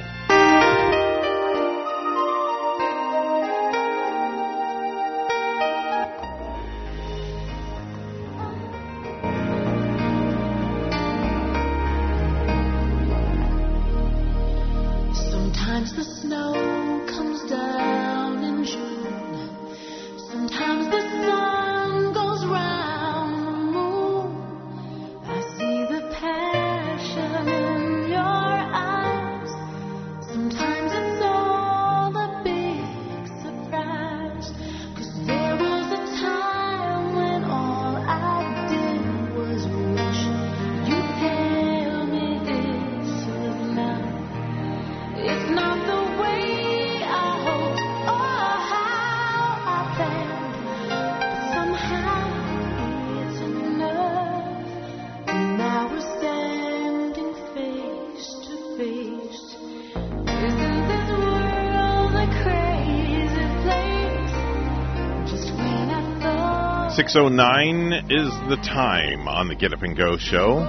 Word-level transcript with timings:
6.09 67.02 68.12
is 68.12 68.30
the 68.47 68.57
time 68.57 69.28
on 69.28 69.47
the 69.47 69.56
Get 69.56 69.73
Up 69.73 69.81
and 69.81 69.97
Go 69.97 70.17
show. 70.19 70.59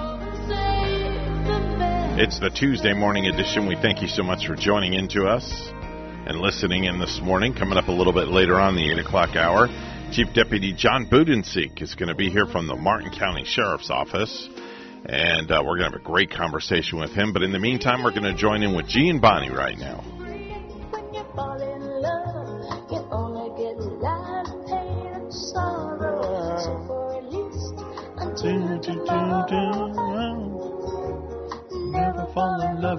It's 2.16 2.40
the 2.40 2.48
Tuesday 2.48 2.94
morning 2.94 3.26
edition. 3.26 3.68
We 3.68 3.74
thank 3.74 4.00
you 4.00 4.08
so 4.08 4.22
much 4.22 4.46
for 4.46 4.56
joining 4.56 4.94
in 4.94 5.08
to 5.08 5.26
us 5.26 5.44
and 5.44 6.40
listening 6.40 6.84
in 6.84 6.98
this 6.98 7.20
morning. 7.22 7.52
Coming 7.52 7.76
up 7.76 7.88
a 7.88 7.92
little 7.92 8.14
bit 8.14 8.28
later 8.28 8.58
on 8.58 8.76
the 8.76 8.92
8 8.92 9.00
o'clock 9.00 9.36
hour, 9.36 9.68
Chief 10.10 10.32
Deputy 10.32 10.72
John 10.72 11.04
Budenseik 11.04 11.82
is 11.82 11.94
going 11.94 12.08
to 12.08 12.14
be 12.14 12.30
here 12.30 12.46
from 12.46 12.66
the 12.66 12.76
Martin 12.76 13.10
County 13.10 13.44
Sheriff's 13.44 13.90
Office. 13.90 14.48
And 15.04 15.50
uh, 15.50 15.62
we're 15.62 15.76
going 15.76 15.90
to 15.90 15.98
have 15.98 16.00
a 16.00 16.02
great 16.02 16.30
conversation 16.30 16.98
with 16.98 17.10
him. 17.10 17.34
But 17.34 17.42
in 17.42 17.52
the 17.52 17.60
meantime, 17.60 18.02
we're 18.02 18.10
going 18.18 18.22
to 18.22 18.34
join 18.34 18.62
in 18.62 18.74
with 18.74 18.88
G 18.88 19.10
and 19.10 19.20
Bonnie 19.20 19.50
right 19.50 19.76
now. 19.76 20.21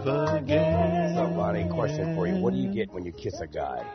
Love 0.02 0.42
again. 0.42 1.14
So, 1.16 1.28
Bonnie, 1.36 1.70
question 1.70 2.16
for 2.16 2.26
you. 2.28 2.36
What 2.42 2.54
do 2.54 2.60
you 2.60 2.74
get 2.74 2.92
when 2.92 3.06
you 3.06 3.12
kiss 3.12 3.40
a 3.42 3.48
guy? 3.48 3.86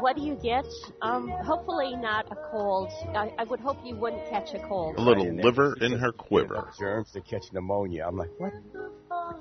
What 0.00 0.16
do 0.16 0.22
you 0.22 0.34
get? 0.34 0.64
Um, 1.00 1.28
hopefully 1.28 1.94
not 1.94 2.26
a 2.32 2.36
cold. 2.50 2.88
I, 3.14 3.32
I 3.38 3.44
would 3.44 3.60
hope 3.60 3.78
you 3.84 3.94
wouldn't 3.94 4.28
catch 4.28 4.52
a 4.52 4.58
cold. 4.66 4.96
A 4.96 5.00
little 5.00 5.24
And 5.24 5.40
liver 5.40 5.76
in 5.80 5.92
her 5.92 6.10
quiver. 6.10 6.72
Germs 6.76 7.12
to 7.12 7.20
catch 7.20 7.52
pneumonia. 7.52 8.04
I'm 8.08 8.16
like, 8.16 8.30
what 8.38 8.52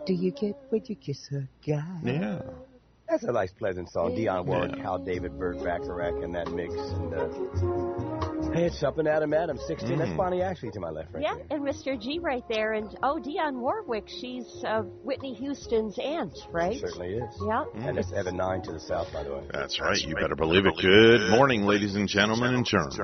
do 0.05 0.13
you 0.13 0.29
get 0.29 0.55
when 0.69 0.83
you 0.85 0.95
kiss 0.95 1.31
a 1.31 1.47
guy? 1.67 1.83
Yeah. 2.03 2.41
That's 3.09 3.23
a 3.23 3.31
nice, 3.31 3.51
pleasant 3.51 3.89
song. 3.89 4.11
Dionne 4.11 4.45
Warwick, 4.45 4.75
Yeah. 4.77 4.83
Hal 4.83 4.99
David, 4.99 5.39
Burt 5.39 5.63
Bacharach 5.63 6.23
and 6.23 6.35
that 6.35 6.51
mix. 6.51 6.75
And 6.75 7.13
uh, 7.13 8.10
hey, 8.53 8.65
it's 8.65 8.81
up 8.83 8.97
and 8.97 9.07
Adam 9.07 9.33
Adams, 9.33 9.61
16. 9.67 9.97
That's 9.97 10.11
Mm. 10.11 10.17
Bonnie 10.17 10.41
Ashley 10.41 10.71
to 10.71 10.79
my 10.79 10.89
left, 10.89 11.13
right 11.13 11.23
Yeah, 11.23 11.35
there. 11.35 11.45
and 11.57 11.63
Mr. 11.65 11.99
G 11.99 12.19
right 12.19 12.43
there, 12.49 12.73
and 12.73 12.87
oh, 13.03 13.19
Dionne 13.19 13.59
Warwick, 13.59 14.07
she's 14.07 14.45
uh, 14.65 14.81
Whitney 15.03 15.33
Houston's 15.35 15.97
aunt, 15.99 16.37
right? 16.51 16.73
She 16.73 16.79
Certainly 16.79 17.13
is. 17.15 17.43
Yeah. 17.45 17.63
And 17.75 17.97
it's 17.97 18.11
Evan 18.11 18.37
9 18.37 18.61
to 18.63 18.71
the 18.73 18.79
south, 18.79 19.11
by 19.13 19.23
the 19.23 19.33
way. 19.33 19.43
That's 19.51 19.79
right. 19.79 19.99
You 20.01 20.15
better 20.15 20.35
believe 20.35 20.65
it. 20.65 20.75
Good 20.81 21.29
morning, 21.31 21.63
ladies 21.63 21.95
and 21.95 22.07
gentlemen, 22.07 22.55
and 22.55 22.65
germs. 22.65 22.97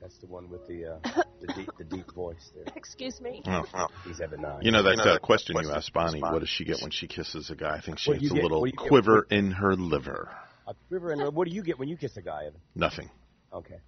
That's 0.00 0.16
the 0.18 0.26
one 0.26 0.48
with 0.48 0.66
the 0.68 0.86
uh, 0.94 0.98
the, 1.40 1.52
deep, 1.54 1.70
the 1.76 1.84
deep 1.84 2.14
voice 2.14 2.50
there. 2.54 2.64
Excuse 2.76 3.20
me. 3.20 3.42
Oh. 3.46 3.88
He's 4.06 4.20
Evan 4.20 4.40
9. 4.42 4.62
You 4.62 4.70
know 4.70 4.82
that 4.84 4.98
uh, 5.00 5.18
question 5.18 5.56
you 5.60 5.70
asked 5.70 5.92
Bonnie, 5.92 6.20
what 6.20 6.38
does 6.40 6.48
she 6.48 6.64
get 6.64 6.80
when 6.80 6.90
she 6.90 7.08
kisses 7.08 7.50
a 7.50 7.56
guy? 7.56 7.76
I 7.76 7.80
think 7.80 7.98
she 7.98 8.10
What 8.10 8.20
do 8.20 8.20
gets 8.20 8.32
a 8.32 8.34
you 8.36 8.40
get? 8.40 8.42
little 8.44 8.60
What 8.62 8.70
get? 8.70 8.88
quiver 8.88 9.26
in 9.30 9.50
her 9.50 9.74
liver. 9.74 10.30
A 10.66 10.74
quiver 10.88 11.10
and 11.12 11.34
what 11.34 11.48
do 11.48 11.54
you 11.54 11.62
get 11.62 11.78
when 11.78 11.88
you 11.88 11.96
kiss 11.96 12.16
a 12.16 12.22
guy, 12.22 12.44
Evan? 12.46 12.60
Nothing. 12.74 13.10
Okay. 13.52 13.78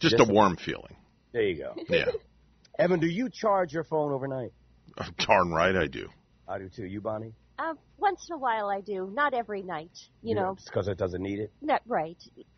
Just 0.00 0.20
a 0.20 0.24
warm 0.24 0.56
feeling. 0.56 0.96
There 1.32 1.42
you 1.42 1.56
go. 1.56 1.74
Yeah. 1.88 2.06
Evan, 2.78 3.00
do 3.00 3.06
you 3.06 3.28
charge 3.30 3.72
your 3.72 3.84
phone 3.84 4.12
overnight? 4.12 4.52
Oh, 4.98 5.06
darn 5.18 5.50
right 5.50 5.76
I 5.76 5.86
do. 5.86 6.08
I 6.48 6.58
do 6.58 6.68
too. 6.68 6.84
You, 6.84 7.00
Bonnie? 7.00 7.32
Uh, 7.58 7.74
once 7.98 8.26
in 8.28 8.34
a 8.34 8.38
while 8.38 8.68
I 8.68 8.80
do, 8.80 9.10
not 9.12 9.32
every 9.32 9.62
night. 9.62 9.96
You 10.22 10.34
know, 10.34 10.56
because 10.64 10.88
it 10.88 10.98
doesn't 10.98 11.22
need 11.22 11.38
it. 11.38 11.52
not 11.62 11.82
right. 11.86 12.16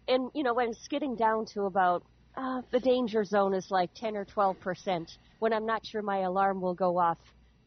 And 0.09 0.31
you 0.35 0.43
know, 0.43 0.55
when 0.55 0.71
it's 0.71 0.89
getting 0.89 1.17
down 1.17 1.45
to 1.55 1.63
about 1.65 2.03
uh, 2.37 2.63
the 2.71 2.81
danger 2.81 3.25
zone 3.25 3.55
is 3.55 3.71
like 3.71 3.91
10 3.95 4.17
or 4.17 4.25
12 4.25 4.61
percent. 4.61 5.11
When 5.39 5.53
I'm 5.53 5.67
not 5.67 5.85
sure 5.87 6.03
my 6.03 6.21
alarm 6.21 6.61
will 6.61 6.75
go 6.75 6.99
off 6.99 7.19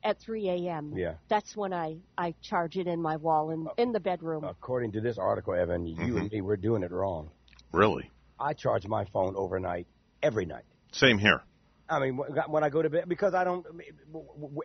at 0.03 0.19
3 0.19 0.49
a.m. 0.49 0.93
Yeah. 0.95 1.15
That's 1.29 1.55
when 1.55 1.73
I 1.73 1.97
I 2.17 2.33
charge 2.41 2.77
it 2.77 2.87
in 2.87 3.01
my 3.01 3.17
wall 3.17 3.51
in 3.51 3.67
in 3.77 3.91
the 3.91 3.99
bedroom. 3.99 4.43
According 4.43 4.91
to 4.93 5.01
this 5.01 5.17
article, 5.17 5.53
Evan, 5.53 5.85
you 5.85 5.95
Mhm. 5.95 6.19
and 6.21 6.31
me, 6.31 6.41
we're 6.41 6.57
doing 6.57 6.83
it 6.83 6.91
wrong. 6.91 7.29
Really? 7.71 8.09
I 8.39 8.53
charge 8.53 8.87
my 8.87 9.05
phone 9.05 9.35
overnight 9.35 9.87
every 10.23 10.45
night. 10.45 10.63
Same 10.91 11.17
here. 11.17 11.41
I 11.89 11.99
mean, 11.99 12.17
when 12.17 12.63
I 12.63 12.69
go 12.69 12.81
to 12.81 12.89
bed, 12.89 13.05
because 13.07 13.33
I 13.33 13.43
don't. 13.43 13.65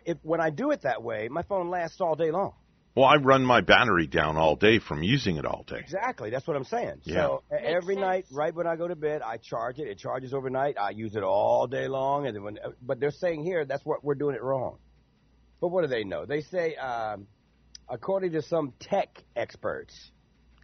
If, 0.05 0.17
when 0.21 0.39
I 0.41 0.51
do 0.51 0.71
it 0.71 0.83
that 0.83 1.01
way, 1.01 1.27
my 1.27 1.41
phone 1.41 1.69
lasts 1.69 1.99
all 1.99 2.15
day 2.15 2.31
long. 2.31 2.53
Well, 2.95 3.05
I 3.05 3.15
run 3.15 3.43
my 3.43 3.59
battery 3.59 4.07
down 4.07 4.37
all 4.37 4.55
day 4.55 4.79
from 4.79 5.03
using 5.03 5.35
it 5.35 5.45
all 5.45 5.65
day. 5.67 5.79
Exactly. 5.79 6.29
That's 6.29 6.47
what 6.47 6.55
I'm 6.55 6.63
saying. 6.63 7.01
Yeah. 7.03 7.15
So 7.15 7.43
Makes 7.51 7.63
every 7.65 7.95
sense. 7.95 8.05
night, 8.05 8.25
right 8.31 8.55
when 8.55 8.67
I 8.67 8.77
go 8.77 8.87
to 8.87 8.95
bed, 8.95 9.21
I 9.21 9.35
charge 9.35 9.79
it. 9.79 9.89
It 9.89 9.97
charges 9.97 10.33
overnight. 10.33 10.77
I 10.79 10.91
use 10.91 11.13
it 11.15 11.23
all 11.23 11.67
day 11.67 11.89
long. 11.89 12.25
And 12.25 12.35
then 12.35 12.43
when, 12.43 12.57
but 12.81 13.01
they're 13.01 13.11
saying 13.11 13.43
here 13.43 13.65
that's 13.65 13.85
what 13.85 14.01
we're 14.01 14.15
doing 14.15 14.35
it 14.35 14.41
wrong. 14.41 14.77
But 15.59 15.69
what 15.69 15.81
do 15.81 15.87
they 15.87 16.05
know? 16.05 16.25
They 16.25 16.39
say, 16.41 16.75
um, 16.75 17.27
according 17.89 18.31
to 18.31 18.41
some 18.41 18.71
tech 18.79 19.23
experts, 19.35 20.11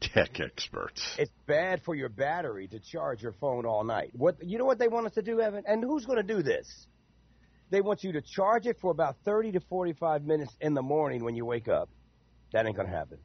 Tech 0.01 0.39
experts. 0.39 1.15
it's 1.19 1.31
bad 1.45 1.83
for 1.83 1.93
your 1.95 2.09
battery 2.09 2.67
to 2.67 2.79
charge 2.79 3.21
your 3.21 3.33
phone 3.33 3.65
all 3.65 3.83
night. 3.83 4.11
What 4.13 4.43
you 4.43 4.57
know 4.57 4.65
what 4.65 4.79
they 4.79 4.87
want 4.87 5.05
us 5.05 5.13
to 5.13 5.21
do, 5.21 5.39
Evan? 5.39 5.63
And 5.67 5.83
who's 5.83 6.05
going 6.05 6.17
to 6.17 6.23
do 6.35 6.41
this? 6.41 6.87
They 7.69 7.81
want 7.81 8.03
you 8.03 8.11
to 8.13 8.21
charge 8.21 8.65
it 8.65 8.77
for 8.81 8.91
about 8.91 9.15
30 9.23 9.53
to 9.53 9.59
45 9.61 10.23
minutes 10.25 10.53
in 10.59 10.73
the 10.73 10.81
morning 10.81 11.23
when 11.23 11.35
you 11.35 11.45
wake 11.45 11.69
up. 11.69 11.89
That 12.51 12.65
ain't 12.65 12.75
going 12.75 12.89
to 12.89 12.93
happen. 12.93 13.19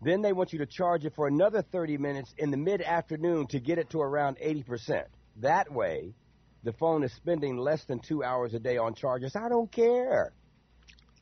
Then 0.00 0.22
they 0.22 0.32
want 0.32 0.52
you 0.52 0.60
to 0.60 0.66
charge 0.66 1.04
it 1.04 1.14
for 1.16 1.26
another 1.26 1.62
30 1.62 1.98
minutes 1.98 2.32
in 2.38 2.52
the 2.52 2.56
mid 2.56 2.82
afternoon 2.82 3.48
to 3.48 3.58
get 3.58 3.78
it 3.78 3.90
to 3.90 4.00
around 4.00 4.38
80%. 4.38 5.04
That 5.38 5.72
way, 5.72 6.14
the 6.62 6.72
phone 6.72 7.02
is 7.02 7.12
spending 7.14 7.56
less 7.56 7.84
than 7.86 7.98
two 7.98 8.22
hours 8.22 8.54
a 8.54 8.60
day 8.60 8.76
on 8.76 8.94
charges. 8.94 9.34
I 9.34 9.48
don't 9.48 9.70
care. 9.72 10.32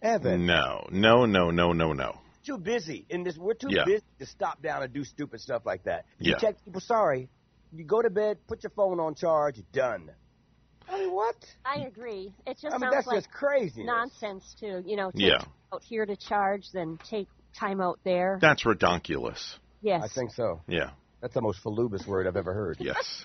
Evan, 0.03 0.45
No, 0.45 0.87
no, 0.91 1.25
no, 1.25 1.51
no, 1.51 1.73
no, 1.73 1.93
no. 1.95 2.21
Too 2.46 2.58
busy 2.58 3.04
in 3.10 3.22
this. 3.25 3.37
We're 3.37 3.54
too 3.54 3.69
Yeah. 3.70 3.84
busy 3.84 4.04
to 4.20 4.26
stop 4.26 4.62
down 4.62 4.82
and 4.82 4.93
do 4.93 5.04
stupid 5.04 5.40
stuff 5.40 5.66
like 5.66 5.84
that. 5.84 6.06
You 6.19 6.32
Yeah. 6.32 6.38
text 6.38 6.64
people, 6.64 6.81
sorry, 6.81 7.28
you 7.72 7.84
go 7.84 8.00
to 8.00 8.10
bed, 8.10 8.38
put 8.46 8.62
your 8.62 8.70
phone 8.70 9.00
on 9.00 9.14
charge, 9.14 9.60
done. 9.72 10.10
I 10.88 11.00
mean, 11.00 11.12
what? 11.12 11.34
I 11.64 11.81
agree. 11.81 12.32
It 12.46 12.58
just 12.58 12.66
I 12.66 12.78
mean, 12.78 12.81
sounds 12.82 12.94
that's 12.94 13.06
like 13.08 13.16
just 13.19 13.31
crazy. 13.32 13.82
nonsense 13.84 14.54
too. 14.60 14.82
You 14.87 14.96
know, 14.96 15.10
take 15.10 15.20
Yeah. 15.22 15.44
out 15.75 15.82
here 15.82 16.06
to 16.06 16.16
charge, 16.16 16.70
then 16.72 16.98
take 17.10 17.28
time 17.58 17.81
out 17.81 17.98
there. 18.04 18.38
That's 18.40 18.62
redonkulous. 18.64 19.58
yes. 19.81 20.02
I 20.04 20.08
think 20.08 20.31
so. 20.32 20.60
Yeah. 20.69 20.90
That's 21.20 21.34
the 21.34 21.40
most 21.40 21.62
falubus 21.64 22.06
word 22.06 22.26
I've 22.28 22.37
ever 22.37 22.52
heard. 22.54 22.76
Yes. 22.78 23.25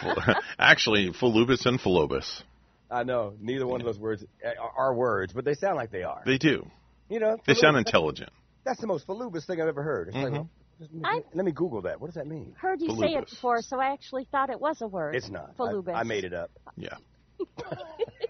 Actually, 0.58 1.10
Fulubus 1.12 1.66
and 1.66 1.78
Philobus. 1.80 2.42
I 2.90 3.02
know. 3.04 3.34
Neither 3.40 3.66
one 3.66 3.80
of 3.80 3.84
those 3.86 3.98
words 3.98 4.24
are, 4.44 4.88
are 4.88 4.94
words, 4.94 5.32
but 5.32 5.44
they 5.44 5.54
sound 5.54 5.76
like 5.76 5.90
they 5.90 6.02
are. 6.02 6.22
They 6.24 6.38
do. 6.38 6.66
You 7.10 7.18
know, 7.20 7.36
They 7.46 7.54
sound 7.54 7.76
intelligent. 7.76 8.30
That's 8.64 8.80
the 8.80 8.86
most 8.86 9.06
falubus 9.06 9.46
thing 9.46 9.60
I've 9.60 9.68
ever 9.68 9.82
heard. 9.82 10.08
It's 10.08 10.16
like, 10.16 10.32
Mhm. 10.32 10.48
let, 10.78 10.92
me, 10.92 11.22
let 11.34 11.44
me 11.44 11.52
Google 11.52 11.82
that. 11.82 12.00
What 12.00 12.06
does 12.06 12.14
that 12.14 12.26
mean? 12.26 12.54
Heard 12.56 12.80
you 12.80 12.96
say 12.96 13.14
it 13.14 13.28
before, 13.28 13.60
so 13.62 13.80
I 13.80 13.92
actually 13.92 14.24
thought 14.30 14.48
it 14.48 14.60
was 14.60 14.80
a 14.80 14.86
word. 14.86 15.16
It's 15.16 15.28
not. 15.28 15.56
Falubus. 15.56 15.92
I, 15.94 16.00
I 16.00 16.02
made 16.04 16.24
it 16.24 16.32
up. 16.32 16.50
Yeah. 16.76 16.96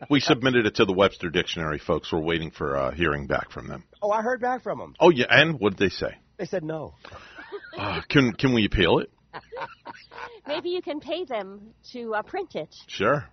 we 0.08 0.20
submitted 0.20 0.66
it 0.66 0.76
to 0.76 0.84
the 0.84 0.92
Webster 0.92 1.28
Dictionary, 1.30 1.78
folks. 1.78 2.12
We're 2.12 2.20
waiting 2.20 2.50
for 2.50 2.76
uh, 2.76 2.90
hearing 2.92 3.26
back 3.26 3.50
from 3.50 3.68
them. 3.68 3.84
Oh, 4.02 4.10
I 4.10 4.22
heard 4.22 4.40
back 4.40 4.62
from 4.62 4.78
them. 4.78 4.94
Oh 4.98 5.10
yeah, 5.10 5.26
and 5.28 5.60
what 5.60 5.76
did 5.76 5.78
they 5.78 5.94
say? 5.94 6.16
They 6.38 6.46
said 6.46 6.64
no. 6.64 6.94
Uh, 7.76 8.00
can 8.08 8.32
can 8.32 8.54
we 8.54 8.64
appeal 8.64 8.98
it? 9.00 9.10
Maybe 10.46 10.70
you 10.70 10.80
can 10.80 11.00
pay 11.00 11.24
them 11.24 11.74
to 11.92 12.14
uh, 12.14 12.22
print 12.22 12.54
it. 12.54 12.74
Sure. 12.86 13.24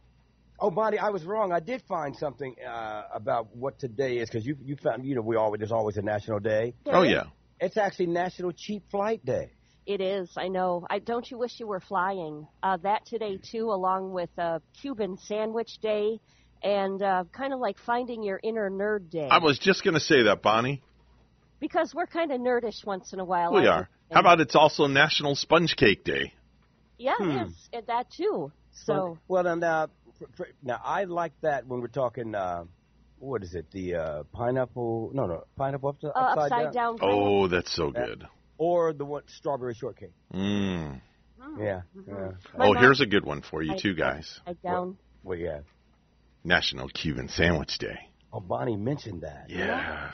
Oh, 0.59 0.71
Bonnie, 0.71 0.97
I 0.97 1.09
was 1.09 1.23
wrong. 1.23 1.51
I 1.51 1.59
did 1.59 1.83
find 1.87 2.15
something 2.15 2.55
uh, 2.67 3.03
about 3.13 3.55
what 3.55 3.77
today 3.79 4.17
is 4.17 4.29
because 4.29 4.45
you 4.45 4.57
you 4.63 4.75
found 4.75 5.05
you 5.05 5.13
know 5.15 5.21
we 5.21 5.35
always 5.35 5.59
there's 5.59 5.71
always 5.71 5.97
a 5.97 6.01
national 6.01 6.39
day. 6.39 6.73
Oh 6.87 7.03
yeah. 7.03 7.25
It's 7.59 7.77
actually 7.77 8.07
National 8.07 8.51
Cheap 8.51 8.83
Flight 8.91 9.23
Day. 9.25 9.51
It 9.85 10.01
is. 10.01 10.29
I 10.35 10.47
know. 10.47 10.85
I 10.89 10.99
don't 10.99 11.29
you 11.29 11.37
wish 11.37 11.59
you 11.59 11.67
were 11.67 11.79
flying? 11.79 12.47
Uh, 12.61 12.77
that 12.77 13.05
today 13.05 13.37
too, 13.51 13.71
along 13.71 14.11
with 14.11 14.29
uh, 14.37 14.59
Cuban 14.81 15.17
Sandwich 15.17 15.79
Day, 15.81 16.19
and 16.63 17.01
uh, 17.01 17.23
kind 17.31 17.53
of 17.53 17.59
like 17.59 17.77
finding 17.85 18.23
your 18.23 18.39
inner 18.43 18.69
nerd 18.69 19.09
day. 19.11 19.27
I 19.29 19.37
was 19.37 19.59
just 19.59 19.83
gonna 19.83 19.99
say 19.99 20.23
that, 20.23 20.41
Bonnie. 20.41 20.81
because 21.59 21.93
we're 21.95 22.07
kind 22.07 22.31
of 22.31 22.39
nerdish 22.41 22.83
once 22.85 23.13
in 23.13 23.19
a 23.19 23.25
while. 23.25 23.51
We 23.53 23.59
aren't 23.67 23.69
are. 23.69 23.89
How 24.11 24.19
about 24.21 24.39
it's 24.41 24.55
also 24.55 24.87
National 24.87 25.35
Sponge 25.35 25.75
Cake 25.75 26.03
Day? 26.03 26.33
Yeah, 26.97 27.13
Hmm. 27.17 27.29
it 27.29 27.47
is. 27.47 27.69
It, 27.73 27.87
that 27.87 28.09
too. 28.11 28.51
So 28.85 29.17
well 29.27 29.43
then 29.43 29.59
now 29.59 29.87
now 30.63 30.79
I 30.83 31.05
like 31.05 31.33
that 31.41 31.67
when 31.67 31.81
we're 31.81 31.87
talking. 31.87 32.35
Uh, 32.35 32.65
what 33.19 33.43
is 33.43 33.55
it? 33.55 33.71
The 33.71 33.95
uh, 33.95 34.23
pineapple? 34.31 35.11
No, 35.13 35.25
no, 35.25 35.43
pineapple 35.55 35.89
upside, 35.89 36.11
uh, 36.15 36.19
upside 36.19 36.73
down. 36.73 36.97
Oh, 37.01 37.47
that's 37.47 37.75
so 37.75 37.91
good. 37.91 38.25
or 38.57 38.93
the 38.93 39.05
what? 39.05 39.29
Strawberry 39.29 39.73
shortcake. 39.73 40.13
Mm. 40.33 41.01
Yeah. 41.59 41.81
Mm-hmm. 41.97 42.11
yeah. 42.11 42.31
Oh, 42.59 42.73
mom- 42.73 42.77
here's 42.77 43.01
a 43.01 43.05
good 43.05 43.25
one 43.25 43.41
for 43.41 43.61
you 43.63 43.73
I- 43.73 43.77
too, 43.77 43.95
guys. 43.95 44.39
upside 44.41 44.61
down. 44.61 44.97
Well, 45.23 45.37
yeah. 45.37 45.59
National 46.43 46.87
Cuban 46.89 47.29
Sandwich 47.29 47.77
Day. 47.77 47.97
Oh, 48.31 48.39
Bonnie 48.39 48.75
mentioned 48.77 49.21
that. 49.21 49.47
Yes. 49.49 50.13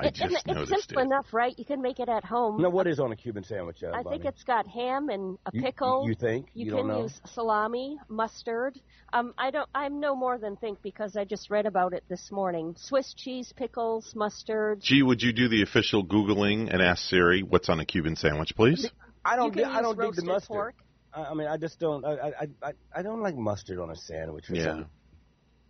I 0.00 0.06
It- 0.06 0.14
just 0.14 0.46
it's 0.46 0.68
simple 0.70 0.98
it. 1.02 1.06
enough, 1.06 1.34
right? 1.34 1.58
You 1.58 1.64
can 1.64 1.82
make 1.82 1.98
it 1.98 2.08
at 2.08 2.24
home. 2.24 2.62
No, 2.62 2.70
what 2.70 2.86
is 2.86 3.00
on 3.00 3.10
a 3.10 3.16
Cuban 3.16 3.42
sandwich? 3.42 3.82
Uh, 3.82 3.88
I 3.92 4.02
Bonnie? 4.04 4.18
think 4.18 4.26
it's 4.32 4.44
got 4.44 4.66
ham 4.68 5.08
and 5.08 5.38
a 5.44 5.50
You- 5.52 5.62
pickle. 5.62 6.04
You, 6.06 6.14
think? 6.14 6.46
You, 6.54 6.66
You, 6.66 6.70
can 6.70 6.76
don't 6.86 6.88
know? 6.88 7.02
use 7.02 7.20
salami, 7.26 7.98
mustard. 8.08 8.78
Um, 9.12 9.34
I 9.36 9.50
don't. 9.50 9.68
I'm 9.74 9.98
no 9.98 10.14
more 10.14 10.38
than 10.38 10.54
think 10.56 10.82
because 10.82 11.16
I 11.16 11.24
just 11.24 11.50
read 11.50 11.66
about 11.66 11.94
it 11.94 12.04
this 12.08 12.30
morning. 12.30 12.74
Swiss 12.78 13.12
cheese, 13.14 13.52
pickles, 13.56 14.14
mustard. 14.14 14.80
Gee, 14.82 15.02
would 15.02 15.20
you 15.20 15.32
do 15.32 15.48
the 15.48 15.62
official 15.62 16.04
Googling 16.06 16.72
and 16.72 16.80
ask 16.80 17.02
Siri 17.08 17.42
what's 17.42 17.68
on 17.68 17.80
a 17.80 17.84
Cuban 17.84 18.14
sandwich, 18.14 18.54
please? 18.54 18.88
I 19.24 19.34
don't. 19.34 19.46
you 19.46 19.62
can 19.64 19.72
di- 19.72 19.78
I 19.78 19.82
don't 19.82 19.98
dig 19.98 20.14
the 20.14 20.22
mustard. 20.24 20.48
pork. 20.48 20.74
I, 21.12 21.24
I 21.24 21.34
mean, 21.34 21.48
I 21.48 21.56
just 21.56 21.80
don't. 21.80 22.04
I, 22.04 22.12
I, 22.12 22.46
I, 22.62 22.72
I 22.94 23.02
don't 23.02 23.20
like 23.20 23.34
mustard 23.36 23.80
on 23.80 23.90
a 23.90 23.96
sandwich. 23.96 24.44
Yeah. 24.48 24.84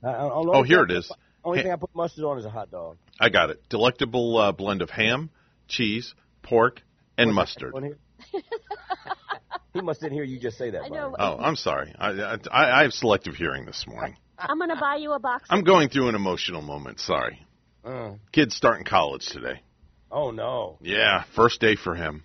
I, 0.04 0.08
I, 0.08 0.30
Oh, 0.30 0.62
here 0.62 0.82
it 0.82 0.90
is. 0.90 1.10
Only 1.44 1.58
Hey- 1.58 1.64
thing 1.64 1.72
I 1.72 1.76
put 1.76 1.94
mustard 1.94 2.24
on 2.24 2.38
is 2.38 2.44
a 2.44 2.50
hot 2.50 2.70
dog. 2.70 2.96
I 3.20 3.28
got 3.28 3.50
it. 3.50 3.62
Delectable 3.68 4.36
uh, 4.38 4.52
blend 4.52 4.82
of 4.82 4.90
ham, 4.90 5.30
cheese, 5.66 6.14
pork, 6.42 6.82
and 7.16 7.28
What's 7.34 7.56
mustard. 7.60 7.74
he 9.72 9.80
must 9.80 10.00
didn't 10.00 10.14
hear 10.14 10.24
you 10.24 10.38
just 10.40 10.58
say 10.58 10.70
that. 10.70 10.82
I 10.84 10.88
know. 10.88 11.14
Oh, 11.18 11.36
I'm 11.38 11.56
sorry. 11.56 11.94
I, 11.98 12.10
I, 12.10 12.80
I 12.80 12.82
have 12.82 12.92
selective 12.92 13.34
hearing 13.34 13.64
this 13.66 13.84
morning. 13.86 14.16
I'm 14.38 14.58
gonna 14.58 14.76
buy 14.78 14.96
you 14.96 15.12
a 15.12 15.18
box. 15.18 15.44
I'm 15.50 15.64
going 15.64 15.88
through 15.88 16.08
an 16.08 16.14
emotional 16.14 16.62
moment. 16.62 17.00
Sorry. 17.00 17.44
Uh, 17.84 18.12
Kid's 18.32 18.54
starting 18.54 18.84
college 18.84 19.26
today. 19.26 19.62
oh 20.12 20.30
no. 20.30 20.78
Yeah, 20.80 21.24
first 21.34 21.60
day 21.60 21.74
for 21.76 21.94
him. 21.94 22.22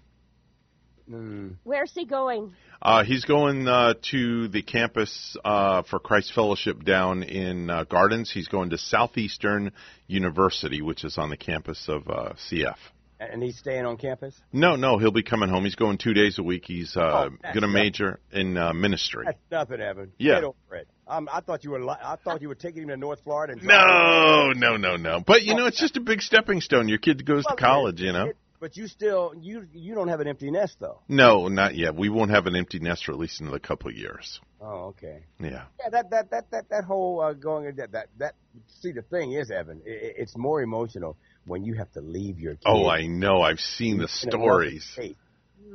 Mm. 1.09 1.55
Where's 1.63 1.91
he 1.93 2.05
going? 2.05 2.53
Uh, 2.81 3.03
he's 3.03 3.25
going 3.25 3.67
uh, 3.67 3.95
to 4.11 4.47
the 4.47 4.61
campus 4.61 5.35
uh, 5.43 5.83
for 5.83 5.99
Christ 5.99 6.33
Fellowship 6.33 6.83
down 6.83 7.23
in 7.23 7.69
uh, 7.69 7.83
Gardens. 7.83 8.31
He's 8.31 8.47
going 8.47 8.69
to 8.71 8.77
Southeastern 8.77 9.71
University, 10.07 10.81
which 10.81 11.03
is 11.03 11.17
on 11.17 11.29
the 11.29 11.37
campus 11.37 11.85
of 11.87 12.07
uh, 12.09 12.33
CF. 12.49 12.75
And 13.19 13.41
he's 13.41 13.57
staying 13.57 13.85
on 13.85 13.95
campus. 13.95 14.35
No, 14.51 14.75
no, 14.75 14.97
he'll 14.97 15.11
be 15.11 15.23
coming 15.23 15.47
home. 15.47 15.63
He's 15.63 15.75
going 15.75 15.97
two 15.97 16.13
days 16.13 16.39
a 16.39 16.43
week. 16.43 16.63
He's 16.65 16.97
uh, 16.97 17.29
Oh, 17.29 17.29
going 17.53 17.61
to 17.61 17.67
major 17.69 18.19
in 18.33 18.57
uh, 18.57 18.73
ministry. 18.73 19.23
That's 19.25 19.37
nothing, 19.49 19.79
Evan. 19.79 20.11
Yeah. 20.17 20.35
Get 20.35 20.43
over 20.43 20.75
it. 20.75 20.87
Um, 21.07 21.29
I 21.31 21.39
thought 21.39 21.63
you 21.63 21.71
were. 21.71 21.79
Li- 21.83 21.95
I 22.01 22.17
thought 22.17 22.41
you 22.41 22.49
were 22.49 22.55
taking 22.55 22.83
him 22.83 22.89
to 22.89 22.97
North 22.97 23.19
Florida. 23.23 23.53
And 23.53 23.63
No, 23.63 24.51
no, 24.55 24.75
no, 24.77 24.97
no. 24.97 25.21
But 25.25 25.43
you 25.43 25.55
know, 25.55 25.67
it's 25.67 25.79
just 25.79 25.95
a 25.95 26.01
big 26.01 26.21
stepping 26.21 26.59
stone. 26.59 26.89
Your 26.89 26.97
kid 26.97 27.25
goes 27.25 27.43
to 27.43 27.49
Well, 27.51 27.57
college, 27.57 28.01
you 28.01 28.11
know. 28.11 28.27
it- 28.27 28.37
But 28.63 28.77
you 28.77 28.87
still 28.87 29.33
you 29.41 29.67
you 29.73 29.93
don't 29.93 30.07
have 30.07 30.21
an 30.21 30.27
empty 30.29 30.49
nest 30.49 30.77
though. 30.79 31.01
No, 31.09 31.49
not 31.49 31.75
yet. 31.75 31.95
We 31.97 32.07
won't 32.07 32.31
have 32.31 32.47
an 32.47 32.55
empty 32.55 32.79
nest 32.79 33.03
for 33.03 33.11
at 33.11 33.17
least 33.17 33.41
another 33.41 33.59
couple 33.59 33.89
of 33.89 33.97
years. 33.97 34.39
Oh, 34.61 34.93
okay. 34.95 35.25
Yeah. 35.37 35.65
Yeah, 35.81 35.89
that 35.89 36.09
that 36.11 36.31
that 36.31 36.49
that 36.51 36.69
that 36.69 36.85
whole 36.85 37.19
uh, 37.19 37.33
going 37.33 37.75
that 37.75 37.91
that 37.91 38.07
that. 38.19 38.35
See, 38.79 38.93
the 38.93 39.01
thing 39.01 39.33
is, 39.33 39.51
Evan, 39.51 39.81
i 39.85 39.89
i- 39.89 40.13
it's 40.15 40.37
more 40.37 40.61
emotional 40.61 41.17
when 41.45 41.65
you 41.65 41.73
have 41.73 41.91
to 41.91 41.99
leave 41.99 42.39
your. 42.39 42.53
Kid 42.53 42.61
Oh, 42.65 42.87
I 42.87 43.05
know. 43.05 43.41
I've 43.41 43.59
seen 43.59 43.97
the 43.97 44.07
stories. 44.07 44.97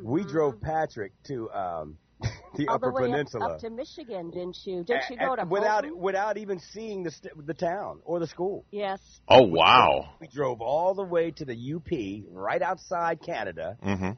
We 0.03 0.25
drove 0.25 0.59
Patrick 0.63 1.13
to 1.25 1.51
um, 1.51 1.99
the 2.57 2.67
All 2.69 2.75
Upper 2.77 2.87
the 2.87 2.93
way 2.95 3.03
up, 3.05 3.11
Peninsula. 3.11 3.55
up 3.55 3.61
to 3.61 3.71
Michigan, 3.71 4.31
didn't 4.31 4.59
you? 4.65 4.85
Didn't 4.85 5.05
you 5.11 5.17
go 5.17 5.35
a- 5.35 5.37
to 5.39 5.45
without 5.47 5.85
Houghton? 5.85 5.99
without 5.99 6.37
even 6.39 6.59
seeing 6.59 7.03
the 7.05 7.11
st- 7.11 7.47
the 7.47 7.55
town 7.55 8.01
or 8.05 8.19
the 8.19 8.27
school? 8.27 8.65
Yes. 8.71 9.01
Oh, 9.29 9.43
wow. 9.43 10.15
We 10.21 10.27
drove 10.29 10.61
all 10.61 10.95
the 10.95 11.05
way 11.05 11.31
to 11.33 11.45
the 11.45 11.55
UP, 11.75 12.27
right 12.33 12.63
outside 12.63 13.21
Canada, 13.25 13.77
hmm 13.83 14.11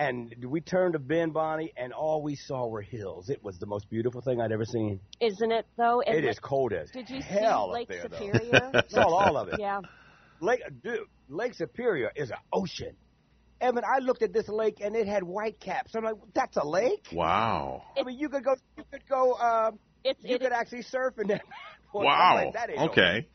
and 0.00 0.32
we 0.46 0.60
turned 0.60 0.92
to 0.92 1.00
Ben 1.00 1.30
Bonnie, 1.30 1.72
and 1.76 1.92
all 1.92 2.22
we 2.22 2.36
saw 2.36 2.68
were 2.68 2.82
hills. 2.82 3.30
It 3.30 3.42
was 3.42 3.58
the 3.58 3.66
most 3.66 3.90
beautiful 3.90 4.20
thing 4.20 4.40
I'd 4.40 4.52
ever 4.52 4.64
seen. 4.64 5.00
Isn't 5.20 5.50
it 5.50 5.66
though? 5.76 6.00
And 6.02 6.16
it 6.16 6.24
is 6.24 6.38
cold 6.38 6.72
as 6.72 6.88
Did 6.92 7.10
you 7.10 7.20
hell 7.20 7.66
see 7.66 7.72
Lake 7.72 7.88
there, 7.88 8.06
though. 8.08 8.16
Superior? 8.16 8.82
Saw 8.90 9.08
all 9.08 9.36
of 9.36 9.48
it. 9.48 9.58
yeah. 9.58 9.80
Lake, 10.40 10.60
dude, 10.84 11.00
Lake 11.28 11.54
Superior 11.54 12.12
is 12.14 12.30
an 12.30 12.36
ocean. 12.52 12.94
Evan, 13.60 13.82
I 13.84 13.98
looked 13.98 14.22
at 14.22 14.32
this 14.32 14.48
lake 14.48 14.78
and 14.80 14.94
it 14.94 15.06
had 15.08 15.22
white 15.24 15.58
caps. 15.60 15.94
I'm 15.94 16.04
like, 16.04 16.14
that's 16.34 16.56
a 16.56 16.64
lake. 16.66 17.08
Wow. 17.12 17.82
I 17.98 18.04
mean, 18.04 18.18
you 18.18 18.28
could 18.28 18.44
go, 18.44 18.54
you 18.76 18.84
could 18.90 19.02
go, 19.08 19.34
um, 19.34 19.78
It's 20.04 20.22
you 20.24 20.36
it, 20.36 20.40
could 20.42 20.52
actually 20.52 20.82
surf 20.82 21.14
in 21.18 21.28
that. 21.28 21.42
Boy, 21.92 22.04
Wow. 22.04 22.34
like, 22.36 22.52
that 22.54 22.70
ain't 22.70 22.78
no- 22.78 22.84
Okay. 22.90 23.26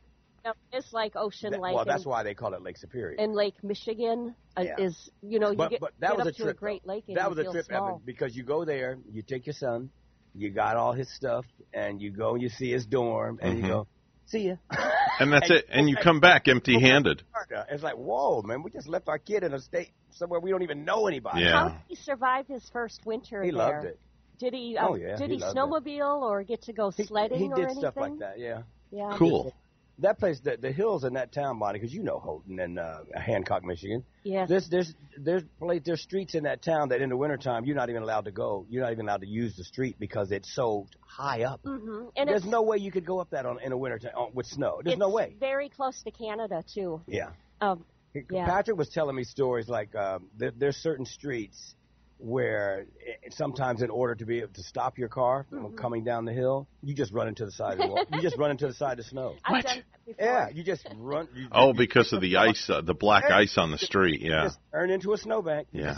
it's 0.72 0.94
like 0.94 1.14
Ocean 1.16 1.52
that- 1.52 1.60
Lake. 1.62 1.76
well, 1.76 1.86
that's 1.86 2.04
and, 2.04 2.12
why 2.12 2.24
they 2.24 2.34
call 2.34 2.54
it 2.54 2.62
Lake 2.62 2.78
Superior. 2.78 3.16
and 3.20 3.34
Lake 3.34 3.56
Michigan 3.64 4.36
uh, 4.58 4.62
Yeah. 4.62 4.76
is 4.86 5.10
you 5.22 5.40
know 5.40 5.52
you 5.52 5.58
but, 5.58 5.72
get, 5.72 5.80
but 5.82 5.92
that 6.00 6.10
get 6.10 6.18
was 6.18 6.28
up 6.28 6.34
a 6.34 6.36
to 6.38 6.44
trip. 6.44 6.58
a 6.58 6.60
Great 6.60 6.82
though. 6.86 6.94
Lake 6.94 7.04
and 7.08 7.18
that 7.18 7.24
you 7.24 7.30
was 7.30 7.38
a 7.40 7.52
trip, 7.52 7.66
small. 7.66 7.88
Evan, 7.88 8.02
because 8.06 8.36
you 8.36 8.44
go 8.44 8.64
there, 8.66 8.98
you 9.12 9.24
take 9.24 9.46
your 9.48 9.54
son, 9.56 9.90
you 10.36 10.52
got 10.52 10.78
all 10.78 10.94
his 10.94 11.12
stuff, 11.14 11.46
and 11.74 12.02
you 12.02 12.12
go 12.12 12.34
and 12.34 12.42
you 12.44 12.50
see 12.50 12.72
his 12.72 12.86
dorm, 12.86 13.40
and 13.42 13.58
Mhm. 13.58 13.62
you 13.64 13.68
go, 13.68 13.88
see 14.28 14.48
ya. 14.50 14.56
And 15.20 15.32
that's 15.32 15.50
it. 15.50 15.66
And 15.70 15.90
you 15.90 15.96
come 16.02 16.20
back 16.20 16.48
empty 16.48 16.80
handed. 16.80 17.24
It's 17.70 17.84
like, 17.84 17.96
whoa, 17.96 18.42
man, 18.42 18.64
we 18.64 18.72
just 18.72 18.88
left 18.88 19.08
our 19.08 19.20
kid 19.20 19.44
in 19.44 19.54
a 19.54 19.60
state 19.60 19.92
somewhere 20.12 20.40
we 20.40 20.50
don't 20.52 20.64
even 20.64 20.86
know 20.86 21.08
anybody. 21.08 21.42
Yeah. 21.42 21.52
How 21.52 21.70
did 21.70 21.78
he 21.88 21.96
survive 21.96 22.48
his 22.48 22.68
first 22.72 23.06
winter 23.06 23.42
He 23.44 23.52
there? 23.52 23.58
loved 23.58 23.86
it. 23.86 24.00
Did 24.40 24.54
he? 24.54 24.78
Uh, 24.78 24.88
Oh, 24.90 24.96
yeah, 24.96 25.16
Did 25.16 25.30
he 25.30 25.38
he, 25.38 25.42
loved 25.42 25.58
it. 25.58 25.60
snowmobile 25.60 26.22
or 26.22 26.44
get 26.44 26.64
to 26.64 26.74
go 26.74 26.92
He, 26.92 27.04
sledding 27.04 27.40
he 27.40 27.48
or 27.48 27.56
did 27.56 27.64
anything? 27.66 27.80
stuff 27.82 27.98
like 27.98 28.18
that, 28.20 28.40
yeah. 28.40 28.64
Yeah. 28.92 29.16
Cool. 29.18 29.54
That 30.00 30.18
place, 30.18 30.40
the, 30.40 30.58
the 30.60 30.72
hills 30.72 31.04
in 31.04 31.14
that 31.14 31.32
town, 31.32 31.60
Bonnie, 31.60 31.80
because 31.80 31.94
you 31.94 32.02
know 32.02 32.20
Houghton 32.20 32.60
and 32.60 32.80
uh, 32.80 33.02
Hancock, 33.14 33.64
Michigan. 33.64 34.04
Yeah. 34.24 34.46
There's 34.48 34.68
there's 34.68 34.94
there's 35.18 35.44
place, 35.60 35.82
there's 35.86 36.02
streets 36.02 36.34
in 36.34 36.44
that 36.44 36.64
town 36.64 36.90
that 36.90 37.02
in 37.02 37.10
the 37.10 37.18
wintertime 37.18 37.66
you're 37.66 37.76
not 37.76 37.90
even 37.90 38.02
allowed 38.02 38.26
to 38.26 38.32
go. 38.32 38.66
You're 38.70 38.84
not 38.84 38.92
even 38.92 39.06
allowed 39.08 39.22
to 39.22 39.28
use 39.28 39.56
the 39.56 39.64
street 39.64 39.98
because 40.00 40.32
it's 40.32 40.54
so 40.54 40.88
high 41.02 41.44
up. 41.44 41.62
Mm-hmm. 41.64 42.08
And 42.16 42.28
There's 42.28 42.46
no 42.46 42.64
way 42.64 42.78
you 42.78 42.92
could 42.92 43.06
go 43.06 43.20
up 43.20 43.30
that 43.32 43.46
on 43.46 43.60
in 43.62 43.72
a 43.72 43.78
winter 43.78 44.00
time 44.00 44.14
with 44.34 44.48
snow. 44.48 44.82
There's 44.84 44.98
no 44.98 45.10
way. 45.10 45.36
Very 45.40 45.70
close 45.70 46.02
to 46.04 46.12
Canada 46.12 46.64
too. 46.74 47.02
Yeah. 47.08 47.30
Um, 47.62 47.86
Yeah. 48.30 48.46
Patrick 48.46 48.78
was 48.78 48.90
telling 48.90 49.16
me 49.16 49.24
stories 49.24 49.70
like 49.70 49.96
um, 49.96 50.28
there, 50.38 50.52
there's 50.56 50.78
certain 50.78 51.06
streets 51.06 51.76
where 52.18 52.86
sometimes 53.32 53.82
in 53.82 53.90
order 53.90 54.16
to 54.16 54.26
be 54.26 54.40
able 54.40 54.54
to 54.54 54.64
stop 54.64 54.98
your 54.98 55.10
car 55.10 55.46
from 55.50 55.60
Mm-hmm. 55.64 55.76
coming 55.78 56.04
down 56.04 56.26
the 56.26 56.34
hill, 56.34 56.68
you 56.82 56.94
just 56.94 57.12
run 57.12 57.28
into 57.28 57.46
the 57.46 57.52
side 57.52 57.74
of 57.74 57.80
the 57.80 57.88
wall. 57.88 58.06
you 58.12 58.22
just 58.22 58.38
run 58.38 58.52
into 58.52 58.68
the 58.68 58.74
side 58.74 58.94
of 59.00 59.06
the 59.06 59.10
snow. 59.10 59.36
I've 59.46 59.52
What? 59.52 59.66
done. 59.66 59.84
Yeah, 60.20 60.50
you 60.54 60.64
just 60.64 60.86
run. 60.98 61.28
You, 61.34 61.48
Oh, 61.52 61.70
you 61.70 61.74
because 61.76 62.12
of 62.14 62.22
the 62.22 62.38
ice, 62.50 62.70
uh, 62.70 62.82
the 62.82 62.94
black 62.94 63.26
ice 63.32 63.58
on 63.58 63.72
the 63.72 63.78
street. 63.78 64.22
Yeah. 64.22 64.46
just 64.46 64.60
turn 64.72 64.90
into 64.90 65.14
a 65.14 65.18
snowbank. 65.18 65.68
Yeah. 65.72 65.96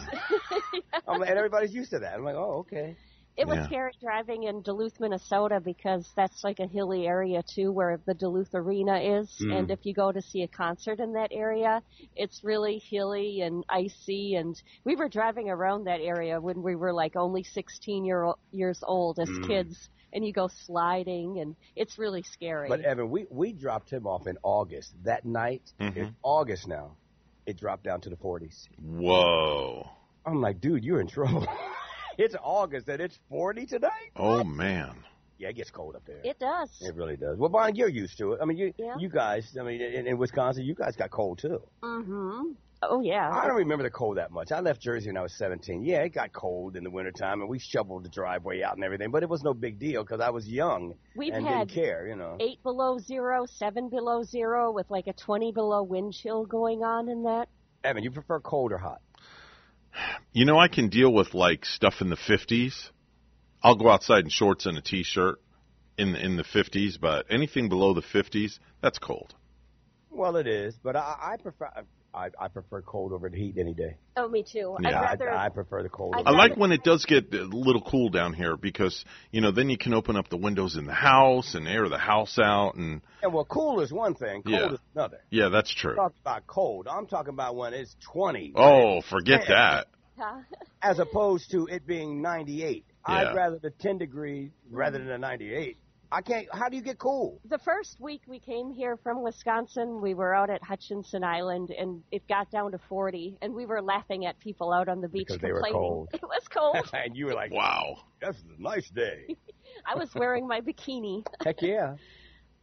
I'm 1.08 1.20
like, 1.20 1.30
and 1.30 1.38
everybody's 1.38 1.74
used 1.74 1.92
to 1.92 2.00
that. 2.00 2.14
I'm 2.14 2.24
like, 2.24 2.36
oh, 2.36 2.60
okay. 2.68 2.96
It 3.38 3.48
was 3.48 3.58
Yeah. 3.58 3.66
scary 3.66 3.92
driving 4.02 4.44
in 4.44 4.62
Duluth, 4.62 4.98
Minnesota, 5.00 5.60
because 5.60 6.10
that's 6.16 6.44
like 6.44 6.60
a 6.60 6.68
hilly 6.68 7.06
area 7.06 7.44
too, 7.44 7.72
where 7.72 8.00
the 8.06 8.14
Duluth 8.14 8.54
Arena 8.56 8.98
is. 9.00 9.30
Mm. 9.42 9.54
And 9.60 9.72
if 9.72 9.86
you 9.86 9.94
go 9.94 10.12
to 10.12 10.22
see 10.22 10.44
a 10.44 10.48
concert 10.48 11.00
in 11.02 11.14
that 11.14 11.32
area, 11.34 11.84
it's 12.16 12.44
really 12.46 12.82
hilly 12.90 13.42
and 13.42 13.66
icy. 13.68 14.36
And 14.36 14.56
we 14.86 14.96
were 14.96 15.10
driving 15.10 15.50
around 15.50 15.84
that 15.86 16.00
area 16.00 16.40
when 16.40 16.62
we 16.64 16.76
were 16.76 16.94
like 16.94 17.18
only 17.18 17.44
16 17.44 18.06
year 18.06 18.32
years 18.52 18.82
old 18.84 19.20
as 19.20 19.28
Mm. 19.30 19.48
kids, 19.48 19.90
and 20.14 20.26
you 20.26 20.32
go 20.32 20.48
sliding, 20.48 21.40
and 21.40 21.58
it's 21.76 21.98
really 21.98 22.24
scary. 22.24 22.70
But 22.70 22.82
Evan, 22.82 23.10
we 23.10 23.26
we 23.30 23.52
dropped 23.52 23.90
him 23.90 24.08
off 24.08 24.28
in 24.28 24.38
August. 24.44 24.96
That 25.04 25.26
night, 25.26 25.74
Mhm. 25.82 25.98
it's 25.98 26.12
August 26.24 26.70
now. 26.70 26.96
It 27.46 27.58
dropped 27.58 27.84
down 27.84 28.00
to 28.02 28.10
the 28.10 28.16
40s. 28.16 28.66
Whoa. 28.82 29.90
I'm 30.26 30.40
like, 30.42 30.62
dude, 30.62 30.86
you're 30.86 31.02
in 31.02 31.08
trouble. 31.08 31.46
it's 32.18 32.36
August 32.42 32.88
and 32.90 33.02
it's 33.02 33.20
40 33.30 33.66
today. 33.66 33.88
Oh 34.16 34.44
man. 34.44 34.96
Yeah, 35.38 35.50
it 35.50 35.58
gets 35.58 35.70
cold 35.70 35.96
up 35.98 36.04
there. 36.06 36.22
it 36.24 36.40
does. 36.40 36.70
It 36.82 36.96
really 36.96 37.18
does. 37.18 37.38
Well, 37.38 37.50
Bonnie, 37.50 37.78
you're 37.78 37.90
used 37.90 38.18
to 38.20 38.34
it. 38.34 38.40
I 38.42 38.46
mean, 38.46 38.58
you 38.58 38.74
Yeah. 38.78 38.96
you 38.98 39.10
guys. 39.10 39.56
I 39.60 39.64
mean, 39.64 39.82
in, 39.82 40.08
in 40.08 40.18
Wisconsin, 40.18 40.64
you 40.64 40.76
guys 40.76 40.96
got 40.96 41.12
cold 41.12 41.40
too. 41.40 41.62
Mm-hmm. 41.84 42.52
Oh 42.84 43.02
yeah. 43.02 43.30
I 43.32 43.48
don't 43.48 43.58
remember 43.58 43.84
the 43.84 43.90
cold 43.90 44.18
that 44.18 44.32
much. 44.32 44.52
I 44.52 44.60
left 44.60 44.80
Jersey 44.82 45.08
when 45.10 45.18
I 45.18 45.22
was 45.22 45.34
17. 45.38 45.84
Yeah, 45.84 46.02
it 46.04 46.10
got 46.10 46.32
cold 46.34 46.76
in 46.76 46.84
the 46.84 46.90
wintertime, 46.90 47.42
and 47.42 47.50
we 47.50 47.58
shoveled 47.60 48.04
the 48.06 48.10
driveway 48.10 48.62
out 48.62 48.76
and 48.76 48.84
everything, 48.84 49.12
but 49.12 49.24
it 49.24 49.30
was 49.30 49.44
no 49.44 49.54
big 49.54 49.80
deal 49.80 50.04
because 50.04 50.20
I 50.22 50.30
was 50.30 50.48
young 50.48 50.94
We've 51.16 51.34
and 51.34 51.46
had 51.46 51.68
didn't 51.68 51.84
care, 51.84 52.08
you 52.08 52.16
know. 52.16 52.38
eight 52.40 52.62
below 52.64 52.98
zero, 53.00 53.46
seven 53.46 53.90
below 53.90 54.24
zero, 54.24 54.72
with 54.72 54.90
like 54.90 55.08
a 55.08 55.14
20 55.14 55.52
below 55.52 55.84
wind 55.84 56.14
chill 56.14 56.46
going 56.46 56.84
on 56.84 57.10
in 57.10 57.24
that. 57.24 57.50
Evan, 57.84 58.04
you 58.04 58.12
prefer 58.12 58.40
cold 58.40 58.72
or 58.72 58.78
hot? 58.78 59.02
You 60.34 60.46
know, 60.46 60.58
I 60.58 60.68
can 60.68 60.90
deal 60.90 61.14
with 61.14 61.34
like 61.34 61.66
stuff 61.66 62.02
in 62.02 62.10
the 62.10 62.18
50s. 62.18 62.90
I'll 63.64 63.76
go 63.76 63.90
outside 63.90 64.24
in 64.24 64.30
shorts 64.30 64.66
and 64.66 64.78
a 64.78 64.82
t-shirt 64.82 65.40
in 65.98 66.16
in 66.16 66.36
the 66.38 66.44
50s, 66.44 67.00
but 67.00 67.26
anything 67.30 67.70
below 67.70 67.94
the 67.94 68.02
50s, 68.02 68.60
that's 68.82 69.00
cold. 69.00 69.34
Well, 70.10 70.36
it 70.38 70.48
is, 70.48 70.76
but 70.82 70.96
I, 70.96 71.34
I 71.34 71.38
prefer 71.38 71.70
I, 72.16 72.30
I 72.40 72.48
prefer 72.48 72.82
cold 72.82 73.12
over 73.12 73.30
the 73.30 73.36
heat 73.38 73.56
any 73.60 73.74
day. 73.74 73.98
Oh, 74.16 74.28
me 74.30 74.44
too. 74.44 74.78
Yeah, 74.82 74.90
I'd 74.90 74.96
I, 74.96 75.02
rather. 75.26 75.32
I 75.32 75.50
prefer 75.50 75.84
the 75.84 75.90
cold. 75.90 76.16
I'd 76.16 76.26
I 76.26 76.30
over- 76.30 76.38
like 76.38 76.56
when 76.58 76.72
it 76.72 76.84
does 76.84 77.04
get 77.06 77.34
a 77.34 77.44
little 77.44 77.82
cool 77.82 78.10
down 78.10 78.34
here 78.34 78.56
because, 78.56 79.04
you 79.32 79.42
know, 79.42 79.52
then 79.52 79.70
you 79.70 79.78
can 79.78 79.94
open 79.94 80.16
up 80.16 80.30
the 80.30 80.38
windows 80.38 80.78
in 80.78 80.86
the 80.86 80.94
house 80.94 81.56
and 81.56 81.68
air 81.68 81.90
the 81.90 81.98
house 81.98 82.40
out 82.40 82.76
and 82.76 83.02
Yeah, 83.22 83.28
well, 83.30 83.46
cool 83.46 83.82
is 83.82 83.92
one 83.92 84.16
thing, 84.16 84.44
cold 84.44 84.56
Yeah. 84.60 84.74
is 84.74 84.80
another. 84.96 85.20
yeah, 85.30 85.50
that's 85.50 85.74
true. 85.74 85.96
Talk 85.96 86.14
about 86.22 86.48
cold. 86.48 86.88
I'm 86.88 87.08
talking 87.08 87.34
about 87.34 87.56
when 87.56 87.74
it's 87.74 87.96
20. 88.14 88.54
Oh, 88.56 89.02
forget 89.02 89.44
that. 89.50 89.88
As 90.82 91.00
opposed 91.00 91.52
to 91.52 91.68
it 91.68 91.86
being 91.86 92.22
98. 92.22 92.86
Yeah. 93.08 93.14
I'd 93.14 93.36
rather 93.36 93.60
the 93.60 93.72
10 93.72 93.98
degree 93.98 94.52
rather 94.72 94.98
than 94.98 95.10
a 95.10 95.18
98. 95.18 95.78
I 96.12 96.22
can't. 96.22 96.48
How 96.54 96.70
do 96.70 96.76
you 96.78 96.82
get 96.84 96.98
cool? 97.00 97.40
the 97.46 97.58
first 97.60 98.00
week 98.00 98.22
we 98.28 98.40
came 98.40 98.72
here 98.72 98.98
from 98.98 99.22
Wisconsin, 99.24 100.02
we 100.02 100.14
were 100.14 100.34
out 100.34 100.50
at 100.50 100.64
Hutchinson 100.64 101.24
Island, 101.24 101.72
and 101.72 102.02
it 102.12 102.28
got 102.28 102.50
down 102.52 102.72
to 102.72 102.80
40, 102.90 103.38
and 103.42 103.54
we 103.54 103.66
were 103.66 103.82
laughing 103.82 104.26
at 104.26 104.40
people 104.40 104.72
out 104.72 104.88
on 104.88 105.02
the 105.02 105.08
beach 105.10 105.28
Because 105.28 105.42
they 105.42 105.52
were 105.52 105.60
complaining. 105.62 105.80
cold. 105.80 106.10
It 106.14 106.22
was 106.24 106.48
cold. 106.50 106.90
and 106.94 107.16
you 107.16 107.26
were 107.26 107.34
like, 107.34 107.52
Wow. 107.52 107.98
"That's 108.22 108.38
a 108.58 108.62
nice 108.62 108.90
day." 108.90 109.36
I 109.86 109.96
was 109.96 110.14
wearing 110.16 110.48
my 110.48 110.62
bikini. 110.62 111.26
Heck 111.44 111.62
yeah! 111.62 111.96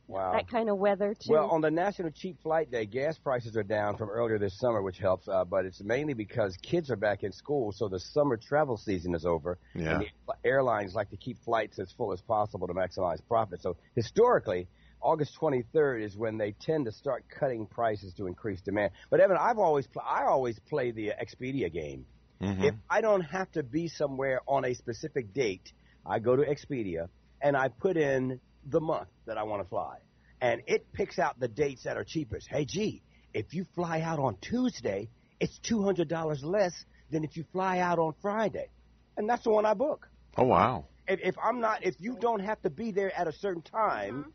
Wow. 0.09 0.33
That 0.33 0.49
kind 0.51 0.69
of 0.69 0.79
weather 0.79 1.15
too. 1.15 1.33
Well, 1.33 1.49
on 1.51 1.61
the 1.61 1.71
National 1.71 2.11
Cheap 2.11 2.43
Flight 2.43 2.71
Day, 2.71 2.87
gas 2.87 3.17
prices 3.19 3.57
are 3.57 3.63
down 3.63 3.97
from 3.97 4.11
earlier 4.11 4.39
this 4.39 4.59
summer, 4.59 4.83
which 4.83 4.99
helps. 4.99 5.27
Uh, 5.29 5.45
but 5.45 5.65
it's 5.65 5.83
mainly 5.83 6.13
because 6.15 6.57
kids 6.59 6.91
are 6.91 6.97
back 6.97 7.23
in 7.23 7.33
school, 7.33 7.73
so 7.73 7.89
the 7.89 8.01
summer 8.01 8.37
travel 8.37 8.77
season 8.77 9.15
is 9.15 9.25
over. 9.25 9.59
Yeah. 9.75 9.95
And 10.01 10.03
the 10.27 10.35
airlines 10.45 10.95
like 10.95 11.11
to 11.11 11.17
keep 11.17 11.39
flights 11.45 11.79
as 11.79 11.91
full 11.93 12.13
as 12.13 12.21
possible 12.21 12.67
to 12.67 12.75
maximize 12.75 13.19
profit. 13.27 13.63
So 13.63 13.77
historically, 13.95 14.69
August 15.01 15.37
23rd 15.41 16.03
is 16.05 16.17
when 16.17 16.37
they 16.39 16.53
tend 16.53 16.85
to 16.87 16.93
start 16.93 17.25
cutting 17.29 17.67
prices 17.67 18.13
to 18.15 18.27
increase 18.27 18.61
demand. 18.61 18.93
But 19.11 19.21
Evan, 19.21 19.37
I've 19.39 19.59
always 19.59 19.87
pl- 19.87 20.03
I 20.07 20.25
always 20.25 20.59
play 20.69 20.91
the 20.91 21.13
Expedia 21.21 21.73
game. 21.73 22.07
Mhm. 22.41 22.65
If 22.65 22.75
I 22.91 23.01
don't 23.01 23.23
have 23.23 23.51
to 23.53 23.63
be 23.63 23.89
somewhere 23.89 24.41
on 24.47 24.65
a 24.65 24.75
specific 24.75 25.33
date, 25.33 25.73
I 26.05 26.19
go 26.19 26.37
to 26.37 26.43
Expedia 26.45 27.09
and 27.41 27.57
I 27.57 27.69
put 27.69 27.97
in 27.97 28.41
the 28.66 28.81
month 28.81 29.09
that 29.26 29.38
I 29.38 29.42
want 29.45 29.62
to 29.62 29.69
fly. 29.69 29.99
And 30.40 30.62
it 30.66 30.92
picks 30.92 31.19
out 31.19 31.38
the 31.38 31.49
dates 31.49 31.85
that 31.85 31.97
are 31.97 32.04
cheapest. 32.04 32.49
Hey, 32.49 32.64
gee, 32.64 33.02
if 33.33 33.54
you 33.54 33.64
fly 33.75 34.00
out 34.00 34.19
on 34.19 34.37
Tuesday, 34.40 35.09
it's 35.40 35.59
$200 35.61 36.45
less 36.45 36.85
than 37.11 37.25
if 37.25 37.37
you 37.37 37.45
fly 37.52 37.78
out 37.78 37.99
on 37.99 38.14
Friday. 38.21 38.69
And 39.16 39.28
that's 39.28 39.45
the 39.45 39.50
one 39.50 39.66
I 39.66 39.75
book. 39.75 40.09
Oh, 40.37 40.45
wow. 40.45 40.87
If, 41.07 41.21
if 41.23 41.35
I'm 41.42 41.61
not, 41.61 41.85
if 41.85 41.95
you 41.99 42.16
don't 42.19 42.40
have 42.40 42.61
to 42.62 42.71
be 42.71 42.90
there 42.90 43.12
at 43.16 43.28
a 43.28 43.33
certain 43.33 43.62
time, 43.62 44.14
mm-hmm. 44.14 44.31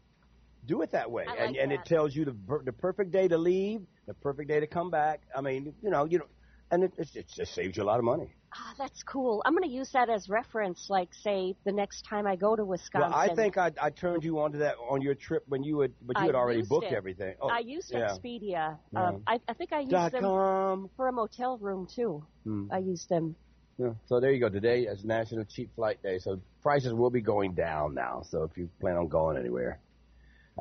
do 0.66 0.82
it 0.82 0.92
that 0.92 1.10
way. 1.12 1.26
I 1.28 1.36
and 1.36 1.52
like 1.54 1.64
and 1.64 1.72
it 1.72 1.86
tells 1.86 2.16
you 2.16 2.26
the 2.26 2.36
the 2.66 2.74
perfect 2.74 3.12
day 3.12 3.28
to 3.28 3.38
leave, 3.38 3.82
the 4.06 4.14
perfect 4.14 4.50
day 4.50 4.60
to 4.60 4.68
come 4.68 4.92
back. 4.92 5.22
I 5.36 5.42
mean, 5.42 5.74
you 5.82 5.90
know, 5.90 6.06
you 6.06 6.20
know, 6.20 6.28
and 6.70 6.84
it, 6.84 6.94
it, 6.98 7.10
it 7.16 7.28
just 7.36 7.56
saves 7.56 7.78
you 7.78 7.84
a 7.84 7.86
lot 7.86 8.00
of 8.00 8.06
money. 8.06 8.36
Ah, 8.54 8.74
that's 8.78 9.04
cool. 9.04 9.42
I'm 9.46 9.54
going 9.54 9.68
to 9.70 9.76
use 9.76 9.92
that 9.92 10.10
as 10.10 10.30
reference, 10.30 10.90
like 10.90 11.10
say 11.14 11.56
the 11.66 11.72
next 11.72 12.04
time 12.04 12.26
I 12.26 12.36
go 12.36 12.56
to 12.56 12.64
Wisconsin. 12.64 13.12
Well, 13.12 13.20
I 13.20 13.36
think 13.36 13.58
I, 13.58 13.72
I 13.82 13.90
turned 13.90 14.24
you 14.24 14.40
onto 14.40 14.60
that 14.60 14.76
on 14.90 15.02
your 15.02 15.16
trip 15.16 15.44
when 15.48 15.64
you 15.64 15.82
had, 15.82 15.92
but 16.02 16.18
you 16.18 16.24
I 16.24 16.26
had 16.28 16.36
already 16.36 16.62
booked 16.62 16.86
it. 16.86 16.94
everything. 16.94 17.36
Oh, 17.42 17.50
I 17.50 17.60
used 17.60 17.92
yeah. 17.92 18.08
Expedia. 18.08 18.78
Yeah. 18.94 19.04
Um, 19.04 19.24
I, 19.28 19.40
I 19.48 19.54
think 19.54 19.74
I 19.74 19.82
used 19.82 19.92
Dot 19.92 20.12
them 20.14 20.22
com. 20.22 20.90
for 20.96 21.08
a 21.08 21.12
motel 21.12 21.58
room 21.58 21.88
too. 21.94 22.26
Hmm. 22.46 22.68
I 22.72 22.78
used 22.78 23.10
them. 23.10 23.36
Yeah. 23.78 23.92
So 24.06 24.20
there 24.20 24.32
you 24.32 24.40
go. 24.40 24.50
Today 24.50 24.84
is 24.84 25.04
National 25.04 25.44
Cheap 25.44 25.70
Flight 25.76 26.02
Day, 26.02 26.18
so 26.18 26.40
prices 26.64 26.94
will 26.94 27.12
be 27.12 27.22
going 27.22 27.54
down 27.54 27.94
now. 27.94 28.24
So 28.28 28.44
if 28.44 28.58
you 28.58 28.70
plan 28.80 28.96
on 28.98 29.08
going 29.08 29.38
anywhere, 29.38 29.80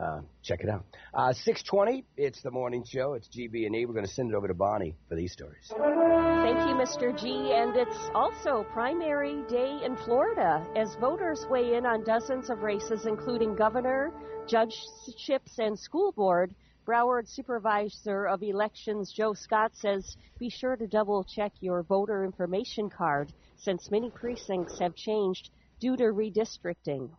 uh, 0.00 0.20
check 0.42 0.60
it 0.62 0.68
out. 0.68 0.84
Uh, 1.14 1.32
620, 1.32 2.04
it's 2.16 2.42
the 2.42 2.50
morning 2.50 2.84
show. 2.84 3.14
It's 3.14 3.28
GB 3.28 3.66
and 3.66 3.74
E. 3.74 3.86
We're 3.86 3.94
going 3.94 4.06
to 4.06 4.12
send 4.12 4.30
it 4.30 4.34
over 4.34 4.48
to 4.48 4.54
Bonnie 4.54 4.94
for 5.08 5.14
these 5.14 5.32
stories. 5.32 5.68
Thank 5.68 6.58
you, 6.68 6.74
Mr. 6.74 7.18
G. 7.18 7.52
And 7.52 7.76
it's 7.76 8.10
also 8.14 8.64
primary 8.72 9.42
day 9.48 9.80
in 9.84 9.96
Florida 9.96 10.66
as 10.76 10.94
voters 10.96 11.46
weigh 11.50 11.76
in 11.76 11.86
on 11.86 12.04
dozens 12.04 12.50
of 12.50 12.62
races, 12.62 13.06
including 13.06 13.56
governor, 13.56 14.12
judgeships, 14.46 15.58
and 15.58 15.78
school 15.78 16.12
board. 16.12 16.54
Broward 16.86 17.28
Supervisor 17.28 18.28
of 18.28 18.44
Elections 18.44 19.12
Joe 19.12 19.34
Scott 19.34 19.72
says 19.74 20.16
be 20.38 20.48
sure 20.48 20.76
to 20.76 20.86
double 20.86 21.24
check 21.24 21.52
your 21.58 21.82
voter 21.82 22.24
information 22.24 22.88
card 22.88 23.32
since 23.56 23.90
many 23.90 24.08
precincts 24.10 24.78
have 24.78 24.94
changed 24.94 25.50
due 25.80 25.96
to 25.96 26.04
redistricting. 26.04 27.10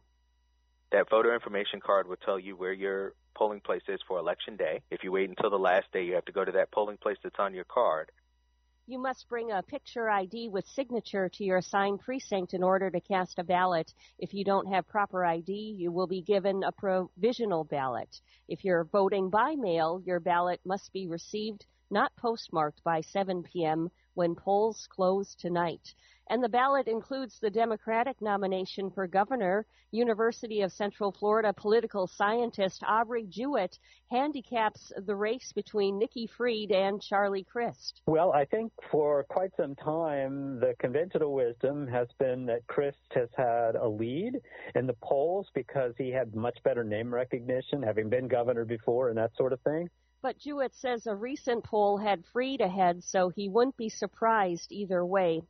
That 0.91 1.09
voter 1.09 1.33
information 1.33 1.81
card 1.81 2.07
will 2.07 2.15
tell 2.15 2.39
you 2.39 2.55
where 2.55 2.71
your 2.71 3.13
polling 3.35 3.59
place 3.59 3.83
is 3.87 3.99
for 4.07 4.19
election 4.19 4.55
day. 4.55 4.81
If 4.89 5.03
you 5.03 5.11
wait 5.11 5.29
until 5.29 5.49
the 5.49 5.59
last 5.59 5.91
day, 5.91 6.05
you 6.05 6.15
have 6.15 6.25
to 6.25 6.31
go 6.31 6.45
to 6.45 6.51
that 6.53 6.71
polling 6.71 6.97
place 6.97 7.17
that's 7.21 7.39
on 7.39 7.53
your 7.53 7.65
card. 7.65 8.09
You 8.89 8.97
must 8.97 9.27
bring 9.27 9.51
a 9.51 9.61
picture 9.61 10.09
ID 10.09 10.47
with 10.47 10.65
signature 10.65 11.27
to 11.27 11.43
your 11.43 11.57
assigned 11.57 11.99
precinct 11.99 12.53
in 12.53 12.63
order 12.63 12.89
to 12.89 13.01
cast 13.01 13.37
a 13.37 13.43
ballot. 13.43 13.93
If 14.17 14.33
you 14.33 14.45
don't 14.45 14.71
have 14.73 14.87
proper 14.87 15.25
ID, 15.25 15.51
you 15.51 15.91
will 15.91 16.07
be 16.07 16.21
given 16.21 16.63
a 16.63 16.71
provisional 16.71 17.65
ballot. 17.65 18.21
If 18.47 18.63
you're 18.63 18.85
voting 18.85 19.29
by 19.29 19.55
mail, 19.55 20.01
your 20.05 20.21
ballot 20.21 20.61
must 20.63 20.93
be 20.93 21.05
received, 21.05 21.65
not 21.91 22.15
postmarked, 22.15 22.81
by 22.85 23.01
7 23.01 23.43
p.m. 23.43 23.89
when 24.17 24.33
polls 24.33 24.87
close 24.89 25.35
tonight. 25.35 25.93
And 26.29 26.43
the 26.43 26.49
ballot 26.49 26.87
includes 26.87 27.39
the 27.39 27.51
Democratic 27.51 28.19
nomination 28.19 28.89
for 28.89 29.07
governor. 29.07 29.65
University 29.91 30.61
of 30.61 30.73
Central 30.73 31.11
Florida 31.11 31.53
political 31.53 32.07
scientist 32.07 32.83
Aubrey 32.85 33.27
Jewett 33.29 33.77
handicaps 34.11 34.91
the 35.05 35.15
race 35.15 35.53
between 35.53 35.99
Nikki 35.99 36.27
Fried 36.27 36.71
and 36.71 37.01
Charlie 37.01 37.45
Crist. 37.45 38.01
Well, 38.07 38.33
I 38.33 38.43
think 38.43 38.73
for 38.91 39.23
quite 39.29 39.51
some 39.55 39.75
time, 39.75 40.59
the 40.59 40.73
conventional 40.79 41.33
wisdom 41.33 41.87
has 41.87 42.07
been 42.19 42.47
that 42.47 42.67
Crist 42.67 42.97
has 43.13 43.29
had 43.37 43.75
a 43.75 43.87
lead 43.87 44.33
in 44.75 44.87
the 44.87 44.97
polls 45.01 45.47
because 45.53 45.93
he 45.97 46.09
had 46.09 46.35
much 46.35 46.57
better 46.63 46.83
name 46.83 47.13
recognition, 47.13 47.83
having 47.83 48.09
been 48.09 48.27
governor 48.27 48.65
before 48.65 49.09
and 49.09 49.17
that 49.17 49.31
sort 49.37 49.53
of 49.53 49.61
thing. 49.61 49.89
But 50.21 50.39
Jewett 50.39 50.73
says 50.73 51.05
a 51.05 51.15
recent 51.15 51.63
poll 51.63 51.97
had 51.97 52.25
Fried 52.25 52.59
ahead, 52.61 53.03
so 53.03 53.29
he 53.29 53.49
wouldn't 53.49 53.77
be 53.77 53.89
surprised 53.89 54.71
either 54.71 55.05
way. 55.05 55.43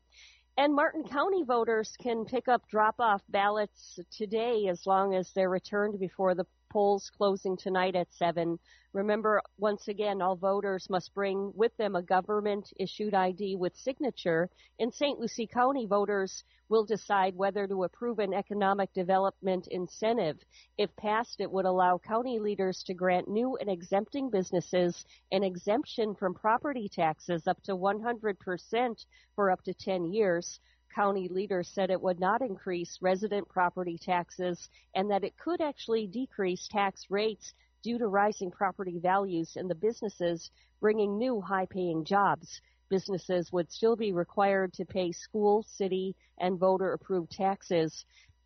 And 0.58 0.74
Martin 0.74 1.04
County 1.04 1.44
voters 1.44 1.96
can 1.98 2.26
pick 2.26 2.48
up 2.48 2.68
drop 2.68 2.96
off 3.00 3.22
ballots 3.30 4.00
today 4.12 4.68
as 4.68 4.86
long 4.86 5.14
as 5.16 5.32
they're 5.32 5.50
returned 5.50 6.00
before 6.00 6.36
the 6.36 6.46
polls 6.70 7.10
closing 7.18 7.58
tonight 7.58 7.96
at 7.96 8.12
7. 8.14 8.60
Remember, 8.94 9.42
once 9.58 9.88
again, 9.88 10.22
all 10.22 10.36
voters 10.36 10.90
must 10.90 11.14
bring 11.14 11.52
with 11.56 11.76
them 11.78 11.96
a 11.96 12.02
government 12.02 12.72
issued 12.78 13.14
ID 13.14 13.56
with 13.56 13.76
signature. 13.76 14.50
In 14.80 14.92
St. 14.92 15.20
Lucie 15.20 15.48
County, 15.48 15.86
voters 15.86 16.44
will 16.70 16.86
decide 16.86 17.36
whether 17.36 17.68
to 17.68 17.84
approve 17.84 18.20
an 18.20 18.34
economic 18.34 18.92
development 18.94 19.68
incentive. 19.72 20.38
If 20.78 20.96
passed, 20.96 21.40
it 21.40 21.52
would 21.52 21.66
allow 21.66 21.98
county 21.98 22.40
leaders 22.40 22.84
to 22.88 22.94
grant 22.94 23.28
new 23.28 23.56
and 23.58 23.70
exempting 23.70 24.30
businesses 24.30 25.06
an 25.32 25.44
exemption 25.44 26.16
from 26.16 26.34
property 26.34 26.90
taxes 26.90 27.48
up 27.48 27.62
to 27.64 27.76
100% 27.76 29.06
for 29.36 29.52
up 29.52 29.64
to 29.64 29.74
10 29.74 30.06
years. 30.06 30.60
County 30.98 31.28
leaders 31.28 31.68
said 31.68 31.92
it 31.92 32.02
would 32.02 32.20
not 32.20 32.42
increase 32.42 32.98
resident 33.04 33.48
property 33.48 34.00
taxes 34.00 34.68
and 34.96 35.12
that 35.12 35.24
it 35.24 35.38
could 35.38 35.62
actually 35.62 36.08
decrease 36.08 36.68
tax 36.68 37.06
rates 37.12 37.54
due 37.84 38.00
to 38.00 38.08
rising 38.08 38.50
property 38.50 38.98
values 38.98 39.58
and 39.58 39.70
the 39.70 39.76
businesses 39.76 40.50
bringing 40.82 41.16
new 41.16 41.40
high 41.40 41.68
paying 41.68 42.04
jobs. 42.04 42.62
Businesses 42.90 43.52
would 43.52 43.72
still 43.72 43.96
be 43.96 44.12
required 44.12 44.74
to 44.74 44.86
pay 44.86 45.12
school, 45.12 45.62
city, 45.62 46.16
and 46.40 46.58
voter 46.58 46.94
approved 46.94 47.32
taxes. 47.32 48.04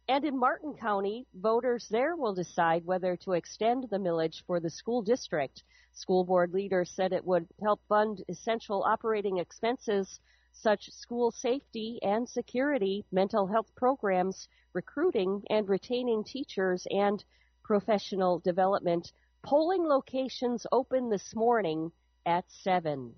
And 0.09 0.25
in 0.25 0.37
Martin 0.37 0.73
County, 0.73 1.25
voters 1.33 1.87
there 1.87 2.17
will 2.17 2.33
decide 2.33 2.83
whether 2.83 3.15
to 3.15 3.31
extend 3.31 3.85
the 3.89 3.97
millage 3.97 4.43
for 4.45 4.59
the 4.59 4.69
school 4.69 5.01
district. 5.01 5.63
School 5.93 6.25
board 6.25 6.53
leaders 6.53 6.91
said 6.91 7.13
it 7.13 7.23
would 7.23 7.47
help 7.61 7.79
fund 7.87 8.25
essential 8.27 8.83
operating 8.83 9.37
expenses 9.37 10.19
such 10.53 10.91
school 10.91 11.31
safety 11.31 11.99
and 12.01 12.27
security, 12.27 13.05
mental 13.11 13.47
health 13.47 13.73
programs, 13.75 14.47
recruiting 14.73 15.43
and 15.49 15.67
retaining 15.69 16.23
teachers, 16.23 16.85
and 16.89 17.23
professional 17.63 18.39
development. 18.39 19.11
Polling 19.43 19.83
locations 19.83 20.67
open 20.71 21.09
this 21.09 21.35
morning 21.35 21.91
at 22.25 22.45
7. 22.49 23.15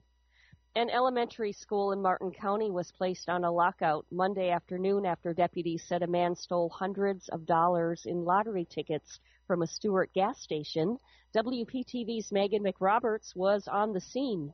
An 0.75 0.89
elementary 0.89 1.51
school 1.51 1.91
in 1.91 2.01
Martin 2.01 2.31
County 2.31 2.71
was 2.71 2.91
placed 2.91 3.29
on 3.29 3.43
a 3.43 3.51
lockout 3.51 4.07
Monday 4.09 4.49
afternoon 4.49 5.05
after 5.05 5.31
deputies 5.31 5.83
said 5.83 6.01
a 6.01 6.07
man 6.07 6.35
stole 6.35 6.69
hundreds 6.69 7.29
of 7.29 7.45
dollars 7.45 8.07
in 8.07 8.25
lottery 8.25 8.65
tickets 8.65 9.19
from 9.45 9.61
a 9.61 9.67
Stuart 9.67 10.11
gas 10.13 10.39
station. 10.39 10.97
WPTV's 11.35 12.31
Megan 12.31 12.63
McRoberts 12.63 13.35
was 13.35 13.67
on 13.67 13.93
the 13.93 14.01
scene. 14.01 14.51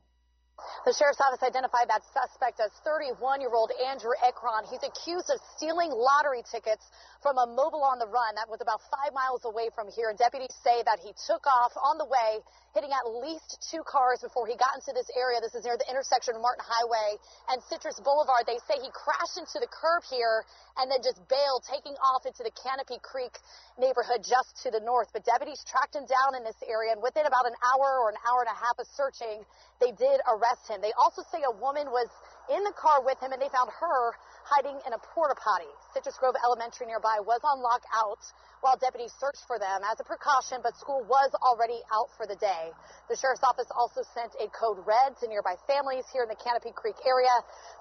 The 0.84 0.94
sheriff's 0.96 1.20
office 1.20 1.42
identified 1.42 1.88
that 1.88 2.02
suspect 2.12 2.60
as 2.60 2.72
31 2.84 3.40
year 3.40 3.52
old 3.52 3.72
Andrew 3.76 4.16
Ekron. 4.24 4.64
He's 4.70 4.82
accused 4.82 5.28
of 5.28 5.38
stealing 5.56 5.92
lottery 5.92 6.42
tickets 6.48 6.84
from 7.20 7.36
a 7.36 7.44
Mobil 7.52 7.84
on 7.84 8.00
the 8.00 8.08
run 8.08 8.32
that 8.40 8.48
was 8.48 8.64
about 8.64 8.80
five 8.88 9.12
miles 9.12 9.44
away 9.44 9.68
from 9.76 9.92
here. 9.92 10.12
Deputies 10.16 10.52
say 10.64 10.80
that 10.88 11.00
he 11.04 11.12
took 11.28 11.44
off 11.44 11.76
on 11.76 12.00
the 12.00 12.08
way, 12.08 12.40
hitting 12.72 12.88
at 12.96 13.04
least 13.20 13.60
two 13.68 13.84
cars 13.84 14.24
before 14.24 14.48
he 14.48 14.56
got 14.56 14.72
into 14.72 14.96
this 14.96 15.08
area. 15.12 15.36
This 15.40 15.52
is 15.52 15.68
near 15.68 15.76
the 15.76 15.88
intersection 15.88 16.36
of 16.36 16.40
Martin 16.40 16.64
Highway 16.64 17.20
and 17.52 17.60
Citrus 17.68 18.00
Boulevard. 18.00 18.48
They 18.48 18.56
say 18.64 18.80
he 18.80 18.88
crashed 18.96 19.36
into 19.36 19.60
the 19.60 19.68
curb 19.68 20.00
here 20.08 20.48
and 20.80 20.88
then 20.88 21.04
just 21.04 21.20
bailed, 21.28 21.60
taking 21.68 21.92
off 22.00 22.24
into 22.24 22.40
the 22.40 22.52
Canopy 22.56 22.96
Creek 23.04 23.36
neighborhood 23.76 24.24
just 24.24 24.56
to 24.64 24.72
the 24.72 24.80
north. 24.80 25.12
But 25.12 25.28
deputies 25.28 25.60
tracked 25.68 25.92
him 25.92 26.08
down 26.08 26.40
in 26.40 26.42
this 26.44 26.56
area, 26.64 26.96
and 26.96 27.04
within 27.04 27.28
about 27.28 27.44
an 27.44 27.56
hour 27.60 28.00
or 28.00 28.08
an 28.08 28.20
hour 28.24 28.48
and 28.48 28.50
a 28.52 28.56
half 28.56 28.80
of 28.80 28.88
searching, 28.96 29.44
they 29.76 29.92
did 29.92 30.24
arrest 30.50 30.68
him. 30.70 30.80
They 30.80 30.92
also 30.98 31.22
say 31.22 31.42
a 31.46 31.50
woman 31.50 31.86
was 31.90 32.08
in 32.50 32.62
the 32.66 32.74
car 32.74 33.00
with 33.06 33.18
him, 33.22 33.30
and 33.32 33.40
they 33.40 33.48
found 33.48 33.70
her 33.70 34.12
hiding 34.42 34.74
in 34.86 34.92
a 34.92 35.00
porta 35.14 35.38
potty. 35.38 35.70
Citrus 35.94 36.18
Grove 36.18 36.34
Elementary 36.42 36.90
nearby 36.90 37.22
was 37.22 37.38
on 37.46 37.62
lockout 37.62 38.18
while 38.60 38.76
deputies 38.76 39.12
searched 39.16 39.40
for 39.48 39.56
them 39.56 39.80
as 39.88 39.96
a 40.00 40.04
precaution, 40.04 40.60
but 40.60 40.76
school 40.76 41.00
was 41.08 41.32
already 41.40 41.80
out 41.94 42.12
for 42.18 42.28
the 42.28 42.36
day. 42.36 42.68
The 43.08 43.16
sheriff's 43.16 43.40
office 43.40 43.70
also 43.72 44.04
sent 44.12 44.36
a 44.36 44.52
code 44.52 44.84
red 44.84 45.16
to 45.22 45.28
nearby 45.32 45.56
families 45.64 46.04
here 46.12 46.26
in 46.26 46.30
the 46.30 46.36
Canopy 46.36 46.76
Creek 46.76 46.98
area 47.08 47.32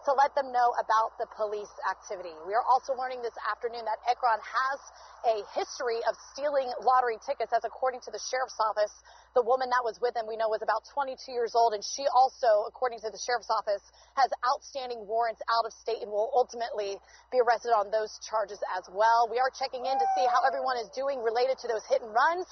to 0.07 0.11
let 0.15 0.31
them 0.39 0.55
know 0.55 0.71
about 0.79 1.19
the 1.19 1.27
police 1.35 1.71
activity. 1.83 2.31
We 2.47 2.55
are 2.55 2.63
also 2.63 2.95
learning 2.95 3.25
this 3.25 3.35
afternoon 3.51 3.83
that 3.83 3.99
Ekron 4.07 4.39
has 4.39 4.79
a 5.27 5.35
history 5.51 5.99
of 6.07 6.15
stealing 6.31 6.71
lottery 6.79 7.19
tickets, 7.27 7.51
as 7.51 7.67
according 7.67 7.99
to 8.07 8.11
the 8.15 8.21
sheriff's 8.31 8.55
office, 8.63 8.93
the 9.35 9.43
woman 9.43 9.67
that 9.69 9.83
was 9.83 9.99
with 9.99 10.15
him 10.15 10.25
we 10.31 10.39
know 10.39 10.47
was 10.47 10.63
about 10.63 10.87
22 10.95 11.19
years 11.35 11.53
old, 11.59 11.75
and 11.75 11.83
she 11.83 12.07
also, 12.07 12.63
according 12.71 13.03
to 13.03 13.11
the 13.11 13.19
sheriff's 13.19 13.51
office, 13.51 13.83
has 14.15 14.31
outstanding 14.59 15.07
warrants 15.07 15.39
out 15.47 15.63
of 15.63 15.71
state 15.71 16.03
and 16.03 16.11
will 16.11 16.27
ultimately 16.35 16.99
be 17.31 17.39
arrested 17.39 17.71
on 17.71 17.87
those 17.95 18.19
charges 18.27 18.59
as 18.75 18.83
well. 18.91 19.31
We 19.31 19.39
are 19.39 19.47
checking 19.55 19.87
in 19.87 19.95
to 19.95 20.07
see 20.19 20.27
how 20.27 20.43
everyone 20.43 20.75
is 20.83 20.91
doing 20.91 21.23
related 21.23 21.55
to 21.63 21.71
those 21.71 21.87
hit 21.87 22.03
and 22.03 22.11
runs. 22.11 22.43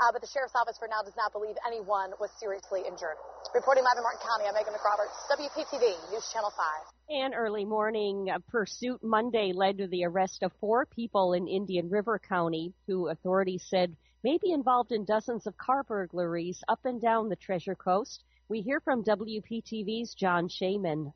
Uh, 0.00 0.08
but 0.08 0.24
the 0.24 0.30
sheriff's 0.32 0.56
office 0.56 0.80
for 0.80 0.88
now 0.88 1.04
does 1.04 1.12
not 1.20 1.36
believe 1.36 1.60
anyone 1.68 2.16
was 2.16 2.30
seriously 2.40 2.80
injured. 2.88 3.20
Reporting 3.52 3.84
live 3.84 4.00
in 4.00 4.02
Martin 4.02 4.24
County, 4.24 4.48
I'm 4.48 4.56
Megan 4.56 4.72
McRoberts, 4.72 5.12
WPTV 5.28 5.92
News 6.10 6.24
Channel 6.32 6.48
5. 6.56 7.20
An 7.20 7.34
early 7.34 7.66
morning 7.66 8.32
pursuit 8.48 9.04
Monday 9.04 9.52
led 9.52 9.76
to 9.76 9.86
the 9.88 10.04
arrest 10.06 10.42
of 10.42 10.52
four 10.60 10.86
people 10.86 11.34
in 11.34 11.46
Indian 11.46 11.90
River 11.90 12.18
County 12.18 12.72
who 12.86 13.08
authorities 13.08 13.66
said 13.68 13.94
may 14.24 14.38
be 14.38 14.52
involved 14.52 14.92
in 14.92 15.04
dozens 15.04 15.46
of 15.46 15.58
car 15.58 15.82
burglaries 15.82 16.64
up 16.68 16.80
and 16.86 17.02
down 17.02 17.28
the 17.28 17.36
Treasure 17.36 17.74
Coast. 17.74 18.24
We 18.48 18.62
hear 18.62 18.80
from 18.80 19.04
WPTV's 19.04 20.14
John 20.14 20.48
Shumway. 20.48 21.12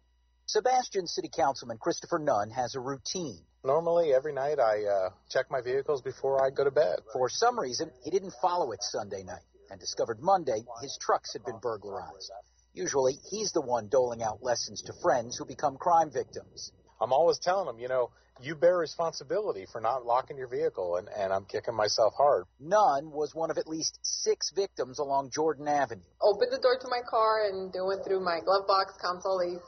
Sebastian 0.47 1.07
City 1.07 1.31
Councilman 1.35 1.79
Christopher 1.79 2.19
Nunn 2.19 2.51
has 2.51 2.75
a 2.75 2.81
routine. 2.81 3.41
Normally, 3.65 4.13
every 4.13 4.35
night 4.35 4.59
I 4.59 4.85
uh, 4.85 5.11
check 5.31 5.51
my 5.51 5.63
vehicles 5.63 6.03
before 6.03 6.45
I 6.45 6.51
go 6.51 6.65
to 6.65 6.71
bed. 6.71 6.99
For 7.15 7.31
some 7.31 7.59
reason, 7.59 7.91
he 8.03 8.11
didn't 8.11 8.35
follow 8.43 8.73
it 8.73 8.83
Sunday 8.83 9.23
night 9.23 9.43
and 9.71 9.81
discovered 9.81 10.21
Monday 10.21 10.63
his 10.83 10.99
trucks 11.01 11.33
had 11.33 11.45
been 11.47 11.59
burglarized. 11.63 12.31
Usually, 12.75 13.15
he's 13.31 13.53
the 13.53 13.63
one 13.63 13.89
doling 13.89 14.23
out 14.23 14.43
lessons 14.43 14.83
to 14.83 14.93
friends 15.03 15.39
who 15.39 15.47
become 15.47 15.79
crime 15.79 16.11
victims. 16.11 16.73
I'm 17.01 17.13
always 17.13 17.39
telling 17.39 17.67
them, 17.67 17.79
you 17.79 17.89
know, 17.89 18.11
you 18.43 18.55
bear 18.55 18.77
responsibility 18.77 19.65
for 19.71 19.81
not 19.81 20.05
locking 20.05 20.37
your 20.37 20.49
vehicle, 20.49 20.97
and, 20.97 21.09
and 21.09 21.33
I'm 21.33 21.45
kicking 21.45 21.75
myself 21.75 22.15
hard. 22.19 22.45
Nunn 22.61 23.11
was 23.11 23.35
one 23.35 23.51
of 23.51 23.59
at 23.59 23.69
least 23.69 23.99
six 24.03 24.51
victims 24.51 24.99
along 24.99 25.31
Jordan 25.31 25.69
Avenue. 25.69 26.03
Opened 26.21 26.53
the 26.53 26.59
door 26.59 26.77
to 26.81 26.89
my 26.89 27.01
car, 27.09 27.47
and 27.49 27.73
they 27.73 27.81
went 27.81 28.05
through 28.05 28.25
my 28.25 28.41
glove 28.45 28.67
box, 28.67 28.95
console. 29.01 29.63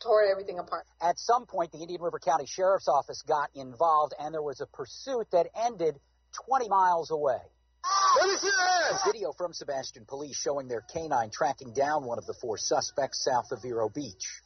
They 0.00 0.06
tore 0.06 0.24
everything 0.24 0.58
apart. 0.58 0.86
At 1.00 1.18
some 1.18 1.46
point, 1.46 1.72
the 1.72 1.78
Indian 1.78 2.00
River 2.00 2.18
County 2.18 2.46
Sheriff's 2.46 2.88
Office 2.88 3.22
got 3.22 3.50
involved, 3.54 4.14
and 4.18 4.32
there 4.32 4.42
was 4.42 4.60
a 4.60 4.66
pursuit 4.66 5.26
that 5.32 5.46
ended 5.66 5.98
20 6.46 6.68
miles 6.68 7.10
away. 7.10 7.40
Video 9.06 9.32
from 9.32 9.52
Sebastian 9.52 10.04
police 10.06 10.36
showing 10.36 10.68
their 10.68 10.82
canine 10.92 11.30
tracking 11.30 11.72
down 11.72 12.04
one 12.04 12.18
of 12.18 12.26
the 12.26 12.34
four 12.40 12.58
suspects 12.58 13.24
south 13.24 13.52
of 13.52 13.62
Vero 13.62 13.88
Beach. 13.88 14.40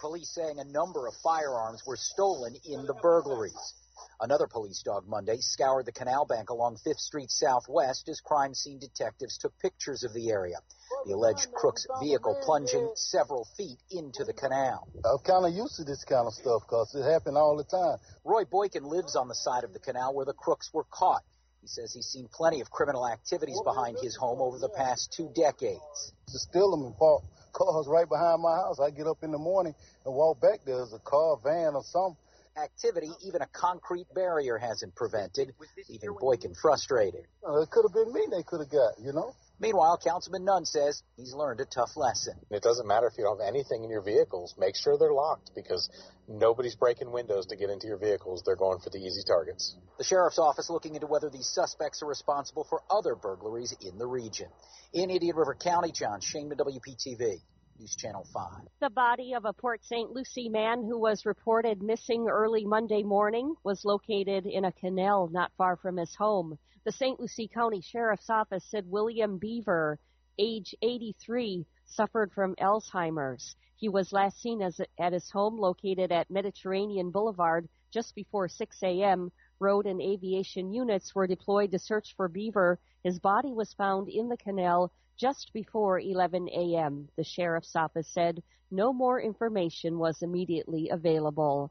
Police 0.00 0.30
saying 0.34 0.58
a 0.58 0.64
number 0.64 1.06
of 1.06 1.14
firearms 1.22 1.82
were 1.86 1.96
stolen 1.96 2.54
in 2.64 2.86
the 2.86 2.94
burglaries. 2.94 3.74
Another 4.20 4.46
police 4.46 4.82
dog 4.82 5.06
Monday 5.06 5.38
scoured 5.38 5.86
the 5.86 5.92
canal 5.92 6.26
bank 6.26 6.50
along 6.50 6.76
5th 6.76 6.98
Street 6.98 7.30
Southwest 7.30 8.08
as 8.08 8.20
crime 8.20 8.54
scene 8.54 8.78
detectives 8.78 9.38
took 9.38 9.56
pictures 9.58 10.02
of 10.02 10.12
the 10.12 10.30
area. 10.30 10.58
The 11.06 11.12
alleged 11.14 11.52
crook's 11.52 11.86
vehicle 12.02 12.40
plunging 12.44 12.90
several 12.94 13.46
feet 13.56 13.78
into 13.90 14.24
the 14.24 14.32
canal. 14.32 14.88
I'm 15.04 15.18
kind 15.18 15.46
of 15.46 15.52
used 15.52 15.76
to 15.76 15.84
this 15.84 16.04
kind 16.04 16.26
of 16.26 16.34
stuff 16.34 16.62
because 16.66 16.94
it 16.94 17.04
happened 17.04 17.36
all 17.36 17.56
the 17.56 17.64
time. 17.64 17.98
Roy 18.24 18.44
Boykin 18.44 18.84
lives 18.84 19.16
on 19.16 19.28
the 19.28 19.34
side 19.34 19.64
of 19.64 19.72
the 19.72 19.78
canal 19.78 20.14
where 20.14 20.26
the 20.26 20.34
crooks 20.34 20.70
were 20.72 20.84
caught. 20.90 21.22
He 21.60 21.66
says 21.66 21.92
he's 21.92 22.06
seen 22.06 22.28
plenty 22.32 22.60
of 22.60 22.70
criminal 22.70 23.06
activities 23.06 23.60
behind 23.64 23.98
his 24.00 24.16
home 24.16 24.40
over 24.40 24.58
the 24.58 24.68
past 24.68 25.12
two 25.16 25.30
decades. 25.34 26.12
To 26.28 26.38
steal 26.38 26.70
them 26.70 26.84
and 26.84 26.96
park 26.96 27.22
cars 27.52 27.86
right 27.88 28.08
behind 28.08 28.42
my 28.42 28.54
house. 28.54 28.78
I 28.80 28.90
get 28.90 29.06
up 29.06 29.18
in 29.22 29.32
the 29.32 29.38
morning 29.38 29.74
and 30.04 30.14
walk 30.14 30.40
back. 30.40 30.60
There's 30.64 30.92
a 30.92 30.98
car, 30.98 31.38
van, 31.42 31.74
or 31.74 31.82
something. 31.82 32.16
Activity 32.56 33.10
even 33.24 33.40
a 33.40 33.46
concrete 33.46 34.06
barrier 34.14 34.58
hasn't 34.58 34.94
prevented, 34.96 35.54
leaving 35.88 36.16
Boykin 36.18 36.54
frustrated. 36.54 37.22
Uh, 37.46 37.60
it 37.62 37.70
could 37.70 37.84
have 37.86 37.94
been 37.94 38.12
me 38.12 38.26
they 38.30 38.42
could 38.42 38.60
have 38.60 38.70
got, 38.70 38.98
you 39.00 39.12
know? 39.12 39.32
Meanwhile, 39.60 39.98
Councilman 40.04 40.44
Nunn 40.44 40.64
says 40.64 41.02
he's 41.16 41.34
learned 41.34 41.60
a 41.60 41.64
tough 41.64 41.96
lesson. 41.96 42.34
It 42.50 42.62
doesn't 42.62 42.86
matter 42.86 43.08
if 43.08 43.18
you 43.18 43.24
don't 43.24 43.40
have 43.40 43.48
anything 43.48 43.82
in 43.82 43.90
your 43.90 44.02
vehicles. 44.02 44.54
Make 44.56 44.76
sure 44.76 44.96
they're 44.96 45.12
locked 45.12 45.50
because 45.54 45.90
nobody's 46.28 46.76
breaking 46.76 47.10
windows 47.10 47.46
to 47.46 47.56
get 47.56 47.68
into 47.68 47.88
your 47.88 47.98
vehicles. 47.98 48.42
They're 48.46 48.56
going 48.56 48.78
for 48.78 48.90
the 48.90 48.98
easy 48.98 49.22
targets. 49.26 49.76
The 49.98 50.04
sheriff's 50.04 50.38
office 50.38 50.70
looking 50.70 50.94
into 50.94 51.08
whether 51.08 51.28
these 51.28 51.48
suspects 51.48 52.02
are 52.02 52.06
responsible 52.06 52.66
for 52.70 52.82
other 52.88 53.16
burglaries 53.16 53.74
in 53.80 53.98
the 53.98 54.06
region. 54.06 54.46
In 54.92 55.10
Indian 55.10 55.34
River 55.34 55.56
County, 55.60 55.90
John 55.90 56.20
Shumway, 56.20 56.56
WPTV. 56.56 57.40
News 57.80 57.94
Channel 57.94 58.26
5. 58.32 58.44
The 58.80 58.90
body 58.90 59.34
of 59.34 59.44
a 59.44 59.52
Port 59.52 59.84
St. 59.84 60.10
Lucie 60.10 60.48
man 60.48 60.82
who 60.82 60.98
was 60.98 61.24
reported 61.24 61.80
missing 61.80 62.26
early 62.28 62.64
Monday 62.64 63.04
morning 63.04 63.54
was 63.62 63.84
located 63.84 64.46
in 64.46 64.64
a 64.64 64.72
canal 64.72 65.28
not 65.30 65.52
far 65.56 65.76
from 65.76 65.96
his 65.96 66.12
home. 66.16 66.58
The 66.88 66.92
St. 66.92 67.20
Lucie 67.20 67.48
County 67.48 67.82
Sheriff's 67.82 68.30
Office 68.30 68.64
said 68.64 68.90
William 68.90 69.36
Beaver, 69.36 69.98
age 70.38 70.74
83, 70.80 71.66
suffered 71.84 72.32
from 72.32 72.54
Alzheimer's. 72.54 73.54
He 73.76 73.90
was 73.90 74.10
last 74.10 74.40
seen 74.40 74.62
as, 74.62 74.80
at 74.98 75.12
his 75.12 75.30
home 75.30 75.58
located 75.58 76.10
at 76.10 76.30
Mediterranean 76.30 77.10
Boulevard 77.10 77.68
just 77.90 78.14
before 78.14 78.48
6 78.48 78.82
a.m. 78.82 79.30
Road 79.58 79.84
and 79.84 80.00
aviation 80.00 80.72
units 80.72 81.14
were 81.14 81.26
deployed 81.26 81.72
to 81.72 81.78
search 81.78 82.16
for 82.16 82.26
Beaver. 82.26 82.78
His 83.04 83.18
body 83.18 83.52
was 83.52 83.74
found 83.74 84.08
in 84.08 84.30
the 84.30 84.38
canal 84.38 84.90
just 85.18 85.52
before 85.52 86.00
11 86.00 86.48
a.m. 86.48 87.06
The 87.16 87.24
sheriff's 87.24 87.76
office 87.76 88.08
said 88.08 88.42
no 88.70 88.94
more 88.94 89.20
information 89.20 89.98
was 89.98 90.22
immediately 90.22 90.88
available. 90.88 91.70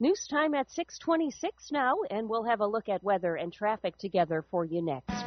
News 0.00 0.26
time 0.28 0.54
at 0.54 0.68
626 0.72 1.70
now, 1.70 1.94
and 2.10 2.28
we'll 2.28 2.42
have 2.42 2.60
a 2.60 2.66
look 2.66 2.88
at 2.88 3.04
weather 3.04 3.36
and 3.36 3.52
traffic 3.52 3.96
together 3.96 4.44
for 4.50 4.64
you 4.64 4.82
next. 4.82 5.24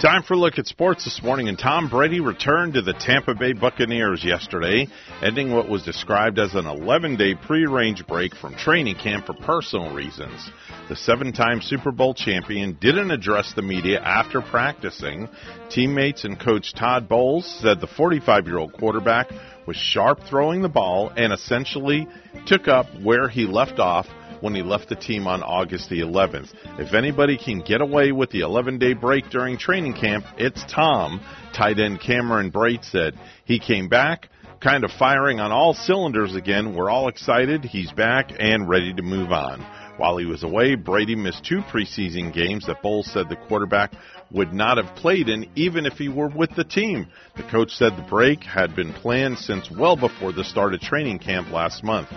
Time 0.00 0.22
for 0.22 0.32
a 0.32 0.36
look 0.38 0.58
at 0.58 0.66
sports 0.66 1.04
this 1.04 1.22
morning, 1.22 1.48
and 1.48 1.58
Tom 1.58 1.88
Brady 1.88 2.20
returned 2.20 2.72
to 2.74 2.82
the 2.82 2.94
Tampa 2.94 3.34
Bay 3.34 3.52
Buccaneers 3.52 4.24
yesterday, 4.24 4.88
ending 5.22 5.52
what 5.52 5.68
was 5.68 5.82
described 5.82 6.38
as 6.38 6.54
an 6.54 6.66
11 6.66 7.16
day 7.16 7.34
pre 7.34 7.66
range 7.66 8.06
break 8.06 8.34
from 8.34 8.54
training 8.54 8.96
camp 8.96 9.26
for 9.26 9.34
personal 9.34 9.92
reasons. 9.94 10.50
The 10.88 10.96
seven 10.96 11.32
time 11.32 11.60
Super 11.60 11.92
Bowl 11.92 12.14
champion 12.14 12.78
didn't 12.80 13.10
address 13.10 13.52
the 13.54 13.60
media 13.62 14.00
after 14.00 14.40
practicing. 14.40 15.28
Teammates 15.68 16.24
and 16.24 16.40
coach 16.40 16.74
Todd 16.74 17.06
Bowles 17.06 17.46
said 17.60 17.80
the 17.80 17.86
45 17.86 18.46
year 18.46 18.58
old 18.58 18.72
quarterback 18.72 19.30
was 19.70 19.76
sharp 19.76 20.18
throwing 20.28 20.62
the 20.62 20.68
ball 20.68 21.12
and 21.16 21.32
essentially 21.32 22.08
took 22.44 22.66
up 22.66 22.86
where 23.04 23.28
he 23.28 23.46
left 23.46 23.78
off 23.78 24.04
when 24.40 24.52
he 24.52 24.62
left 24.62 24.88
the 24.88 24.96
team 24.96 25.28
on 25.28 25.44
August 25.44 25.88
the 25.88 26.00
11th. 26.00 26.52
If 26.80 26.92
anybody 26.92 27.38
can 27.38 27.60
get 27.60 27.80
away 27.80 28.10
with 28.10 28.30
the 28.30 28.40
11 28.40 28.80
day 28.80 28.94
break 28.94 29.30
during 29.30 29.58
training 29.58 29.94
camp, 29.94 30.24
it's 30.38 30.64
Tom. 30.64 31.20
Tight 31.56 31.78
end 31.78 32.00
Cameron 32.00 32.50
Brate 32.50 32.84
said 32.84 33.14
he 33.44 33.60
came 33.60 33.88
back 33.88 34.28
kind 34.60 34.82
of 34.82 34.90
firing 34.90 35.38
on 35.38 35.52
all 35.52 35.72
cylinders 35.72 36.34
again. 36.34 36.74
We're 36.74 36.90
all 36.90 37.06
excited. 37.06 37.64
He's 37.64 37.92
back 37.92 38.32
and 38.36 38.68
ready 38.68 38.92
to 38.92 39.02
move 39.02 39.30
on. 39.30 39.64
While 39.98 40.16
he 40.16 40.26
was 40.26 40.42
away, 40.42 40.74
Brady 40.74 41.14
missed 41.14 41.44
two 41.44 41.60
preseason 41.60 42.32
games 42.32 42.66
that 42.66 42.82
Bowles 42.82 43.06
said 43.12 43.28
the 43.28 43.36
quarterback 43.36 43.92
would 44.30 44.52
not 44.52 44.76
have 44.76 44.96
played 44.96 45.28
in 45.28 45.48
even 45.56 45.86
if 45.86 45.94
he 45.94 46.08
were 46.08 46.28
with 46.28 46.50
the 46.56 46.64
team. 46.64 47.06
The 47.36 47.42
coach 47.44 47.72
said 47.72 47.96
the 47.96 48.06
break 48.08 48.44
had 48.44 48.76
been 48.76 48.92
planned 48.92 49.38
since 49.38 49.70
well 49.70 49.96
before 49.96 50.32
the 50.32 50.44
start 50.44 50.74
of 50.74 50.80
training 50.80 51.18
camp 51.18 51.50
last 51.50 51.82
month. 51.82 52.08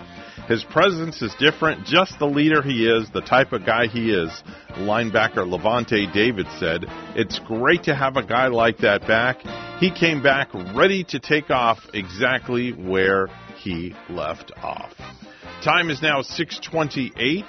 His 0.48 0.64
presence 0.64 1.22
is 1.22 1.34
different, 1.38 1.86
just 1.86 2.18
the 2.18 2.26
leader 2.26 2.62
he 2.62 2.86
is, 2.86 3.10
the 3.10 3.20
type 3.20 3.52
of 3.52 3.64
guy 3.64 3.86
he 3.86 4.10
is. 4.10 4.30
Linebacker 4.76 5.46
Lavonte 5.46 6.12
David 6.12 6.46
said, 6.58 6.84
It's 7.16 7.38
great 7.40 7.84
to 7.84 7.94
have 7.94 8.16
a 8.16 8.24
guy 8.24 8.48
like 8.48 8.78
that 8.78 9.06
back. 9.06 9.38
He 9.78 9.90
came 9.90 10.22
back 10.22 10.48
ready 10.74 11.04
to 11.04 11.18
take 11.18 11.50
off 11.50 11.78
exactly 11.94 12.72
where 12.72 13.28
he 13.56 13.94
left 14.10 14.52
off. 14.62 14.92
Time 15.64 15.88
is 15.88 16.02
now 16.02 16.20
628 16.20 17.44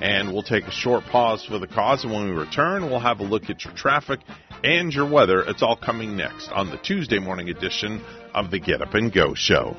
and 0.00 0.32
we'll 0.32 0.42
take 0.42 0.64
a 0.64 0.70
short 0.70 1.04
pause 1.04 1.44
for 1.44 1.58
the 1.58 1.66
cause. 1.66 2.04
And 2.04 2.12
when 2.12 2.24
we 2.24 2.30
return, 2.32 2.88
we'll 2.88 3.00
have 3.00 3.20
a 3.20 3.24
look 3.24 3.50
at 3.50 3.64
your 3.64 3.74
traffic 3.74 4.20
and 4.64 4.92
your 4.92 5.08
weather. 5.10 5.42
It's 5.42 5.62
all 5.62 5.76
coming 5.76 6.16
next 6.16 6.50
on 6.50 6.70
the 6.70 6.78
Tuesday 6.78 7.18
morning 7.18 7.48
edition 7.48 8.02
of 8.34 8.50
the 8.50 8.58
Get 8.58 8.82
Up 8.82 8.94
and 8.94 9.12
Go 9.12 9.34
Show. 9.34 9.76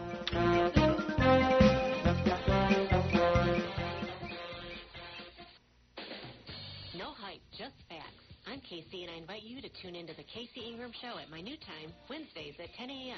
No 6.95 7.12
hype, 7.12 7.41
just 7.58 7.75
facts. 7.88 8.05
I'm 8.47 8.60
Casey, 8.62 9.03
and 9.03 9.12
I 9.12 9.17
invite 9.17 9.43
you 9.43 9.62
to 9.62 9.69
tune 9.82 9.95
into 9.95 10.13
the 10.15 10.23
Casey 10.23 10.67
Ingram 10.67 10.91
Show 11.01 11.17
at 11.19 11.29
my 11.29 11.41
new 11.41 11.55
time, 11.58 11.93
Wednesdays 12.10 12.55
at 12.60 12.73
10 12.77 12.89
a.m. 12.89 13.17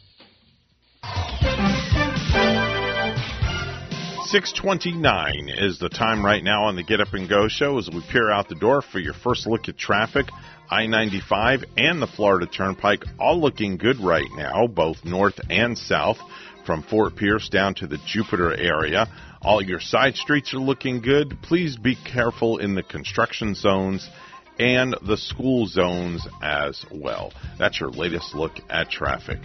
629 4.31 5.49
is 5.49 5.77
the 5.77 5.89
time 5.89 6.25
right 6.25 6.41
now 6.41 6.63
on 6.63 6.77
the 6.77 6.83
Get 6.83 7.01
Up 7.01 7.11
and 7.11 7.27
Go 7.27 7.49
show 7.49 7.77
as 7.77 7.89
we 7.93 8.01
peer 8.09 8.31
out 8.31 8.47
the 8.47 8.55
door 8.55 8.81
for 8.81 8.97
your 8.97 9.13
first 9.13 9.45
look 9.45 9.67
at 9.67 9.77
traffic. 9.77 10.27
I 10.69 10.87
95 10.87 11.65
and 11.75 12.01
the 12.01 12.07
Florida 12.07 12.47
Turnpike 12.47 13.03
all 13.19 13.41
looking 13.41 13.75
good 13.75 13.99
right 13.99 14.29
now, 14.37 14.67
both 14.67 15.03
north 15.03 15.37
and 15.49 15.77
south, 15.77 16.17
from 16.65 16.81
Fort 16.81 17.17
Pierce 17.17 17.49
down 17.49 17.75
to 17.75 17.87
the 17.87 17.97
Jupiter 18.07 18.53
area. 18.53 19.09
All 19.41 19.61
your 19.61 19.81
side 19.81 20.15
streets 20.15 20.53
are 20.53 20.59
looking 20.59 21.01
good. 21.01 21.37
Please 21.41 21.75
be 21.75 21.97
careful 21.97 22.59
in 22.59 22.73
the 22.73 22.83
construction 22.83 23.53
zones 23.53 24.09
and 24.57 24.95
the 25.05 25.17
school 25.17 25.67
zones 25.67 26.25
as 26.41 26.85
well. 26.89 27.33
That's 27.59 27.81
your 27.81 27.89
latest 27.89 28.33
look 28.33 28.53
at 28.69 28.89
traffic. 28.89 29.39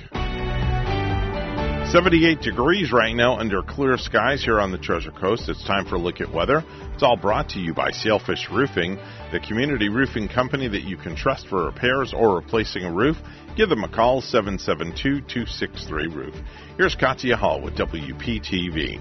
78 1.92 2.40
degrees 2.40 2.90
right 2.90 3.14
now 3.14 3.38
under 3.38 3.62
clear 3.62 3.96
skies 3.96 4.42
here 4.42 4.59
on 4.61 4.72
the 4.72 4.79
Treasure 4.79 5.12
Coast. 5.12 5.49
It's 5.49 5.64
time 5.64 5.87
for 5.87 5.94
a 5.94 5.99
look 5.99 6.20
at 6.20 6.33
weather. 6.33 6.64
It's 6.92 7.05
all 7.05 7.16
brought 7.16 7.49
to 7.51 7.61
you 7.61 7.72
by 7.72 7.92
Sailfish 7.92 8.51
Roofing, 8.51 8.99
the 9.31 9.38
community 9.38 9.88
roofing 9.88 10.27
company 10.27 10.66
that 10.66 10.83
you 10.83 10.96
can 10.96 11.14
trust 11.14 11.46
for 11.46 11.66
repairs 11.66 12.12
or 12.12 12.35
replacing 12.35 12.83
a 12.83 12.92
roof. 12.92 13.16
Give 13.57 13.68
them 13.68 13.85
a 13.85 13.88
call, 13.88 14.20
772-263-ROOF. 14.20 16.35
Here's 16.77 16.96
Katya 16.96 17.37
Hall 17.37 17.62
with 17.62 17.77
WPTV. 17.77 19.01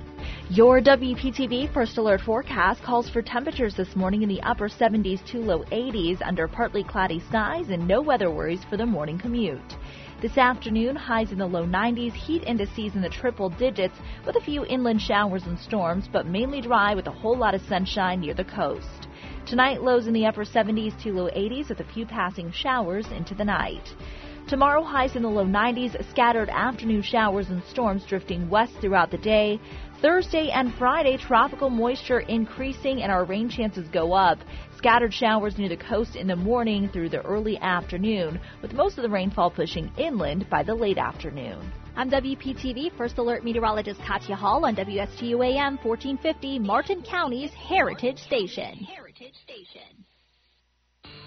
Your 0.52 0.80
WPTV 0.80 1.74
First 1.74 1.98
Alert 1.98 2.22
forecast 2.22 2.84
calls 2.84 3.10
for 3.10 3.24
temperatures 3.24 3.76
this 3.76 3.96
morning 3.96 4.22
in 4.22 4.30
the 4.30 4.42
upper 4.42 4.70
70s 4.70 5.26
to 5.32 5.40
low 5.40 5.64
80s 5.72 6.22
under 6.22 6.48
partly 6.48 6.84
cloudy 6.84 7.20
skies 7.30 7.70
and 7.70 7.88
no 7.88 8.00
weather 8.00 8.30
worries 8.30 8.64
for 8.70 8.78
the 8.78 8.86
morning 8.86 9.18
commute. 9.18 9.74
This 10.22 10.38
afternoon, 10.38 10.96
highs 10.96 11.34
in 11.34 11.38
the 11.38 11.46
low 11.46 11.66
90s, 11.66 12.14
heat 12.14 12.44
indices 12.44 12.96
in 12.96 13.02
the 13.02 13.10
triple 13.10 13.50
digits 13.50 13.98
with 14.26 14.38
a 14.38 14.42
few 14.42 14.66
inland 14.66 15.02
showers 15.02 15.44
and 15.44 15.60
storms, 15.60 16.08
but 16.10 16.26
mainly 16.26 16.62
dry 16.62 16.96
with 16.96 17.08
a 17.08 17.12
whole 17.12 17.38
lot 17.38 17.54
of 17.54 17.62
sunshine 17.68 18.22
near 18.22 18.34
the 18.34 18.46
coast. 18.46 19.10
Tonight, 19.46 19.84
lows 19.84 20.08
in 20.08 20.14
the 20.14 20.26
upper 20.26 20.46
70s 20.46 20.98
to 21.04 21.12
low 21.12 21.28
80s 21.32 21.68
with 21.68 21.82
a 21.82 21.94
few 21.94 22.06
passing 22.06 22.50
showers 22.50 23.06
into 23.12 23.36
the 23.36 23.44
night. 23.44 23.94
Tomorrow, 24.48 24.84
highs 24.84 25.18
in 25.18 25.22
the 25.22 25.30
low 25.30 25.46
90s, 25.46 26.10
scattered 26.12 26.50
afternoon 26.50 27.02
showers 27.02 27.50
and 27.50 27.62
storms 27.64 28.06
drifting 28.06 28.50
west 28.50 28.74
throughout 28.80 29.12
the 29.12 29.18
day. 29.18 29.60
Thursday 30.02 30.50
and 30.50 30.74
Friday, 30.76 31.18
tropical 31.18 31.70
moisture 31.70 32.20
increasing 32.20 33.02
and 33.02 33.12
our 33.12 33.26
rain 33.26 33.50
chances 33.50 33.88
go 33.90 34.14
up. 34.14 34.40
Scattered 34.78 35.14
showers 35.14 35.58
near 35.58 35.70
the 35.70 35.78
coast 35.78 36.16
in 36.16 36.28
the 36.28 36.36
morning 36.36 36.90
through 36.90 37.10
the 37.10 37.22
early 37.26 37.58
afternoon, 37.60 38.40
with 38.62 38.74
most 38.74 38.98
of 38.98 39.04
the 39.04 39.10
rainfall 39.10 39.50
pushing 39.50 39.92
inland 39.98 40.48
by 40.50 40.64
the 40.64 40.76
late 40.76 40.98
afternoon. 40.98 41.72
I'm 41.96 42.12
WPTV 42.12 42.96
First 42.98 43.18
Alert 43.18 43.44
Meteorologist 43.46 44.02
Katya 44.02 44.36
Hall 44.36 44.66
on 44.66 44.76
WSTU 44.76 45.46
AM 45.46 45.78
1450, 45.78 46.60
Martin 46.60 47.02
County's 47.02 47.52
Heritage 47.52 48.20
Station. 48.20 48.76
Heritage 48.84 49.36
Station. 49.44 49.95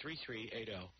3380. 0.00 0.90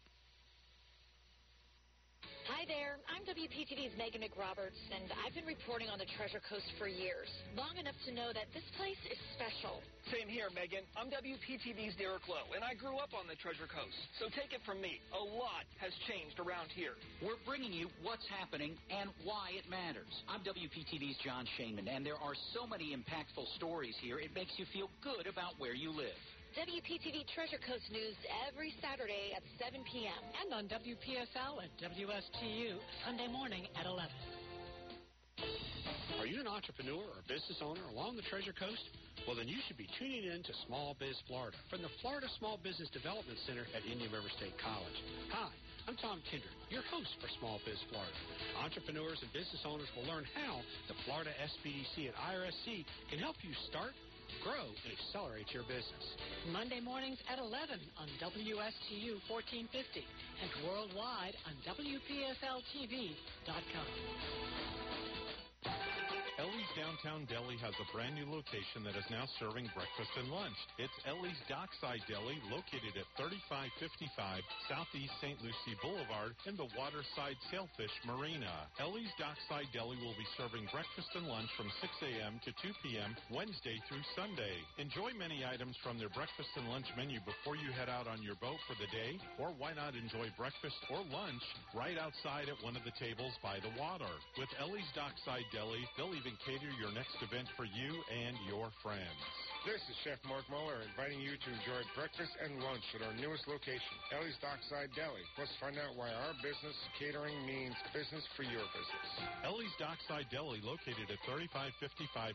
Hi 2.44 2.68
there, 2.68 3.00
I'm 3.08 3.24
WPTV's 3.24 3.96
Megan 3.96 4.20
McRoberts, 4.20 4.76
and 4.92 5.08
I've 5.24 5.32
been 5.32 5.48
reporting 5.48 5.88
on 5.88 5.96
the 5.96 6.04
Treasure 6.20 6.44
Coast 6.44 6.68
for 6.76 6.84
years, 6.84 7.32
long 7.56 7.72
enough 7.80 7.96
to 8.04 8.12
know 8.12 8.36
that 8.36 8.52
this 8.52 8.68
place 8.76 9.00
is 9.08 9.16
special. 9.32 9.80
Same 10.12 10.28
here, 10.28 10.52
Megan. 10.52 10.84
I'm 10.92 11.08
WPTV's 11.08 11.96
Derek 11.96 12.28
Lowe, 12.28 12.52
and 12.52 12.60
I 12.60 12.76
grew 12.76 13.00
up 13.00 13.16
on 13.16 13.24
the 13.24 13.36
Treasure 13.40 13.64
Coast. 13.64 13.96
So 14.20 14.28
take 14.36 14.52
it 14.52 14.60
from 14.68 14.84
me, 14.84 15.00
a 15.16 15.24
lot 15.24 15.64
has 15.80 15.96
changed 16.04 16.36
around 16.36 16.68
here. 16.68 17.00
We're 17.24 17.40
bringing 17.48 17.72
you 17.72 17.88
what's 18.04 18.28
happening 18.28 18.76
and 18.92 19.08
why 19.24 19.56
it 19.56 19.64
matters. 19.72 20.12
I'm 20.28 20.44
WPTV's 20.44 21.16
John 21.24 21.48
Shumway, 21.56 21.88
and 21.88 22.04
there 22.04 22.20
are 22.20 22.36
so 22.52 22.68
many 22.68 22.92
impactful 22.92 23.56
stories 23.56 23.96
here, 24.04 24.20
it 24.20 24.36
makes 24.36 24.52
you 24.60 24.68
feel 24.68 24.92
good 25.00 25.24
about 25.24 25.56
where 25.56 25.72
you 25.72 25.96
live. 25.96 26.20
WPTV 26.54 27.26
Treasure 27.34 27.58
Coast 27.66 27.82
News 27.90 28.14
every 28.46 28.70
Saturday 28.78 29.34
at 29.34 29.42
7 29.58 29.82
p.m. 29.90 30.22
And 30.38 30.54
on 30.54 30.70
WPSL 30.70 31.58
at 31.58 31.70
WSTU 31.82 32.78
Sunday 33.02 33.26
morning 33.26 33.66
at 33.74 33.90
11. 33.90 34.06
Are 36.22 36.30
you 36.30 36.38
an 36.38 36.46
entrepreneur 36.46 37.02
or 37.02 37.26
business 37.26 37.58
owner 37.58 37.82
along 37.90 38.14
the 38.14 38.22
Treasure 38.30 38.54
Coast? 38.54 38.86
Well, 39.26 39.34
then 39.34 39.50
you 39.50 39.58
should 39.66 39.74
be 39.74 39.90
tuning 39.98 40.30
in 40.30 40.46
to 40.46 40.54
Small 40.70 40.94
Biz 41.02 41.18
Florida 41.26 41.58
from 41.66 41.82
the 41.82 41.90
Florida 41.98 42.30
Small 42.38 42.54
Business 42.62 42.86
Development 42.94 43.34
Center 43.50 43.66
at 43.74 43.82
Indian 43.82 44.14
River 44.14 44.30
State 44.38 44.54
College. 44.62 44.98
Hi. 45.34 45.50
I'm 45.84 46.00
Tom 46.00 46.24
Kinder, 46.32 46.48
your 46.72 46.80
host 46.88 47.12
for 47.20 47.28
Small 47.36 47.60
Biz 47.60 47.76
Florida. 47.92 48.16
Entrepreneurs 48.56 49.20
and 49.20 49.28
business 49.36 49.60
owners 49.68 49.84
will 49.92 50.08
learn 50.08 50.24
how 50.32 50.64
the 50.88 50.96
Florida 51.04 51.28
SBDC 51.36 52.08
at 52.08 52.16
IRSC 52.16 52.88
can 53.12 53.20
help 53.20 53.36
you 53.44 53.52
start, 53.68 53.92
grow, 54.42 54.66
and 54.66 54.92
accelerate 54.92 55.52
your 55.52 55.62
business. 55.64 56.16
Monday 56.50 56.80
mornings 56.80 57.18
at 57.30 57.38
11 57.38 57.78
on 58.00 58.08
WSTU 58.18 59.20
1450 59.28 60.04
and 60.42 60.50
worldwide 60.66 61.36
on 61.46 61.54
WPFLTV.com. 61.62 62.04
Ellie's 66.44 66.74
Downtown 66.76 67.24
Deli 67.30 67.56
has 67.62 67.72
a 67.80 67.88
brand 67.94 68.18
new 68.18 68.28
location 68.28 68.84
that 68.84 68.98
is 68.98 69.06
now 69.08 69.24
serving 69.40 69.64
breakfast 69.72 70.12
and 70.18 70.28
lunch. 70.28 70.58
It's 70.76 70.92
Ellie's 71.08 71.38
Dockside 71.48 72.04
Deli, 72.04 72.36
located 72.52 72.92
at 73.00 73.08
3555 73.16 74.44
Southeast 74.68 75.14
St. 75.24 75.40
Lucie 75.40 75.78
Boulevard 75.80 76.36
in 76.44 76.58
the 76.58 76.66
Waterside 76.76 77.38
Sailfish 77.48 77.94
Marina. 78.04 78.66
Ellie's 78.82 79.08
Dockside 79.16 79.70
Deli 79.70 79.96
will 80.02 80.18
be 80.18 80.26
serving 80.36 80.66
breakfast 80.74 81.08
and 81.16 81.30
lunch 81.30 81.48
from 81.54 81.70
6 81.80 82.12
a.m. 82.12 82.36
to 82.42 82.50
2 82.60 82.74
p.m. 82.82 83.16
Wednesday 83.30 83.80
through 83.86 84.04
Sunday. 84.18 84.58
Enjoy 84.76 85.14
many 85.14 85.46
items 85.46 85.78
from 85.86 86.02
their 86.02 86.12
breakfast 86.12 86.50
and 86.58 86.66
lunch 86.66 86.90
menu 86.98 87.22
before 87.22 87.54
you 87.54 87.70
head 87.78 87.88
out 87.88 88.10
on 88.10 88.20
your 88.26 88.36
boat 88.42 88.58
for 88.66 88.74
the 88.82 88.90
day, 88.90 89.16
or 89.38 89.54
why 89.54 89.70
not 89.72 89.94
enjoy 89.94 90.26
breakfast 90.34 90.76
or 90.90 91.06
lunch 91.14 91.46
right 91.72 91.96
outside 91.96 92.50
at 92.50 92.58
one 92.60 92.74
of 92.74 92.82
the 92.82 92.98
tables 92.98 93.38
by 93.38 93.62
the 93.62 93.70
water. 93.78 94.10
With 94.34 94.50
Ellie's 94.58 94.90
Dockside 94.98 95.46
Deli, 95.54 95.86
they'll 95.96 96.10
even 96.18 96.34
cater 96.44 96.66
your 96.82 96.90
next 96.94 97.14
event 97.22 97.46
for 97.56 97.64
you 97.64 97.94
and 98.10 98.34
your 98.50 98.70
friends. 98.82 99.53
This 99.64 99.80
is 99.88 99.96
Chef 100.04 100.20
Mark 100.28 100.44
Muller 100.52 100.84
inviting 100.84 101.24
you 101.24 101.40
to 101.40 101.48
enjoy 101.48 101.80
breakfast 101.96 102.36
and 102.36 102.60
lunch 102.60 102.84
at 102.92 103.00
our 103.00 103.16
newest 103.16 103.48
location, 103.48 103.96
Ellie's 104.12 104.36
Dockside 104.44 104.92
Deli. 104.92 105.24
Let's 105.40 105.56
find 105.56 105.80
out 105.80 105.96
why 105.96 106.12
our 106.12 106.36
business 106.44 106.76
catering 107.00 107.32
means 107.48 107.72
business 107.96 108.28
for 108.36 108.44
your 108.44 108.60
business. 108.76 109.08
Ellie's 109.40 109.72
Dockside 109.80 110.28
Deli, 110.28 110.60
located 110.60 111.08
at 111.08 111.16
3555 111.24 111.80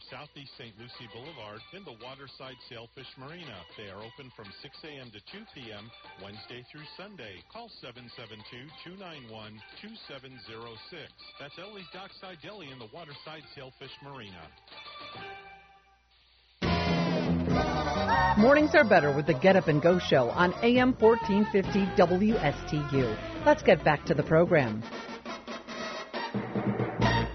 Southeast 0.09 0.57
St. 0.57 0.73
Lucie 0.81 1.05
Boulevard 1.13 1.61
in 1.77 1.85
the 1.85 2.01
Waterside 2.01 2.57
Sailfish 2.65 3.13
Marina. 3.21 3.61
They 3.77 3.93
are 3.93 4.01
open 4.01 4.33
from 4.33 4.49
6 4.49 4.89
a.m. 4.89 5.13
to 5.13 5.21
2 5.29 5.45
p.m. 5.53 5.85
Wednesday 6.25 6.65
through 6.73 6.89
Sunday. 6.97 7.45
Call 7.53 7.69
772-291-2706. 8.89 9.53
That's 11.37 11.61
Ellie's 11.61 11.93
Dockside 11.93 12.41
Deli 12.41 12.73
in 12.73 12.81
the 12.81 12.89
Waterside 12.89 13.45
Sailfish 13.53 13.93
Marina. 14.01 14.49
Mornings 18.37 18.73
are 18.73 18.83
better 18.83 19.13
with 19.13 19.27
the 19.27 19.33
Get 19.33 19.55
Up 19.55 19.67
and 19.67 19.81
Go 19.81 19.99
show 19.99 20.29
on 20.29 20.53
AM 20.63 20.93
1450 20.93 22.01
WSTU. 22.01 23.45
Let's 23.45 23.63
get 23.63 23.83
back 23.83 24.05
to 24.05 24.13
the 24.13 24.23
program. 24.23 24.83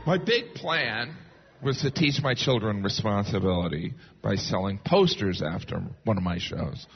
My 0.06 0.18
big 0.18 0.54
plan 0.54 1.16
was 1.62 1.80
to 1.82 1.90
teach 1.90 2.22
my 2.22 2.34
children 2.34 2.82
responsibility 2.82 3.94
by 4.22 4.36
selling 4.36 4.78
posters 4.84 5.42
after 5.42 5.82
one 6.04 6.16
of 6.16 6.22
my 6.22 6.38
shows. 6.38 6.86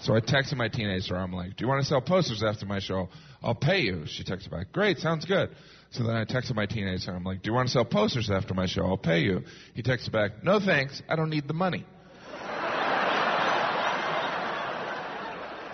So 0.00 0.14
I 0.14 0.20
texted 0.20 0.56
my 0.56 0.68
teenager. 0.68 1.16
I'm 1.16 1.32
like, 1.32 1.56
"Do 1.56 1.64
you 1.64 1.68
want 1.68 1.82
to 1.82 1.86
sell 1.86 2.00
posters 2.00 2.42
after 2.42 2.66
my 2.66 2.80
show? 2.80 3.08
I'll 3.42 3.54
pay 3.54 3.80
you." 3.80 4.04
She 4.06 4.24
texted 4.24 4.50
back, 4.50 4.72
"Great, 4.72 4.98
sounds 4.98 5.24
good." 5.24 5.50
So 5.90 6.02
then 6.02 6.16
I 6.16 6.24
texted 6.24 6.54
my 6.54 6.66
teenager. 6.66 7.12
I'm 7.12 7.24
like, 7.24 7.42
"Do 7.42 7.50
you 7.50 7.54
want 7.54 7.68
to 7.68 7.72
sell 7.72 7.84
posters 7.84 8.30
after 8.30 8.54
my 8.54 8.66
show? 8.66 8.84
I'll 8.86 8.96
pay 8.96 9.20
you." 9.20 9.44
He 9.74 9.82
texted 9.82 10.10
back, 10.10 10.42
"No 10.42 10.58
thanks. 10.58 11.02
I 11.08 11.16
don't 11.16 11.30
need 11.30 11.46
the 11.46 11.54
money." 11.54 11.84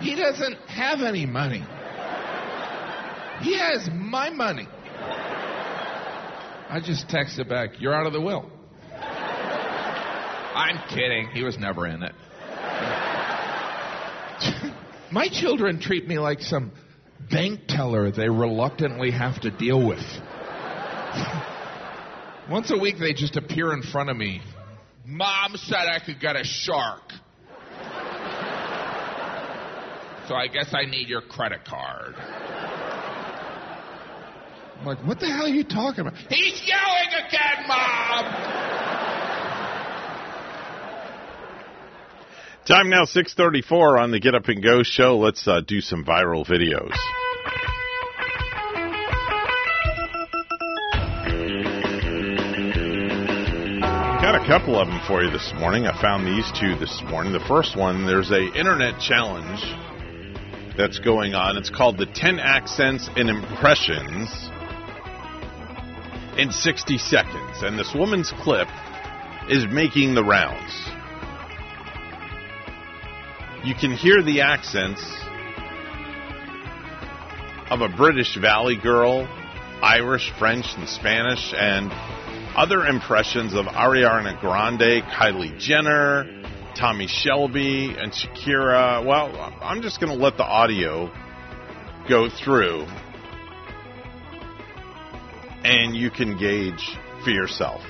He 0.01 0.15
doesn't 0.15 0.57
have 0.67 1.01
any 1.01 1.25
money. 1.25 1.63
He 3.41 3.57
has 3.57 3.89
my 3.93 4.29
money. 4.29 4.67
I 6.69 6.79
just 6.83 7.07
texted 7.07 7.49
back, 7.49 7.79
You're 7.79 7.93
out 7.93 8.07
of 8.07 8.13
the 8.13 8.21
will. 8.21 8.49
I'm 10.53 10.79
kidding. 10.89 11.29
He 11.33 11.43
was 11.43 11.57
never 11.57 11.87
in 11.87 12.03
it. 12.03 12.13
my 15.11 15.27
children 15.29 15.79
treat 15.79 16.07
me 16.07 16.19
like 16.19 16.41
some 16.41 16.71
bank 17.29 17.61
teller 17.67 18.11
they 18.11 18.29
reluctantly 18.29 19.11
have 19.11 19.39
to 19.41 19.51
deal 19.51 19.85
with. 19.85 19.99
Once 22.49 22.71
a 22.71 22.77
week, 22.77 22.95
they 22.99 23.13
just 23.13 23.37
appear 23.37 23.73
in 23.73 23.81
front 23.81 24.09
of 24.09 24.17
me. 24.17 24.41
Mom 25.05 25.55
said 25.55 25.87
I 25.89 25.99
could 25.99 26.19
get 26.19 26.35
a 26.35 26.43
shark. 26.43 27.10
So 30.27 30.35
I 30.35 30.47
guess 30.47 30.73
I 30.73 30.85
need 30.85 31.07
your 31.07 31.21
credit 31.21 31.65
card. 31.65 32.15
I'm 34.79 34.85
like, 34.85 35.05
what 35.05 35.19
the 35.19 35.27
hell 35.27 35.45
are 35.45 35.49
you 35.49 35.63
talking 35.63 36.01
about? 36.01 36.15
He's 36.29 36.61
yelling 36.65 37.27
again, 37.27 37.67
Mom! 37.67 38.61
Time 42.67 42.89
now 42.89 43.05
6:34 43.05 43.99
on 43.99 44.11
the 44.11 44.19
Get 44.19 44.33
Up 44.33 44.47
and 44.47 44.63
Go 44.63 44.81
show. 44.83 45.17
Let's 45.17 45.47
uh, 45.47 45.61
do 45.65 45.81
some 45.81 46.05
viral 46.05 46.45
videos. 46.47 46.95
Got 54.21 54.35
a 54.35 54.45
couple 54.47 54.79
of 54.79 54.87
them 54.87 55.01
for 55.07 55.23
you 55.23 55.31
this 55.31 55.51
morning. 55.57 55.85
I 55.85 55.99
found 56.01 56.25
these 56.25 56.49
two 56.59 56.75
this 56.79 57.01
morning. 57.09 57.33
The 57.33 57.39
first 57.47 57.75
one, 57.75 58.05
there's 58.05 58.31
a 58.31 58.45
internet 58.57 58.99
challenge 58.99 59.61
that's 60.77 60.99
going 60.99 61.33
on. 61.33 61.57
It's 61.57 61.69
called 61.69 61.97
the 61.97 62.05
10 62.05 62.39
accents 62.39 63.09
and 63.15 63.29
impressions 63.29 64.29
in 66.37 66.51
60 66.51 66.97
seconds. 66.97 67.61
And 67.61 67.77
this 67.77 67.93
woman's 67.93 68.31
clip 68.31 68.67
is 69.49 69.65
making 69.67 70.15
the 70.15 70.23
rounds. 70.23 70.73
You 73.63 73.75
can 73.75 73.91
hear 73.91 74.23
the 74.23 74.41
accents 74.41 75.01
of 77.69 77.81
a 77.81 77.89
British 77.89 78.37
Valley 78.37 78.75
girl, 78.75 79.27
Irish, 79.81 80.31
French, 80.39 80.65
and 80.77 80.89
Spanish, 80.89 81.53
and 81.55 81.91
other 82.55 82.85
impressions 82.85 83.53
of 83.53 83.65
Ariana 83.65 84.39
Grande, 84.39 85.03
Kylie 85.03 85.57
Jenner, 85.57 86.40
Tommy 86.81 87.05
Shelby, 87.05 87.95
and 87.95 88.11
Shakira. 88.11 89.05
Well, 89.05 89.29
I'm 89.61 89.83
just 89.83 89.99
going 89.99 90.17
to 90.17 90.17
let 90.17 90.37
the 90.37 90.43
audio 90.43 91.11
go 92.09 92.27
through, 92.27 92.87
and 95.63 95.95
you 95.95 96.09
can 96.09 96.39
gauge 96.39 96.97
for 97.23 97.29
yourself. 97.29 97.83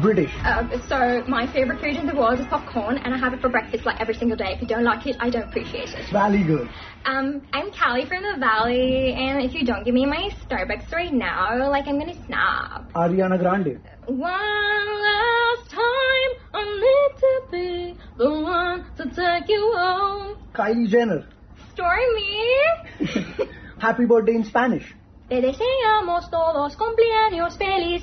British. 0.00 0.30
Uh, 0.44 0.68
so 0.88 1.24
my 1.28 1.52
favorite 1.52 1.80
food 1.80 1.96
in 1.96 2.06
the 2.06 2.14
world 2.14 2.38
is 2.38 2.46
popcorn, 2.46 2.96
and 2.98 3.12
I 3.12 3.18
have 3.18 3.32
it 3.32 3.40
for 3.40 3.48
breakfast 3.48 3.84
like 3.84 4.00
every 4.00 4.14
single 4.14 4.36
day. 4.36 4.52
If 4.54 4.62
you 4.62 4.68
don't 4.68 4.84
like 4.84 5.04
it, 5.08 5.16
I 5.18 5.28
don't 5.28 5.48
appreciate 5.48 5.88
it. 5.88 6.12
Valley 6.12 6.44
girl. 6.44 6.68
Um, 7.04 7.42
I'm 7.52 7.72
Callie 7.72 8.06
from 8.06 8.22
the 8.22 8.38
Valley, 8.38 9.14
and 9.14 9.42
if 9.42 9.52
you 9.52 9.66
don't 9.66 9.84
give 9.84 9.94
me 9.94 10.06
my 10.06 10.30
Starbucks 10.48 10.92
right 10.92 11.12
now, 11.12 11.68
like 11.68 11.88
I'm 11.88 11.98
gonna 11.98 12.24
snap. 12.26 12.92
Ariana 12.92 13.36
Grande. 13.36 13.80
One 14.06 14.22
last 14.22 15.41
time, 15.72 16.30
I 16.52 16.62
need 16.84 17.12
to 17.24 17.32
be 17.50 17.98
the 18.18 18.30
one 18.30 18.84
to 18.96 19.04
take 19.04 19.48
you 19.48 19.72
home. 19.76 20.36
Kylie 20.54 20.88
Jenner. 20.88 21.26
Stormy. 21.72 22.48
Happy 23.78 24.04
birthday 24.04 24.34
in 24.34 24.44
Spanish. 24.44 24.94
Te 25.28 25.40
deseamos 25.40 26.30
todos 26.30 26.76
cumpleaños 26.76 27.56
feliz. 27.56 28.02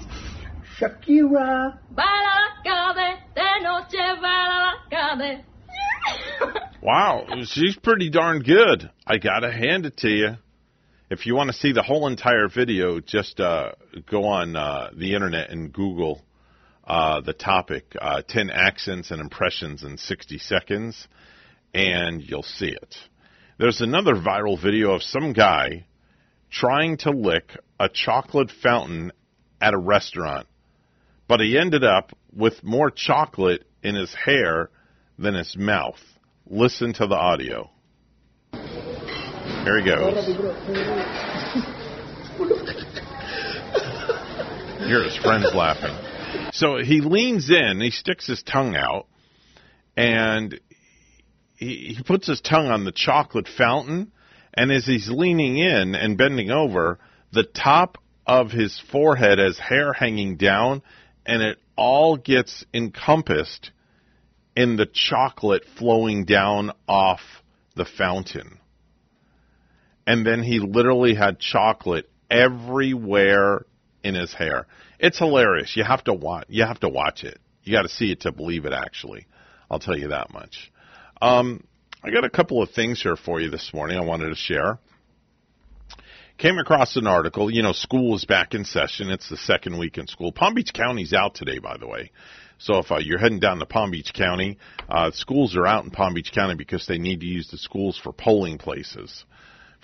Shakira. 0.77 1.79
Baila 1.91 2.33
la 2.39 2.63
cabe, 2.63 3.19
de 3.35 3.63
noche 3.63 4.21
baila 4.21 4.59
la 4.65 4.73
cabe. 4.89 5.45
Wow, 6.81 7.25
she's 7.43 7.75
pretty 7.75 8.09
darn 8.09 8.41
good. 8.41 8.89
I 9.05 9.17
gotta 9.17 9.51
hand 9.51 9.85
it 9.85 9.97
to 9.97 10.09
you. 10.09 10.37
If 11.09 11.25
you 11.25 11.35
want 11.35 11.51
to 11.51 11.53
see 11.57 11.73
the 11.73 11.83
whole 11.83 12.07
entire 12.07 12.47
video, 12.47 13.01
just 13.01 13.41
uh, 13.41 13.73
go 14.09 14.23
on 14.23 14.55
uh, 14.55 14.89
the 14.95 15.13
internet 15.13 15.49
and 15.49 15.73
Google 15.73 16.21
uh, 16.89 17.21
the 17.21 17.33
topic 17.33 17.95
uh, 18.01 18.23
10 18.27 18.49
accents 18.49 19.11
and 19.11 19.21
impressions 19.21 19.83
in 19.83 19.97
60 19.97 20.39
seconds, 20.39 21.07
and 21.71 22.21
you'll 22.21 22.41
see 22.41 22.69
it. 22.69 22.95
There's 23.59 23.79
another 23.79 24.15
viral 24.15 24.59
video 24.59 24.93
of 24.93 25.03
some 25.03 25.33
guy 25.33 25.85
trying 26.49 26.97
to 26.97 27.11
lick 27.11 27.55
a 27.79 27.89
chocolate 27.89 28.49
fountain 28.63 29.11
at 29.61 29.75
a 29.75 29.77
restaurant, 29.77 30.47
but 31.27 31.41
he 31.41 31.59
ended 31.59 31.83
up 31.83 32.11
with 32.35 32.63
more 32.63 32.89
chocolate 32.89 33.65
in 33.83 33.93
his 33.93 34.15
hair 34.15 34.71
than 35.19 35.35
his 35.35 35.55
mouth. 35.55 35.99
Listen 36.47 36.93
to 36.93 37.05
the 37.05 37.15
audio. 37.15 37.69
Here 38.51 39.79
he 39.79 39.85
goes. 39.85 40.25
Hear 44.87 45.03
his 45.03 45.17
friends 45.17 45.53
laughing. 45.53 46.08
So 46.59 46.75
he 46.75 46.99
leans 46.99 47.49
in, 47.49 47.79
he 47.79 47.89
sticks 47.89 48.27
his 48.27 48.43
tongue 48.43 48.75
out, 48.75 49.07
and 49.95 50.59
he, 51.55 51.95
he 51.95 52.03
puts 52.03 52.27
his 52.27 52.41
tongue 52.41 52.67
on 52.67 52.83
the 52.83 52.91
chocolate 52.91 53.47
fountain, 53.47 54.11
And 54.53 54.69
as 54.69 54.85
he's 54.85 55.09
leaning 55.09 55.57
in 55.57 55.95
and 55.95 56.17
bending 56.17 56.51
over, 56.51 56.99
the 57.31 57.45
top 57.45 57.97
of 58.27 58.51
his 58.51 58.77
forehead 58.91 59.39
has 59.39 59.57
hair 59.57 59.93
hanging 59.93 60.35
down, 60.35 60.81
and 61.25 61.41
it 61.41 61.59
all 61.77 62.17
gets 62.17 62.65
encompassed 62.73 63.71
in 64.53 64.75
the 64.75 64.85
chocolate 64.85 65.63
flowing 65.77 66.25
down 66.25 66.73
off 66.89 67.21
the 67.77 67.85
fountain. 67.85 68.59
And 70.05 70.25
then 70.25 70.43
he 70.43 70.59
literally 70.59 71.15
had 71.15 71.39
chocolate 71.39 72.09
everywhere 72.29 73.65
in 74.03 74.15
his 74.15 74.33
hair. 74.33 74.67
It's 74.99 75.17
hilarious. 75.17 75.75
You 75.75 75.83
have 75.83 76.03
to 76.05 76.13
watch. 76.13 76.45
You 76.49 76.65
have 76.65 76.79
to 76.81 76.89
watch 76.89 77.23
it. 77.23 77.39
You 77.63 77.73
got 77.73 77.83
to 77.83 77.89
see 77.89 78.11
it 78.11 78.21
to 78.21 78.31
believe 78.31 78.65
it. 78.65 78.73
Actually, 78.73 79.27
I'll 79.71 79.79
tell 79.79 79.97
you 79.97 80.09
that 80.09 80.31
much. 80.31 80.71
Um, 81.21 81.63
I 82.03 82.11
got 82.11 82.25
a 82.25 82.29
couple 82.29 82.61
of 82.61 82.71
things 82.71 83.01
here 83.01 83.15
for 83.15 83.39
you 83.39 83.49
this 83.49 83.71
morning. 83.73 83.97
I 83.97 84.03
wanted 84.03 84.29
to 84.29 84.35
share. 84.35 84.79
Came 86.37 86.57
across 86.57 86.95
an 86.95 87.07
article. 87.07 87.51
You 87.51 87.63
know, 87.63 87.73
school 87.73 88.15
is 88.15 88.25
back 88.25 88.53
in 88.53 88.63
session. 88.63 89.09
It's 89.09 89.29
the 89.29 89.37
second 89.37 89.77
week 89.77 89.97
in 89.97 90.07
school. 90.07 90.31
Palm 90.31 90.53
Beach 90.53 90.71
County's 90.73 91.13
out 91.13 91.35
today, 91.35 91.59
by 91.59 91.77
the 91.77 91.87
way. 91.87 92.11
So 92.57 92.79
if 92.79 92.91
uh, 92.91 92.97
you're 92.97 93.19
heading 93.19 93.39
down 93.39 93.59
to 93.59 93.65
Palm 93.65 93.91
Beach 93.91 94.13
County, 94.13 94.57
uh, 94.89 95.11
schools 95.11 95.55
are 95.55 95.65
out 95.65 95.85
in 95.85 95.91
Palm 95.91 96.13
Beach 96.13 96.31
County 96.33 96.55
because 96.55 96.85
they 96.87 96.97
need 96.97 97.21
to 97.21 97.25
use 97.25 97.49
the 97.49 97.57
schools 97.57 97.97
for 97.97 98.11
polling 98.11 98.57
places 98.57 99.25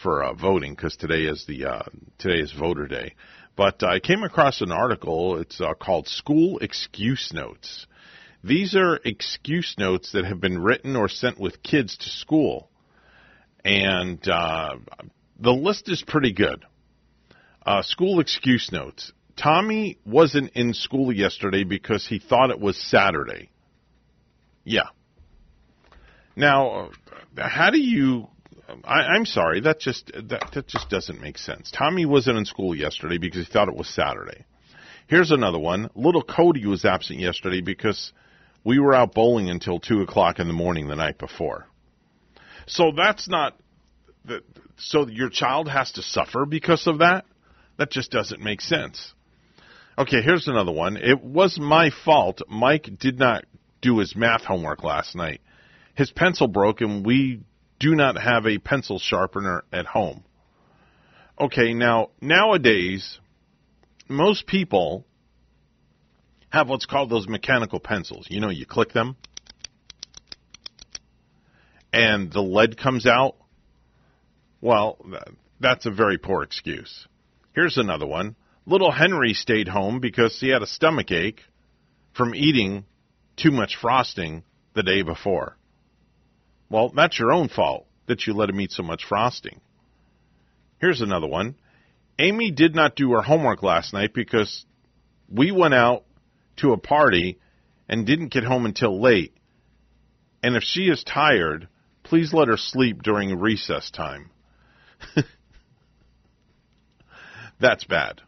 for 0.02 0.24
uh, 0.24 0.34
voting 0.34 0.74
because 0.76 0.96
today 0.98 1.24
is 1.24 1.46
the 1.48 1.66
uh, 1.66 1.84
today 2.18 2.40
is 2.40 2.52
voter 2.52 2.88
day. 2.88 3.16
But 3.56 3.84
I 3.84 4.00
came 4.00 4.24
across 4.24 4.62
an 4.62 4.72
article. 4.72 5.38
It's 5.40 5.62
uh, 5.62 5.74
called 5.74 6.08
"School 6.08 6.60
Excuse 6.60 7.32
Notes." 7.34 7.88
These 8.44 8.76
are 8.76 9.00
excuse 9.04 9.74
notes 9.80 10.12
that 10.12 10.26
have 10.26 10.40
been 10.40 10.62
written 10.62 10.96
or 10.96 11.10
sent 11.10 11.40
with 11.40 11.64
kids 11.64 11.98
to 11.98 12.10
school, 12.10 12.70
and 13.64 14.26
uh, 14.28 14.76
the 15.40 15.52
list 15.52 15.90
is 15.90 16.04
pretty 16.06 16.32
good. 16.32 16.64
Uh, 17.66 17.82
school 17.82 18.20
excuse 18.20 18.72
notes. 18.72 19.12
Tommy 19.36 19.98
wasn't 20.06 20.52
in 20.54 20.76
school 20.76 21.12
yesterday 21.12 21.64
because 21.64 22.06
he 22.06 22.20
thought 22.20 22.52
it 22.52 22.60
was 22.60 22.78
Saturday. 22.78 23.50
Yeah. 24.64 24.90
Now, 26.36 26.92
uh, 27.38 27.50
how 27.50 27.72
do 27.72 27.80
you? 27.80 28.28
I, 28.84 29.02
I'm 29.02 29.26
sorry. 29.26 29.62
That 29.62 29.80
just 29.80 30.12
that 30.14 30.52
that 30.54 30.68
just 30.68 30.90
doesn't 30.90 31.22
make 31.22 31.38
sense. 31.38 31.72
Tommy 31.72 32.06
wasn't 32.06 32.38
in 32.38 32.46
school 32.46 32.76
yesterday 32.76 33.18
because 33.18 33.46
he 33.46 33.52
thought 33.52 33.68
it 33.68 33.76
was 33.76 33.88
Saturday. 33.88 34.46
Here's 35.08 35.32
another 35.32 35.60
one. 35.60 35.90
Little 35.96 36.24
Cody 36.24 36.66
was 36.66 36.84
absent 36.84 37.20
yesterday 37.20 37.62
because 37.62 38.12
we 38.64 38.80
were 38.80 38.96
out 38.96 39.14
bowling 39.14 39.50
until 39.50 39.80
two 39.80 40.02
o'clock 40.02 40.40
in 40.40 40.48
the 40.48 40.54
morning 40.54 40.88
the 40.88 40.96
night 40.96 41.20
before. 41.20 41.68
So 42.66 42.92
that's 42.96 43.30
not. 43.30 43.56
So 44.78 45.08
your 45.08 45.30
child 45.30 45.70
has 45.70 45.92
to 45.94 46.02
suffer 46.02 46.46
because 46.46 46.88
of 46.88 47.00
that. 47.00 47.26
That 47.78 47.92
just 47.92 48.10
doesn't 48.10 48.42
make 48.42 48.62
sense. 48.62 49.14
Okay, 49.98 50.22
here's 50.22 50.48
another 50.48 50.72
one. 50.72 50.98
It 50.98 51.24
was 51.24 51.60
my 51.60 51.92
fault. 52.04 52.42
Mike 52.50 52.90
did 53.00 53.20
not 53.20 53.46
do 53.82 54.00
his 54.00 54.16
math 54.16 54.44
homework 54.44 54.84
last 54.84 55.16
night. 55.16 55.42
His 55.94 56.12
pencil 56.12 56.48
broke, 56.48 56.82
and 56.82 57.06
we 57.06 57.42
do 57.80 57.96
not 57.96 58.22
have 58.22 58.46
a 58.46 58.58
pencil 58.58 59.00
sharpener 59.00 59.64
at 59.72 59.86
home. 59.86 60.24
Okay, 61.40 61.74
now, 61.74 62.10
nowadays, 62.22 63.20
most 64.08 64.48
people 64.48 65.06
have 66.50 66.70
what's 66.70 66.86
called 66.86 67.10
those 67.10 67.28
mechanical 67.28 67.80
pencils. 67.80 68.28
You 68.30 68.40
know, 68.40 68.50
you 68.50 68.66
click 68.66 68.94
them, 68.94 69.18
and 71.92 72.32
the 72.32 72.42
lead 72.42 72.78
comes 72.78 73.06
out. 73.06 73.36
Well, 74.62 74.98
that's 75.60 75.86
a 75.86 75.92
very 75.92 76.18
poor 76.18 76.44
excuse. 76.44 77.08
Here's 77.54 77.78
another 77.78 78.08
one. 78.08 78.36
Little 78.66 78.92
Henry 78.92 79.34
stayed 79.34 79.68
home 79.68 80.00
because 80.00 80.40
he 80.40 80.50
had 80.50 80.62
a 80.62 80.68
stomach 80.68 81.12
ache 81.12 81.42
from 82.14 82.34
eating 82.34 82.86
too 83.36 83.52
much 83.52 83.76
frosting 83.76 84.44
the 84.74 84.84
day 84.84 85.02
before. 85.02 85.58
Well, 86.76 86.92
that's 86.94 87.18
your 87.18 87.32
own 87.32 87.48
fault 87.48 87.88
that 88.08 88.28
you 88.28 88.34
let 88.34 88.50
him 88.50 88.60
eat 88.60 88.74
so 88.74 88.84
much 88.84 89.06
frosting. 89.06 89.62
Here's 90.82 91.00
another 91.00 91.26
one. 91.26 91.56
Amy 92.20 92.52
did 92.52 92.76
not 92.76 92.98
do 92.98 93.14
her 93.14 93.22
homework 93.22 93.64
last 93.64 93.94
night 93.94 94.14
because 94.14 94.66
we 95.34 95.54
went 95.54 95.74
out 95.74 96.04
to 96.58 96.74
a 96.74 96.78
party 96.78 97.40
and 97.88 98.06
didn't 98.06 98.34
get 98.34 98.44
home 98.44 98.66
until 98.66 99.02
late. 99.02 99.34
And 100.44 100.58
if 100.58 100.64
she 100.64 100.90
is 100.90 101.02
tired, 101.06 101.70
please 102.04 102.34
let 102.34 102.50
her 102.50 102.58
sleep 102.58 103.02
during 103.02 103.40
recess 103.40 103.90
time. 103.90 104.30
That's 107.62 107.86
bad. 107.86 108.20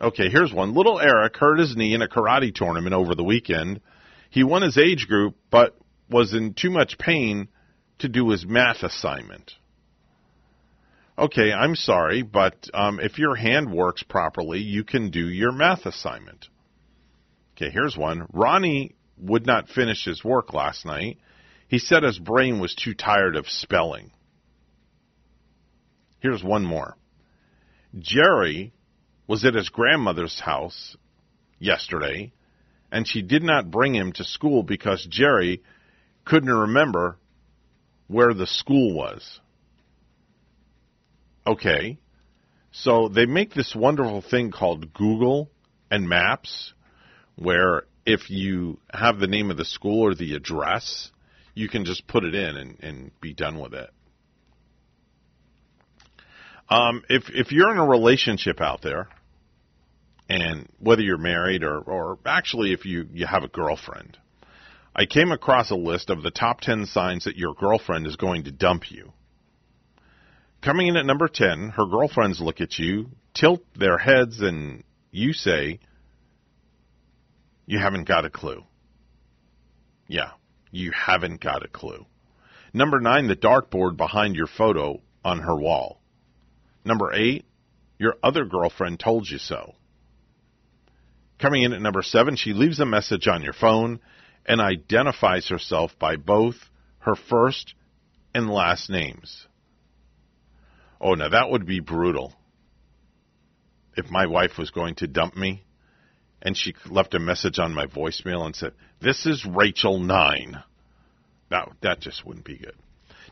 Okay, 0.00 0.30
here's 0.30 0.54
one. 0.54 0.72
Little 0.72 0.98
Eric 0.98 1.36
hurt 1.36 1.58
his 1.58 1.76
knee 1.76 1.92
in 1.92 2.00
a 2.00 2.08
karate 2.08 2.54
tournament 2.54 2.94
over 2.94 3.14
the 3.14 3.22
weekend. 3.22 3.82
He 4.30 4.42
won 4.42 4.62
his 4.62 4.78
age 4.78 5.06
group, 5.06 5.36
but 5.50 5.76
was 6.08 6.32
in 6.32 6.54
too 6.54 6.70
much 6.70 6.96
pain 6.96 7.48
to 7.98 8.08
do 8.08 8.30
his 8.30 8.46
math 8.46 8.82
assignment. 8.82 9.52
Okay, 11.18 11.52
I'm 11.52 11.74
sorry, 11.74 12.22
but 12.22 12.54
um, 12.72 13.00
if 13.00 13.18
your 13.18 13.34
hand 13.34 13.72
works 13.72 14.04
properly, 14.04 14.60
you 14.60 14.84
can 14.84 15.10
do 15.10 15.28
your 15.28 15.50
math 15.50 15.84
assignment. 15.84 16.46
Okay, 17.56 17.70
here's 17.70 17.96
one. 17.96 18.26
Ronnie 18.32 18.94
would 19.20 19.44
not 19.44 19.68
finish 19.68 20.04
his 20.04 20.22
work 20.22 20.52
last 20.52 20.86
night. 20.86 21.18
He 21.66 21.80
said 21.80 22.04
his 22.04 22.18
brain 22.18 22.60
was 22.60 22.74
too 22.74 22.94
tired 22.94 23.34
of 23.34 23.48
spelling. 23.48 24.12
Here's 26.20 26.42
one 26.42 26.64
more. 26.64 26.96
Jerry 27.98 28.72
was 29.26 29.44
at 29.44 29.54
his 29.54 29.68
grandmother's 29.70 30.38
house 30.38 30.96
yesterday, 31.58 32.32
and 32.92 33.06
she 33.06 33.22
did 33.22 33.42
not 33.42 33.70
bring 33.70 33.94
him 33.94 34.12
to 34.12 34.24
school 34.24 34.62
because 34.62 35.04
Jerry 35.10 35.62
couldn't 36.24 36.48
remember 36.48 37.18
where 38.08 38.34
the 38.34 38.46
school 38.46 38.94
was. 38.94 39.40
Okay, 41.46 41.98
so 42.72 43.08
they 43.08 43.26
make 43.26 43.54
this 43.54 43.74
wonderful 43.74 44.20
thing 44.20 44.50
called 44.50 44.92
Google 44.92 45.50
and 45.90 46.08
Maps, 46.08 46.74
where 47.36 47.84
if 48.04 48.28
you 48.28 48.80
have 48.92 49.18
the 49.18 49.26
name 49.26 49.50
of 49.50 49.56
the 49.56 49.64
school 49.64 50.02
or 50.02 50.14
the 50.14 50.34
address, 50.34 51.10
you 51.54 51.68
can 51.68 51.84
just 51.84 52.06
put 52.06 52.24
it 52.24 52.34
in 52.34 52.56
and, 52.56 52.76
and 52.80 53.20
be 53.20 53.32
done 53.32 53.58
with 53.58 53.72
it. 53.72 53.90
Um, 56.68 57.02
if 57.08 57.30
if 57.30 57.50
you're 57.50 57.70
in 57.72 57.78
a 57.78 57.86
relationship 57.86 58.60
out 58.60 58.82
there, 58.82 59.08
and 60.28 60.68
whether 60.78 61.02
you're 61.02 61.16
married 61.16 61.64
or, 61.64 61.78
or 61.78 62.18
actually 62.26 62.72
if 62.72 62.84
you, 62.84 63.08
you 63.12 63.26
have 63.26 63.42
a 63.42 63.48
girlfriend, 63.48 64.18
I 64.98 65.06
came 65.06 65.30
across 65.30 65.70
a 65.70 65.76
list 65.76 66.10
of 66.10 66.24
the 66.24 66.32
top 66.32 66.60
10 66.60 66.86
signs 66.86 67.22
that 67.22 67.36
your 67.36 67.54
girlfriend 67.54 68.08
is 68.08 68.16
going 68.16 68.42
to 68.44 68.50
dump 68.50 68.90
you. 68.90 69.12
Coming 70.60 70.88
in 70.88 70.96
at 70.96 71.06
number 71.06 71.28
10, 71.28 71.68
her 71.76 71.86
girlfriends 71.86 72.40
look 72.40 72.60
at 72.60 72.80
you, 72.80 73.10
tilt 73.32 73.62
their 73.76 73.96
heads, 73.96 74.40
and 74.40 74.82
you 75.12 75.34
say, 75.34 75.78
You 77.64 77.78
haven't 77.78 78.08
got 78.08 78.24
a 78.24 78.30
clue. 78.30 78.64
Yeah, 80.08 80.32
you 80.72 80.90
haven't 80.90 81.40
got 81.40 81.64
a 81.64 81.68
clue. 81.68 82.04
Number 82.74 82.98
9, 82.98 83.28
the 83.28 83.36
dartboard 83.36 83.96
behind 83.96 84.34
your 84.34 84.48
photo 84.48 85.00
on 85.24 85.38
her 85.38 85.56
wall. 85.56 86.00
Number 86.84 87.12
8, 87.14 87.44
your 88.00 88.16
other 88.20 88.44
girlfriend 88.44 88.98
told 88.98 89.28
you 89.30 89.38
so. 89.38 89.76
Coming 91.38 91.62
in 91.62 91.72
at 91.72 91.80
number 91.80 92.02
seven, 92.02 92.34
she 92.34 92.52
leaves 92.52 92.80
a 92.80 92.84
message 92.84 93.28
on 93.28 93.42
your 93.42 93.52
phone 93.52 94.00
and 94.48 94.62
identifies 94.62 95.48
herself 95.48 95.92
by 95.98 96.16
both 96.16 96.56
her 97.00 97.14
first 97.14 97.74
and 98.34 98.48
last 98.48 98.88
names. 98.88 99.46
Oh, 101.00 101.14
now 101.14 101.28
that 101.28 101.50
would 101.50 101.66
be 101.66 101.80
brutal. 101.80 102.32
If 103.96 104.10
my 104.10 104.26
wife 104.26 104.58
was 104.58 104.70
going 104.70 104.96
to 104.96 105.06
dump 105.06 105.36
me 105.36 105.64
and 106.40 106.56
she 106.56 106.74
left 106.88 107.14
a 107.14 107.18
message 107.18 107.58
on 107.58 107.74
my 107.74 107.86
voicemail 107.86 108.46
and 108.46 108.56
said, 108.56 108.72
This 109.00 109.26
is 109.26 109.44
Rachel 109.44 109.98
9. 109.98 110.62
That, 111.50 111.68
that 111.82 112.00
just 112.00 112.24
wouldn't 112.24 112.46
be 112.46 112.58
good. 112.58 112.74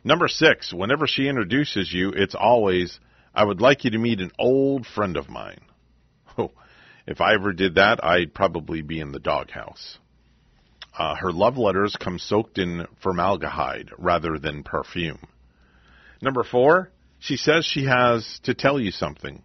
Number 0.05 0.29
six, 0.29 0.73
whenever 0.73 1.07
she 1.07 1.29
introduces 1.29 1.93
you, 1.93 2.11
it's 2.11 2.35
always, 2.35 3.01
I 3.35 3.45
would 3.45 3.61
like 3.61 3.85
you 3.85 3.91
to 3.93 3.99
meet 3.99 4.21
an 4.21 4.33
old 4.39 4.87
friend 4.87 5.17
of 5.17 5.29
mine. 5.29 5.61
Oh, 6.39 6.53
if 7.07 7.23
I 7.23 7.33
ever 7.33 7.55
did 7.55 7.77
that, 7.77 8.05
I'd 8.05 8.35
probably 8.35 8.83
be 8.83 9.01
in 9.01 9.13
the 9.13 9.19
doghouse. 9.19 9.97
Uh, 10.97 11.15
her 11.17 11.33
love 11.33 11.59
letters 11.59 11.97
come 11.99 12.19
soaked 12.19 12.59
in 12.59 12.87
formaldehyde 13.03 13.91
rather 13.99 14.39
than 14.39 14.63
perfume. 14.63 15.19
Number 16.23 16.43
four, 16.43 16.91
she 17.19 17.37
says 17.37 17.67
she 17.67 17.85
has 17.85 18.41
to 18.45 18.55
tell 18.55 18.81
you 18.81 18.91
something 18.91 19.43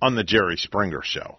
on 0.00 0.14
the 0.14 0.24
Jerry 0.24 0.56
Springer 0.56 1.02
show. 1.02 1.38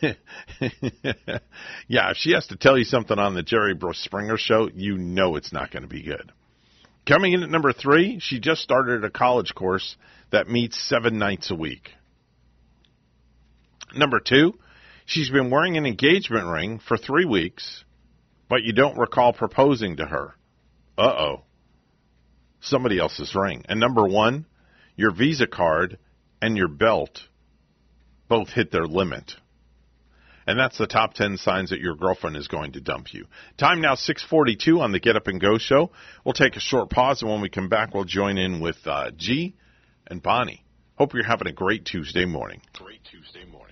yeah, 0.02 2.10
if 2.10 2.16
she 2.16 2.32
has 2.32 2.46
to 2.48 2.56
tell 2.56 2.76
you 2.76 2.84
something 2.84 3.18
on 3.18 3.34
the 3.34 3.42
Jerry 3.42 3.74
Springer 3.92 4.36
show, 4.36 4.68
you 4.72 4.98
know 4.98 5.36
it's 5.36 5.52
not 5.52 5.70
going 5.70 5.82
to 5.82 5.88
be 5.88 6.02
good. 6.02 6.32
Coming 7.06 7.32
in 7.32 7.42
at 7.42 7.50
number 7.50 7.72
three, 7.72 8.20
she 8.20 8.38
just 8.38 8.62
started 8.62 9.04
a 9.04 9.10
college 9.10 9.54
course 9.54 9.96
that 10.30 10.48
meets 10.48 10.80
seven 10.88 11.18
nights 11.18 11.50
a 11.50 11.56
week. 11.56 11.90
Number 13.94 14.20
two, 14.20 14.54
she's 15.04 15.30
been 15.30 15.50
wearing 15.50 15.76
an 15.76 15.86
engagement 15.86 16.46
ring 16.46 16.78
for 16.78 16.96
three 16.96 17.24
weeks, 17.24 17.84
but 18.52 18.64
you 18.64 18.74
don't 18.74 18.98
recall 18.98 19.32
proposing 19.32 19.96
to 19.96 20.04
her. 20.04 20.34
Uh 20.98 21.14
oh. 21.18 21.42
Somebody 22.60 22.98
else's 22.98 23.34
ring. 23.34 23.64
And 23.66 23.80
number 23.80 24.06
one, 24.06 24.44
your 24.94 25.10
Visa 25.10 25.46
card 25.46 25.96
and 26.42 26.54
your 26.54 26.68
belt 26.68 27.20
both 28.28 28.50
hit 28.50 28.70
their 28.70 28.84
limit. 28.84 29.32
And 30.46 30.58
that's 30.58 30.76
the 30.76 30.86
top 30.86 31.14
10 31.14 31.38
signs 31.38 31.70
that 31.70 31.80
your 31.80 31.96
girlfriend 31.96 32.36
is 32.36 32.46
going 32.46 32.72
to 32.72 32.82
dump 32.82 33.14
you. 33.14 33.24
Time 33.56 33.80
now 33.80 33.94
642 33.94 34.82
on 34.82 34.92
the 34.92 35.00
Get 35.00 35.16
Up 35.16 35.28
and 35.28 35.40
Go 35.40 35.56
show. 35.56 35.90
We'll 36.22 36.34
take 36.34 36.56
a 36.56 36.60
short 36.60 36.90
pause, 36.90 37.22
and 37.22 37.30
when 37.30 37.40
we 37.40 37.48
come 37.48 37.70
back, 37.70 37.94
we'll 37.94 38.04
join 38.04 38.36
in 38.36 38.60
with 38.60 38.86
uh, 38.86 39.12
G 39.16 39.56
and 40.08 40.22
Bonnie. 40.22 40.62
Hope 40.96 41.14
you're 41.14 41.24
having 41.24 41.48
a 41.48 41.52
great 41.52 41.86
Tuesday 41.86 42.26
morning. 42.26 42.60
Great 42.74 43.00
Tuesday 43.10 43.50
morning. 43.50 43.71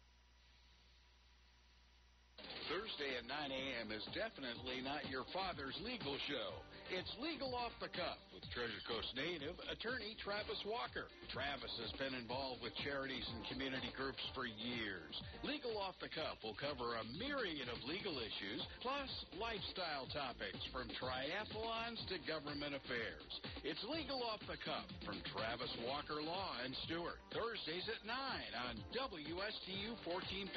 Thursday 2.69 3.17
at 3.19 3.27
9 3.27 3.51
a.m. 3.51 3.91
is 3.91 4.05
definitely 4.15 4.79
not 4.83 5.03
your 5.09 5.25
father's 5.33 5.75
legal 5.83 6.15
show. 6.27 6.61
It's 6.91 7.15
Legal 7.23 7.55
Off 7.55 7.71
the 7.79 7.87
Cuff 7.87 8.19
with 8.35 8.43
Treasure 8.51 8.83
Coast 8.83 9.15
native 9.15 9.55
attorney 9.71 10.11
Travis 10.19 10.59
Walker. 10.67 11.07
Travis 11.31 11.71
has 11.79 11.95
been 11.95 12.11
involved 12.11 12.59
with 12.59 12.75
charities 12.83 13.23
and 13.31 13.47
community 13.47 13.95
groups 13.95 14.19
for 14.35 14.43
years. 14.43 15.15
Legal 15.47 15.71
Off 15.79 15.95
the 16.03 16.11
Cuff 16.11 16.35
will 16.43 16.59
cover 16.59 16.99
a 16.99 17.07
myriad 17.15 17.71
of 17.71 17.79
legal 17.87 18.19
issues, 18.19 18.59
plus 18.83 19.07
lifestyle 19.39 20.03
topics 20.11 20.59
from 20.75 20.91
triathlons 20.99 22.03
to 22.11 22.19
government 22.27 22.75
affairs. 22.75 23.31
It's 23.63 23.79
Legal 23.87 24.19
Off 24.27 24.43
the 24.51 24.59
Cuff 24.59 24.83
from 25.07 25.23
Travis 25.31 25.71
Walker 25.87 26.19
Law 26.19 26.59
and 26.59 26.75
Stuart. 26.91 27.23
Thursdays 27.31 27.87
at 27.87 28.03
9 28.03 28.11
on 28.67 28.75
WSTU 28.91 29.95
1450 30.03 30.51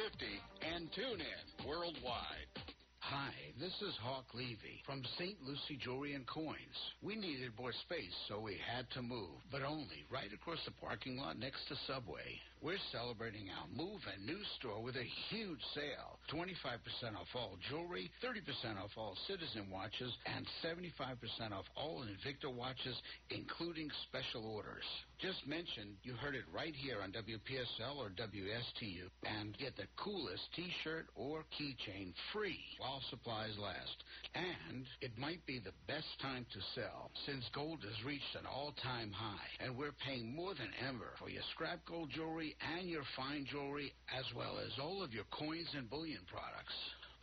and 0.66 0.90
tune 0.98 1.22
in 1.22 1.44
worldwide. 1.62 2.73
Hi, 3.10 3.34
this 3.60 3.74
is 3.82 3.94
Hawk 4.00 4.24
Levy 4.32 4.80
from 4.86 5.02
St. 5.18 5.36
Lucie 5.44 5.76
Jewelry 5.78 6.14
and 6.14 6.26
Coins. 6.26 6.56
We 7.02 7.16
needed 7.16 7.52
more 7.58 7.72
space, 7.84 8.16
so 8.28 8.40
we 8.40 8.56
had 8.64 8.88
to 8.92 9.02
move, 9.02 9.44
but 9.52 9.62
only 9.62 10.08
right 10.10 10.32
across 10.32 10.64
the 10.64 10.70
parking 10.80 11.18
lot 11.18 11.38
next 11.38 11.68
to 11.68 11.76
Subway. 11.86 12.40
We're 12.64 12.80
celebrating 12.92 13.52
our 13.52 13.68
move 13.76 14.00
and 14.08 14.24
new 14.24 14.40
store 14.56 14.80
with 14.80 14.96
a 14.96 15.04
huge 15.28 15.60
sale. 15.74 16.16
25% 16.32 17.12
off 17.12 17.28
all 17.36 17.58
jewelry, 17.68 18.10
30% 18.24 18.80
off 18.82 18.88
all 18.96 19.14
Citizen 19.28 19.68
watches, 19.70 20.10
and 20.24 20.46
75% 20.64 21.52
off 21.52 21.66
all 21.76 22.00
Invicta 22.08 22.48
watches, 22.50 22.96
including 23.28 23.90
special 24.08 24.48
orders. 24.48 24.88
Just 25.20 25.46
mention 25.46 25.96
you 26.02 26.14
heard 26.14 26.34
it 26.34 26.48
right 26.52 26.74
here 26.74 26.98
on 27.02 27.12
WPSL 27.12 27.96
or 27.96 28.08
WSTU 28.16 29.12
and 29.24 29.56
get 29.58 29.76
the 29.76 29.86
coolest 29.96 30.42
t-shirt 30.56 31.06
or 31.14 31.44
keychain 31.52 32.12
free 32.32 32.60
while 32.78 33.00
supplies 33.10 33.56
last. 33.60 34.04
And 34.34 34.84
it 35.02 35.16
might 35.18 35.44
be 35.46 35.60
the 35.60 35.76
best 35.86 36.08
time 36.20 36.46
to 36.52 36.80
sell 36.80 37.10
since 37.26 37.44
gold 37.54 37.80
has 37.84 38.04
reached 38.04 38.34
an 38.38 38.46
all-time 38.46 39.12
high 39.12 39.64
and 39.64 39.76
we're 39.76 39.94
paying 40.04 40.34
more 40.34 40.54
than 40.54 40.72
ever 40.88 41.12
for 41.18 41.28
your 41.28 41.42
scrap 41.54 41.78
gold 41.86 42.10
jewelry 42.10 42.53
and 42.78 42.88
your 42.88 43.04
fine 43.16 43.46
jewelry 43.50 43.92
as 44.16 44.24
well 44.36 44.58
as 44.58 44.72
all 44.80 45.02
of 45.02 45.12
your 45.12 45.24
coins 45.30 45.68
and 45.76 45.88
bullion 45.88 46.20
products. 46.26 46.74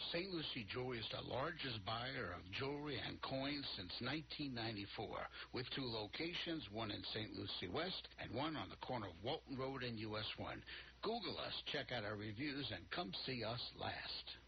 St. 0.10 0.32
Lucie 0.32 0.66
Jewelry 0.74 0.98
is 0.98 1.06
the 1.14 1.30
largest 1.30 1.86
buyer 1.86 2.34
of 2.34 2.52
jewelry 2.58 2.98
and 3.08 3.22
coins 3.22 3.66
since 3.78 3.94
1994, 4.02 5.08
with 5.54 5.70
two 5.76 5.86
locations, 5.86 6.66
one 6.72 6.90
in 6.90 7.04
St. 7.14 7.30
Lucie 7.38 7.72
West 7.72 8.10
and 8.20 8.34
one 8.34 8.58
on 8.58 8.70
the 8.70 8.82
corner 8.86 9.08
of 9.08 9.24
Walton 9.24 9.58
Road 9.58 9.84
and 9.84 10.00
US 10.00 10.26
1. 10.38 10.64
Google 11.04 11.38
us, 11.38 11.54
check 11.72 11.92
out 11.92 12.04
our 12.04 12.16
reviews, 12.16 12.66
and 12.74 12.90
come 12.90 13.14
see 13.26 13.44
us 13.44 13.62
last. 13.80 14.41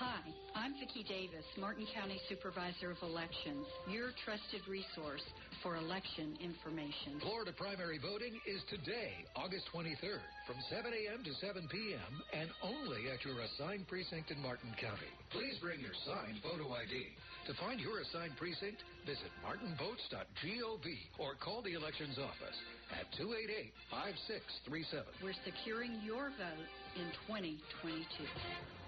Hi, 0.00 0.24
I'm 0.56 0.72
Vicki 0.80 1.04
Davis, 1.04 1.44
Martin 1.60 1.84
County 1.92 2.16
Supervisor 2.24 2.96
of 2.96 3.00
Elections, 3.04 3.68
your 3.92 4.16
trusted 4.24 4.64
resource 4.64 5.20
for 5.60 5.76
election 5.76 6.32
information. 6.40 7.20
Florida 7.20 7.52
primary 7.52 8.00
voting 8.00 8.40
is 8.48 8.64
today, 8.72 9.12
August 9.36 9.68
23rd, 9.68 10.24
from 10.48 10.56
7 10.72 10.88
a.m. 10.88 11.20
to 11.28 11.36
7 11.44 11.68
p.m., 11.68 12.12
and 12.32 12.48
only 12.64 13.12
at 13.12 13.20
your 13.20 13.36
assigned 13.44 13.84
precinct 13.84 14.32
in 14.32 14.40
Martin 14.40 14.72
County. 14.80 15.12
Please 15.28 15.60
bring 15.60 15.76
your 15.84 15.94
signed 16.08 16.40
photo 16.40 16.72
ID. 16.72 17.12
To 17.46 17.54
find 17.60 17.76
your 17.76 18.00
assigned 18.00 18.32
precinct, 18.40 18.80
visit 19.04 19.28
martinvotes.gov 19.44 20.88
or 21.20 21.36
call 21.36 21.60
the 21.60 21.76
elections 21.76 22.16
office 22.16 22.56
at 22.96 23.04
288-5637. 23.20 25.04
We're 25.20 25.36
securing 25.44 26.00
your 26.00 26.32
vote 26.40 26.68
in 26.96 27.12
2022. 27.28 28.80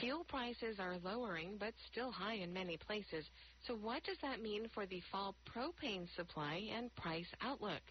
Fuel 0.00 0.24
prices 0.28 0.78
are 0.78 0.96
lowering 1.02 1.56
but 1.58 1.74
still 1.90 2.12
high 2.12 2.34
in 2.34 2.52
many 2.52 2.76
places. 2.76 3.24
So 3.66 3.74
what 3.74 4.04
does 4.04 4.16
that 4.22 4.40
mean 4.40 4.68
for 4.72 4.86
the 4.86 5.02
fall 5.10 5.34
propane 5.44 6.06
supply 6.14 6.62
and 6.76 6.94
price 6.94 7.26
outlook? 7.42 7.82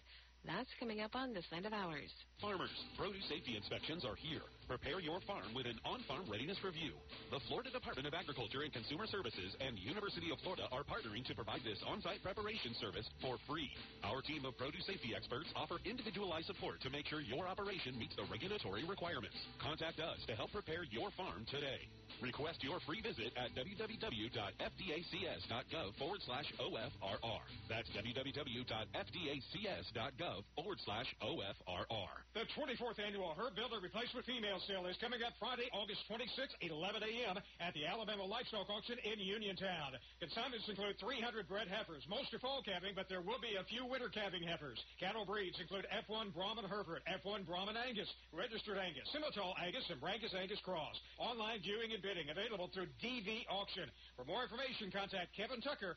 That's 0.46 0.68
coming 0.80 1.00
up 1.02 1.14
on 1.14 1.34
this 1.34 1.44
end 1.54 1.66
of 1.66 1.72
hours. 1.72 2.10
Farmers, 2.40 2.70
produce 2.96 3.28
safety 3.28 3.56
inspections 3.56 4.04
are 4.04 4.16
here. 4.16 4.42
Prepare 4.68 5.00
your 5.00 5.16
farm 5.24 5.56
with 5.56 5.64
an 5.64 5.80
on-farm 5.82 6.28
readiness 6.28 6.60
review. 6.62 6.92
The 7.32 7.40
Florida 7.48 7.72
Department 7.72 8.04
of 8.06 8.12
Agriculture 8.12 8.68
and 8.68 8.72
Consumer 8.72 9.06
Services 9.08 9.56
and 9.64 9.78
University 9.80 10.28
of 10.30 10.36
Florida 10.44 10.68
are 10.70 10.84
partnering 10.84 11.24
to 11.24 11.34
provide 11.34 11.64
this 11.64 11.80
on-site 11.88 12.20
preparation 12.22 12.74
service 12.76 13.08
for 13.24 13.38
free. 13.48 13.72
Our 14.04 14.20
team 14.20 14.44
of 14.44 14.58
produce 14.60 14.84
safety 14.84 15.16
experts 15.16 15.48
offer 15.56 15.80
individualized 15.88 16.52
support 16.52 16.82
to 16.84 16.92
make 16.92 17.06
sure 17.08 17.24
your 17.24 17.48
operation 17.48 17.96
meets 17.98 18.12
the 18.14 18.28
regulatory 18.28 18.84
requirements. 18.84 19.40
Contact 19.56 20.00
us 20.04 20.20
to 20.28 20.36
help 20.36 20.52
prepare 20.52 20.84
your 20.84 21.08
farm 21.16 21.48
today. 21.48 21.88
Request 22.20 22.60
your 22.60 22.76
free 22.84 23.00
visit 23.00 23.32
at 23.40 23.56
www.fdacs.gov 23.56 25.88
forward 25.96 26.20
slash 26.28 26.52
OFRR. 26.60 27.40
That's 27.72 27.88
www.fdacs.gov 27.96 30.44
forward 30.54 30.78
slash 30.84 31.08
OFRR. 31.24 32.12
The 32.34 32.44
24th 32.52 33.00
annual 33.00 33.32
Herd 33.32 33.56
Builder 33.56 33.80
Replacement 33.80 34.26
Female 34.26 34.57
Sale 34.66 34.90
is 34.90 34.98
coming 34.98 35.22
up 35.22 35.38
Friday, 35.38 35.70
August 35.70 36.02
26th 36.10 36.58
11 36.58 37.04
a.m. 37.06 37.38
at 37.62 37.70
the 37.78 37.86
Alabama 37.86 38.26
Livestock 38.26 38.66
Auction 38.66 38.98
in 39.06 39.22
Uniontown. 39.22 39.94
Consignments 40.18 40.66
include 40.66 40.98
300 40.98 41.46
bred 41.46 41.70
heifers. 41.70 42.02
Most 42.10 42.34
are 42.34 42.42
fall 42.42 42.58
calving, 42.66 42.98
but 42.98 43.06
there 43.06 43.22
will 43.22 43.38
be 43.38 43.54
a 43.54 43.68
few 43.70 43.86
winter 43.86 44.10
calving 44.10 44.42
heifers. 44.42 44.82
Cattle 44.98 45.22
breeds 45.22 45.60
include 45.62 45.86
F1 45.94 46.34
Brahman 46.34 46.66
Hereford, 46.66 47.06
F1 47.06 47.46
Brahman 47.46 47.78
Angus, 47.78 48.10
Registered 48.34 48.82
Angus, 48.82 49.06
Simmental 49.14 49.54
Angus, 49.62 49.86
and 49.94 50.02
Brangus 50.02 50.34
Angus 50.34 50.58
Cross. 50.66 50.98
Online 51.22 51.62
viewing 51.62 51.94
and 51.94 52.02
bidding 52.02 52.26
available 52.26 52.66
through 52.74 52.90
DV 52.98 53.46
Auction. 53.46 53.86
For 54.18 54.26
more 54.26 54.42
information, 54.42 54.90
contact 54.90 55.36
Kevin 55.38 55.62
Tucker, 55.62 55.94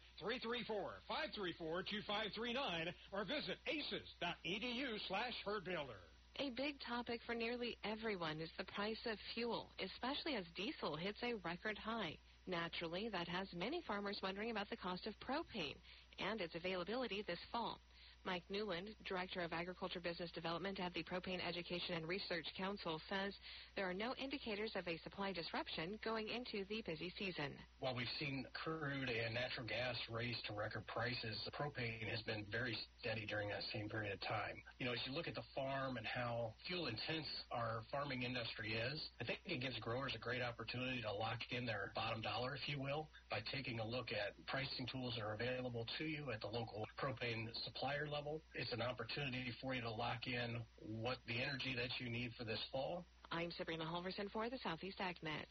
334-534-2539, 1.10 2.94
or 3.10 3.26
visit 3.26 3.58
aces.edu 3.66 5.02
slash 5.08 5.34
herdbuilder. 5.48 6.11
A 6.42 6.50
big 6.50 6.80
topic 6.80 7.22
for 7.28 7.36
nearly 7.36 7.78
everyone 7.84 8.42
is 8.42 8.50
the 8.58 8.64
price 8.64 8.98
of 9.06 9.16
fuel, 9.36 9.70
especially 9.78 10.34
as 10.34 10.44
diesel 10.56 10.96
hits 10.96 11.20
a 11.22 11.36
record 11.48 11.78
high. 11.78 12.18
Naturally, 12.48 13.10
that 13.10 13.28
has 13.28 13.48
many 13.54 13.84
farmers 13.86 14.18
wondering 14.24 14.50
about 14.50 14.68
the 14.68 14.76
cost 14.76 15.06
of 15.06 15.14
propane 15.20 15.78
and 16.18 16.42
its 16.42 16.56
availability 16.56 17.24
this 17.28 17.38
fall. 17.52 17.80
Mike 18.26 18.44
Newland, 18.50 18.90
Director 19.06 19.42
of 19.42 19.52
Agriculture 19.52 20.00
Business 20.00 20.30
Development 20.32 20.80
at 20.80 20.94
the 20.94 21.04
Propane 21.04 21.42
Education 21.42 21.96
and 21.96 22.08
Research 22.08 22.46
Council, 22.56 23.02
says 23.10 23.34
there 23.76 23.90
are 23.90 23.94
no 23.94 24.14
indicators 24.22 24.72
of 24.76 24.88
a 24.88 25.00
supply 25.04 25.34
disruption 25.34 25.98
going 26.06 26.30
into 26.30 26.64
the 26.70 26.84
busy 26.86 27.12
season. 27.18 27.50
While 27.80 27.96
we've 27.96 28.12
seen 28.20 28.46
crude 28.54 29.10
and 29.10 29.34
natural 29.34 29.66
gas 29.66 29.96
raise 30.12 30.38
to 30.48 30.54
record 30.54 30.86
prices, 30.86 31.34
propane 31.58 32.06
has 32.10 32.22
been 32.22 32.46
very 32.52 32.78
steady 33.00 33.26
during 33.26 33.50
that 33.50 33.66
same 33.74 33.90
period 33.90 34.14
of 34.14 34.22
time. 34.22 34.62
You 34.78 34.86
know, 34.86 34.94
as 34.94 35.00
you 35.10 35.14
look 35.14 35.28
at 35.28 35.34
the 35.34 35.48
farm 35.56 35.98
and 35.98 36.06
how 36.06 36.54
fuel 36.68 36.88
intense 36.88 37.26
our 37.52 37.82
farming 37.92 38.22
industry 38.22 38.78
is, 38.78 39.02
I 39.20 39.26
think 39.26 39.40
it 39.46 39.62
gives 39.62 39.78
growers 39.80 40.14
a 40.14 40.22
great 40.22 40.42
opportunity 40.42 41.02
to 41.02 41.12
lock 41.12 41.42
in 41.50 41.66
their 41.66 41.92
bottom 41.96 42.22
dollar, 42.22 42.54
if 42.54 42.70
you 42.70 42.80
will, 42.80 43.10
by 43.32 43.40
taking 43.52 43.80
a 43.80 43.86
look 43.86 44.14
at 44.14 44.38
pricing 44.46 44.86
tools 44.92 45.16
that 45.18 45.26
are 45.26 45.34
available 45.34 45.88
to 45.98 46.06
you 46.06 46.30
at 46.30 46.42
the 46.42 46.48
local 46.48 46.86
propane 47.02 47.50
supplier 47.66 48.08
level. 48.12 48.42
It's 48.54 48.74
an 48.74 48.82
opportunity 48.82 49.52
for 49.62 49.74
you 49.74 49.82
to 49.82 49.90
lock 49.90 50.28
in 50.28 50.58
what 50.80 51.18
the 51.28 51.36
energy 51.42 51.76
that 51.76 51.90
you 52.00 52.10
need 52.12 52.32
for 52.38 52.44
this 52.44 52.60
fall. 52.72 53.06
I'm 53.32 53.52
Sabrina 53.52 53.86
Halverson 53.86 54.30
for 54.32 54.50
the 54.50 54.58
Southeast 54.62 55.00
AgNet. 55.00 55.48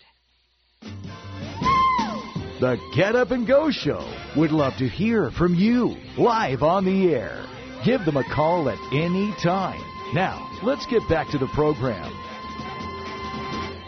The 2.60 2.76
Get 2.94 3.16
Up 3.16 3.30
and 3.30 3.46
Go 3.46 3.70
Show 3.70 4.06
would 4.36 4.52
love 4.52 4.74
to 4.78 4.88
hear 4.88 5.30
from 5.30 5.54
you 5.54 5.96
live 6.18 6.62
on 6.62 6.84
the 6.84 7.14
air. 7.14 7.46
Give 7.86 8.04
them 8.04 8.18
a 8.18 8.34
call 8.34 8.68
at 8.68 8.78
any 8.92 9.34
time. 9.42 9.80
Now, 10.14 10.46
let's 10.62 10.84
get 10.86 11.00
back 11.08 11.30
to 11.30 11.38
the 11.38 11.46
program. 11.54 12.12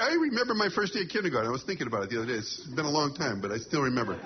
I 0.00 0.14
remember 0.14 0.54
my 0.54 0.68
first 0.68 0.94
day 0.94 1.00
of 1.00 1.08
kindergarten. 1.08 1.48
I 1.48 1.52
was 1.52 1.64
thinking 1.64 1.88
about 1.88 2.04
it 2.04 2.10
the 2.10 2.18
other 2.18 2.26
day. 2.26 2.38
It's 2.38 2.60
been 2.66 2.84
a 2.84 2.90
long 2.90 3.14
time, 3.14 3.40
but 3.40 3.50
I 3.50 3.58
still 3.58 3.82
remember. 3.82 4.16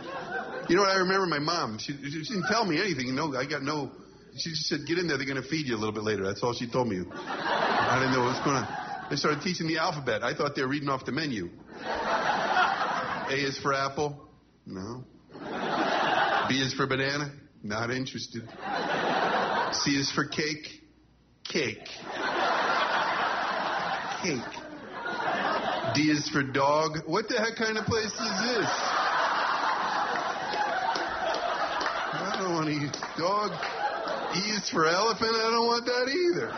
You 0.68 0.76
know 0.76 0.82
what? 0.82 0.90
I 0.90 0.98
remember 0.98 1.26
my 1.26 1.38
mom. 1.38 1.78
She, 1.78 1.94
she 1.94 2.20
didn't 2.20 2.46
tell 2.48 2.66
me 2.66 2.78
anything. 2.78 3.06
You 3.06 3.14
know, 3.14 3.34
I 3.34 3.46
got 3.46 3.62
no. 3.62 3.90
She 4.36 4.50
just 4.50 4.66
said, 4.66 4.80
"Get 4.86 4.98
in 4.98 5.08
there. 5.08 5.16
They're 5.16 5.26
going 5.26 5.42
to 5.42 5.48
feed 5.48 5.66
you 5.66 5.74
a 5.74 5.80
little 5.80 5.94
bit 5.94 6.02
later." 6.02 6.24
That's 6.24 6.42
all 6.42 6.52
she 6.52 6.70
told 6.70 6.88
me. 6.88 6.98
I 7.00 7.98
didn't 7.98 8.12
know 8.12 8.20
what 8.20 8.36
was 8.36 8.44
going 8.44 8.56
on. 8.56 9.08
They 9.08 9.16
started 9.16 9.42
teaching 9.42 9.66
the 9.66 9.78
alphabet. 9.78 10.22
I 10.22 10.34
thought 10.34 10.54
they 10.54 10.62
were 10.62 10.68
reading 10.68 10.90
off 10.90 11.06
the 11.06 11.12
menu. 11.12 11.48
A 11.84 13.34
is 13.34 13.58
for 13.58 13.72
apple. 13.72 14.28
No. 14.66 15.04
B 16.48 16.60
is 16.60 16.74
for 16.74 16.86
banana. 16.86 17.32
Not 17.62 17.90
interested. 17.90 18.42
C 19.72 19.92
is 19.96 20.10
for 20.12 20.26
cake. 20.26 20.68
Cake. 21.44 21.88
Cake. 24.22 24.61
D 25.94 26.10
is 26.10 26.28
for 26.28 26.42
dog. 26.42 26.98
What 27.06 27.28
the 27.28 27.38
heck 27.38 27.56
kind 27.56 27.76
of 27.76 27.84
place 27.84 28.06
is 28.06 28.12
this? 28.12 28.70
I 32.14 32.36
don't 32.40 32.54
want 32.54 32.66
to 32.66 32.72
eat 32.72 32.96
dog. 33.18 33.52
E 34.36 34.40
is 34.56 34.68
for 34.70 34.86
elephant. 34.86 35.34
I 35.36 35.50
don't 35.50 35.66
want 35.66 35.84
that 35.86 36.08
either. 36.08 36.48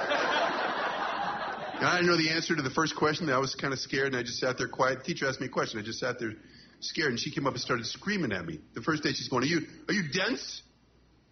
And 1.79 1.87
I 1.89 1.97
didn't 1.97 2.07
know 2.07 2.17
the 2.17 2.31
answer 2.31 2.55
to 2.55 2.63
the 2.63 2.71
first 2.71 2.95
question. 2.97 3.29
I 3.31 3.39
was 3.39 3.55
kind 3.57 3.73
of 3.73 3.81
scared, 3.81 4.09
and 4.09 4.17
I 4.17 4.23
just 4.23 4.39
sat 4.39 4.57
there 4.59 4.69
quiet. 4.69 5.01
The 5.01 5.05
teacher 5.05 5.27
asked 5.29 5.41
me 5.41 5.47
a 5.47 5.51
question. 5.51 5.81
I 5.81 5.83
just 5.83 5.99
sat 5.99 6.21
there 6.21 6.35
scared, 6.81 7.11
and 7.11 7.19
she 7.19 7.33
came 7.33 7.47
up 7.47 7.55
and 7.55 7.61
started 7.61 7.87
screaming 7.87 8.33
at 8.33 8.47
me. 8.47 8.61
The 8.75 8.83
first 8.83 9.03
day 9.03 9.11
she's 9.11 9.29
going, 9.29 9.43
"Are 9.43 9.47
you 9.47 9.67
are 9.89 9.95
you 9.95 10.05
dense? 10.13 10.63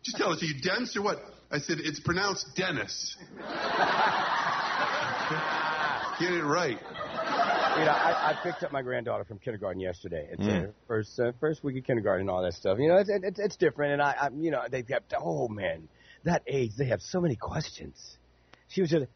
Just 0.03 0.17
tell 0.17 0.33
us, 0.33 0.43
are 0.43 0.47
you 0.47 0.61
dense 0.61 0.97
or 0.97 1.03
what?" 1.03 1.23
I 1.51 1.59
said, 1.59 1.79
"It's 1.81 2.01
pronounced 2.01 2.57
Dennis." 2.57 3.17
Get 6.19 6.33
it 6.33 6.45
right. 6.45 6.79
You 7.79 7.87
know, 7.87 7.91
I, 7.93 8.31
I 8.31 8.35
picked 8.43 8.63
up 8.65 8.71
my 8.73 8.83
granddaughter 8.83 9.25
from 9.25 9.39
kindergarten 9.39 9.81
yesterday. 9.81 10.29
It's 10.31 10.43
Mm. 10.43 10.61
her 10.61 10.75
first 10.87 11.19
uh, 11.19 11.33
first 11.41 11.65
week 11.65 11.77
of 11.79 11.85
kindergarten 11.85 12.23
and 12.23 12.31
all 12.31 12.43
that 12.43 12.55
stuff. 12.55 12.79
You 12.79 12.89
know, 12.89 12.97
it's 12.97 13.09
it's, 13.11 13.39
it's 13.39 13.57
different, 13.57 13.95
and 13.95 14.03
I, 14.03 14.15
I 14.21 14.29
you 14.39 14.51
know 14.51 14.63
they've 14.71 14.87
got 14.87 15.03
oh 15.19 15.49
man, 15.49 15.89
that 16.25 16.43
age 16.47 16.73
they 16.77 16.87
have 16.87 17.01
so 17.01 17.21
many 17.21 17.35
questions. 17.37 18.19
She 18.69 18.83
was 18.83 18.91
just, 18.91 19.07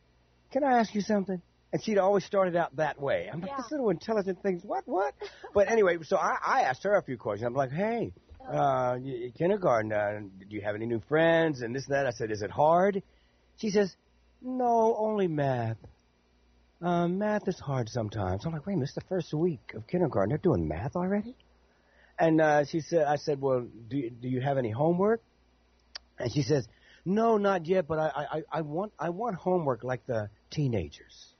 can 0.53 0.65
I 0.65 0.79
ask 0.79 0.95
you 0.95 1.01
something? 1.03 1.41
And 1.73 1.83
she'd 1.85 1.99
always 1.99 2.25
started 2.25 2.57
out 2.57 2.75
that 2.77 3.01
way. 3.01 3.29
I'm 3.31 3.41
like, 3.41 3.57
this 3.57 3.71
little 3.71 3.91
intelligent 3.91 4.43
thing. 4.43 4.61
What, 4.65 4.85
what? 4.87 5.15
But 5.53 5.71
anyway, 5.71 5.99
so 6.03 6.17
I, 6.17 6.37
I 6.45 6.61
asked 6.63 6.83
her 6.85 6.95
a 6.95 7.03
few 7.03 7.17
questions. 7.19 7.47
I'm 7.47 7.55
like, 7.55 7.73
hey, 7.73 8.13
uh, 8.49 8.97
y- 9.01 9.33
kindergarten, 9.37 9.93
uh, 9.93 10.21
do 10.49 10.55
you 10.55 10.61
have 10.63 10.75
any 10.75 10.87
new 10.87 11.01
friends? 11.09 11.61
And 11.63 11.75
this 11.75 11.87
and 11.87 11.95
that. 11.95 12.07
I 12.07 12.11
said, 12.11 12.31
is 12.31 12.43
it 12.43 12.51
hard? 12.51 13.03
She 13.59 13.71
says, 13.71 13.95
no, 14.43 14.95
only 14.99 15.27
math. 15.27 15.77
Uh, 16.83 17.09
math 17.09 17.49
is 17.49 17.59
hard 17.59 17.89
sometimes. 17.89 18.45
I'm 18.45 18.53
like, 18.53 18.66
wait 18.66 18.77
it's 18.79 18.95
the 18.95 19.01
first 19.03 19.33
week 19.33 19.72
of 19.74 19.87
kindergarten. 19.87 20.29
They're 20.29 20.39
doing 20.39 20.68
math 20.68 20.95
already? 20.95 21.35
And 22.18 22.41
uh, 22.41 22.64
she 22.64 22.81
said, 22.81 23.07
I 23.07 23.16
said, 23.16 23.41
well, 23.41 23.66
do 23.89 24.11
do 24.11 24.29
you 24.29 24.41
have 24.41 24.59
any 24.59 24.70
homework? 24.70 25.22
And 26.18 26.33
she 26.33 26.43
says, 26.43 26.66
no, 27.05 27.37
not 27.37 27.66
yet, 27.66 27.87
but 27.87 27.99
I, 27.99 28.27
I, 28.33 28.43
I 28.59 28.61
want 28.62 28.93
I 28.99 29.11
want 29.11 29.37
homework 29.37 29.85
like 29.85 30.07
the 30.07 30.29
teenagers. 30.51 31.36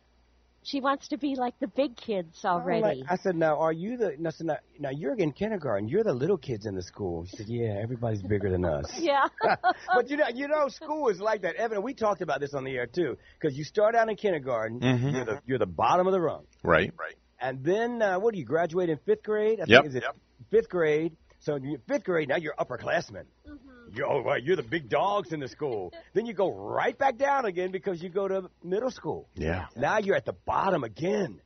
She 0.69 0.81
wants 0.81 1.07
to 1.09 1.17
be 1.17 1.37
like 1.37 1.55
the 1.61 1.69
big 1.69 1.97
kids 1.97 2.45
already. 2.45 2.83
I'm 2.85 2.99
like- 3.01 3.09
I 3.09 3.17
said, 3.17 3.37
now 3.37 3.59
are 3.61 3.73
you 3.73 3.97
the 3.97 4.17
no, 4.19 4.31
so 4.31 4.45
now, 4.45 4.57
now 4.81 4.91
you're 4.91 5.14
in 5.14 5.31
kindergarten? 5.33 5.87
You're 5.89 6.03
the 6.03 6.12
little 6.12 6.37
kids 6.39 6.67
in 6.67 6.75
the 6.75 6.83
school. 6.83 7.25
She 7.27 7.37
said, 7.37 7.47
yeah, 7.49 7.79
everybody's 7.81 8.23
bigger 8.23 8.51
than 8.51 8.64
us. 8.64 8.93
yeah. 8.99 9.27
but 9.41 10.11
you 10.11 10.17
know, 10.17 10.27
you 10.35 10.49
know, 10.49 10.69
school 10.69 11.09
is 11.09 11.21
like 11.21 11.43
that. 11.43 11.55
Evan, 11.55 11.83
we 11.83 11.95
talked 11.95 12.21
about 12.21 12.41
this 12.41 12.53
on 12.53 12.64
the 12.64 12.75
air 12.77 12.87
too, 12.87 13.17
because 13.41 13.57
you 13.57 13.62
start 13.62 13.95
out 13.95 14.09
in 14.11 14.17
kindergarten, 14.17 14.81
Mhm. 14.81 15.12
you're 15.12 15.25
the 15.25 15.41
you're 15.47 15.59
the 15.59 15.67
bottom 15.67 16.07
of 16.09 16.12
the 16.12 16.21
rung, 16.21 16.45
Right. 16.64 16.93
Right. 16.99 17.14
and 17.41 17.62
then 17.64 18.03
uh, 18.03 18.19
what 18.19 18.33
do 18.35 18.41
you 18.41 18.45
graduate 18.45 18.89
in 18.89 18.99
fifth 19.07 19.23
grade? 19.23 19.61
I 19.61 19.64
Yep. 19.69 19.83
think 19.83 19.87
is 19.87 19.95
it 19.95 20.05
fifth 20.51 20.69
grade. 20.69 21.17
So 21.41 21.57
you 21.57 21.79
fifth 21.87 22.03
grade 22.05 22.29
now 22.29 22.37
you're 22.39 22.55
upperclassmen. 22.59 23.25
You're, 23.45 23.59
oh, 24.09 24.20
right, 24.20 24.42
you're 24.42 24.57
the 24.57 24.62
big 24.62 24.88
dogs 24.88 25.32
in 25.32 25.40
the 25.40 25.49
school. 25.49 25.92
then 26.14 26.26
you 26.26 26.32
go 26.34 26.51
right 26.53 26.97
back 26.97 27.16
down 27.16 27.44
again 27.44 27.70
because 27.70 28.03
you 28.03 28.09
go 28.09 28.28
to 28.28 28.51
middle 28.64 28.90
school. 28.90 29.28
Yeah. 29.34 29.66
Now 29.76 29.99
you're 29.99 30.16
at 30.16 30.24
the 30.24 30.32
bottom 30.44 30.84
again, 30.84 31.40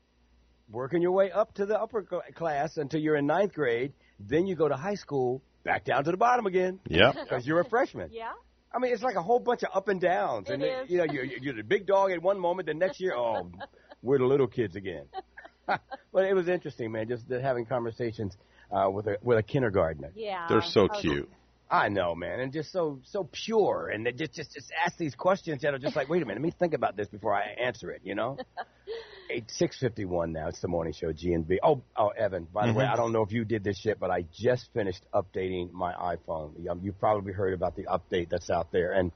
working 0.70 1.02
your 1.02 1.12
way 1.12 1.30
up 1.30 1.54
to 1.54 1.66
the 1.66 1.78
upper 1.80 2.02
class 2.34 2.76
until 2.76 3.00
you're 3.00 3.16
in 3.16 3.26
ninth 3.26 3.54
grade. 3.54 3.92
Then 4.18 4.46
you 4.46 4.54
go 4.56 4.68
to 4.68 4.76
high 4.76 4.94
school, 4.96 5.42
back 5.64 5.84
down 5.84 6.04
to 6.04 6.10
the 6.10 6.16
bottom 6.16 6.46
again. 6.46 6.80
Yeah. 6.88 7.12
Because 7.22 7.46
you're 7.46 7.60
a 7.60 7.68
freshman. 7.68 8.10
Yeah. 8.12 8.32
I 8.72 8.78
mean, 8.78 8.92
it's 8.92 9.02
like 9.02 9.16
a 9.16 9.22
whole 9.22 9.40
bunch 9.40 9.62
of 9.64 9.70
up 9.74 9.88
and 9.88 10.00
downs. 10.00 10.48
It 10.48 10.54
and 10.54 10.62
is. 10.62 10.70
you 10.90 10.98
know, 10.98 11.04
you're, 11.10 11.24
you're 11.24 11.54
the 11.54 11.64
big 11.64 11.86
dog 11.86 12.12
at 12.12 12.22
one 12.22 12.38
moment, 12.38 12.66
the 12.68 12.74
next 12.74 13.00
year, 13.00 13.14
oh, 13.16 13.50
we're 14.02 14.18
the 14.18 14.26
little 14.26 14.46
kids 14.46 14.76
again. 14.76 15.06
but 15.66 16.24
it 16.24 16.34
was 16.34 16.48
interesting, 16.48 16.92
man, 16.92 17.08
just 17.08 17.24
having 17.28 17.64
conversations 17.66 18.36
uh, 18.70 18.88
with 18.90 19.06
a 19.06 19.16
with 19.22 19.38
a 19.38 19.42
kindergartner. 19.42 20.12
Yeah. 20.14 20.46
They're 20.48 20.62
so 20.62 20.88
Oh, 20.92 21.00
cute. 21.00 21.30
I 21.70 21.88
know, 21.88 22.14
man, 22.16 22.40
and 22.40 22.52
just 22.52 22.72
so 22.72 22.98
so 23.04 23.28
pure, 23.30 23.90
and 23.94 24.04
they 24.04 24.10
just 24.12 24.32
just 24.34 24.52
just 24.54 24.72
ask 24.84 24.96
these 24.98 25.14
questions 25.14 25.62
that 25.62 25.72
are 25.72 25.78
just 25.78 25.94
like, 25.94 26.08
wait 26.08 26.20
a 26.22 26.26
minute, 26.26 26.42
let 26.42 26.46
me 26.46 26.50
think 26.58 26.74
about 26.74 26.96
this 26.96 27.06
before 27.08 27.32
I 27.34 27.42
answer 27.64 27.90
it, 27.92 28.00
you 28.04 28.14
know. 28.16 28.36
Eight 29.30 29.48
six 29.48 29.78
fifty 29.78 30.04
one 30.04 30.32
now. 30.32 30.48
It's 30.48 30.60
the 30.60 30.66
morning 30.66 30.92
show, 30.92 31.12
G 31.12 31.32
and 31.32 31.46
B. 31.46 31.60
Oh, 31.62 31.82
oh, 31.96 32.08
Evan. 32.08 32.48
By 32.52 32.66
the 32.66 32.72
way, 32.72 32.84
Mhm. 32.84 32.92
I 32.92 32.96
don't 32.96 33.12
know 33.12 33.22
if 33.22 33.30
you 33.30 33.44
did 33.44 33.62
this 33.62 33.78
shit, 33.78 34.00
but 34.00 34.10
I 34.10 34.24
just 34.32 34.68
finished 34.74 35.04
updating 35.14 35.70
my 35.72 35.92
iPhone. 35.92 36.54
You- 36.58 36.80
You've 36.82 36.98
probably 36.98 37.32
heard 37.32 37.54
about 37.54 37.76
the 37.76 37.84
update 37.84 38.28
that's 38.30 38.50
out 38.50 38.72
there, 38.72 38.92
and 38.92 39.12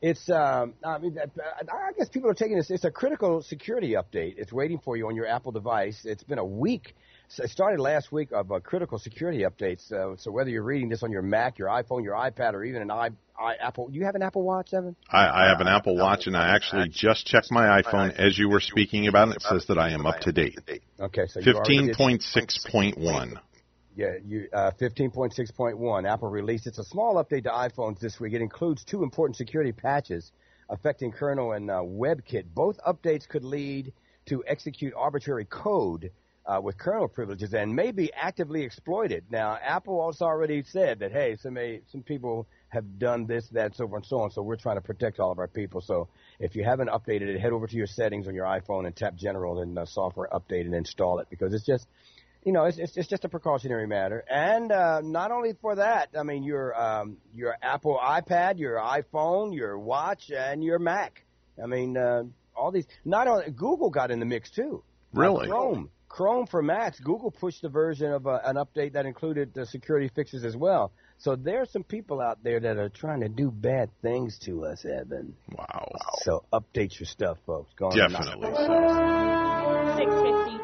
It's, 0.00 0.30
um, 0.30 0.74
I 0.84 0.98
mean, 0.98 1.18
I 1.18 1.92
guess 1.98 2.08
people 2.08 2.30
are 2.30 2.34
taking 2.34 2.56
this. 2.56 2.70
It's 2.70 2.84
a 2.84 2.90
critical 2.90 3.42
security 3.42 3.94
update. 3.94 4.34
It's 4.38 4.52
waiting 4.52 4.78
for 4.78 4.96
you 4.96 5.08
on 5.08 5.16
your 5.16 5.26
Apple 5.26 5.50
device. 5.50 6.04
It's 6.04 6.22
been 6.22 6.38
a 6.38 6.44
week. 6.44 6.94
So 7.30 7.44
it 7.44 7.50
started 7.50 7.78
last 7.78 8.10
week 8.10 8.32
of 8.32 8.50
uh, 8.50 8.60
critical 8.60 8.98
security 8.98 9.40
updates. 9.40 9.92
Uh, 9.92 10.16
so 10.16 10.30
whether 10.30 10.48
you're 10.48 10.62
reading 10.62 10.88
this 10.88 11.02
on 11.02 11.12
your 11.12 11.20
Mac, 11.20 11.58
your 11.58 11.68
iPhone, 11.68 12.02
your 12.02 12.14
iPad, 12.14 12.54
or 12.54 12.64
even 12.64 12.80
an 12.80 12.90
i, 12.90 13.10
I 13.38 13.54
Apple, 13.60 13.88
do 13.88 13.98
you 13.98 14.06
have 14.06 14.14
an 14.14 14.22
Apple 14.22 14.42
Watch, 14.42 14.72
Evan? 14.72 14.96
I, 15.10 15.44
I 15.44 15.48
have 15.48 15.60
an 15.60 15.68
Apple 15.68 15.94
Watch, 15.96 16.26
and 16.26 16.34
I 16.34 16.54
actually 16.54 16.88
just 16.88 17.26
checked 17.26 17.48
my 17.50 17.82
iPhone 17.82 18.14
as 18.18 18.38
you 18.38 18.48
were 18.48 18.60
speaking 18.60 19.08
about 19.08 19.28
it. 19.28 19.36
It 19.36 19.42
says 19.42 19.66
that 19.68 19.78
I 19.78 19.90
am 19.90 20.06
up 20.06 20.20
to 20.20 20.32
date. 20.32 20.58
Okay, 20.98 21.26
so 21.26 21.42
fifteen 21.42 21.94
point 21.94 22.22
six 22.22 22.64
point 22.70 22.96
one. 22.96 23.38
Yeah, 23.94 24.14
you, 24.24 24.46
uh, 24.52 24.70
15.6.1. 24.80 26.08
Apple 26.08 26.30
released 26.30 26.68
it's 26.68 26.78
a 26.78 26.84
small 26.84 27.16
update 27.16 27.42
to 27.42 27.48
iPhones 27.48 27.98
this 27.98 28.20
week. 28.20 28.32
It 28.32 28.40
includes 28.40 28.84
two 28.84 29.02
important 29.02 29.36
security 29.36 29.72
patches 29.72 30.30
affecting 30.68 31.10
kernel 31.10 31.50
and 31.50 31.68
uh, 31.68 31.80
WebKit. 31.80 32.44
Both 32.54 32.78
updates 32.86 33.28
could 33.28 33.42
lead 33.42 33.92
to 34.26 34.44
execute 34.46 34.94
arbitrary 34.96 35.46
code 35.46 36.12
uh, 36.48 36.60
with 36.60 36.78
kernel 36.78 37.08
privileges 37.08 37.52
and 37.52 37.76
may 37.76 37.92
be 37.92 38.10
actively 38.12 38.62
exploited. 38.62 39.24
Now, 39.30 39.58
Apple 39.62 40.00
also 40.00 40.24
already 40.24 40.62
said 40.62 41.00
that 41.00 41.12
hey, 41.12 41.36
some 41.36 41.58
some 41.92 42.02
people 42.02 42.46
have 42.68 42.98
done 42.98 43.26
this, 43.26 43.46
that, 43.52 43.76
so 43.76 43.86
forth 43.86 44.02
and 44.02 44.06
so 44.06 44.20
on. 44.20 44.30
So 44.30 44.42
we're 44.42 44.56
trying 44.56 44.76
to 44.76 44.82
protect 44.82 45.20
all 45.20 45.30
of 45.30 45.38
our 45.38 45.48
people. 45.48 45.80
So 45.80 46.08
if 46.38 46.56
you 46.56 46.64
haven't 46.64 46.88
updated 46.88 47.28
it, 47.28 47.40
head 47.40 47.52
over 47.52 47.66
to 47.66 47.76
your 47.76 47.86
settings 47.86 48.28
on 48.28 48.34
your 48.34 48.46
iPhone 48.46 48.86
and 48.86 48.96
tap 48.96 49.14
General 49.14 49.60
and 49.60 49.78
uh, 49.78 49.84
Software 49.84 50.28
Update 50.32 50.62
and 50.62 50.74
install 50.74 51.18
it 51.18 51.28
because 51.30 51.54
it's 51.54 51.66
just 51.66 51.86
you 52.44 52.52
know, 52.52 52.64
it's, 52.64 52.78
it's, 52.78 52.96
it's 52.96 53.08
just 53.08 53.24
a 53.24 53.28
precautionary 53.28 53.86
matter. 53.86 54.24
And 54.30 54.70
uh, 54.70 55.00
not 55.02 55.32
only 55.32 55.54
for 55.60 55.74
that, 55.74 56.10
I 56.18 56.22
mean, 56.22 56.44
your 56.44 56.80
um, 56.80 57.18
your 57.34 57.54
Apple 57.60 57.98
iPad, 58.02 58.58
your 58.58 58.76
iPhone, 58.76 59.54
your 59.54 59.78
watch, 59.78 60.30
and 60.30 60.62
your 60.62 60.78
Mac. 60.78 61.24
I 61.62 61.66
mean, 61.66 61.96
uh, 61.96 62.22
all 62.56 62.70
these. 62.70 62.86
Not 63.04 63.26
only 63.26 63.50
Google 63.50 63.90
got 63.90 64.10
in 64.10 64.20
the 64.20 64.24
mix 64.24 64.50
too. 64.50 64.82
Really? 65.12 65.48
Chrome, 65.48 65.90
Chrome 66.08 66.46
for 66.46 66.62
Macs. 66.62 66.98
Google 67.00 67.30
pushed 67.30 67.62
a 67.64 67.68
version 67.68 68.12
of 68.12 68.26
uh, 68.26 68.40
an 68.44 68.56
update 68.56 68.94
that 68.94 69.06
included 69.06 69.52
the 69.54 69.66
security 69.66 70.10
fixes 70.14 70.44
as 70.44 70.56
well. 70.56 70.92
So 71.18 71.36
there 71.36 71.60
are 71.62 71.66
some 71.66 71.82
people 71.82 72.20
out 72.20 72.42
there 72.42 72.60
that 72.60 72.76
are 72.76 72.88
trying 72.88 73.20
to 73.20 73.28
do 73.28 73.50
bad 73.50 73.90
things 74.02 74.38
to 74.40 74.64
us, 74.64 74.84
Evan. 74.84 75.34
Wow. 75.56 75.92
So 76.22 76.44
update 76.52 76.98
your 76.98 77.06
stuff, 77.06 77.38
folks. 77.46 77.72
Go 77.76 77.86
on 77.86 77.96
Definitely. 77.96 79.57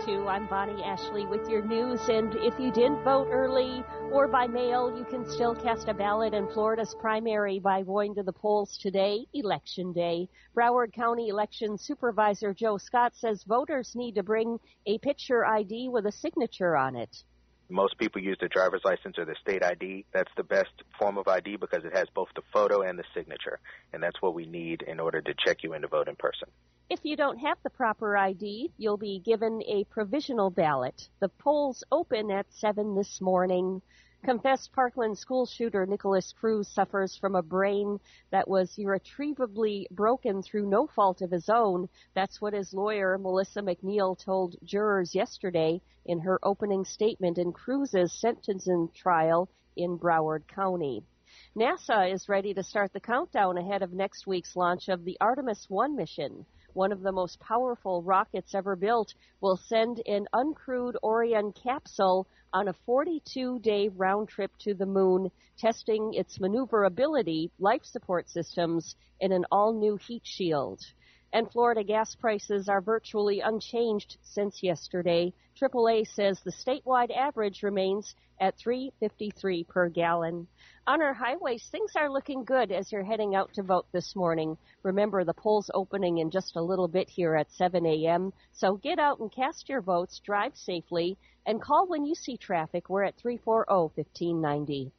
652. 0.04 0.28
I'm 0.28 0.46
Bonnie 0.46 0.82
Ashley 0.82 1.24
with 1.26 1.48
your 1.48 1.64
news. 1.64 2.00
And 2.08 2.34
if 2.36 2.58
you 2.58 2.70
didn't 2.70 3.02
vote 3.04 3.28
early 3.30 3.82
or 4.12 4.28
by 4.28 4.46
mail, 4.46 4.94
you 4.96 5.04
can 5.04 5.28
still 5.30 5.54
cast 5.54 5.88
a 5.88 5.94
ballot 5.94 6.34
in 6.34 6.46
Florida's 6.48 6.94
primary 7.00 7.58
by 7.58 7.82
going 7.82 8.14
to 8.16 8.22
the 8.22 8.32
polls 8.32 8.78
today, 8.80 9.26
Election 9.32 9.92
Day. 9.92 10.28
Broward 10.54 10.92
County 10.92 11.28
Election 11.28 11.78
Supervisor 11.78 12.52
Joe 12.52 12.76
Scott 12.76 13.12
says 13.16 13.44
voters 13.44 13.92
need 13.94 14.14
to 14.16 14.22
bring 14.22 14.58
a 14.86 14.98
picture 14.98 15.46
ID 15.46 15.88
with 15.88 16.06
a 16.06 16.12
signature 16.12 16.76
on 16.76 16.96
it. 16.96 17.24
Most 17.68 17.98
people 17.98 18.20
use 18.20 18.36
their 18.40 18.48
driver's 18.48 18.82
license 18.84 19.18
or 19.18 19.24
their 19.24 19.36
state 19.40 19.64
ID. 19.64 20.04
That's 20.12 20.30
the 20.36 20.42
best 20.42 20.72
form 20.98 21.18
of 21.18 21.26
ID 21.26 21.56
because 21.56 21.84
it 21.84 21.96
has 21.96 22.06
both 22.14 22.28
the 22.34 22.42
photo 22.52 22.82
and 22.82 22.98
the 22.98 23.04
signature. 23.14 23.58
And 23.92 24.02
that's 24.02 24.20
what 24.20 24.34
we 24.34 24.46
need 24.46 24.82
in 24.82 25.00
order 25.00 25.20
to 25.20 25.34
check 25.46 25.62
you 25.62 25.72
in 25.72 25.82
to 25.82 25.88
vote 25.88 26.08
in 26.08 26.16
person. 26.16 26.48
If 26.90 27.00
you 27.02 27.16
don't 27.16 27.38
have 27.38 27.56
the 27.62 27.70
proper 27.70 28.16
ID, 28.16 28.70
you'll 28.76 28.98
be 28.98 29.18
given 29.18 29.62
a 29.62 29.84
provisional 29.84 30.50
ballot. 30.50 31.08
The 31.20 31.30
polls 31.30 31.82
open 31.90 32.30
at 32.30 32.46
7 32.52 32.94
this 32.94 33.20
morning. 33.22 33.80
Confessed 34.24 34.72
Parkland 34.72 35.18
school 35.18 35.44
shooter 35.44 35.84
Nicholas 35.84 36.32
Cruz 36.32 36.66
suffers 36.66 37.14
from 37.14 37.34
a 37.34 37.42
brain 37.42 38.00
that 38.30 38.48
was 38.48 38.78
irretrievably 38.78 39.86
broken 39.90 40.40
through 40.40 40.66
no 40.66 40.86
fault 40.86 41.20
of 41.20 41.30
his 41.30 41.50
own. 41.50 41.90
That's 42.14 42.40
what 42.40 42.54
his 42.54 42.72
lawyer, 42.72 43.18
Melissa 43.18 43.60
McNeil, 43.60 44.18
told 44.18 44.56
jurors 44.64 45.14
yesterday 45.14 45.82
in 46.06 46.20
her 46.20 46.38
opening 46.42 46.86
statement 46.86 47.36
in 47.36 47.52
Cruz's 47.52 48.14
sentencing 48.14 48.88
trial 48.94 49.50
in 49.76 49.98
Broward 49.98 50.48
County. 50.48 51.04
NASA 51.54 52.10
is 52.10 52.26
ready 52.26 52.54
to 52.54 52.62
start 52.62 52.94
the 52.94 53.00
countdown 53.00 53.58
ahead 53.58 53.82
of 53.82 53.92
next 53.92 54.26
week's 54.26 54.56
launch 54.56 54.88
of 54.88 55.04
the 55.04 55.18
Artemis 55.20 55.68
1 55.68 55.94
mission 55.94 56.46
one 56.74 56.92
of 56.92 57.00
the 57.00 57.12
most 57.12 57.40
powerful 57.40 58.02
rockets 58.02 58.54
ever 58.54 58.76
built, 58.76 59.14
will 59.40 59.56
send 59.56 60.02
an 60.06 60.26
uncrewed 60.34 60.94
Orion 61.02 61.52
capsule 61.52 62.26
on 62.52 62.68
a 62.68 62.72
42 62.84 63.58
day 63.60 63.88
round 63.96 64.28
trip 64.28 64.50
to 64.60 64.74
the 64.74 64.86
moon, 64.86 65.30
testing 65.58 66.12
its 66.14 66.38
maneuverability, 66.38 67.50
life 67.58 67.84
support 67.84 68.28
systems, 68.28 68.94
and 69.20 69.32
an 69.32 69.44
all 69.50 69.72
new 69.72 69.96
heat 69.96 70.22
shield. 70.24 70.80
And 71.34 71.50
Florida 71.50 71.82
gas 71.82 72.14
prices 72.14 72.68
are 72.68 72.80
virtually 72.80 73.40
unchanged 73.40 74.18
since 74.22 74.62
yesterday. 74.62 75.32
AAA 75.60 76.06
says 76.06 76.38
the 76.38 76.52
statewide 76.52 77.10
average 77.10 77.64
remains 77.64 78.14
at 78.40 78.56
3.53 78.56 79.66
per 79.66 79.88
gallon. 79.88 80.46
On 80.86 81.02
our 81.02 81.12
highways, 81.12 81.66
things 81.72 81.90
are 81.96 82.08
looking 82.08 82.44
good 82.44 82.70
as 82.70 82.92
you're 82.92 83.02
heading 83.02 83.34
out 83.34 83.52
to 83.54 83.64
vote 83.64 83.86
this 83.90 84.14
morning. 84.14 84.56
Remember, 84.84 85.24
the 85.24 85.34
polls 85.34 85.68
opening 85.74 86.18
in 86.18 86.30
just 86.30 86.54
a 86.54 86.62
little 86.62 86.86
bit 86.86 87.08
here 87.08 87.34
at 87.34 87.50
7 87.50 87.84
a.m. 87.84 88.32
So 88.52 88.76
get 88.76 89.00
out 89.00 89.18
and 89.18 89.32
cast 89.32 89.68
your 89.68 89.80
votes, 89.80 90.20
drive 90.24 90.56
safely, 90.56 91.18
and 91.46 91.60
call 91.60 91.88
when 91.88 92.04
you 92.04 92.14
see 92.14 92.36
traffic. 92.36 92.88
We're 92.88 93.02
at 93.02 93.18
340-1590. 93.18 94.92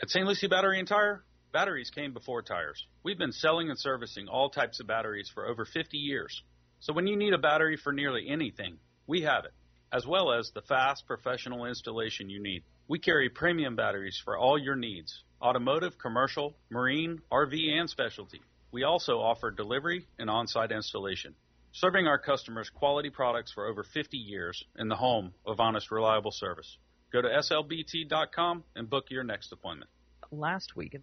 At 0.03 0.11
St. 0.11 0.27
Lucie 0.27 0.49
Battery 0.49 0.81
and 0.81 0.89
Tire, 0.89 1.23
batteries 1.53 1.91
came 1.91 2.13
before 2.13 2.43
tires. 2.43 2.85
We've 3.05 3.17
been 3.17 3.31
selling 3.31 3.71
and 3.71 3.79
servicing 3.79 4.27
all 4.27 4.51
types 4.51 4.81
of 4.81 4.89
batteries 4.89 5.29
for 5.29 5.47
over 5.47 5.65
50 5.65 5.97
years. 5.97 6.43
So 6.81 6.93
when 6.93 7.07
you 7.07 7.17
need 7.17 7.35
a 7.35 7.39
battery 7.39 7.77
for 7.77 7.93
nearly 7.93 8.27
anything, 8.29 8.79
we 9.07 9.23
have 9.23 9.45
it, 9.45 9.53
as 9.93 10.05
well 10.05 10.33
as 10.33 10.51
the 10.51 10.63
fast 10.63 11.07
professional 11.07 11.67
installation 11.67 12.31
you 12.31 12.43
need. 12.43 12.65
We 12.89 12.99
carry 12.99 13.29
premium 13.29 13.77
batteries 13.77 14.21
for 14.25 14.37
all 14.37 14.59
your 14.59 14.75
needs 14.75 15.23
automotive, 15.41 15.97
commercial, 15.99 16.57
marine, 16.69 17.23
RV, 17.31 17.71
and 17.71 17.89
specialty. 17.89 18.41
We 18.73 18.83
also 18.83 19.21
offer 19.21 19.53
delivery 19.53 20.09
and 20.19 20.29
on 20.29 20.49
site 20.49 20.73
installation, 20.73 21.37
serving 21.71 22.09
our 22.09 22.19
customers 22.19 22.71
quality 22.71 23.11
products 23.11 23.53
for 23.53 23.69
over 23.69 23.85
50 23.85 24.17
years 24.17 24.65
in 24.77 24.89
the 24.89 24.97
home 24.97 25.33
of 25.47 25.61
honest, 25.61 25.93
reliable 25.93 26.33
service. 26.33 26.77
Go 27.13 27.21
to 27.21 27.29
slbt.com 27.29 28.65
and 28.75 28.89
book 28.89 29.11
your 29.11 29.23
next 29.23 29.53
appointment. 29.53 29.91
Last 30.31 30.75
week, 30.75 30.97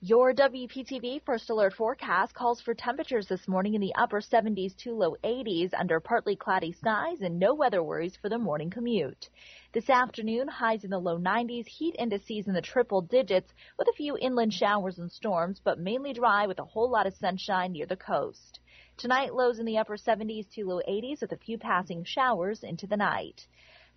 your 0.00 0.34
WPTV 0.34 1.22
First 1.24 1.48
Alert 1.48 1.72
forecast 1.72 2.34
calls 2.34 2.60
for 2.60 2.74
temperatures 2.74 3.26
this 3.26 3.48
morning 3.48 3.72
in 3.72 3.80
the 3.80 3.94
upper 3.94 4.20
70s 4.20 4.76
to 4.78 4.92
low 4.92 5.16
80s 5.24 5.70
under 5.72 6.00
partly 6.00 6.36
cloudy 6.36 6.72
skies 6.72 7.22
and 7.22 7.38
no 7.38 7.54
weather 7.54 7.82
worries 7.82 8.14
for 8.20 8.28
the 8.28 8.36
morning 8.36 8.68
commute. 8.68 9.30
This 9.72 9.88
afternoon, 9.88 10.48
highs 10.48 10.84
in 10.84 10.90
the 10.90 10.98
low 10.98 11.18
90s, 11.18 11.66
heat 11.66 11.96
indices 11.98 12.46
in 12.46 12.52
the 12.52 12.60
triple 12.60 13.00
digits 13.00 13.54
with 13.78 13.88
a 13.88 13.96
few 13.96 14.18
inland 14.18 14.52
showers 14.52 14.98
and 14.98 15.10
storms, 15.10 15.62
but 15.64 15.78
mainly 15.78 16.12
dry 16.12 16.46
with 16.46 16.58
a 16.58 16.64
whole 16.64 16.90
lot 16.90 17.06
of 17.06 17.16
sunshine 17.16 17.72
near 17.72 17.86
the 17.86 17.96
coast. 17.96 18.60
Tonight, 18.98 19.34
lows 19.34 19.58
in 19.58 19.64
the 19.64 19.78
upper 19.78 19.96
70s 19.96 20.50
to 20.50 20.66
low 20.66 20.82
80s 20.86 21.22
with 21.22 21.32
a 21.32 21.38
few 21.38 21.56
passing 21.56 22.04
showers 22.04 22.62
into 22.62 22.86
the 22.86 22.98
night. 22.98 23.46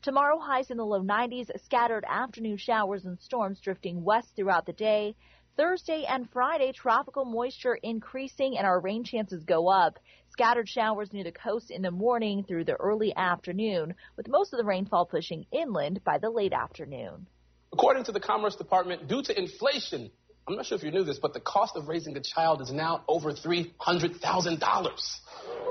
Tomorrow, 0.03 0.39
highs 0.39 0.69
in 0.69 0.77
the 0.77 0.85
low 0.85 1.01
90s, 1.01 1.49
scattered 1.63 2.05
afternoon 2.07 2.57
showers 2.57 3.05
and 3.05 3.19
storms 3.19 3.59
drifting 3.59 4.03
west 4.03 4.29
throughout 4.35 4.65
the 4.65 4.73
day. 4.73 5.15
Thursday 5.57 6.05
and 6.07 6.29
Friday, 6.29 6.71
tropical 6.71 7.25
moisture 7.25 7.73
increasing 7.81 8.57
and 8.57 8.67
our 8.67 8.79
rain 8.79 9.03
chances 9.03 9.43
go 9.43 9.67
up. 9.67 9.97
Scattered 10.29 10.69
showers 10.69 11.11
near 11.11 11.23
the 11.23 11.31
coast 11.31 11.71
in 11.71 11.81
the 11.81 11.89
morning 11.89 12.43
through 12.43 12.65
the 12.65 12.75
early 12.75 13.11
afternoon, 13.15 13.95
with 14.15 14.27
most 14.27 14.53
of 14.53 14.59
the 14.59 14.65
rainfall 14.65 15.07
pushing 15.07 15.47
inland 15.51 16.03
by 16.03 16.19
the 16.19 16.29
late 16.29 16.53
afternoon. 16.53 17.25
According 17.73 18.03
to 18.03 18.11
the 18.11 18.19
Commerce 18.19 18.55
Department, 18.55 19.07
due 19.07 19.23
to 19.23 19.37
inflation, 19.37 20.11
I'm 20.47 20.55
not 20.55 20.67
sure 20.67 20.77
if 20.77 20.83
you 20.83 20.91
knew 20.91 21.03
this, 21.03 21.17
but 21.19 21.33
the 21.33 21.39
cost 21.41 21.75
of 21.75 21.87
raising 21.87 22.15
a 22.15 22.21
child 22.21 22.61
is 22.61 22.71
now 22.71 23.03
over 23.07 23.33
$300,000. 23.33 25.19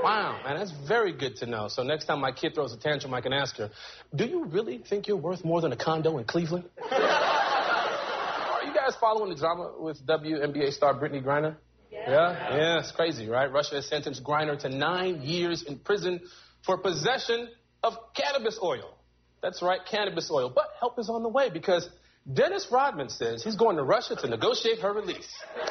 Wow, 0.02 0.40
man, 0.44 0.58
that's 0.58 0.72
very 0.86 1.12
good 1.12 1.36
to 1.36 1.46
know. 1.46 1.68
So 1.68 1.82
next 1.82 2.04
time 2.04 2.20
my 2.20 2.32
kid 2.32 2.54
throws 2.54 2.72
a 2.72 2.78
tantrum, 2.78 3.14
I 3.14 3.20
can 3.20 3.32
ask 3.32 3.56
her, 3.56 3.70
Do 4.14 4.24
you 4.24 4.44
really 4.44 4.78
think 4.78 5.08
you're 5.08 5.16
worth 5.16 5.44
more 5.44 5.60
than 5.60 5.72
a 5.72 5.76
condo 5.76 6.18
in 6.18 6.24
Cleveland? 6.24 6.68
Are 6.90 8.62
you 8.64 8.74
guys 8.74 8.94
following 9.00 9.30
the 9.30 9.36
drama 9.36 9.72
with 9.78 10.04
WNBA 10.06 10.72
star 10.72 10.94
Brittney 10.94 11.22
Griner? 11.24 11.56
Yeah. 11.90 12.10
yeah? 12.10 12.56
Yeah, 12.56 12.78
it's 12.78 12.92
crazy, 12.92 13.28
right? 13.28 13.50
Russia 13.50 13.76
has 13.76 13.88
sentenced 13.88 14.22
Griner 14.22 14.58
to 14.60 14.68
nine 14.68 15.22
years 15.22 15.62
in 15.62 15.78
prison 15.78 16.20
for 16.64 16.78
possession 16.78 17.48
of 17.82 17.94
cannabis 18.14 18.58
oil. 18.62 18.96
That's 19.42 19.62
right, 19.62 19.80
cannabis 19.88 20.30
oil. 20.30 20.50
But 20.54 20.66
help 20.80 20.98
is 20.98 21.08
on 21.08 21.22
the 21.22 21.28
way 21.28 21.50
because 21.50 21.88
Dennis 22.30 22.66
Rodman 22.70 23.08
says 23.08 23.44
he's 23.44 23.56
going 23.56 23.76
to 23.76 23.84
Russia 23.84 24.16
to 24.16 24.26
negotiate 24.28 24.80
her 24.80 24.92
release. 24.92 25.28
Oh, 25.56 25.70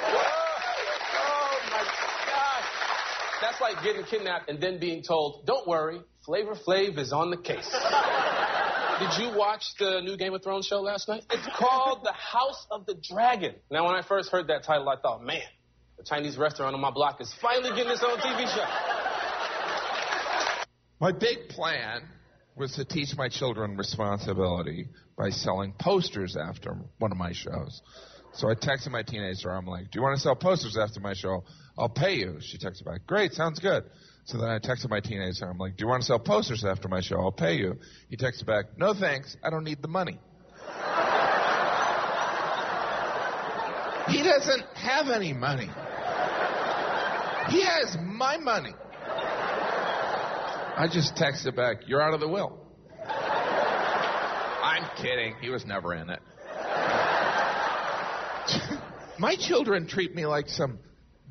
my 1.72 1.84
God. 1.84 2.64
That's 3.46 3.62
like 3.62 3.84
getting 3.84 4.04
kidnapped 4.06 4.50
and 4.50 4.60
then 4.60 4.80
being 4.80 5.04
told, 5.04 5.46
don't 5.46 5.68
worry, 5.68 6.02
Flavor 6.26 6.56
Flav 6.56 6.98
is 6.98 7.14
on 7.14 7.30
the 7.30 7.38
case. 7.38 7.70
Did 9.00 9.24
you 9.24 9.38
watch 9.38 9.64
the 9.78 10.02
new 10.02 10.18
Game 10.18 10.34
of 10.34 10.42
Thrones 10.42 10.66
show 10.66 10.82
last 10.82 11.08
night? 11.08 11.26
It's 11.30 11.48
called 11.56 12.04
The 12.04 12.14
House 12.14 12.66
of 12.72 12.88
the 12.88 12.96
Dragon. 12.96 13.54
Now, 13.70 13.86
when 13.86 13.94
I 13.94 14.02
first 14.02 14.32
heard 14.32 14.48
that 14.48 14.64
title, 14.64 14.90
I 14.90 14.96
thought, 15.00 15.24
man, 15.24 15.44
the 15.96 16.04
Chinese 16.04 16.38
restaurant 16.40 16.74
on 16.74 16.82
my 16.82 16.90
block 16.90 17.22
is 17.22 17.32
finally 17.40 17.70
getting 17.76 17.92
its 17.92 18.02
own 18.02 18.18
TV 18.18 18.52
show. 18.52 18.66
My 21.00 21.12
big 21.12 21.50
plan 21.50 22.02
was 22.56 22.74
to 22.78 22.86
teach 22.86 23.16
my 23.16 23.30
children 23.30 23.78
responsibility 23.78 24.88
by 25.16 25.30
selling 25.30 25.76
posters 25.80 26.36
after 26.36 26.76
one 26.98 27.12
of 27.12 27.18
my 27.20 27.34
shows. 27.34 27.80
So 28.34 28.50
I 28.50 28.56
texted 28.56 28.90
my 28.90 29.04
teenager. 29.04 29.52
I'm 29.52 29.68
like, 29.68 29.92
"Do 29.92 30.00
you 30.00 30.02
want 30.02 30.16
to 30.16 30.22
sell 30.22 30.36
posters 30.36 30.78
after 30.78 31.00
my 31.00 31.14
show? 31.14 31.44
I'll 31.78 31.90
pay 31.90 32.16
you." 32.16 32.38
She 32.42 32.58
texted 32.58 32.86
back, 32.86 33.06
"Great, 33.08 33.34
sounds 33.34 33.60
good." 33.60 33.84
So 34.26 34.38
then 34.40 34.50
I 34.50 34.60
texted 34.60 34.90
my 34.90 35.00
teenager. 35.00 35.46
I'm 35.46 35.58
like, 35.58 35.78
"Do 35.78 35.84
you 35.84 35.88
want 35.88 36.02
to 36.02 36.08
sell 36.08 36.20
posters 36.20 36.64
after 36.66 36.88
my 36.88 37.02
show? 37.02 37.20
I'll 37.20 37.32
pay 37.32 37.56
you." 37.58 37.80
He 38.10 38.18
texted 38.18 38.46
back, 38.46 38.78
"No 38.78 38.94
thanks. 38.94 39.38
I 39.44 39.50
don't 39.50 39.64
need 39.64 39.82
the 39.82 39.88
money." 39.88 40.20
he 44.08 44.24
doesn't 44.24 44.66
have 44.76 45.10
any 45.10 45.34
money. 45.34 45.70
He 47.50 47.62
has 47.64 47.98
my 48.02 48.38
money. 48.38 48.74
I 50.78 50.88
just 50.92 51.16
texted 51.16 51.56
back, 51.56 51.88
"You're 51.88 52.02
out 52.02 52.14
of 52.14 52.20
the 52.20 52.28
will." 52.28 52.60
I'm 53.08 54.90
kidding. 54.98 55.36
He 55.42 55.50
was 55.50 55.66
never 55.66 55.94
in 55.94 56.10
it. 56.10 56.20
My 59.20 59.36
children 59.36 59.88
treat 59.88 60.14
me 60.14 60.26
like 60.26 60.50
some 60.50 60.80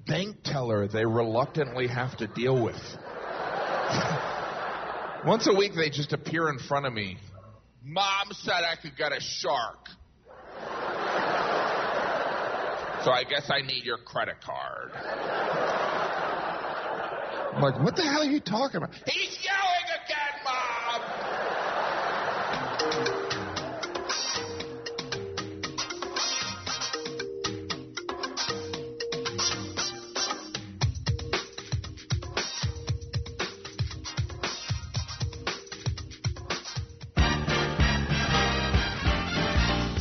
bank 0.07 0.37
teller 0.45 0.89
they 0.89 1.05
reluctantly 1.05 1.87
have 1.87 2.17
to 2.19 2.27
deal 2.27 2.63
with. 2.63 2.77
Once 5.27 5.49
a 5.49 5.55
week, 5.55 5.73
they 5.75 5.91
just 5.91 6.13
appear 6.13 6.49
in 6.49 6.59
front 6.59 6.87
of 6.87 6.93
me. 6.93 7.17
Mom 7.83 8.29
said 8.33 8.63
I 8.65 8.77
could 8.81 8.97
get 8.97 9.13
a 9.13 9.21
shark. 9.21 9.89
So 13.05 13.11
I 13.11 13.25
guess 13.29 13.51
I 13.51 13.61
need 13.61 13.85
your 13.85 13.99
credit 13.99 14.37
card. 14.43 14.91
I'm 17.55 17.63
like, 17.63 17.79
what 17.83 17.97
the 17.97 18.03
hell 18.03 18.23
are 18.23 18.31
you 18.31 18.41
talking 18.41 18.79
about? 18.79 18.95
He's 19.07 19.39
yelling 19.45 19.74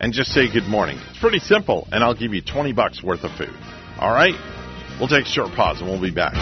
and 0.00 0.12
just 0.12 0.30
say 0.32 0.52
good 0.52 0.68
morning. 0.68 0.98
It's 1.08 1.20
pretty 1.20 1.38
simple, 1.38 1.88
and 1.90 2.04
I'll 2.04 2.14
give 2.14 2.34
you 2.34 2.42
20 2.42 2.74
bucks 2.74 3.02
worth 3.02 3.24
of 3.24 3.34
food. 3.38 3.56
All 3.98 4.12
right? 4.12 4.34
We'll 5.00 5.08
take 5.08 5.24
a 5.24 5.28
short 5.28 5.52
pause 5.52 5.80
and 5.80 5.88
we'll 5.88 6.02
be 6.02 6.10
back. 6.10 6.34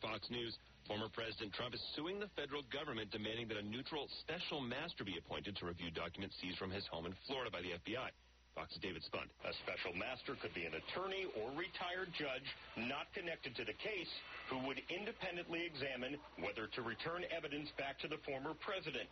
Fox 0.00 0.28
News. 0.30 0.56
Former 0.88 1.08
President 1.12 1.52
Trump 1.52 1.74
is 1.74 1.82
suing 1.94 2.18
the 2.18 2.28
federal 2.34 2.62
government, 2.72 3.12
demanding 3.12 3.46
that 3.48 3.56
a 3.56 3.62
neutral 3.62 4.08
special 4.24 4.60
master 4.60 5.04
be 5.04 5.16
appointed 5.18 5.54
to 5.56 5.66
review 5.66 5.90
documents 5.90 6.34
seized 6.40 6.58
from 6.58 6.70
his 6.70 6.86
home 6.88 7.06
in 7.06 7.14
Florida 7.26 7.50
by 7.50 7.60
the 7.60 7.76
FBI. 7.78 8.10
Fox's 8.54 8.82
David 8.82 9.02
Spunt. 9.06 9.30
A 9.46 9.54
special 9.62 9.94
master 9.94 10.34
could 10.42 10.50
be 10.54 10.66
an 10.66 10.74
attorney 10.74 11.30
or 11.38 11.54
retired 11.54 12.10
judge 12.18 12.44
not 12.74 13.06
connected 13.14 13.54
to 13.54 13.64
the 13.64 13.76
case 13.78 14.10
who 14.50 14.58
would 14.66 14.82
independently 14.90 15.62
examine 15.62 16.18
whether 16.42 16.66
to 16.74 16.82
return 16.82 17.22
evidence 17.30 17.70
back 17.78 18.02
to 18.02 18.08
the 18.10 18.18
former 18.26 18.58
president. 18.58 19.08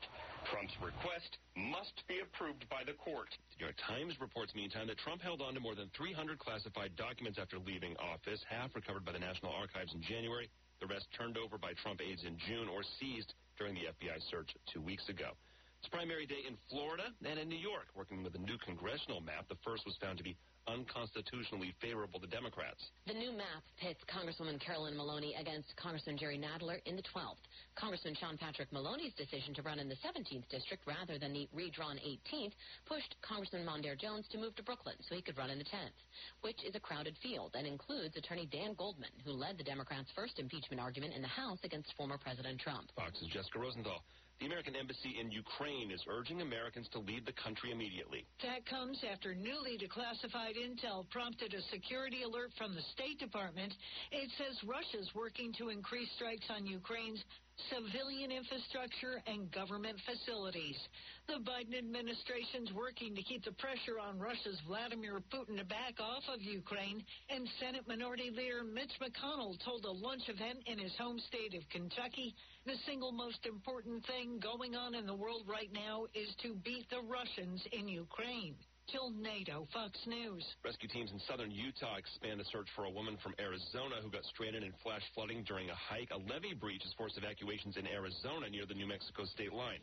Trump's 0.51 0.74
request 0.82 1.39
must 1.55 2.03
be 2.11 2.18
approved 2.18 2.66
by 2.66 2.82
the 2.82 2.99
court. 2.99 3.30
The 3.55 3.62
New 3.62 3.70
York 3.70 3.78
Times 3.86 4.18
reports, 4.18 4.51
meantime, 4.59 4.91
that 4.91 4.99
Trump 4.99 5.22
held 5.22 5.39
on 5.39 5.55
to 5.55 5.62
more 5.62 5.78
than 5.78 5.86
300 5.95 6.43
classified 6.43 6.99
documents 6.99 7.39
after 7.39 7.62
leaving 7.62 7.95
office, 8.03 8.43
half 8.51 8.74
recovered 8.74 9.07
by 9.07 9.14
the 9.14 9.22
National 9.22 9.55
Archives 9.55 9.95
in 9.95 10.03
January, 10.03 10.51
the 10.80 10.86
rest 10.86 11.06
turned 11.16 11.36
over 11.36 11.58
by 11.58 11.72
Trump 11.82 12.00
aides 12.00 12.24
in 12.24 12.36
June 12.46 12.68
or 12.68 12.82
seized 13.00 13.34
during 13.58 13.74
the 13.74 13.90
FBI 13.90 14.18
search 14.30 14.50
two 14.72 14.80
weeks 14.80 15.08
ago. 15.08 15.34
It's 15.80 15.88
primary 15.90 16.26
day 16.26 16.42
in 16.46 16.56
Florida 16.70 17.14
and 17.24 17.38
in 17.38 17.48
New 17.48 17.58
York. 17.58 17.86
Working 17.94 18.22
with 18.22 18.34
a 18.34 18.42
new 18.42 18.58
congressional 18.58 19.20
map, 19.20 19.46
the 19.48 19.58
first 19.64 19.86
was 19.86 19.96
found 20.02 20.18
to 20.18 20.24
be 20.24 20.36
unconstitutionally 20.68 21.74
favorable 21.80 22.20
to 22.20 22.26
Democrats. 22.26 22.84
The 23.06 23.14
new 23.14 23.32
map 23.32 23.64
pits 23.80 24.00
Congresswoman 24.04 24.60
Carolyn 24.60 24.96
Maloney 24.96 25.34
against 25.40 25.74
Congressman 25.76 26.18
Jerry 26.18 26.38
Nadler 26.38 26.78
in 26.84 26.96
the 26.96 27.02
12th. 27.02 27.40
Congressman 27.74 28.14
Sean 28.20 28.36
Patrick 28.36 28.72
Maloney's 28.72 29.14
decision 29.14 29.54
to 29.54 29.62
run 29.62 29.78
in 29.78 29.88
the 29.88 29.96
17th 30.04 30.48
district 30.50 30.86
rather 30.86 31.18
than 31.18 31.32
the 31.32 31.48
redrawn 31.52 31.96
18th 31.96 32.52
pushed 32.86 33.14
Congressman 33.22 33.64
Mondaire 33.64 33.98
Jones 33.98 34.26
to 34.30 34.38
move 34.38 34.54
to 34.56 34.62
Brooklyn 34.62 34.96
so 35.08 35.14
he 35.14 35.22
could 35.22 35.38
run 35.38 35.50
in 35.50 35.58
the 35.58 35.64
10th, 35.64 35.98
which 36.42 36.62
is 36.64 36.74
a 36.74 36.80
crowded 36.80 37.16
field 37.22 37.52
and 37.56 37.66
includes 37.66 38.16
attorney 38.16 38.48
Dan 38.50 38.74
Goldman, 38.76 39.10
who 39.24 39.32
led 39.32 39.58
the 39.58 39.64
Democrats' 39.64 40.10
first 40.14 40.38
impeachment 40.38 40.80
argument 40.80 41.14
in 41.14 41.22
the 41.22 41.28
House 41.28 41.58
against 41.64 41.94
former 41.96 42.18
President 42.18 42.60
Trump. 42.60 42.90
Fox's 42.96 43.28
Jessica 43.28 43.58
Rosenthal. 43.58 44.02
The 44.40 44.46
American 44.46 44.76
embassy 44.76 45.18
in 45.18 45.32
Ukraine 45.32 45.90
is 45.90 45.98
urging 46.06 46.42
Americans 46.42 46.86
to 46.92 47.00
leave 47.00 47.26
the 47.26 47.34
country 47.34 47.72
immediately. 47.72 48.24
That 48.46 48.62
comes 48.70 49.02
after 49.02 49.34
newly 49.34 49.74
declassified 49.74 50.54
intel 50.59 51.09
prompted 51.11 51.54
a 51.54 51.62
security 51.70 52.22
alert 52.22 52.50
from 52.59 52.74
the 52.74 52.82
State 52.92 53.18
Department. 53.18 53.72
It 54.11 54.30
says 54.38 54.59
Russia's 54.66 55.09
working 55.14 55.52
to 55.59 55.68
increase 55.70 56.09
strikes 56.16 56.46
on 56.50 56.66
Ukraine's 56.66 57.22
civilian 57.70 58.30
infrastructure, 58.30 59.20
and 59.26 59.50
government 59.50 59.98
facilities. 60.06 60.78
The 61.26 61.42
Biden 61.42 61.76
administration's 61.76 62.72
working 62.72 63.14
to 63.14 63.22
keep 63.22 63.44
the 63.44 63.52
pressure 63.59 63.98
on 64.00 64.18
Russia's 64.18 64.59
Vladimir 64.66 65.20
Putin 65.32 65.59
to 65.59 65.64
back 65.64 65.98
off 65.98 66.22
of 66.32 66.40
Ukraine, 66.40 67.02
and 67.28 67.48
Senate 67.61 67.86
Minority 67.86 68.30
Leader 68.30 68.62
Mitch 68.64 68.94
McConnell 69.02 69.59
told 69.64 69.84
a 69.84 69.90
lunch 69.90 70.22
event 70.28 70.59
in 70.66 70.78
his 70.78 70.94
home 70.96 71.18
state 71.28 71.54
of 71.54 71.68
Kentucky 71.70 72.34
the 72.64 72.78
single 72.86 73.12
most 73.12 73.44
important 73.44 74.04
thing 74.06 74.38
going 74.40 74.74
on 74.74 74.94
in 74.94 75.06
the 75.06 75.14
world 75.14 75.42
right 75.46 75.72
now 75.72 76.06
is 76.14 76.28
to 76.42 76.54
beat 76.64 76.88
the 76.90 77.02
Russians 77.02 77.61
in 77.72 77.88
Ukraine. 77.88 78.54
Jill 78.91 79.11
Nato, 79.11 79.68
Fox 79.72 79.93
News. 80.07 80.45
Rescue 80.64 80.89
teams 80.89 81.12
in 81.12 81.20
southern 81.28 81.51
Utah 81.51 81.97
expand 81.97 82.41
a 82.41 82.45
search 82.45 82.68
for 82.74 82.86
a 82.86 82.91
woman 82.91 83.18
from 83.22 83.34
Arizona 83.39 84.01
who 84.03 84.09
got 84.11 84.24
stranded 84.32 84.62
in 84.62 84.72
flash 84.82 85.03
flooding 85.14 85.45
during 85.45 85.68
a 85.68 85.74
hike. 85.74 86.09
A 86.11 86.16
levee 86.16 86.55
breach 86.55 86.82
has 86.84 86.93
forced 86.97 87.18
evacuations 87.18 87.76
in 87.76 87.86
Arizona 87.86 88.49
near 88.49 88.64
the 88.64 88.72
New 88.72 88.89
Mexico 88.89 89.24
state 89.26 89.53
line. 89.53 89.80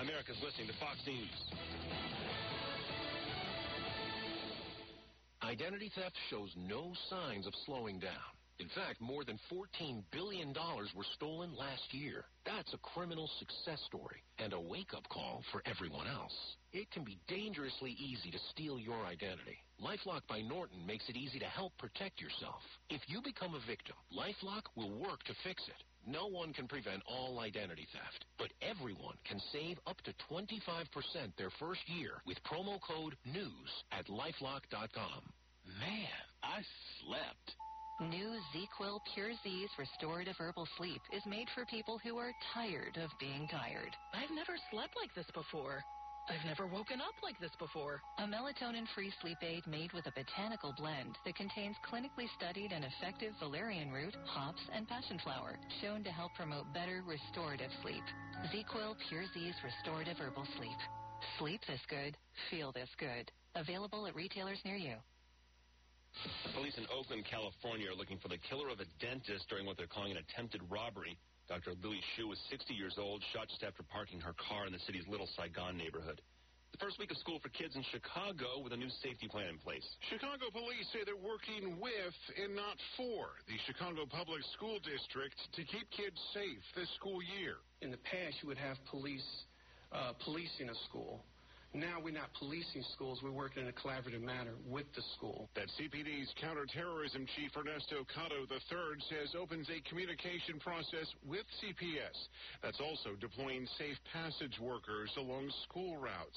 America's 0.00 0.40
listening 0.42 0.68
to 0.68 0.76
Fox 0.80 0.96
News. 1.06 1.40
Identity 5.42 5.92
theft 5.94 6.16
shows 6.30 6.48
no 6.56 6.92
signs 7.10 7.46
of 7.46 7.52
slowing 7.66 7.98
down. 7.98 8.32
In 8.58 8.68
fact, 8.68 9.00
more 9.00 9.24
than 9.24 9.38
$14 9.50 10.02
billion 10.12 10.54
were 10.94 11.06
stolen 11.16 11.50
last 11.56 11.92
year. 11.92 12.24
That's 12.44 12.72
a 12.74 12.78
criminal 12.78 13.28
success 13.38 13.80
story 13.86 14.22
and 14.38 14.52
a 14.52 14.60
wake-up 14.60 15.08
call 15.08 15.42
for 15.50 15.62
everyone 15.66 16.06
else. 16.06 16.34
It 16.72 16.90
can 16.90 17.04
be 17.04 17.18
dangerously 17.28 17.96
easy 17.98 18.30
to 18.30 18.38
steal 18.50 18.78
your 18.78 19.04
identity. 19.04 19.58
LifeLock 19.82 20.22
by 20.28 20.42
Norton 20.42 20.86
makes 20.86 21.08
it 21.08 21.16
easy 21.16 21.38
to 21.38 21.46
help 21.46 21.76
protect 21.78 22.20
yourself. 22.20 22.62
If 22.88 23.00
you 23.08 23.20
become 23.22 23.54
a 23.54 23.66
victim, 23.66 23.96
LifeLock 24.14 24.70
will 24.76 24.92
work 24.92 25.22
to 25.24 25.34
fix 25.42 25.62
it. 25.66 25.82
No 26.06 26.26
one 26.26 26.52
can 26.52 26.66
prevent 26.66 27.02
all 27.06 27.40
identity 27.40 27.86
theft, 27.92 28.24
but 28.38 28.50
everyone 28.60 29.16
can 29.24 29.40
save 29.52 29.78
up 29.86 30.00
to 30.02 30.12
25% 30.30 30.56
their 31.36 31.50
first 31.58 31.80
year 31.86 32.22
with 32.26 32.42
promo 32.44 32.78
code 32.80 33.16
NEWS 33.24 33.70
at 33.92 34.06
lifelock.com. 34.06 35.22
Man, 35.78 36.22
I 36.42 36.62
slept. 37.00 37.54
New 38.00 38.40
ZzzQuil 38.50 39.00
Pure 39.14 39.32
Z's 39.44 39.68
Restorative 39.78 40.36
Herbal 40.38 40.66
Sleep 40.76 41.02
is 41.12 41.22
made 41.26 41.48
for 41.54 41.64
people 41.66 42.00
who 42.02 42.16
are 42.16 42.32
tired 42.54 42.96
of 42.96 43.10
being 43.20 43.46
tired. 43.48 43.94
I've 44.14 44.34
never 44.34 44.56
slept 44.70 44.96
like 44.96 45.14
this 45.14 45.30
before. 45.34 45.84
I've 46.28 46.44
never 46.46 46.66
woken 46.66 47.00
up 47.00 47.14
like 47.22 47.38
this 47.38 47.54
before. 47.58 48.00
A 48.18 48.22
melatonin-free 48.22 49.12
sleep 49.20 49.38
aid 49.42 49.66
made 49.66 49.92
with 49.92 50.06
a 50.06 50.14
botanical 50.16 50.72
blend 50.78 51.18
that 51.24 51.36
contains 51.36 51.76
clinically 51.84 52.26
studied 52.38 52.72
and 52.72 52.84
effective 52.84 53.34
valerian 53.38 53.92
root, 53.92 54.16
hops, 54.24 54.62
and 54.74 54.88
passion 54.88 55.20
flower, 55.22 55.58
shown 55.82 56.02
to 56.02 56.10
help 56.10 56.32
promote 56.34 56.72
better 56.72 57.02
restorative 57.06 57.70
sleep. 57.82 58.04
ZzzQuil 58.50 58.96
Pure 59.08 59.26
Z's 59.34 59.54
Restorative 59.62 60.16
Herbal 60.16 60.46
Sleep. 60.56 60.80
Sleep 61.38 61.60
this 61.68 61.82
good, 61.88 62.16
feel 62.50 62.72
this 62.72 62.90
good. 62.98 63.30
Available 63.54 64.06
at 64.06 64.16
retailers 64.16 64.58
near 64.64 64.76
you. 64.76 64.96
Police 66.54 66.76
in 66.76 66.86
Oakland, 66.92 67.24
California 67.24 67.90
are 67.90 67.96
looking 67.96 68.18
for 68.18 68.28
the 68.28 68.38
killer 68.48 68.68
of 68.68 68.80
a 68.80 68.88
dentist 69.00 69.48
during 69.48 69.66
what 69.66 69.76
they're 69.76 69.90
calling 69.90 70.12
an 70.12 70.20
attempted 70.20 70.60
robbery. 70.70 71.18
Dr. 71.48 71.72
Louis 71.82 72.00
Shu 72.14 72.28
was 72.28 72.38
60 72.50 72.74
years 72.74 72.96
old, 72.98 73.22
shot 73.32 73.48
just 73.48 73.62
after 73.62 73.82
parking 73.82 74.20
her 74.20 74.34
car 74.36 74.66
in 74.66 74.72
the 74.72 74.78
city's 74.86 75.06
Little 75.08 75.28
Saigon 75.36 75.76
neighborhood. 75.76 76.20
The 76.72 76.78
first 76.80 76.98
week 76.98 77.10
of 77.10 77.18
school 77.20 77.36
for 77.42 77.50
kids 77.50 77.76
in 77.76 77.84
Chicago 77.92 78.64
with 78.64 78.72
a 78.72 78.80
new 78.80 78.88
safety 79.04 79.28
plan 79.28 79.48
in 79.52 79.58
place. 79.58 79.84
Chicago 80.08 80.48
police 80.48 80.88
say 80.92 81.04
they're 81.04 81.20
working 81.20 81.76
with 81.76 82.16
and 82.40 82.56
not 82.56 82.80
for 82.96 83.36
the 83.44 83.60
Chicago 83.68 84.08
Public 84.08 84.40
School 84.56 84.80
District 84.80 85.36
to 85.52 85.62
keep 85.68 85.84
kids 85.92 86.16
safe 86.32 86.64
this 86.72 86.88
school 86.96 87.20
year. 87.20 87.60
In 87.84 87.90
the 87.90 88.00
past, 88.08 88.40
you 88.40 88.48
would 88.48 88.56
have 88.56 88.80
police 88.88 89.26
uh, 89.92 90.16
policing 90.24 90.72
a 90.72 90.76
school. 90.88 91.20
Now 91.72 92.04
we're 92.04 92.12
not 92.12 92.28
policing 92.36 92.84
schools. 92.92 93.24
We're 93.24 93.32
working 93.32 93.64
in 93.64 93.68
a 93.68 93.72
collaborative 93.72 94.20
manner 94.20 94.52
with 94.68 94.84
the 94.92 95.00
school. 95.16 95.48
That 95.56 95.72
CPD's 95.80 96.28
counterterrorism 96.36 97.24
chief 97.32 97.48
Ernesto 97.56 98.04
Cotto 98.12 98.44
III 98.44 99.00
says 99.08 99.32
opens 99.32 99.64
a 99.72 99.80
communication 99.88 100.60
process 100.60 101.08
with 101.24 101.48
CPS 101.64 102.12
that's 102.60 102.76
also 102.76 103.16
deploying 103.16 103.64
safe 103.80 103.96
passage 104.12 104.52
workers 104.60 105.08
along 105.16 105.48
school 105.64 105.96
routes. 105.96 106.36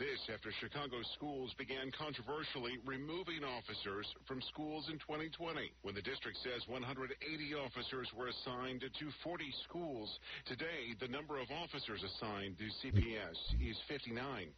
This 0.00 0.16
after 0.32 0.48
Chicago 0.64 0.96
schools 1.12 1.52
began 1.60 1.92
controversially 1.92 2.80
removing 2.88 3.44
officers 3.44 4.08
from 4.24 4.40
schools 4.48 4.88
in 4.88 4.96
2020 5.04 5.76
when 5.84 5.92
the 5.92 6.00
district 6.08 6.40
says 6.40 6.64
180 6.72 7.12
officers 7.52 8.08
were 8.16 8.32
assigned 8.32 8.80
to 8.80 9.06
40 9.20 9.44
schools. 9.68 10.08
Today, 10.48 10.96
the 11.04 11.12
number 11.12 11.36
of 11.36 11.52
officers 11.52 12.00
assigned 12.00 12.56
to 12.56 12.64
CPS 12.80 13.36
is 13.60 13.76
59. 13.84 14.48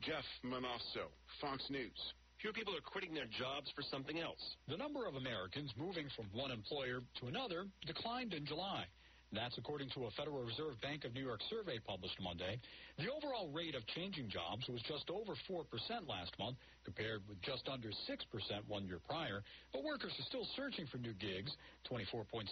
Jeff 0.00 0.24
Monosso, 0.44 1.10
Fox 1.40 1.64
News. 1.70 2.14
Fewer 2.40 2.52
people 2.52 2.74
are 2.76 2.80
quitting 2.80 3.14
their 3.14 3.26
jobs 3.26 3.70
for 3.74 3.82
something 3.82 4.20
else. 4.20 4.38
The 4.68 4.76
number 4.76 5.06
of 5.06 5.16
Americans 5.16 5.72
moving 5.76 6.06
from 6.14 6.26
one 6.32 6.52
employer 6.52 7.02
to 7.20 7.26
another 7.26 7.66
declined 7.84 8.32
in 8.32 8.46
July. 8.46 8.86
That's 9.32 9.58
according 9.58 9.90
to 9.90 10.06
a 10.06 10.10
Federal 10.12 10.40
Reserve 10.40 10.80
Bank 10.80 11.04
of 11.04 11.12
New 11.12 11.20
York 11.20 11.40
survey 11.50 11.78
published 11.84 12.16
Monday. 12.22 12.58
The 12.96 13.12
overall 13.12 13.50
rate 13.52 13.74
of 13.74 13.84
changing 13.88 14.30
jobs 14.30 14.64
was 14.68 14.80
just 14.88 15.10
over 15.10 15.34
4% 15.50 15.66
last 16.08 16.32
month, 16.38 16.56
compared 16.84 17.20
with 17.28 17.42
just 17.42 17.68
under 17.68 17.90
6% 17.90 17.92
one 18.68 18.86
year 18.86 19.00
prior. 19.06 19.42
But 19.72 19.84
workers 19.84 20.12
are 20.18 20.28
still 20.30 20.46
searching 20.56 20.86
for 20.86 20.96
new 20.96 21.12
gigs. 21.12 21.52
24.7% 21.90 22.48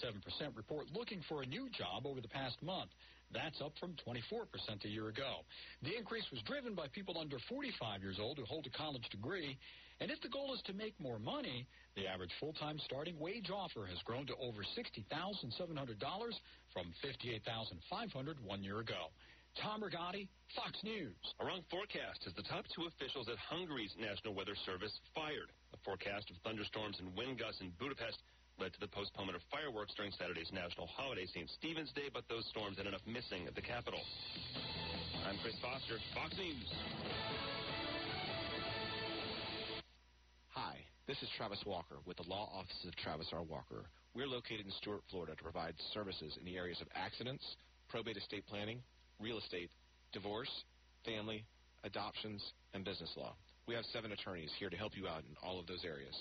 report 0.55 0.87
looking 0.93 1.23
for 1.29 1.43
a 1.43 1.47
new 1.47 1.71
job 1.71 2.05
over 2.05 2.21
the 2.21 2.29
past 2.29 2.61
month. 2.63 2.91
That's 3.33 3.61
up 3.61 3.73
from 3.79 3.95
24% 4.07 4.85
a 4.85 4.89
year 4.89 5.09
ago. 5.09 5.43
The 5.83 5.97
increase 5.97 6.25
was 6.31 6.41
driven 6.43 6.75
by 6.75 6.87
people 6.89 7.19
under 7.19 7.39
45 7.49 8.03
years 8.03 8.19
old 8.21 8.39
who 8.39 8.45
hold 8.45 8.67
a 8.67 8.71
college 8.77 9.09
degree. 9.11 9.59
And 10.01 10.11
if 10.11 10.21
the 10.21 10.29
goal 10.29 10.53
is 10.55 10.63
to 10.67 10.73
make 10.73 10.95
more 11.01 11.19
money, 11.19 11.67
the 11.97 12.07
average 12.07 12.33
full-time 12.39 12.79
starting 12.85 13.19
wage 13.19 13.51
offer 13.51 13.87
has 13.87 13.99
grown 14.05 14.27
to 14.27 14.37
over 14.37 14.63
$60,700 14.77 15.03
from 16.73 16.87
$58,500 17.03 18.41
one 18.45 18.63
year 18.63 18.81
ago. 18.81 19.11
Tom 19.63 19.81
Rigotti, 19.81 20.29
Fox 20.55 20.77
News. 20.85 21.17
A 21.41 21.45
wrong 21.47 21.65
forecast 21.71 22.21
has 22.25 22.35
the 22.37 22.45
top 22.45 22.65
two 22.77 22.85
officials 22.85 23.27
at 23.33 23.41
Hungary's 23.41 23.95
National 23.99 24.35
Weather 24.35 24.55
Service 24.67 24.93
fired. 25.15 25.49
A 25.73 25.79
forecast 25.81 26.29
of 26.31 26.37
thunderstorms 26.45 27.01
and 27.01 27.17
wind 27.17 27.41
gusts 27.41 27.65
in 27.65 27.73
Budapest 27.81 28.21
led 28.59 28.73
to 28.73 28.81
the 28.81 28.89
postponement 28.89 29.37
of 29.37 29.43
fireworks 29.53 29.93
during 29.97 30.11
Saturday's 30.13 30.51
national 30.53 30.87
holiday, 30.87 31.27
St. 31.27 31.49
Stephen's 31.61 31.93
Day, 31.93 32.09
but 32.13 32.25
those 32.29 32.45
storms 32.49 32.79
ended 32.79 32.95
up 32.95 33.05
missing 33.07 33.47
at 33.47 33.55
the 33.55 33.61
Capitol. 33.61 34.01
I'm 35.29 35.37
Chris 35.43 35.55
Foster, 35.61 36.01
Fox 36.15 36.33
News. 36.41 36.69
Hi, 40.57 40.77
this 41.07 41.21
is 41.23 41.29
Travis 41.37 41.61
Walker 41.67 41.97
with 42.07 42.17
the 42.17 42.25
law 42.25 42.49
offices 42.57 42.89
of 42.89 42.97
Travis 42.97 43.29
R. 43.33 43.43
Walker. 43.43 43.85
We're 44.15 44.27
located 44.27 44.65
in 44.65 44.73
Stuart, 44.81 45.03
Florida 45.11 45.37
to 45.37 45.43
provide 45.43 45.75
services 45.93 46.33
in 46.41 46.45
the 46.47 46.57
areas 46.57 46.81
of 46.81 46.89
accidents, 46.97 47.45
probate 47.89 48.17
estate 48.17 48.47
planning, 48.49 48.81
real 49.21 49.37
estate, 49.37 49.71
divorce, 50.13 50.51
family, 51.05 51.45
adoptions, 51.85 52.43
and 52.73 52.85
business 52.85 53.13
law. 53.17 53.37
We 53.69 53.75
have 53.75 53.85
seven 53.93 54.13
attorneys 54.13 54.51
here 54.59 54.71
to 54.71 54.77
help 54.77 54.97
you 54.97 55.09
out 55.09 55.25
in 55.29 55.37
all 55.43 55.61
of 55.61 55.67
those 55.67 55.85
areas. 55.85 56.15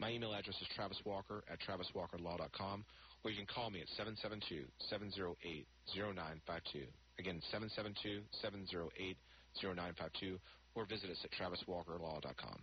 My 0.00 0.10
email 0.10 0.32
address 0.32 0.56
is 0.56 0.66
traviswalker 0.72 1.44
at 1.52 1.60
traviswalkerlaw.com, 1.60 2.84
or 3.22 3.30
you 3.30 3.36
can 3.36 3.46
call 3.46 3.68
me 3.68 3.82
at 3.82 3.88
772-708-0952. 4.00 6.88
Again, 7.18 7.42
772-708-0952, 7.52 10.38
or 10.74 10.86
visit 10.86 11.10
us 11.10 11.22
at 11.22 11.30
traviswalkerlaw.com. 11.32 12.62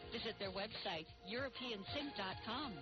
Visit 0.11 0.35
their 0.39 0.51
website, 0.51 1.07
europeansink.com. 1.31 2.73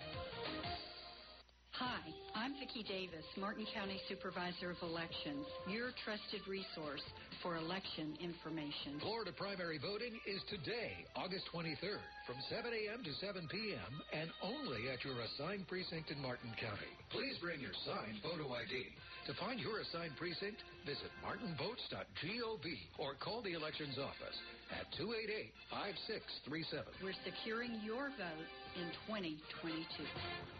Hi, 1.80 2.04
I'm 2.36 2.52
Vicki 2.60 2.84
Davis, 2.84 3.24
Martin 3.40 3.64
County 3.72 3.96
Supervisor 4.04 4.76
of 4.76 4.76
Elections, 4.84 5.48
your 5.64 5.96
trusted 6.04 6.44
resource 6.44 7.00
for 7.40 7.56
election 7.56 8.20
information. 8.20 9.00
Florida 9.00 9.32
primary 9.32 9.80
voting 9.80 10.12
is 10.28 10.44
today, 10.52 10.92
August 11.16 11.48
23rd, 11.48 12.04
from 12.28 12.36
7 12.52 12.68
a.m. 12.68 13.00
to 13.00 13.16
7 13.24 13.48
p.m., 13.48 13.92
and 14.12 14.28
only 14.44 14.92
at 14.92 15.00
your 15.08 15.24
assigned 15.24 15.64
precinct 15.72 16.12
in 16.12 16.20
Martin 16.20 16.52
County. 16.60 16.92
Please 17.16 17.40
bring 17.40 17.64
your 17.64 17.72
signed 17.88 18.20
photo 18.20 18.52
ID. 18.52 18.84
To 19.24 19.32
find 19.40 19.56
your 19.56 19.80
assigned 19.80 20.20
precinct, 20.20 20.60
visit 20.84 21.08
martinvotes.gov 21.24 22.66
or 23.00 23.16
call 23.24 23.40
the 23.40 23.56
elections 23.56 23.96
office 23.96 24.36
at 24.68 24.84
288-5637. 25.00 26.92
We're 27.00 27.16
securing 27.24 27.80
your 27.80 28.12
vote 28.20 28.48
in 28.76 28.92
2022. 29.08 30.59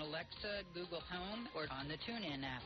Alexa, 0.00 0.62
Google 0.74 1.02
Home, 1.10 1.48
or 1.54 1.66
on 1.70 1.88
the 1.88 1.94
TuneIn 1.94 2.42
app. 2.44 2.62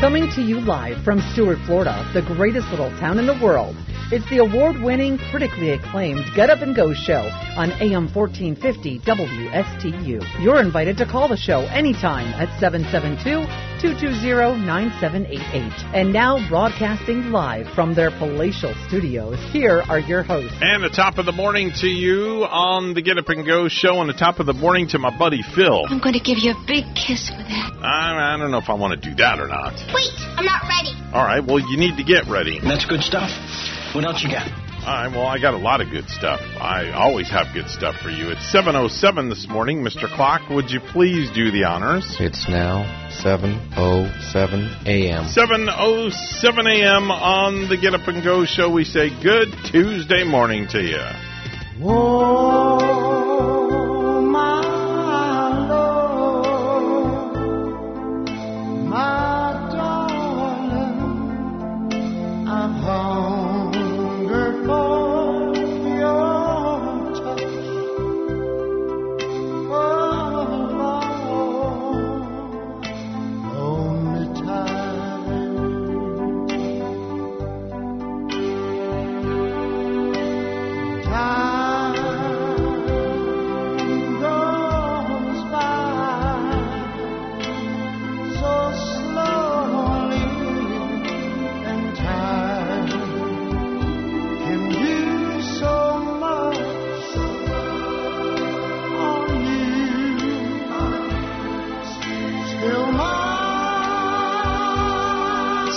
Coming 0.00 0.30
to 0.34 0.42
you 0.42 0.60
live 0.60 1.04
from 1.04 1.20
Stuart, 1.32 1.58
Florida, 1.66 2.08
the 2.12 2.22
greatest 2.22 2.68
little 2.70 2.90
town 2.98 3.18
in 3.18 3.26
the 3.26 3.38
world. 3.42 3.76
It's 4.12 4.28
the 4.28 4.44
award 4.44 4.76
winning, 4.82 5.16
critically 5.16 5.70
acclaimed 5.70 6.26
Get 6.36 6.50
Up 6.50 6.60
and 6.60 6.76
Go 6.76 6.92
show 6.92 7.32
on 7.56 7.72
AM 7.80 8.12
1450 8.12 9.00
WSTU. 9.00 10.44
You're 10.44 10.60
invited 10.60 10.98
to 10.98 11.06
call 11.06 11.28
the 11.28 11.36
show 11.38 11.60
anytime 11.72 12.28
at 12.34 12.52
772 12.60 13.24
220 13.80 14.66
9788. 14.66 15.96
And 15.96 16.12
now, 16.12 16.46
broadcasting 16.50 17.32
live 17.32 17.72
from 17.74 17.94
their 17.94 18.10
palatial 18.10 18.74
studios, 18.86 19.38
here 19.50 19.80
are 19.88 20.00
your 20.00 20.22
hosts. 20.22 20.58
And 20.60 20.84
the 20.84 20.90
top 20.90 21.16
of 21.16 21.24
the 21.24 21.32
morning 21.32 21.72
to 21.80 21.86
you 21.88 22.44
on 22.44 22.92
the 22.92 23.00
Get 23.00 23.16
Up 23.16 23.30
and 23.30 23.46
Go 23.46 23.68
show, 23.68 24.02
and 24.02 24.10
the 24.10 24.20
top 24.20 24.40
of 24.40 24.44
the 24.44 24.52
morning 24.52 24.88
to 24.88 24.98
my 24.98 25.16
buddy 25.16 25.40
Phil. 25.40 25.86
I'm 25.88 26.00
going 26.00 26.12
to 26.12 26.20
give 26.20 26.36
you 26.36 26.52
a 26.52 26.64
big 26.66 26.84
kiss 26.94 27.30
for 27.30 27.40
that. 27.40 27.70
I, 27.80 28.34
I 28.34 28.36
don't 28.36 28.50
know 28.50 28.58
if 28.58 28.68
I 28.68 28.74
want 28.74 28.92
to 28.92 29.08
do 29.08 29.16
that 29.16 29.40
or 29.40 29.48
not. 29.48 29.72
Wait, 29.88 30.12
I'm 30.36 30.44
not 30.44 30.68
ready. 30.68 30.92
All 31.16 31.24
right, 31.24 31.40
well, 31.42 31.60
you 31.60 31.78
need 31.78 31.96
to 31.96 32.04
get 32.04 32.28
ready. 32.28 32.60
That's 32.60 32.84
good 32.84 33.00
stuff. 33.00 33.32
What 33.94 34.04
else 34.06 34.22
you 34.22 34.30
got? 34.30 34.50
All 34.82 34.88
right, 34.88 35.08
well, 35.12 35.26
I 35.26 35.38
got 35.38 35.54
a 35.54 35.58
lot 35.58 35.80
of 35.80 35.90
good 35.90 36.08
stuff. 36.08 36.40
I 36.58 36.90
always 36.90 37.28
have 37.30 37.54
good 37.54 37.68
stuff 37.68 37.94
for 38.02 38.08
you. 38.08 38.30
It's 38.30 38.40
7.07 38.52 39.28
this 39.28 39.46
morning. 39.48 39.84
Mr. 39.84 40.08
Clock, 40.12 40.48
would 40.48 40.70
you 40.70 40.80
please 40.80 41.30
do 41.30 41.52
the 41.52 41.64
honors? 41.64 42.16
It's 42.18 42.48
now 42.48 42.84
7.07 43.22 44.86
a.m. 44.86 45.24
7.07 45.24 46.82
a.m. 46.82 47.10
on 47.10 47.68
the 47.68 47.76
Get 47.76 47.94
Up 47.94 48.08
and 48.08 48.24
Go 48.24 48.44
show. 48.44 48.70
We 48.72 48.84
say 48.84 49.10
good 49.22 49.54
Tuesday 49.70 50.24
morning 50.24 50.66
to 50.68 50.82
you. 50.82 51.04
Oh, 51.84 53.21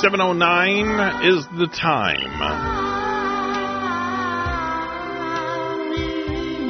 7.09 0.06 1.36
is 1.36 1.48
the 1.58 1.66
time. 1.66 2.30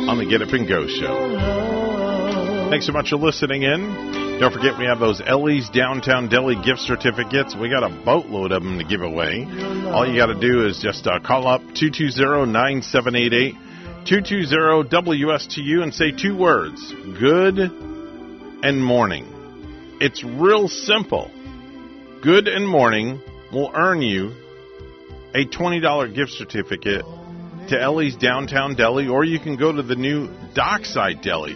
On 0.07 0.17
the 0.17 0.25
Get 0.25 0.41
Up 0.41 0.53
and 0.53 0.65
Go 0.65 0.87
show. 0.87 2.69
Thanks 2.69 2.85
so 2.85 2.93
much 2.93 3.09
for 3.09 3.17
listening 3.17 3.63
in. 3.63 4.39
Don't 4.39 4.53
forget, 4.53 4.79
we 4.79 4.85
have 4.85 4.99
those 4.99 5.19
Ellie's 5.19 5.69
Downtown 5.69 6.29
Deli 6.29 6.55
gift 6.63 6.79
certificates. 6.79 7.57
We 7.57 7.67
got 7.69 7.83
a 7.83 7.89
boatload 8.05 8.53
of 8.53 8.63
them 8.63 8.77
to 8.77 8.85
give 8.85 9.01
away. 9.01 9.45
All 9.91 10.09
you 10.09 10.15
got 10.15 10.27
to 10.27 10.39
do 10.39 10.65
is 10.65 10.79
just 10.79 11.05
uh, 11.05 11.19
call 11.19 11.45
up 11.45 11.59
220 11.75 12.49
9788 12.53 13.53
220 14.05 14.87
WSTU 14.87 15.83
and 15.83 15.93
say 15.93 16.11
two 16.11 16.37
words 16.37 16.93
good 17.19 17.59
and 17.59 18.81
morning. 18.81 19.27
It's 19.99 20.23
real 20.23 20.69
simple. 20.69 21.29
Good 22.25 22.47
and 22.47 22.67
Morning 22.67 23.21
will 23.53 23.71
earn 23.75 24.01
you 24.01 24.33
a 25.35 25.45
$20 25.45 26.15
gift 26.15 26.31
certificate 26.31 27.05
to 27.69 27.79
Ellie's 27.79 28.15
Downtown 28.15 28.73
Deli, 28.73 29.07
or 29.07 29.23
you 29.23 29.39
can 29.39 29.57
go 29.57 29.71
to 29.71 29.83
the 29.83 29.95
new 29.95 30.29
Dockside 30.55 31.21
Deli. 31.21 31.55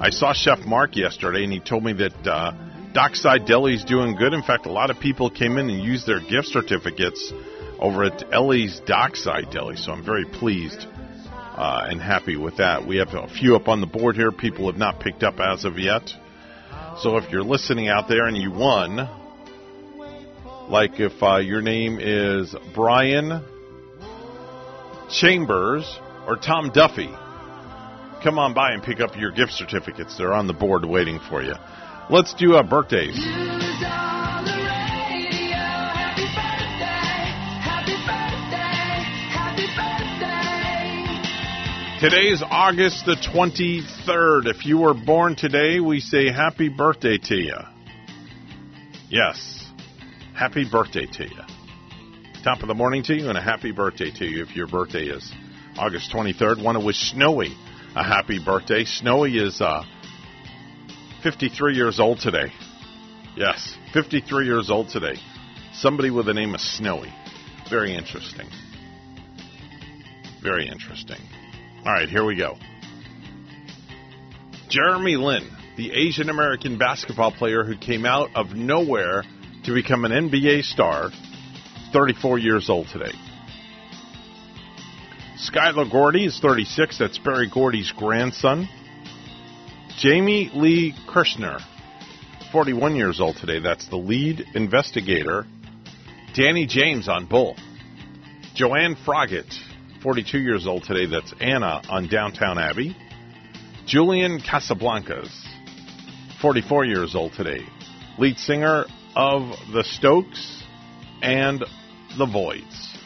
I 0.00 0.10
saw 0.10 0.32
Chef 0.32 0.66
Mark 0.66 0.96
yesterday, 0.96 1.44
and 1.44 1.52
he 1.52 1.60
told 1.60 1.84
me 1.84 1.92
that 1.92 2.26
uh, 2.26 2.50
Dockside 2.92 3.46
Deli 3.46 3.74
is 3.74 3.84
doing 3.84 4.16
good. 4.16 4.32
In 4.32 4.42
fact, 4.42 4.66
a 4.66 4.72
lot 4.72 4.90
of 4.90 4.98
people 4.98 5.30
came 5.30 5.56
in 5.56 5.70
and 5.70 5.80
used 5.80 6.04
their 6.04 6.18
gift 6.18 6.48
certificates 6.48 7.32
over 7.78 8.02
at 8.02 8.24
Ellie's 8.34 8.80
Dockside 8.86 9.52
Deli, 9.52 9.76
so 9.76 9.92
I'm 9.92 10.04
very 10.04 10.24
pleased 10.24 10.84
uh, 10.84 11.86
and 11.88 12.02
happy 12.02 12.34
with 12.34 12.56
that. 12.56 12.84
We 12.84 12.96
have 12.96 13.14
a 13.14 13.28
few 13.28 13.54
up 13.54 13.68
on 13.68 13.80
the 13.80 13.86
board 13.86 14.16
here 14.16 14.32
people 14.32 14.66
have 14.68 14.80
not 14.80 14.98
picked 14.98 15.22
up 15.22 15.38
as 15.38 15.64
of 15.64 15.78
yet. 15.78 16.10
So 17.02 17.18
if 17.18 17.30
you're 17.30 17.44
listening 17.44 17.86
out 17.86 18.08
there 18.08 18.26
and 18.26 18.36
you 18.36 18.50
won, 18.50 19.27
like 20.68 21.00
if 21.00 21.22
uh, 21.22 21.36
your 21.36 21.62
name 21.62 21.98
is 22.00 22.54
Brian 22.74 23.42
Chambers 25.10 25.98
or 26.26 26.36
Tom 26.36 26.70
Duffy, 26.72 27.10
come 28.22 28.38
on 28.38 28.52
by 28.52 28.72
and 28.72 28.82
pick 28.82 29.00
up 29.00 29.16
your 29.16 29.30
gift 29.30 29.52
certificates. 29.52 30.18
They're 30.18 30.34
on 30.34 30.46
the 30.46 30.52
board 30.52 30.84
waiting 30.84 31.20
for 31.20 31.42
you. 31.42 31.54
Let's 32.10 32.34
do 32.34 32.54
uh, 32.54 32.62
birthdays. 32.62 33.16
Today 42.00 42.28
is 42.28 42.44
August 42.48 43.06
the 43.06 43.16
23rd. 43.16 44.46
If 44.46 44.64
you 44.64 44.78
were 44.78 44.94
born 44.94 45.34
today, 45.34 45.80
we 45.80 45.98
say 45.98 46.30
happy 46.30 46.68
birthday 46.68 47.18
to 47.18 47.34
you. 47.34 47.56
Yes, 49.08 49.57
happy 50.38 50.64
birthday 50.70 51.04
to 51.04 51.24
you. 51.24 51.42
Top 52.44 52.62
of 52.62 52.68
the 52.68 52.74
morning 52.74 53.02
to 53.02 53.12
you 53.12 53.28
and 53.28 53.36
a 53.36 53.42
happy 53.42 53.72
birthday 53.72 54.12
to 54.12 54.24
you 54.24 54.44
if 54.44 54.54
your 54.54 54.68
birthday 54.68 55.06
is 55.06 55.32
August 55.76 56.12
23rd. 56.12 56.62
Want 56.62 56.78
to 56.78 56.84
wish 56.84 57.10
Snowy 57.10 57.56
a 57.96 58.04
happy 58.04 58.38
birthday. 58.42 58.84
Snowy 58.84 59.36
is 59.36 59.60
uh, 59.60 59.82
53 61.24 61.74
years 61.74 61.98
old 61.98 62.20
today. 62.20 62.52
Yes, 63.36 63.76
53 63.92 64.46
years 64.46 64.70
old 64.70 64.90
today. 64.90 65.16
Somebody 65.72 66.10
with 66.10 66.26
the 66.26 66.34
name 66.34 66.54
of 66.54 66.60
Snowy. 66.60 67.12
Very 67.68 67.96
interesting. 67.96 68.48
Very 70.40 70.68
interesting. 70.68 71.20
All 71.84 71.92
right, 71.92 72.08
here 72.08 72.24
we 72.24 72.36
go. 72.36 72.56
Jeremy 74.68 75.16
Lin, 75.16 75.50
the 75.76 75.90
Asian 75.90 76.30
American 76.30 76.78
basketball 76.78 77.32
player 77.32 77.64
who 77.64 77.76
came 77.76 78.06
out 78.06 78.30
of 78.36 78.54
nowhere 78.54 79.24
to 79.68 79.74
become 79.74 80.06
an 80.06 80.12
NBA 80.12 80.62
star, 80.62 81.10
34 81.92 82.38
years 82.38 82.70
old 82.70 82.86
today. 82.88 83.12
Skyler 85.36 85.90
Gordy 85.90 86.24
is 86.24 86.40
36. 86.40 86.98
That's 86.98 87.18
Berry 87.18 87.50
Gordy's 87.50 87.92
grandson. 87.92 88.66
Jamie 89.98 90.50
Lee 90.54 90.94
Kirchner, 91.06 91.58
41 92.50 92.96
years 92.96 93.20
old 93.20 93.36
today. 93.36 93.58
That's 93.58 93.86
the 93.90 93.98
lead 93.98 94.42
investigator. 94.54 95.44
Danny 96.32 96.66
James 96.66 97.06
on 97.06 97.26
Bull. 97.26 97.54
Joanne 98.54 98.96
Froggatt, 98.96 99.54
42 100.02 100.38
years 100.38 100.66
old 100.66 100.84
today. 100.84 101.04
That's 101.04 101.34
Anna 101.42 101.82
on 101.90 102.08
Downton 102.08 102.56
Abbey. 102.56 102.96
Julian 103.86 104.40
Casablancas, 104.40 105.30
44 106.40 106.86
years 106.86 107.14
old 107.14 107.34
today. 107.34 107.60
Lead 108.18 108.38
singer 108.38 108.86
of 109.14 109.50
The 109.72 109.84
Strokes 109.84 110.62
and 111.22 111.60
The 112.16 112.26
Voidz. 112.26 112.96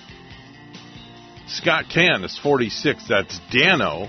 Scott 1.48 1.84
Caan 1.94 2.24
is 2.24 2.38
46. 2.38 3.08
That's 3.08 3.38
Dano 3.50 4.08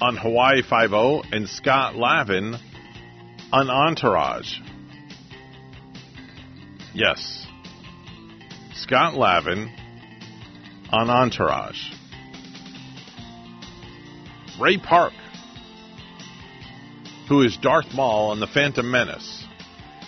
on 0.00 0.16
Hawaii 0.16 0.62
5 0.62 0.92
and 1.32 1.48
Scott 1.48 1.94
Lavin 1.94 2.54
on 3.52 3.70
Entourage. 3.70 4.58
Yes. 6.94 7.46
Scott 8.74 9.14
Lavin 9.14 9.70
on 10.90 11.10
Entourage. 11.10 11.90
Ray 14.60 14.78
Park, 14.78 15.12
who 17.28 17.42
is 17.42 17.56
Darth 17.56 17.92
Maul 17.94 18.30
on 18.30 18.40
The 18.40 18.46
Phantom 18.46 18.90
Menace 18.90 19.44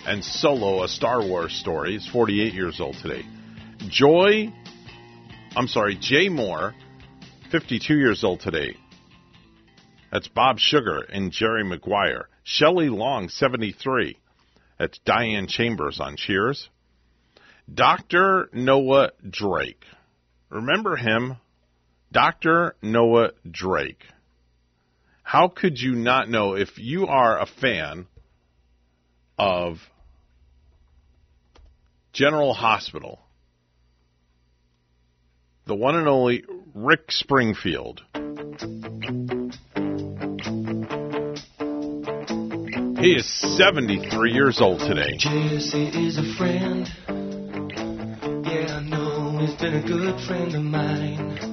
and 0.05 0.23
Solo, 0.23 0.83
a 0.83 0.87
Star 0.87 1.25
Wars 1.25 1.53
story, 1.53 1.95
is 1.95 2.07
48 2.07 2.53
years 2.53 2.79
old 2.79 2.95
today. 2.97 3.23
Joy, 3.87 4.51
I'm 5.55 5.67
sorry, 5.67 5.95
Jay 5.99 6.27
Mohr, 6.27 6.73
52 7.51 7.95
years 7.95 8.23
old 8.23 8.39
today. 8.39 8.75
That's 10.11 10.27
Bob 10.27 10.59
Sugar 10.59 10.99
and 10.99 11.31
Jerry 11.31 11.63
Maguire. 11.63 12.27
Shelley 12.43 12.89
Long, 12.89 13.29
73. 13.29 14.17
That's 14.77 14.99
Diane 15.05 15.47
Chambers 15.47 15.99
on 15.99 16.17
Cheers. 16.17 16.69
Dr. 17.71 18.49
Noah 18.51 19.11
Drake. 19.29 19.85
Remember 20.49 20.95
him? 20.95 21.37
Dr. 22.11 22.75
Noah 22.81 23.31
Drake. 23.49 24.03
How 25.23 25.47
could 25.47 25.79
you 25.79 25.95
not 25.95 26.29
know 26.29 26.55
if 26.55 26.77
you 26.77 27.07
are 27.07 27.39
a 27.39 27.45
fan 27.45 28.07
of 29.37 29.77
General 32.13 32.53
Hospital? 32.53 33.19
The 35.65 35.75
one 35.75 35.95
and 35.95 36.07
only 36.07 36.43
Rick 36.73 37.11
Springfield. 37.11 38.01
He 42.99 43.13
is 43.13 43.25
73 43.57 44.33
years 44.33 44.59
old 44.61 44.79
today. 44.79 45.15
Jesse 45.17 45.87
is 45.87 46.17
a 46.17 46.35
friend. 46.35 46.87
Yeah, 48.45 48.77
I 48.77 48.83
know 48.83 49.37
he's 49.39 49.55
been 49.55 49.75
a 49.75 49.87
good 49.87 50.19
friend 50.27 50.53
of 50.53 50.61
mine. 50.63 51.50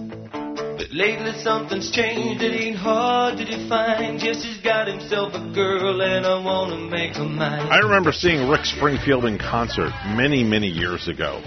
But 0.89 0.97
lately 0.97 1.33
something's 1.43 1.91
changed. 1.91 2.43
It 2.43 2.55
ain't 2.55 2.77
hard 2.77 3.37
to 3.39 3.45
define. 3.45 4.19
Jesse's 4.19 4.59
got 4.59 4.89
himself 4.89 5.35
a 5.35 5.53
girl, 5.53 6.01
and 6.01 6.25
I 6.25 6.43
wanna 6.43 6.79
make 6.79 7.17
her 7.17 7.25
mine. 7.25 7.69
I 7.69 7.79
remember 7.79 8.13
seeing 8.13 8.49
Rick 8.49 8.65
Springfield 8.65 9.27
in 9.27 9.39
concert 9.39 9.93
many, 10.07 10.45
many 10.45 10.69
years 10.69 11.09
ago. 11.09 11.43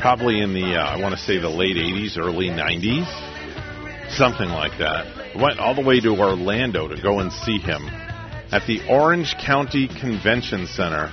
Probably 0.00 0.40
in 0.40 0.54
the, 0.54 0.74
uh, 0.74 0.84
I 0.84 1.00
want 1.00 1.14
to 1.14 1.20
say 1.20 1.38
the 1.38 1.48
late 1.48 1.76
80s, 1.76 2.18
early 2.18 2.48
90s. 2.48 3.06
Something 4.10 4.48
like 4.48 4.76
that. 4.78 5.36
Went 5.36 5.60
all 5.60 5.74
the 5.74 5.82
way 5.82 6.00
to 6.00 6.08
Orlando 6.08 6.88
to 6.88 7.00
go 7.00 7.20
and 7.20 7.32
see 7.32 7.58
him 7.58 7.86
at 8.50 8.66
the 8.66 8.80
Orange 8.88 9.36
County 9.38 9.88
Convention 9.88 10.66
Center. 10.66 11.12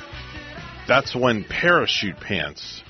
That's 0.88 1.16
when 1.16 1.44
parachute 1.44 2.20
pants 2.20 2.82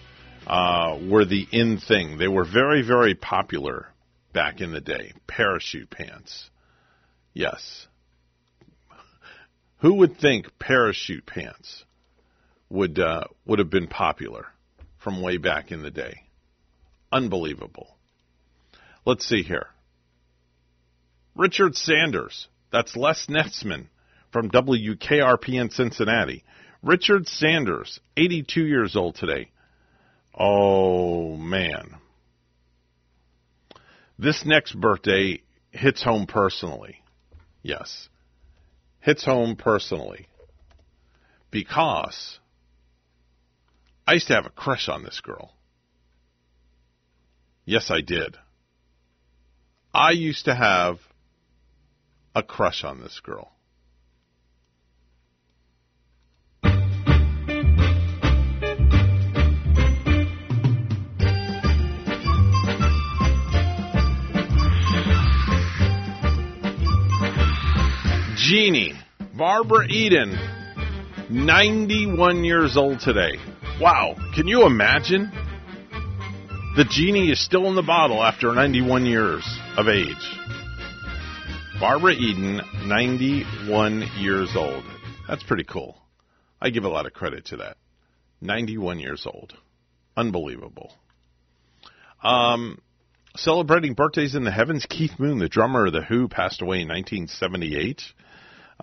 uh, 0.47 0.97
were 1.09 1.25
the 1.25 1.45
in 1.51 1.77
thing. 1.77 2.17
They 2.17 2.27
were 2.27 2.45
very, 2.45 2.81
very 2.83 3.15
popular 3.15 3.87
back 4.33 4.61
in 4.61 4.71
the 4.71 4.81
day. 4.81 5.13
Parachute 5.27 5.89
pants. 5.89 6.49
Yes. 7.33 7.87
Who 9.79 9.95
would 9.95 10.17
think 10.17 10.47
parachute 10.59 11.25
pants 11.25 11.85
would 12.69 12.99
uh, 12.99 13.25
would 13.45 13.59
have 13.59 13.69
been 13.69 13.87
popular 13.87 14.47
from 14.97 15.21
way 15.21 15.37
back 15.37 15.71
in 15.71 15.81
the 15.81 15.91
day? 15.91 16.23
Unbelievable. 17.11 17.95
Let's 19.05 19.25
see 19.25 19.43
here. 19.43 19.67
Richard 21.35 21.75
Sanders. 21.75 22.47
That's 22.71 22.95
Les 22.95 23.27
Nessman 23.27 23.87
from 24.31 24.49
WKRP 24.49 25.61
in 25.61 25.69
Cincinnati. 25.69 26.43
Richard 26.81 27.27
Sanders, 27.27 27.99
82 28.17 28.65
years 28.65 28.95
old 28.95 29.15
today. 29.15 29.51
Oh, 30.37 31.35
man. 31.37 31.95
This 34.23 34.45
next 34.45 34.79
birthday 34.79 35.41
hits 35.71 36.01
home 36.01 36.27
personally. 36.27 37.03
Yes. 37.61 38.07
Hits 39.01 39.25
home 39.25 39.57
personally. 39.57 40.29
Because 41.51 42.39
I 44.07 44.13
used 44.13 44.27
to 44.27 44.35
have 44.35 44.45
a 44.45 44.49
crush 44.49 44.87
on 44.87 45.03
this 45.03 45.19
girl. 45.19 45.53
Yes, 47.65 47.91
I 47.91 47.99
did. 47.99 48.37
I 49.93 50.11
used 50.11 50.45
to 50.45 50.55
have 50.55 50.99
a 52.33 52.43
crush 52.43 52.85
on 52.85 53.01
this 53.01 53.19
girl. 53.21 53.51
Jeannie, 68.53 68.93
Barbara 69.35 69.87
Eden, 69.89 70.37
91 71.27 72.43
years 72.43 72.77
old 72.77 72.99
today. 72.99 73.37
Wow, 73.81 74.15
can 74.35 74.47
you 74.47 74.67
imagine? 74.67 75.31
The 76.75 76.85
genie 76.87 77.31
is 77.31 77.43
still 77.43 77.65
in 77.65 77.73
the 77.73 77.81
bottle 77.81 78.21
after 78.21 78.53
91 78.53 79.07
years 79.07 79.43
of 79.75 79.87
age. 79.87 80.37
Barbara 81.79 82.11
Eden, 82.11 82.61
91 82.85 84.07
years 84.19 84.51
old. 84.55 84.83
That's 85.27 85.41
pretty 85.41 85.63
cool. 85.63 85.97
I 86.61 86.69
give 86.69 86.83
a 86.83 86.89
lot 86.89 87.07
of 87.07 87.13
credit 87.13 87.45
to 87.45 87.57
that. 87.57 87.77
91 88.39 88.99
years 88.99 89.25
old. 89.25 89.55
Unbelievable. 90.15 90.93
Um, 92.21 92.77
celebrating 93.35 93.95
birthdays 93.95 94.35
in 94.35 94.43
the 94.43 94.51
heavens, 94.51 94.85
Keith 94.87 95.17
Moon, 95.17 95.39
the 95.39 95.49
drummer 95.49 95.87
of 95.87 95.93
The 95.93 96.03
Who, 96.03 96.27
passed 96.27 96.61
away 96.61 96.81
in 96.81 96.87
1978. 96.87 98.03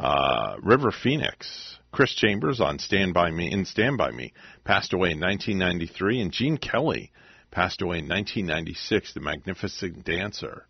Uh, 0.01 0.57
River 0.62 0.90
Phoenix, 0.90 1.78
Chris 1.92 2.14
Chambers 2.14 2.59
on 2.59 2.78
Stand 2.78 3.12
By 3.12 3.30
Me, 3.30 3.53
in 3.53 3.66
Stand 3.66 3.98
By 3.98 4.11
Me, 4.11 4.32
passed 4.64 4.94
away 4.94 5.11
in 5.11 5.20
1993. 5.20 6.22
And 6.22 6.32
Gene 6.32 6.57
Kelly 6.57 7.12
passed 7.51 7.82
away 7.82 7.98
in 7.98 8.09
1996, 8.09 9.12
the 9.12 9.20
magnificent 9.20 10.05
dancer. 10.05 10.66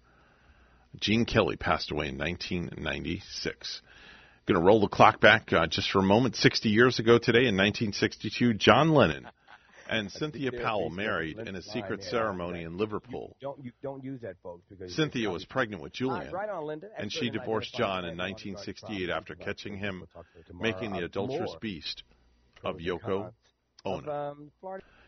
Gene 0.98 1.24
Kelly 1.24 1.54
passed 1.54 1.92
away 1.92 2.08
in 2.08 2.18
1996. 2.18 3.82
Going 4.46 4.60
to 4.60 4.66
roll 4.66 4.80
the 4.80 4.88
clock 4.88 5.20
back 5.20 5.52
uh, 5.52 5.68
just 5.68 5.90
for 5.92 6.00
a 6.00 6.02
moment. 6.02 6.34
60 6.34 6.68
years 6.68 6.98
ago 6.98 7.18
today, 7.18 7.46
in 7.46 7.56
1962, 7.56 8.54
John 8.54 8.90
Lennon 8.92 9.28
and 9.90 10.10
Cynthia 10.10 10.52
Powell 10.52 10.88
married 10.88 11.38
in 11.38 11.56
a 11.56 11.62
secret 11.62 12.04
ceremony 12.04 12.62
in 12.62 12.78
Liverpool. 12.78 13.36
Don't 13.40 13.62
you, 13.62 13.72
don't 13.82 14.02
use 14.04 14.20
that, 14.20 14.36
folks, 14.42 14.62
because 14.68 14.94
Cynthia 14.94 15.28
was 15.28 15.44
pregnant 15.44 15.82
with 15.82 15.92
Julian, 15.92 16.32
right 16.32 16.48
on, 16.48 16.64
Linda. 16.64 16.88
and 16.96 17.12
she 17.12 17.28
divorced 17.28 17.74
John 17.74 18.04
in 18.04 18.16
1968 18.16 19.10
after 19.10 19.34
catching 19.34 19.76
him 19.76 20.04
making 20.54 20.92
the 20.92 21.04
adulterous 21.04 21.54
beast 21.60 22.04
of 22.62 22.76
Yoko 22.76 23.32
Ono. 23.84 24.10
Um, 24.10 24.50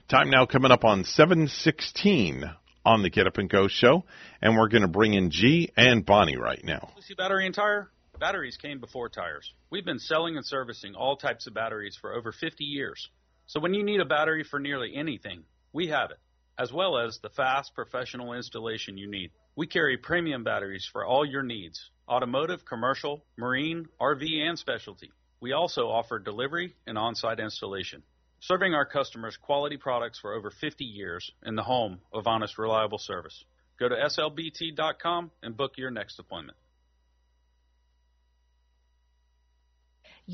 Time 0.09 0.31
now 0.31 0.47
coming 0.47 0.73
up 0.73 0.85
on 0.85 1.05
716 1.05 2.45
on 2.85 3.03
the 3.03 3.11
Get 3.11 3.27
Up 3.27 3.39
and 3.39 3.49
Go 3.49 3.69
show, 3.69 4.05
and 4.43 4.57
we're 4.57 4.69
going 4.69 4.83
to 4.83 4.89
bring 4.89 5.15
in 5.15 5.31
G 5.31 5.71
and 5.77 6.05
Bonnie 6.05 6.37
right 6.37 6.63
now. 6.65 6.91
See 7.01 7.15
battery 7.15 7.47
and 7.47 7.55
tire? 7.55 7.89
Batteries 8.19 8.57
came 8.57 8.81
before 8.81 9.09
tires. 9.09 9.53
We've 9.71 9.85
been 9.85 9.99
selling 9.99 10.37
and 10.37 10.45
servicing 10.45 10.95
all 10.95 11.17
types 11.17 11.47
of 11.47 11.55
batteries 11.55 11.97
for 12.01 12.13
over 12.15 12.33
50 12.33 12.65
years. 12.65 13.09
So 13.47 13.61
when 13.61 13.75
you 13.75 13.85
need 13.85 14.01
a 14.01 14.05
battery 14.05 14.45
for 14.45 14.59
nearly 14.59 14.95
anything, 14.95 15.45
we 15.73 15.89
have 15.89 16.11
it, 16.11 16.19
as 16.59 16.73
well 16.73 16.99
as 16.99 17.19
the 17.19 17.31
fast 17.31 17.75
professional 17.75 18.33
installation 18.33 18.97
you 18.97 19.11
need. 19.11 19.31
We 19.57 19.67
carry 19.67 19.97
premium 19.97 20.45
batteries 20.45 20.89
for 20.91 21.05
all 21.05 21.25
your 21.25 21.43
needs 21.43 21.91
automotive, 22.09 22.65
commercial, 22.65 23.25
marine, 23.39 23.87
RV, 24.01 24.25
and 24.41 24.59
specialty. 24.59 25.11
We 25.41 25.53
also 25.53 25.89
offer 25.89 26.19
delivery 26.19 26.75
and 26.87 26.99
on 26.99 27.15
site 27.15 27.41
installation, 27.41 28.03
serving 28.41 28.75
our 28.75 28.85
customers 28.85 29.37
quality 29.37 29.77
products 29.77 30.19
for 30.19 30.35
over 30.35 30.51
50 30.51 30.85
years 30.85 31.31
in 31.45 31.55
the 31.55 31.63
home 31.63 32.01
of 32.13 32.27
honest, 32.27 32.59
reliable 32.59 32.99
service. 32.99 33.45
Go 33.79 33.89
to 33.89 33.97
slbt.com 33.97 35.31
and 35.43 35.57
book 35.57 35.73
your 35.77 35.91
next 35.91 36.19
appointment. 36.19 36.57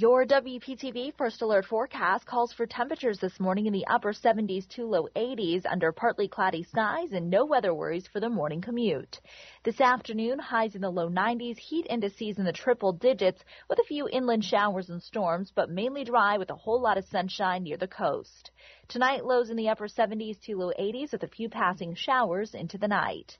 Your 0.00 0.24
WPTV 0.24 1.14
First 1.18 1.42
Alert 1.42 1.64
forecast 1.64 2.24
calls 2.24 2.52
for 2.52 2.66
temperatures 2.66 3.18
this 3.18 3.40
morning 3.40 3.66
in 3.66 3.72
the 3.72 3.84
upper 3.88 4.12
70s 4.12 4.68
to 4.76 4.86
low 4.86 5.08
80s 5.16 5.66
under 5.68 5.90
partly 5.90 6.28
cloudy 6.28 6.62
skies 6.62 7.10
and 7.10 7.28
no 7.28 7.44
weather 7.44 7.74
worries 7.74 8.06
for 8.06 8.20
the 8.20 8.28
morning 8.28 8.60
commute. 8.60 9.18
This 9.64 9.80
afternoon, 9.80 10.38
highs 10.38 10.76
in 10.76 10.82
the 10.82 10.88
low 10.88 11.08
90s, 11.08 11.58
heat 11.58 11.88
indices 11.90 12.38
in 12.38 12.44
the 12.44 12.52
triple 12.52 12.92
digits 12.92 13.42
with 13.68 13.80
a 13.80 13.88
few 13.88 14.08
inland 14.08 14.44
showers 14.44 14.88
and 14.88 15.02
storms, 15.02 15.50
but 15.52 15.68
mainly 15.68 16.04
dry 16.04 16.38
with 16.38 16.50
a 16.50 16.54
whole 16.54 16.80
lot 16.80 16.96
of 16.96 17.04
sunshine 17.06 17.64
near 17.64 17.76
the 17.76 17.88
coast. 17.88 18.52
Tonight, 18.86 19.24
lows 19.24 19.50
in 19.50 19.56
the 19.56 19.68
upper 19.68 19.88
70s 19.88 20.40
to 20.42 20.56
low 20.58 20.70
80s 20.78 21.10
with 21.10 21.24
a 21.24 21.26
few 21.26 21.48
passing 21.48 21.96
showers 21.96 22.54
into 22.54 22.78
the 22.78 22.86
night. 22.86 23.36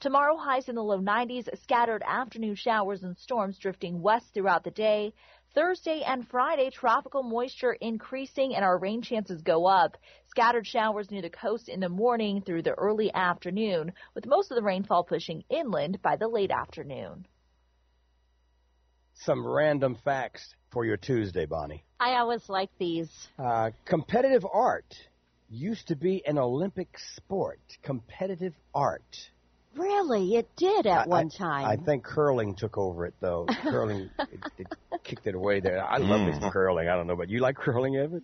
Tomorrow, 0.00 0.36
highs 0.36 0.68
in 0.68 0.76
the 0.76 0.82
low 0.82 1.00
90s, 1.00 1.48
scattered 1.64 2.04
afternoon 2.06 2.54
showers 2.54 3.02
and 3.02 3.18
storms 3.18 3.58
drifting 3.58 4.00
west 4.00 4.32
throughout 4.32 4.62
the 4.62 4.70
day. 4.70 5.12
Thursday 5.58 6.02
and 6.06 6.24
Friday, 6.28 6.70
tropical 6.70 7.24
moisture 7.24 7.72
increasing 7.72 8.54
and 8.54 8.64
our 8.64 8.78
rain 8.78 9.02
chances 9.02 9.42
go 9.42 9.66
up. 9.66 9.96
Scattered 10.28 10.64
showers 10.64 11.10
near 11.10 11.20
the 11.20 11.30
coast 11.30 11.68
in 11.68 11.80
the 11.80 11.88
morning 11.88 12.42
through 12.42 12.62
the 12.62 12.74
early 12.74 13.12
afternoon, 13.12 13.92
with 14.14 14.24
most 14.24 14.52
of 14.52 14.54
the 14.54 14.62
rainfall 14.62 15.02
pushing 15.02 15.42
inland 15.50 16.00
by 16.00 16.14
the 16.14 16.28
late 16.28 16.52
afternoon. 16.52 17.26
Some 19.14 19.44
random 19.44 19.98
facts 20.04 20.54
for 20.70 20.84
your 20.84 20.96
Tuesday, 20.96 21.44
Bonnie. 21.44 21.82
I 21.98 22.18
always 22.18 22.48
like 22.48 22.70
these. 22.78 23.10
Uh, 23.36 23.70
competitive 23.84 24.46
art 24.52 24.94
used 25.50 25.88
to 25.88 25.96
be 25.96 26.24
an 26.24 26.38
Olympic 26.38 26.96
sport. 27.16 27.58
Competitive 27.82 28.54
art. 28.72 29.28
Really, 29.76 30.34
it 30.36 30.48
did 30.56 30.86
at 30.86 31.06
I- 31.06 31.08
one 31.08 31.28
time. 31.30 31.64
I 31.66 31.76
think 31.76 32.04
curling 32.04 32.54
took 32.54 32.76
over 32.78 33.06
it, 33.06 33.14
though. 33.20 33.46
curling 33.62 34.10
it, 34.18 34.40
it 34.58 34.66
kicked 35.04 35.26
it 35.26 35.34
away 35.34 35.60
there. 35.60 35.84
I 35.84 35.98
love 35.98 36.20
Mm. 36.20 36.40
this 36.40 36.52
curling. 36.52 36.88
I 36.88 36.96
don't 36.96 37.06
know, 37.06 37.16
but 37.16 37.28
you 37.28 37.40
like 37.40 37.56
curling, 37.56 37.96
Evan? 37.96 38.22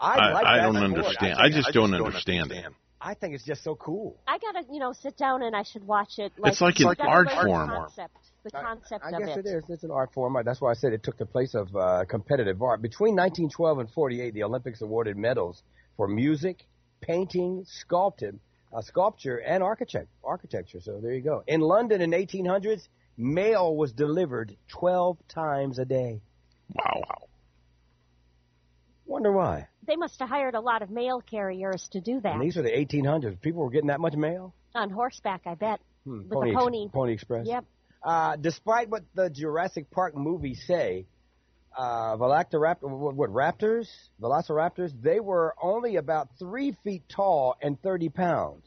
I, 0.00 0.32
like 0.32 0.46
I 0.46 0.56
don't 0.58 0.76
understand. 0.76 1.38
I 1.38 1.44
I, 1.44 1.50
just 1.50 1.68
I 1.68 1.72
don't 1.72 1.90
don't 1.90 2.04
understand 2.06 2.52
it. 2.52 2.64
I 3.00 3.14
think 3.14 3.34
it's 3.34 3.44
just 3.44 3.62
so 3.62 3.74
cool. 3.74 4.16
I 4.26 4.38
gotta, 4.38 4.62
you 4.72 4.78
know, 4.80 4.92
sit 4.92 5.16
down 5.16 5.42
and 5.42 5.54
I 5.54 5.62
should 5.62 5.86
watch 5.86 6.18
it. 6.18 6.32
Like, 6.38 6.52
It's 6.52 6.60
like 6.60 6.80
an 6.80 6.86
art 7.06 7.26
learn 7.28 7.36
the 7.36 7.44
form. 7.44 7.68
Concept, 7.70 8.16
the 8.42 8.50
concept 8.50 9.04
I 9.04 9.10
of 9.10 9.18
guess 9.18 9.36
it. 9.36 9.46
it 9.46 9.48
is. 9.48 9.64
It's 9.68 9.84
an 9.84 9.90
art 9.90 10.12
form. 10.12 10.36
That's 10.44 10.60
why 10.60 10.70
I 10.70 10.74
said 10.74 10.92
it 10.92 11.02
took 11.02 11.18
the 11.18 11.26
place 11.26 11.54
of 11.54 11.74
uh, 11.76 12.04
competitive 12.08 12.62
art. 12.62 12.82
Between 12.82 13.14
1912 13.14 13.78
and 13.80 13.90
48, 13.90 14.32
the 14.34 14.42
Olympics 14.44 14.80
awarded 14.80 15.16
medals 15.16 15.62
for 15.96 16.08
music, 16.08 16.64
painting, 17.00 17.64
sculpted, 17.68 18.38
uh, 18.76 18.82
sculpture, 18.82 19.38
and 19.38 19.62
architect, 19.62 20.08
architecture. 20.22 20.80
So 20.80 21.00
there 21.00 21.12
you 21.12 21.22
go. 21.22 21.42
In 21.46 21.60
London 21.62 22.00
in 22.02 22.10
1800s, 22.10 22.86
mail 23.16 23.74
was 23.74 23.92
delivered 23.92 24.54
12 24.68 25.16
times 25.28 25.78
a 25.78 25.84
day. 25.86 26.20
Wow. 26.74 27.02
Wonder 29.06 29.32
why. 29.32 29.68
They 29.86 29.96
must 29.96 30.18
have 30.20 30.28
hired 30.28 30.54
a 30.54 30.60
lot 30.60 30.82
of 30.82 30.90
mail 30.90 31.20
carriers 31.22 31.88
to 31.92 32.00
do 32.00 32.20
that 32.20 32.34
And 32.34 32.42
these 32.42 32.56
are 32.56 32.62
the 32.62 32.70
1800s. 32.72 33.40
People 33.40 33.62
were 33.62 33.70
getting 33.70 33.86
that 33.88 34.00
much 34.00 34.14
mail. 34.14 34.52
on 34.74 34.90
horseback. 34.90 35.42
I 35.46 35.54
bet 35.54 35.80
Hmm, 36.04 36.18
with 36.18 36.30
Pony 36.30 36.50
the 36.50 36.56
Ex- 36.56 36.64
pony. 36.64 36.88
Pony 36.92 37.12
Express. 37.14 37.46
Yep. 37.48 37.64
Uh, 38.02 38.36
despite 38.36 38.88
what 38.90 39.02
the 39.14 39.30
Jurassic 39.30 39.90
Park 39.90 40.14
movies 40.16 40.62
say, 40.66 41.06
uh, 41.76 42.16
Velociraptor, 42.16 42.82
what, 42.82 43.14
what 43.14 43.30
raptors, 43.30 43.88
Velociraptors, 44.20 44.90
they 45.02 45.20
were 45.20 45.54
only 45.62 45.96
about 45.96 46.28
three 46.38 46.76
feet 46.84 47.02
tall 47.08 47.56
and 47.60 47.80
30 47.82 48.08
pounds. 48.10 48.64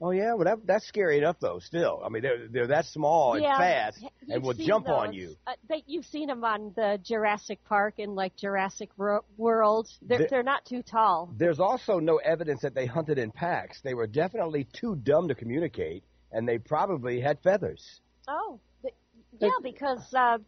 Oh 0.00 0.12
yeah, 0.12 0.34
well 0.34 0.44
that, 0.44 0.64
that's 0.64 0.86
scary 0.86 1.18
enough 1.18 1.36
though. 1.40 1.58
Still, 1.58 2.00
I 2.04 2.08
mean 2.08 2.22
they're 2.22 2.46
they're 2.48 2.66
that 2.68 2.84
small 2.86 3.34
and 3.34 3.42
Yeah, 3.42 3.58
fast 3.58 4.04
and 4.28 4.44
will 4.44 4.54
jump 4.54 4.88
on 4.88 5.12
you. 5.12 5.34
Uh, 5.44 5.54
they, 5.68 5.82
you've 5.88 6.04
seen 6.04 6.28
them 6.28 6.44
on 6.44 6.72
the 6.76 7.00
Jurassic 7.02 7.64
Park 7.64 7.94
and 7.98 8.14
like 8.14 8.36
Jurassic 8.36 8.90
Ro- 8.96 9.24
World. 9.36 9.88
They're, 10.02 10.18
The- 10.18 10.26
they're 10.30 10.42
not 10.44 10.64
too 10.64 10.82
tall. 10.84 11.34
There's 11.36 11.58
also 11.58 11.98
no 11.98 12.18
evidence 12.18 12.62
that 12.62 12.76
they 12.76 12.86
hunted 12.86 13.18
in 13.18 13.32
packs. 13.32 13.80
They 13.82 13.94
were 13.94 14.06
definitely 14.06 14.68
too 14.72 14.94
dumb 14.94 15.26
to 15.28 15.34
communicate, 15.34 16.04
and 16.30 16.48
they 16.48 16.58
probably 16.58 17.20
had 17.20 17.40
feathers. 17.40 18.00
Oh, 18.28 18.60
th- 18.82 18.94
yeah, 19.40 19.48
because 19.64 20.14
uh, 20.14 20.38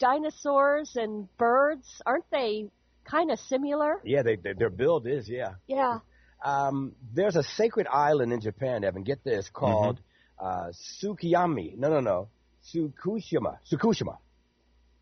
dinosaurs 0.00 0.96
and 0.96 1.28
birds 1.38 2.02
aren't 2.04 2.28
they 2.32 2.66
kind 3.04 3.30
of 3.30 3.38
similar? 3.38 4.00
Yeah, 4.04 4.22
they, 4.22 4.36
they 4.36 4.54
their 4.54 4.70
build 4.70 5.06
is 5.06 5.28
yeah. 5.28 5.54
Yeah. 5.68 6.00
Um, 6.44 6.94
there's 7.14 7.36
a 7.36 7.42
sacred 7.42 7.86
island 7.86 8.32
in 8.32 8.40
Japan, 8.40 8.82
Evan. 8.82 9.02
Get 9.04 9.22
this 9.22 9.48
called 9.52 10.00
uh, 10.38 10.72
Tsukiyami. 11.02 11.76
No, 11.76 11.90
no, 11.90 12.00
no, 12.00 12.28
Tsukushima. 12.66 13.58
Tsukushima. 13.70 14.16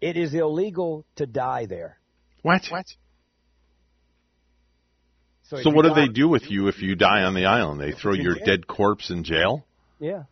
It 0.00 0.16
is 0.16 0.34
illegal 0.34 1.04
to 1.16 1.26
die 1.26 1.66
there. 1.66 1.98
What? 2.42 2.66
What? 2.70 2.86
if 5.50 5.62
So 5.62 5.70
what 5.70 5.82
do 5.84 5.90
die- 5.90 6.06
they 6.06 6.08
do 6.08 6.28
with 6.28 6.50
you 6.50 6.66
if 6.68 6.82
you 6.82 6.94
die 6.96 7.22
on 7.22 7.34
the 7.34 7.46
island? 7.46 7.80
They 7.80 7.92
throw 7.92 8.14
your 8.14 8.34
dead 8.34 8.66
corpse 8.66 9.10
in 9.10 9.24
jail? 9.24 9.64
Yeah, 10.00 10.24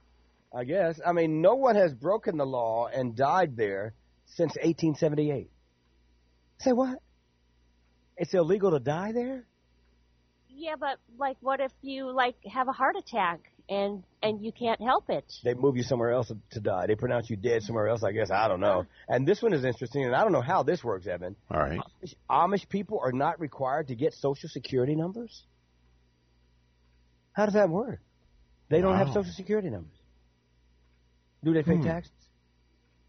I 0.55 0.65
guess. 0.65 1.01
I 1.05 1.13
mean, 1.13 1.41
no 1.41 1.55
one 1.55 1.77
has 1.77 1.93
broken 1.93 2.37
the 2.37 2.47
law 2.47 2.87
and 2.87 3.17
died 3.17 3.57
there 3.57 3.95
since 4.27 4.51
1878. 4.57 5.51
Say 6.59 6.73
what? 6.73 6.99
It's 8.17 8.33
illegal 8.35 8.71
to 8.73 8.79
die 8.79 9.13
there? 9.13 9.45
Yeah, 10.49 10.77
but 10.79 10.99
like, 11.19 11.37
what 11.41 11.61
if 11.61 11.73
you 11.83 12.11
like 12.11 12.35
have 12.51 12.69
a 12.69 12.73
heart 12.73 12.97
attack 12.97 13.41
and 13.69 14.03
and 14.23 14.43
you 14.43 14.53
can't 14.53 14.81
help 14.81 15.11
it? 15.11 15.31
They 15.45 15.53
move 15.53 15.77
you 15.77 15.83
somewhere 15.83 16.13
else 16.13 16.33
to 16.53 16.61
die. 16.61 16.87
They 16.87 16.95
pronounce 16.95 17.29
you 17.29 17.37
dead 17.37 17.63
somewhere 17.63 17.89
else. 17.89 18.03
I 18.03 18.13
guess 18.13 18.31
I 18.31 18.49
don't 18.49 18.61
know. 18.61 18.87
And 19.07 19.29
this 19.29 19.43
one 19.43 19.53
is 19.53 19.65
interesting, 19.65 20.05
and 20.07 20.15
I 20.15 20.23
don't 20.23 20.33
know 20.33 20.41
how 20.41 20.63
this 20.63 20.83
works, 20.83 21.07
Evan. 21.07 21.37
All 21.51 21.61
right. 21.61 21.79
Amish, 22.03 22.15
Amish 22.31 22.69
people 22.71 23.01
are 23.05 23.13
not 23.13 23.39
required 23.39 23.89
to 23.89 23.95
get 23.95 24.15
social 24.15 24.49
security 24.49 24.95
numbers. 24.95 25.43
How 27.33 27.45
does 27.45 27.55
that 27.55 27.69
work? 27.69 28.01
They 28.71 28.81
don't 28.81 28.97
have 28.97 29.09
social 29.09 29.33
security 29.33 29.69
numbers. 29.69 29.93
Do 31.45 31.53
they 31.53 31.63
pay 31.63 31.77
Hmm. 31.77 31.85
taxes? 31.85 32.13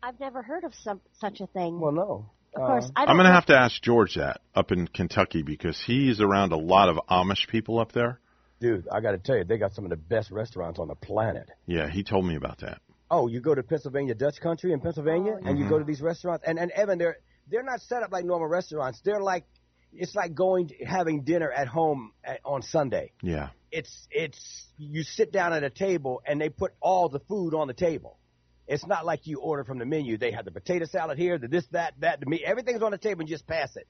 I've 0.02 0.19
never 0.19 0.41
heard 0.41 0.64
of 0.64 0.74
some 0.76 1.02
such 1.19 1.41
a 1.41 1.48
thing. 1.48 1.80
Well, 1.80 1.91
no. 1.91 2.30
Of 2.56 2.61
course, 2.61 2.86
Uh, 2.86 2.91
I 2.95 3.02
don't 3.02 3.10
I'm 3.11 3.15
going 3.18 3.28
to 3.28 3.34
have 3.34 3.45
to 3.48 3.57
ask 3.57 3.82
George 3.82 4.15
that 4.15 4.41
up 4.56 4.72
in 4.72 4.88
Kentucky 4.88 5.44
because 5.44 5.80
he's 5.86 6.22
around 6.22 6.52
a 6.53 6.57
lot 6.57 6.90
of 6.90 6.98
Amish 7.10 7.48
people 7.48 7.80
up 7.80 7.91
there. 7.91 8.19
Dude, 8.60 8.88
I 8.91 9.02
got 9.02 9.11
to 9.11 9.19
tell 9.19 9.38
you, 9.38 9.44
they 9.44 9.57
got 9.57 9.74
some 9.74 9.84
of 9.84 9.91
the 9.91 9.98
best 9.98 10.32
restaurants 10.32 10.80
on 10.80 10.88
the 10.88 10.95
planet. 10.95 11.49
Yeah, 11.68 11.90
he 11.90 12.03
told 12.03 12.26
me 12.26 12.36
about 12.36 12.60
that. 12.60 12.82
Oh, 13.11 13.28
you 13.28 13.40
go 13.40 13.53
to 13.53 13.61
Pennsylvania 13.64 14.15
Dutch 14.15 14.40
Country 14.41 14.74
in 14.74 14.80
Pennsylvania, 14.82 15.38
and 15.45 15.57
you 15.60 15.65
Mhm. 15.65 15.69
go 15.69 15.80
to 15.80 15.86
these 15.86 16.02
restaurants, 16.02 16.44
and 16.48 16.57
and 16.60 16.72
Evan, 16.72 16.98
they're 16.98 17.18
they're 17.49 17.64
not 17.64 17.82
set 17.82 18.03
up 18.03 18.11
like 18.11 18.26
normal 18.26 18.48
restaurants. 18.48 18.99
They're 19.02 19.22
like 19.22 19.45
it's 19.94 20.15
like 20.15 20.36
going 20.36 20.68
to, 20.68 20.86
having 20.86 21.24
dinner 21.24 21.49
at 21.52 21.68
home 21.68 22.11
at, 22.24 22.41
on 22.44 22.61
Sunday. 22.61 23.14
Yeah. 23.22 23.49
It's 23.72 24.07
it's 24.11 24.68
you 24.78 25.03
sit 25.03 25.32
down 25.32 25.53
at 25.53 25.64
a 25.64 25.69
table 25.69 26.22
and 26.26 26.41
they 26.41 26.49
put 26.49 26.74
all 26.82 27.07
the 27.10 27.19
food 27.19 27.53
on 27.53 27.68
the 27.68 27.74
table. 27.74 28.18
It's 28.68 28.85
not 28.85 29.06
like 29.06 29.27
you 29.27 29.39
order 29.39 29.64
from 29.64 29.80
the 29.80 29.85
menu. 29.85 30.18
They 30.18 30.31
have 30.31 30.45
the 30.45 30.52
potato 30.52 30.85
salad 30.85 31.18
here, 31.18 31.38
the 31.38 31.48
this, 31.48 31.65
that, 31.72 31.94
that, 31.99 32.19
the 32.19 32.26
meat. 32.26 32.41
Everything's 32.45 32.81
on 32.81 32.91
the 32.91 32.98
table 32.98 33.22
and 33.22 33.30
just 33.30 33.48
pass 33.48 33.76
it. 33.76 33.88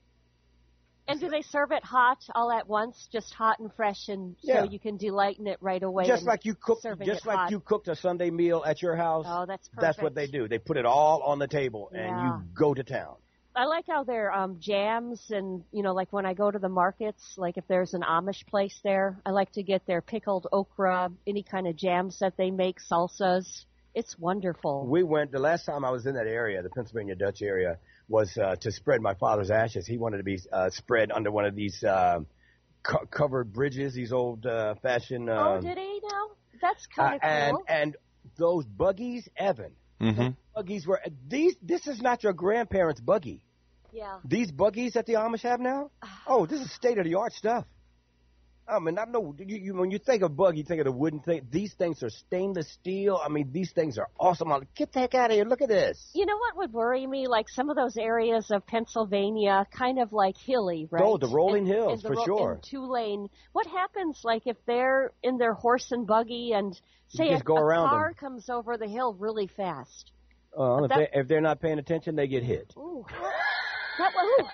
And 1.07 1.19
do 1.21 1.29
they 1.29 1.41
serve 1.41 1.71
it 1.71 1.85
hot 1.85 2.17
all 2.35 2.51
at 2.51 2.67
once, 2.67 3.07
just 3.11 3.33
hot 3.33 3.59
and 3.59 3.73
fresh, 3.73 4.09
and 4.09 4.35
Yeah. 4.41 4.65
so 4.65 4.69
you 4.69 4.77
can 4.77 4.97
delight 4.97 5.39
in 5.39 5.47
it 5.47 5.57
right 5.61 5.81
away? 5.81 6.05
just 6.05 6.25
like 6.25 6.43
you 6.43 6.53
cook, 6.53 6.79
just 7.03 7.25
like 7.25 7.37
hot? 7.37 7.51
you 7.51 7.61
cooked 7.61 7.87
a 7.87 7.95
Sunday 7.95 8.29
meal 8.29 8.61
at 8.65 8.81
your 8.81 8.95
house. 8.95 9.25
Oh, 9.27 9.45
that's 9.45 9.69
perfect. 9.69 9.81
That's 9.81 10.01
what 10.01 10.15
they 10.15 10.27
do. 10.27 10.49
They 10.49 10.59
put 10.59 10.75
it 10.75 10.85
all 10.85 11.21
on 11.23 11.39
the 11.39 11.47
table 11.47 11.89
and 11.93 12.17
Yeah. 12.17 12.23
you 12.25 12.43
go 12.53 12.73
to 12.73 12.83
town. 12.83 13.15
I 13.55 13.65
like 13.65 13.85
how 13.87 14.03
their 14.03 14.31
um, 14.31 14.59
jams 14.59 15.31
and 15.31 15.63
you 15.71 15.81
know, 15.81 15.93
like 15.93 16.11
when 16.13 16.25
I 16.25 16.33
go 16.35 16.51
to 16.51 16.59
the 16.59 16.69
markets, 16.69 17.23
like 17.37 17.57
if 17.57 17.65
there's 17.67 17.93
an 17.93 18.01
Amish 18.01 18.45
place 18.45 18.77
there, 18.83 19.19
I 19.25 19.31
like 19.31 19.51
to 19.53 19.63
get 19.63 19.87
their 19.87 20.01
pickled 20.01 20.45
okra, 20.51 21.09
any 21.25 21.41
kind 21.41 21.67
of 21.67 21.75
jams 21.75 22.19
that 22.19 22.35
they 22.37 22.51
make, 22.51 22.77
salsas. 22.79 23.65
It's 23.97 24.15
wonderful. 24.19 24.85
We 24.85 25.01
went 25.01 25.31
the 25.31 25.39
last 25.39 25.65
time 25.65 25.83
I 25.83 25.89
was 25.89 26.05
in 26.05 26.13
that 26.13 26.27
area, 26.27 26.61
the 26.61 26.69
Pennsylvania 26.69 27.15
Dutch 27.15 27.41
area, 27.41 27.79
was 28.07 28.37
uh, 28.37 28.55
to 28.57 28.71
spread 28.71 29.01
my 29.01 29.15
father's 29.15 29.49
ashes. 29.49 29.87
He 29.87 29.97
wanted 29.97 30.17
to 30.17 30.23
be 30.23 30.37
uh, 30.53 30.69
spread 30.69 31.11
under 31.11 31.31
one 31.31 31.45
of 31.45 31.55
these 31.55 31.83
uh, 31.83 32.19
co- 32.83 33.07
covered 33.09 33.51
bridges, 33.51 33.95
these 33.95 34.13
old 34.13 34.45
uh, 34.45 34.75
fashioned. 34.83 35.31
Uh, 35.31 35.55
oh, 35.57 35.61
did 35.61 35.79
he 35.79 35.99
now? 36.11 36.27
That's 36.61 36.87
uh, 36.95 37.01
kind 37.01 37.15
of 37.15 37.19
and 37.23 37.55
cool. 37.55 37.65
and 37.67 37.95
those 38.37 38.65
buggies, 38.65 39.27
Evan. 39.35 39.71
Mm-hmm. 39.99 40.27
Buggies 40.53 40.85
were 40.85 41.01
these. 41.27 41.55
This 41.63 41.87
is 41.87 41.99
not 41.99 42.23
your 42.23 42.33
grandparents' 42.33 43.01
buggy. 43.01 43.41
yeah. 43.91 44.19
These 44.23 44.51
buggies 44.51 44.93
that 44.93 45.07
the 45.07 45.13
Amish 45.13 45.41
have 45.41 45.59
now. 45.59 45.89
Oh, 46.27 46.45
this 46.45 46.61
is 46.61 46.71
state 46.71 46.99
of 46.99 47.05
the 47.05 47.15
art 47.15 47.33
stuff. 47.33 47.65
I 48.69 48.79
mean, 48.79 48.99
I 48.99 49.05
know 49.05 49.33
you, 49.39 49.57
you, 49.57 49.73
when 49.75 49.91
you 49.91 49.97
think 49.97 50.23
of 50.23 50.35
bug, 50.35 50.57
you 50.57 50.63
think 50.63 50.81
of 50.81 50.85
the 50.85 50.91
wooden 50.91 51.21
thing. 51.21 51.47
These 51.49 51.73
things 51.75 52.03
are 52.03 52.09
stainless 52.09 52.69
steel. 52.73 53.19
I 53.23 53.29
mean, 53.29 53.51
these 53.53 53.71
things 53.71 53.97
are 53.97 54.09
awesome. 54.19 54.51
I'm 54.51 54.59
like, 54.59 54.75
Get 54.75 54.91
the 54.91 54.99
heck 54.99 55.15
out 55.15 55.31
of 55.31 55.35
here! 55.35 55.45
Look 55.45 55.61
at 55.61 55.69
this. 55.69 56.11
You 56.13 56.25
know 56.25 56.37
what 56.37 56.57
would 56.57 56.73
worry 56.73 57.07
me? 57.07 57.27
Like 57.27 57.47
some 57.47 57.69
of 57.69 57.77
those 57.77 57.95
areas 57.95 58.51
of 58.51 58.67
Pennsylvania, 58.67 59.65
kind 59.71 59.99
of 59.99 60.11
like 60.11 60.35
hilly, 60.37 60.87
right? 60.91 61.01
Oh, 61.03 61.17
the 61.17 61.27
rolling 61.27 61.65
In- 61.65 61.73
hills, 61.73 62.03
in 62.03 62.09
the 62.09 62.15
for 62.15 62.25
sure. 62.25 62.53
In 62.55 62.61
two 62.61 62.85
lane. 62.91 63.29
What 63.53 63.67
happens, 63.67 64.19
like 64.23 64.43
if 64.45 64.57
they're 64.65 65.13
in 65.23 65.37
their 65.37 65.53
horse 65.53 65.91
and 65.91 66.05
buggy, 66.05 66.51
and 66.53 66.79
say 67.07 67.29
a, 67.29 67.37
a 67.37 67.41
car 67.41 68.09
them. 68.09 68.13
comes 68.15 68.49
over 68.49 68.77
the 68.77 68.87
hill 68.87 69.13
really 69.13 69.47
fast? 69.47 70.11
Uh, 70.57 70.83
if, 70.83 70.89
they, 70.89 71.07
if 71.13 71.27
they're 71.27 71.41
not 71.41 71.61
paying 71.61 71.79
attention, 71.79 72.15
they 72.15 72.27
get 72.27 72.43
hit. 72.43 72.73
Ooh. 72.77 73.05
That, 73.97 74.11
ooh. 74.23 74.45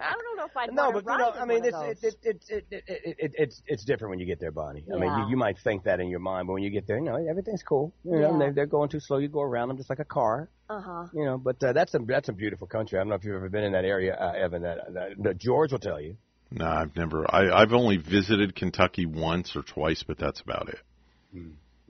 I 0.00 0.12
don't 0.12 0.36
know 0.36 0.44
if 0.44 0.56
I'd 0.56 0.72
no, 0.72 0.92
but 0.92 1.04
you 1.04 1.18
know, 1.18 1.30
I 1.32 1.44
mean, 1.44 1.60
one 1.62 1.68
it's 1.68 1.76
of 1.76 1.84
it, 1.84 1.98
it, 2.02 2.16
it, 2.22 2.44
it, 2.48 2.64
it, 2.70 2.84
it, 2.86 3.16
it, 3.18 3.32
it's 3.34 3.62
it's 3.66 3.84
different 3.84 4.10
when 4.10 4.18
you 4.20 4.26
get 4.26 4.40
there, 4.40 4.50
Bonnie. 4.50 4.84
I 4.92 4.98
mean, 4.98 5.10
you, 5.18 5.30
you 5.30 5.36
might 5.36 5.56
think 5.64 5.84
that 5.84 6.00
in 6.00 6.08
your 6.08 6.20
mind, 6.20 6.46
but 6.46 6.54
when 6.54 6.62
you 6.62 6.70
get 6.70 6.86
there, 6.86 6.98
you 6.98 7.04
know, 7.04 7.16
everything's 7.16 7.62
cool. 7.62 7.92
You 8.04 8.20
know, 8.20 8.32
Yeah. 8.38 8.46
they, 8.46 8.52
they're 8.52 8.66
going 8.66 8.88
too 8.88 9.00
slow. 9.00 9.18
You 9.18 9.28
go 9.28 9.42
around 9.42 9.68
them 9.68 9.76
just 9.76 9.90
like 9.90 9.98
a 10.00 10.04
car. 10.04 10.48
Uh 10.68 10.80
huh. 10.80 11.06
You 11.14 11.24
know, 11.24 11.38
but 11.38 11.62
uh, 11.62 11.72
that's 11.72 11.94
a 11.94 11.98
that's 11.98 12.28
a 12.28 12.32
beautiful 12.32 12.66
country. 12.66 12.98
I 12.98 13.00
don't 13.00 13.08
know 13.08 13.14
if 13.14 13.24
you've 13.24 13.36
ever 13.36 13.48
been 13.48 13.64
in 13.64 13.72
that 13.72 13.84
area, 13.84 14.14
uh, 14.14 14.32
Evan. 14.32 14.62
That, 14.62 14.94
that, 14.94 15.08
that 15.22 15.38
George 15.38 15.72
will 15.72 15.78
tell 15.78 16.00
you. 16.00 16.16
No, 16.50 16.66
I've 16.66 16.96
never. 16.96 17.26
I, 17.28 17.50
I've 17.62 17.72
only 17.72 17.98
visited 17.98 18.54
Kentucky 18.54 19.04
once 19.06 19.54
or 19.54 19.62
twice, 19.62 20.02
but 20.06 20.18
that's 20.18 20.40
about 20.40 20.68
it. 20.70 20.78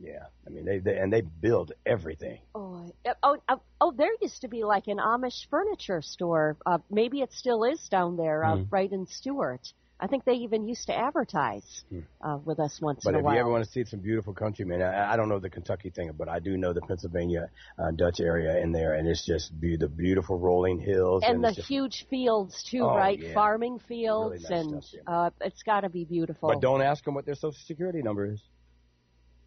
Yeah, 0.01 0.27
I 0.47 0.51
mean, 0.51 0.65
they, 0.65 0.79
they 0.79 0.97
and 0.97 1.13
they 1.13 1.23
build 1.23 1.73
everything. 1.85 2.39
Oh, 2.55 2.93
oh, 3.23 3.39
oh, 3.49 3.61
oh, 3.81 3.93
there 3.97 4.13
used 4.21 4.43
to 4.43 4.49
be 4.49 4.63
like 4.65 4.87
an 4.87 4.99
Amish 4.99 5.49
furniture 5.51 6.03
store. 6.03 6.57
Uh, 6.65 6.79
maybe 6.91 7.21
it 7.21 7.33
still 7.33 7.65
is 7.65 7.81
down 7.89 8.17
there, 8.17 8.45
uh, 8.45 8.57
Hmm. 8.59 8.63
right 8.71 8.91
in 8.93 9.07
Stuart. 9.07 9.73
I 10.01 10.07
think 10.07 10.25
they 10.25 10.35
even 10.35 10.69
used 10.69 10.87
to 10.87 10.97
advertise 10.97 11.83
uh, 12.23 12.39
with 12.45 12.61
us 12.61 12.81
once 12.81 13.03
But 13.03 13.15
in 13.15 13.15
a 13.17 13.19
while. 13.19 13.25
But 13.25 13.31
if 13.31 13.35
you 13.35 13.41
ever 13.41 13.51
want 13.51 13.65
to 13.65 13.71
see 13.71 13.85
some 13.85 13.99
beautiful 13.99 14.33
country, 14.33 14.65
man, 14.65 14.81
I, 14.81 15.15
I 15.15 15.17
don't 15.17 15.29
know 15.29 15.41
the 15.41 15.51
Kentucky 15.51 15.91
thing, 15.91 16.13
but 16.17 16.29
I 16.29 16.39
do 16.39 16.57
know 16.57 16.73
the 16.73 16.83
Pennsylvania 16.83 17.51
uh, 17.77 17.91
Dutch 17.91 18.21
area 18.21 18.59
in 18.59 18.71
there, 18.71 18.95
and 18.95 19.09
it's 19.09 19.27
just 19.27 19.59
be, 19.61 19.77
the 19.77 19.89
beautiful 19.89 20.39
rolling 20.39 20.79
hills 20.79 21.25
and 21.27 21.43
the 21.43 21.53
just, 21.53 21.67
huge 21.67 22.07
fields 22.09 22.63
too, 22.63 22.85
Oh, 22.85 22.95
right? 22.95 23.19
yeah. 23.19 23.35
Farming 23.35 23.81
fields, 23.81 24.43
nice 24.49 24.61
and 24.61 24.85
stuff, 24.85 25.01
uh, 25.09 25.31
it's 25.41 25.65
got 25.65 25.81
to 25.81 25.89
be 25.89 26.05
beautiful. 26.05 26.49
But 26.49 26.61
don't 26.61 26.81
ask 26.81 27.05
them 27.05 27.15
what 27.15 27.27
their 27.27 27.35
social 27.35 27.59
security 27.67 28.01
number 28.01 28.27
is, 28.27 28.41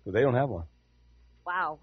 they 0.05 0.21
don't 0.21 0.35
have 0.35 0.49
one. 0.49 0.65
Wow. 1.45 1.79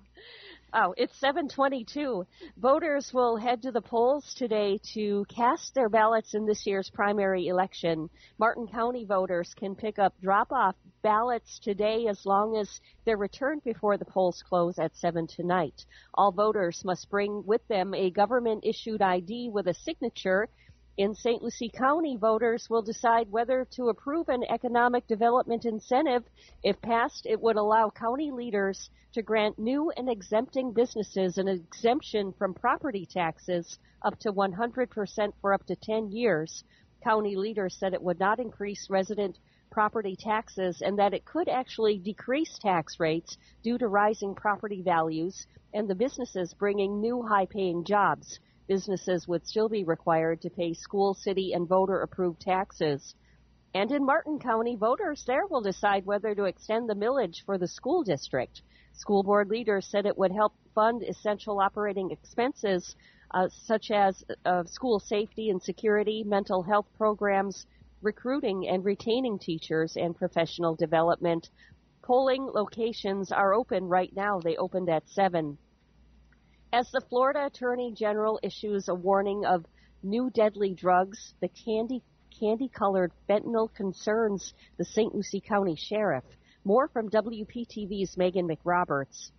Oh, 0.75 0.93
it's 0.99 1.19
722. 1.19 2.27
Voters 2.59 3.11
will 3.15 3.39
head 3.39 3.63
to 3.63 3.73
the 3.73 3.81
polls 3.81 4.35
today 4.37 4.79
to 4.93 5.25
cast 5.35 5.75
their 5.75 5.89
ballots 5.89 6.35
in 6.35 6.45
this 6.45 6.67
year's 6.67 6.91
primary 6.91 7.47
election. 7.47 8.11
Martin 8.39 8.69
County 8.69 9.07
voters 9.07 9.55
can 9.59 9.75
pick 9.75 9.99
up 9.99 10.13
drop-off 10.21 10.77
ballots 11.03 11.59
today 11.59 12.07
as 12.07 12.27
long 12.27 12.57
as 12.59 12.81
they're 13.07 13.17
returned 13.17 13.65
before 13.65 13.97
the 13.97 14.05
polls 14.05 14.45
close 14.47 14.79
at 14.79 14.95
7 14.97 15.27
tonight. 15.27 15.87
All 16.13 16.33
voters 16.33 16.83
must 16.85 17.09
bring 17.09 17.43
with 17.47 17.67
them 17.69 17.95
a 17.95 18.11
government-issued 18.11 19.01
ID 19.01 19.49
with 19.49 19.69
a 19.69 19.75
signature 19.75 20.51
in 20.99 21.15
St. 21.15 21.41
Lucie 21.41 21.71
County, 21.71 22.17
voters 22.17 22.69
will 22.69 22.83
decide 22.83 23.31
whether 23.31 23.65
to 23.71 23.89
approve 23.89 24.29
an 24.29 24.43
economic 24.51 25.07
development 25.07 25.65
incentive. 25.65 26.25
If 26.65 26.83
passed, 26.83 27.25
it 27.25 27.41
would 27.41 27.55
allow 27.55 27.91
county 27.91 28.33
leaders 28.33 28.91
to 29.13 29.23
grant 29.23 29.61
new 29.61 29.93
and 29.97 30.11
exempting 30.11 30.73
businesses 30.73 31.39
an 31.39 31.47
exemption 31.47 32.33
from 32.33 32.53
property 32.53 33.07
taxes 33.07 33.79
up 34.03 34.19
to 34.19 34.33
100% 34.33 35.33
for 35.41 35.53
up 35.55 35.65
to 35.67 35.77
10 35.77 36.11
years. 36.11 36.65
County 37.05 37.37
leaders 37.37 37.77
said 37.79 37.95
it 37.95 38.03
would 38.03 38.19
not 38.19 38.41
increase 38.41 38.91
resident 38.91 39.39
property 39.71 40.17
taxes 40.17 40.83
and 40.83 40.99
that 40.99 41.15
it 41.15 41.25
could 41.25 41.49
actually 41.49 41.99
decrease 41.99 42.59
tax 42.59 42.99
rates 42.99 43.39
due 43.63 43.79
to 43.79 43.87
rising 43.87 44.35
property 44.35 44.83
values 44.83 45.47
and 45.73 45.87
the 45.87 45.95
businesses 45.95 46.55
bringing 46.55 47.01
new 47.01 47.23
high 47.23 47.47
paying 47.47 47.85
jobs 47.85 48.41
businesses 48.69 49.27
would 49.27 49.47
still 49.47 49.69
be 49.69 49.83
required 49.83 50.41
to 50.43 50.51
pay 50.51 50.75
school, 50.75 51.15
city, 51.15 51.53
and 51.55 51.67
voter 51.67 52.03
approved 52.03 52.41
taxes. 52.41 53.15
And 53.75 53.91
in 53.91 54.05
Martin 54.05 54.39
County, 54.39 54.77
voters 54.77 55.25
there 55.27 55.47
will 55.47 55.61
decide 55.61 56.07
whether 56.07 56.35
to 56.35 56.45
extend 56.45 56.89
the 56.89 56.95
millage 56.95 57.45
for 57.45 57.59
the 57.59 57.67
school 57.67 58.03
district. 58.03 58.63
School 58.93 59.23
board 59.23 59.49
leaders 59.49 59.87
said 59.87 60.07
it 60.07 60.19
would 60.19 60.33
help 60.33 60.55
fund 60.75 61.03
essential 61.03 61.61
operating 61.61 62.11
expenses 62.11 62.95
uh, 63.33 63.49
such 63.51 63.91
as 63.91 64.25
uh, 64.45 64.65
school 64.65 64.99
safety 64.99 65.51
and 65.51 65.63
security, 65.63 66.25
mental 66.25 66.63
health 66.63 66.87
programs, 66.97 67.67
recruiting 68.01 68.69
and 68.69 68.85
retaining 68.85 69.39
teachers, 69.39 69.97
and 69.97 70.17
professional 70.17 70.75
development. 70.75 71.51
Polling 72.03 72.47
locations 72.47 73.31
are 73.33 73.53
open 73.53 73.85
right 73.85 74.15
now. 74.17 74.41
They 74.41 74.57
opened 74.57 74.89
at 74.89 75.09
7. 75.09 75.59
As 76.71 76.91
the 76.91 77.01
Florida 77.09 77.47
Attorney 77.47 77.93
General 77.93 78.39
issues 78.43 78.89
a 78.89 78.95
warning 78.95 79.47
of 79.47 79.65
new 80.03 80.29
deadly 80.29 80.75
drugs, 80.75 81.33
the 81.41 81.49
candy 81.49 82.03
candy 82.39 82.69
colored 82.69 83.11
fentanyl 83.27 83.73
concerns 83.73 84.53
the 84.77 84.85
St. 84.85 85.15
Lucie 85.15 85.41
County 85.41 85.77
Sheriff. 85.77 86.25
More 86.65 86.87
from 86.89 87.09
WPTV's 87.09 88.19
Megan 88.19 88.47
McRoberts. 88.47 89.31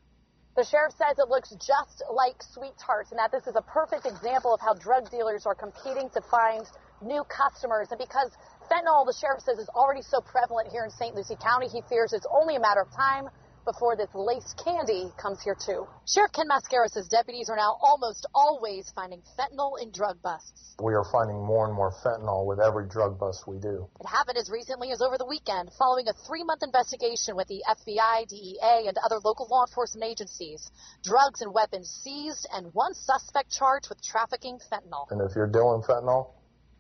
The 0.56 0.66
sheriff 0.66 0.94
says 0.98 1.20
it 1.20 1.30
looks 1.30 1.52
just 1.52 2.02
like 2.12 2.42
sweet 2.42 2.74
tarts 2.84 3.12
and 3.12 3.20
that 3.20 3.32
this 3.32 3.46
is 3.46 3.56
a 3.56 3.62
perfect 3.62 4.08
example 4.08 4.56
of 4.56 4.60
how 4.60 4.74
drug 4.74 5.12
dealers 5.12 5.46
are 5.46 5.56
competing 5.56 6.10
to 6.10 6.22
find 6.22 6.66
new 7.00 7.24
customers. 7.30 7.90
And 7.92 8.00
because 8.00 8.32
fentanyl, 8.72 9.06
the 9.06 9.14
sheriff 9.14 9.44
says, 9.44 9.60
is 9.60 9.70
already 9.70 10.02
so 10.02 10.20
prevalent 10.20 10.70
here 10.72 10.84
in 10.84 10.90
St. 10.90 11.14
Lucie 11.14 11.38
County, 11.38 11.68
he 11.68 11.84
fears 11.88 12.12
it's 12.12 12.28
only 12.34 12.56
a 12.56 12.60
matter 12.60 12.82
of 12.82 12.92
time 12.92 13.30
before 13.66 13.96
this 13.96 14.10
lace 14.14 14.54
candy 14.64 15.12
comes 15.22 15.42
here 15.42 15.56
too. 15.56 15.88
Sheriff 16.08 16.32
Ken 16.32 16.48
Mascara 16.48 16.90
says 16.90 17.08
deputies 17.08 17.50
are 17.50 17.56
now 17.56 17.78
almost 17.82 18.26
always 18.34 18.92
finding 18.96 19.22
fentanyl 19.38 19.82
in 19.82 19.92
drug 19.92 20.22
busts. 20.22 20.76
We 20.82 20.94
are 20.94 21.06
finding 21.12 21.44
more 21.44 21.66
and 21.66 21.76
more 21.76 21.94
fentanyl 22.04 22.46
with 22.46 22.60
every 22.60 22.88
drug 22.88 23.20
bust 23.20 23.48
we 23.48 23.58
do. 23.60 23.88
It 24.00 24.08
happened 24.08 24.38
as 24.38 24.50
recently 24.50 24.92
as 24.92 25.02
over 25.02 25.18
the 25.18 25.26
weekend 25.26 25.70
following 25.78 26.08
a 26.08 26.14
three 26.28 26.44
month 26.44 26.64
investigation 26.64 27.36
with 27.36 27.48
the 27.48 27.64
FBI, 27.68 28.28
DEA, 28.28 28.88
and 28.88 28.98
other 29.04 29.20
local 29.24 29.48
law 29.50 29.66
enforcement 29.66 30.10
agencies. 30.10 30.72
Drugs 31.04 31.42
and 31.42 31.54
weapons 31.54 31.90
seized 32.04 32.48
and 32.54 32.74
one 32.74 32.94
suspect 32.94 33.52
charged 33.52 33.90
with 33.90 34.02
trafficking 34.02 34.60
fentanyl. 34.72 35.06
And 35.12 35.22
if 35.22 35.36
you're 35.36 35.52
dealing 35.52 35.82
fentanyl, 35.84 36.32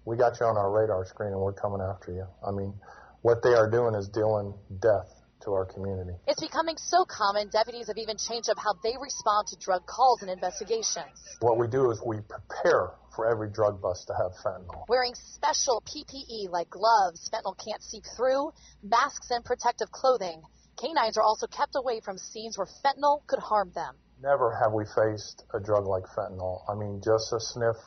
we 0.06 0.18
got 0.18 0.40
you 0.40 0.46
on 0.46 0.58
our 0.58 0.72
radar 0.72 1.06
screen 1.06 1.32
and 1.32 1.40
we're 1.40 1.54
coming 1.54 1.82
after 1.82 2.12
you. 2.12 2.26
I 2.46 2.52
mean, 2.52 2.74
what 3.22 3.44
they 3.44 3.54
are 3.54 3.70
doing 3.70 3.96
is 3.96 4.08
dealing 4.08 4.54
death 4.80 5.19
to 5.42 5.54
our 5.54 5.66
community. 5.66 6.14
It's 6.28 6.42
becoming 6.42 6.78
so 6.78 7.06
common, 7.06 7.50
deputies 7.50 7.88
have 7.88 7.98
even 7.98 8.18
changed 8.18 8.50
up 8.50 8.58
how 8.58 8.74
they 8.84 8.96
respond 9.00 9.48
to 9.48 9.58
drug 9.58 9.86
calls 9.86 10.22
and 10.22 10.30
investigations. 10.32 11.16
What 11.42 11.58
we 11.58 11.68
do 11.68 11.92
is 11.92 12.02
we 12.06 12.18
prepare 12.22 12.92
for 13.16 13.28
every 13.30 13.50
drug 13.50 13.82
bust 13.82 14.08
to 14.08 14.14
have 14.14 14.32
fentanyl. 14.44 14.86
Wearing 14.88 15.14
special 15.16 15.84
PPE 15.88 16.50
like 16.50 16.70
gloves 16.70 17.30
fentanyl 17.34 17.58
can't 17.58 17.84
seep 17.84 18.04
through, 18.16 18.52
masks, 18.84 19.32
and 19.32 19.44
protective 19.44 19.92
clothing. 19.92 20.42
Canines 20.78 21.18
are 21.18 21.24
also 21.24 21.48
kept 21.48 21.76
away 21.76 22.00
from 22.00 22.18
scenes 22.18 22.58
where 22.58 22.68
fentanyl 22.84 23.26
could 23.28 23.40
harm 23.40 23.72
them. 23.76 23.96
Never 24.22 24.56
have 24.56 24.74
we 24.74 24.86
faced 24.86 25.44
a 25.54 25.60
drug 25.60 25.86
like 25.86 26.04
fentanyl. 26.16 26.62
I 26.70 26.76
mean, 26.76 27.02
just 27.04 27.34
a 27.34 27.40
sniff 27.40 27.78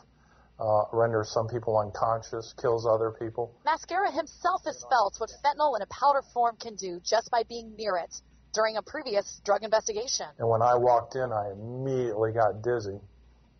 uh, 0.63 0.85
renders 0.93 1.29
some 1.33 1.49
people 1.49 1.77
unconscious, 1.77 2.55
kills 2.61 2.87
other 2.87 3.11
people. 3.11 3.53
Mascara 3.65 4.13
himself 4.13 4.63
has 4.65 4.85
felt 4.89 5.17
what 5.19 5.31
fentanyl 5.45 5.75
in 5.77 5.83
a 5.83 5.87
powder 5.87 6.23
form 6.33 6.57
can 6.61 6.77
do 6.77 7.01
just 7.05 7.31
by 7.31 7.43
being 7.49 7.75
near 7.77 7.97
it 7.97 8.15
during 8.55 8.77
a 8.77 8.83
previous 8.83 9.41
drug 9.45 9.65
investigation. 9.65 10.27
And 10.39 10.49
when 10.49 10.63
I 10.63 10.77
walked 10.77 11.17
in, 11.17 11.33
I 11.33 11.51
immediately 11.51 12.33
got 12.33 12.63
dizzy 12.63 13.01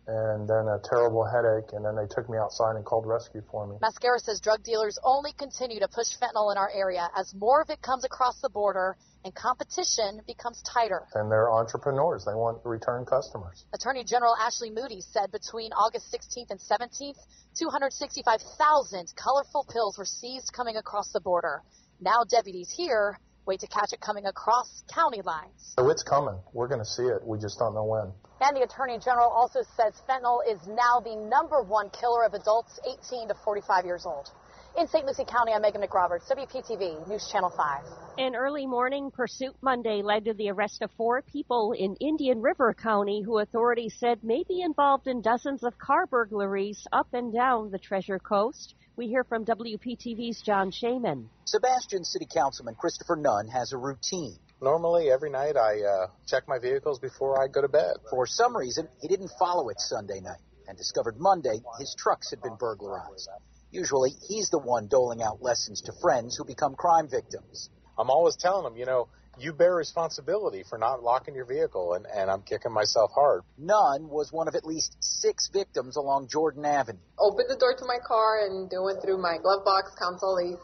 and 0.07 0.49
then 0.49 0.67
a 0.67 0.79
terrible 0.83 1.23
headache, 1.23 1.71
and 1.71 1.85
then 1.85 1.95
they 1.95 2.05
took 2.13 2.29
me 2.29 2.37
outside 2.37 2.75
and 2.75 2.83
called 2.83 3.05
rescue 3.05 3.41
for 3.49 3.65
me. 3.65 3.77
Mascara 3.81 4.19
says 4.19 4.41
drug 4.41 4.61
dealers 4.63 4.99
only 5.03 5.31
continue 5.33 5.79
to 5.79 5.87
push 5.87 6.07
fentanyl 6.19 6.51
in 6.51 6.57
our 6.57 6.69
area 6.73 7.09
as 7.15 7.33
more 7.33 7.61
of 7.61 7.69
it 7.69 7.81
comes 7.81 8.03
across 8.03 8.39
the 8.41 8.49
border 8.49 8.97
and 9.23 9.33
competition 9.33 10.21
becomes 10.27 10.61
tighter. 10.61 11.07
And 11.13 11.31
they're 11.31 11.51
entrepreneurs. 11.51 12.25
They 12.25 12.33
want 12.33 12.59
return 12.65 13.05
customers. 13.05 13.65
Attorney 13.73 14.03
General 14.03 14.35
Ashley 14.35 14.69
Moody 14.69 15.01
said 15.01 15.31
between 15.31 15.71
August 15.73 16.13
16th 16.13 16.51
and 16.51 16.59
17th, 16.59 17.19
265,000 17.57 19.13
colorful 19.15 19.65
pills 19.71 19.97
were 19.97 20.05
seized 20.05 20.51
coming 20.53 20.77
across 20.77 21.11
the 21.11 21.21
border. 21.21 21.61
Now 22.01 22.23
deputies 22.29 22.69
here 22.75 23.17
wait 23.45 23.59
to 23.59 23.67
catch 23.67 23.91
it 23.91 23.99
coming 23.99 24.25
across 24.25 24.83
county 24.93 25.21
lines. 25.21 25.73
So 25.77 25.89
it's 25.89 26.03
coming. 26.03 26.39
We're 26.53 26.67
going 26.67 26.79
to 26.79 26.85
see 26.85 27.03
it. 27.03 27.19
We 27.25 27.37
just 27.39 27.59
don't 27.59 27.73
know 27.73 27.83
when. 27.83 28.11
And 28.39 28.55
the 28.57 28.63
Attorney 28.63 28.99
General 28.99 29.29
also 29.29 29.61
says 29.75 29.93
fentanyl 30.07 30.39
is 30.47 30.59
now 30.67 30.99
the 30.99 31.15
number 31.15 31.61
one 31.61 31.89
killer 31.89 32.25
of 32.25 32.33
adults 32.33 32.79
18 33.11 33.29
to 33.29 33.35
45 33.43 33.85
years 33.85 34.05
old. 34.05 34.31
In 34.75 34.87
St. 34.87 35.05
Lucie 35.05 35.23
County, 35.23 35.51
I'm 35.53 35.61
Megan 35.61 35.83
McRoberts, 35.83 36.27
WPTV, 36.31 37.07
News 37.07 37.29
Channel 37.31 37.51
5. 37.51 37.85
An 38.17 38.35
early 38.35 38.65
morning 38.65 39.11
pursuit 39.11 39.55
Monday 39.61 40.01
led 40.01 40.25
to 40.25 40.33
the 40.33 40.49
arrest 40.49 40.81
of 40.81 40.89
four 40.97 41.21
people 41.21 41.73
in 41.77 41.95
Indian 42.01 42.41
River 42.41 42.73
County 42.73 43.21
who 43.21 43.37
authorities 43.37 43.93
said 43.99 44.23
may 44.23 44.43
be 44.47 44.61
involved 44.61 45.05
in 45.05 45.21
dozens 45.21 45.63
of 45.63 45.77
car 45.77 46.07
burglaries 46.07 46.87
up 46.91 47.07
and 47.13 47.31
down 47.31 47.69
the 47.69 47.77
Treasure 47.77 48.17
Coast. 48.17 48.73
We 48.95 49.05
hear 49.05 49.23
from 49.23 49.45
WPTV's 49.45 50.41
John 50.41 50.71
Shainman. 50.71 51.27
Sebastian 51.45 52.03
City 52.03 52.25
Councilman 52.33 52.73
Christopher 52.73 53.15
Nunn 53.15 53.47
has 53.49 53.73
a 53.73 53.77
routine. 53.77 54.39
Normally, 54.59 55.11
every 55.11 55.29
night 55.29 55.55
I 55.55 55.83
uh, 55.83 56.07
check 56.25 56.47
my 56.47 56.57
vehicles 56.57 56.97
before 56.97 57.39
I 57.39 57.47
go 57.47 57.61
to 57.61 57.69
bed. 57.69 57.97
For 58.09 58.25
some 58.25 58.57
reason, 58.57 58.87
he 58.99 59.07
didn't 59.07 59.31
follow 59.37 59.69
it 59.69 59.79
Sunday 59.79 60.19
night 60.19 60.41
and 60.67 60.75
discovered 60.75 61.19
Monday 61.19 61.61
his 61.79 61.93
trucks 61.95 62.31
had 62.31 62.41
been 62.41 62.55
burglarized. 62.55 63.29
Usually, 63.73 64.11
he's 64.27 64.51
the 64.51 64.59
one 64.59 64.87
doling 64.87 65.23
out 65.23 65.41
lessons 65.41 65.81
to 65.81 65.93
friends 65.99 66.35
who 66.37 66.45
become 66.45 66.75
crime 66.75 67.09
victims. 67.09 67.71
I'm 67.97 68.11
always 68.11 68.35
telling 68.35 68.65
them, 68.65 68.77
you 68.77 68.85
know, 68.85 69.07
you 69.39 69.51
bear 69.51 69.73
responsibility 69.73 70.63
for 70.69 70.77
not 70.77 71.01
locking 71.01 71.33
your 71.33 71.45
vehicle, 71.45 71.95
and, 71.95 72.05
and 72.05 72.29
I'm 72.29 72.43
kicking 72.43 72.71
myself 72.71 73.09
hard. 73.15 73.41
Nunn 73.57 74.09
was 74.09 74.31
one 74.31 74.47
of 74.47 74.53
at 74.53 74.63
least 74.63 74.95
six 74.99 75.49
victims 75.51 75.95
along 75.95 76.27
Jordan 76.27 76.65
Avenue. 76.65 76.99
Opened 77.17 77.49
the 77.49 77.57
door 77.57 77.75
to 77.75 77.85
my 77.85 77.97
car 78.07 78.45
and 78.45 78.69
went 78.71 79.01
through 79.01 79.19
my 79.19 79.37
glove 79.41 79.65
box, 79.65 79.89
console, 79.97 80.37
they 80.37 80.55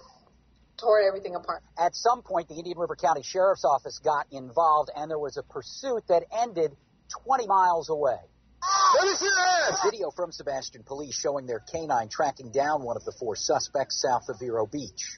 tore 0.77 1.01
everything 1.01 1.33
apart. 1.33 1.63
At 1.79 1.95
some 1.95 2.21
point, 2.21 2.47
the 2.47 2.55
Indian 2.55 2.77
River 2.77 2.95
County 2.95 3.23
Sheriff's 3.23 3.65
Office 3.65 3.99
got 4.03 4.27
involved, 4.29 4.91
and 4.95 5.09
there 5.09 5.17
was 5.17 5.37
a 5.37 5.43
pursuit 5.43 6.03
that 6.09 6.25
ended 6.31 6.77
20 7.25 7.47
miles 7.47 7.89
away. 7.89 8.19
Let 8.95 9.07
me 9.07 9.15
see 9.15 9.29
that! 9.29 9.79
Video 9.83 10.11
from 10.11 10.31
Sebastian 10.31 10.83
police 10.83 11.17
showing 11.17 11.45
their 11.45 11.59
canine 11.59 12.09
tracking 12.09 12.51
down 12.51 12.83
one 12.83 12.97
of 12.97 13.05
the 13.05 13.13
four 13.19 13.35
suspects 13.35 14.01
south 14.01 14.29
of 14.29 14.39
Vero 14.39 14.65
Beach. 14.65 15.17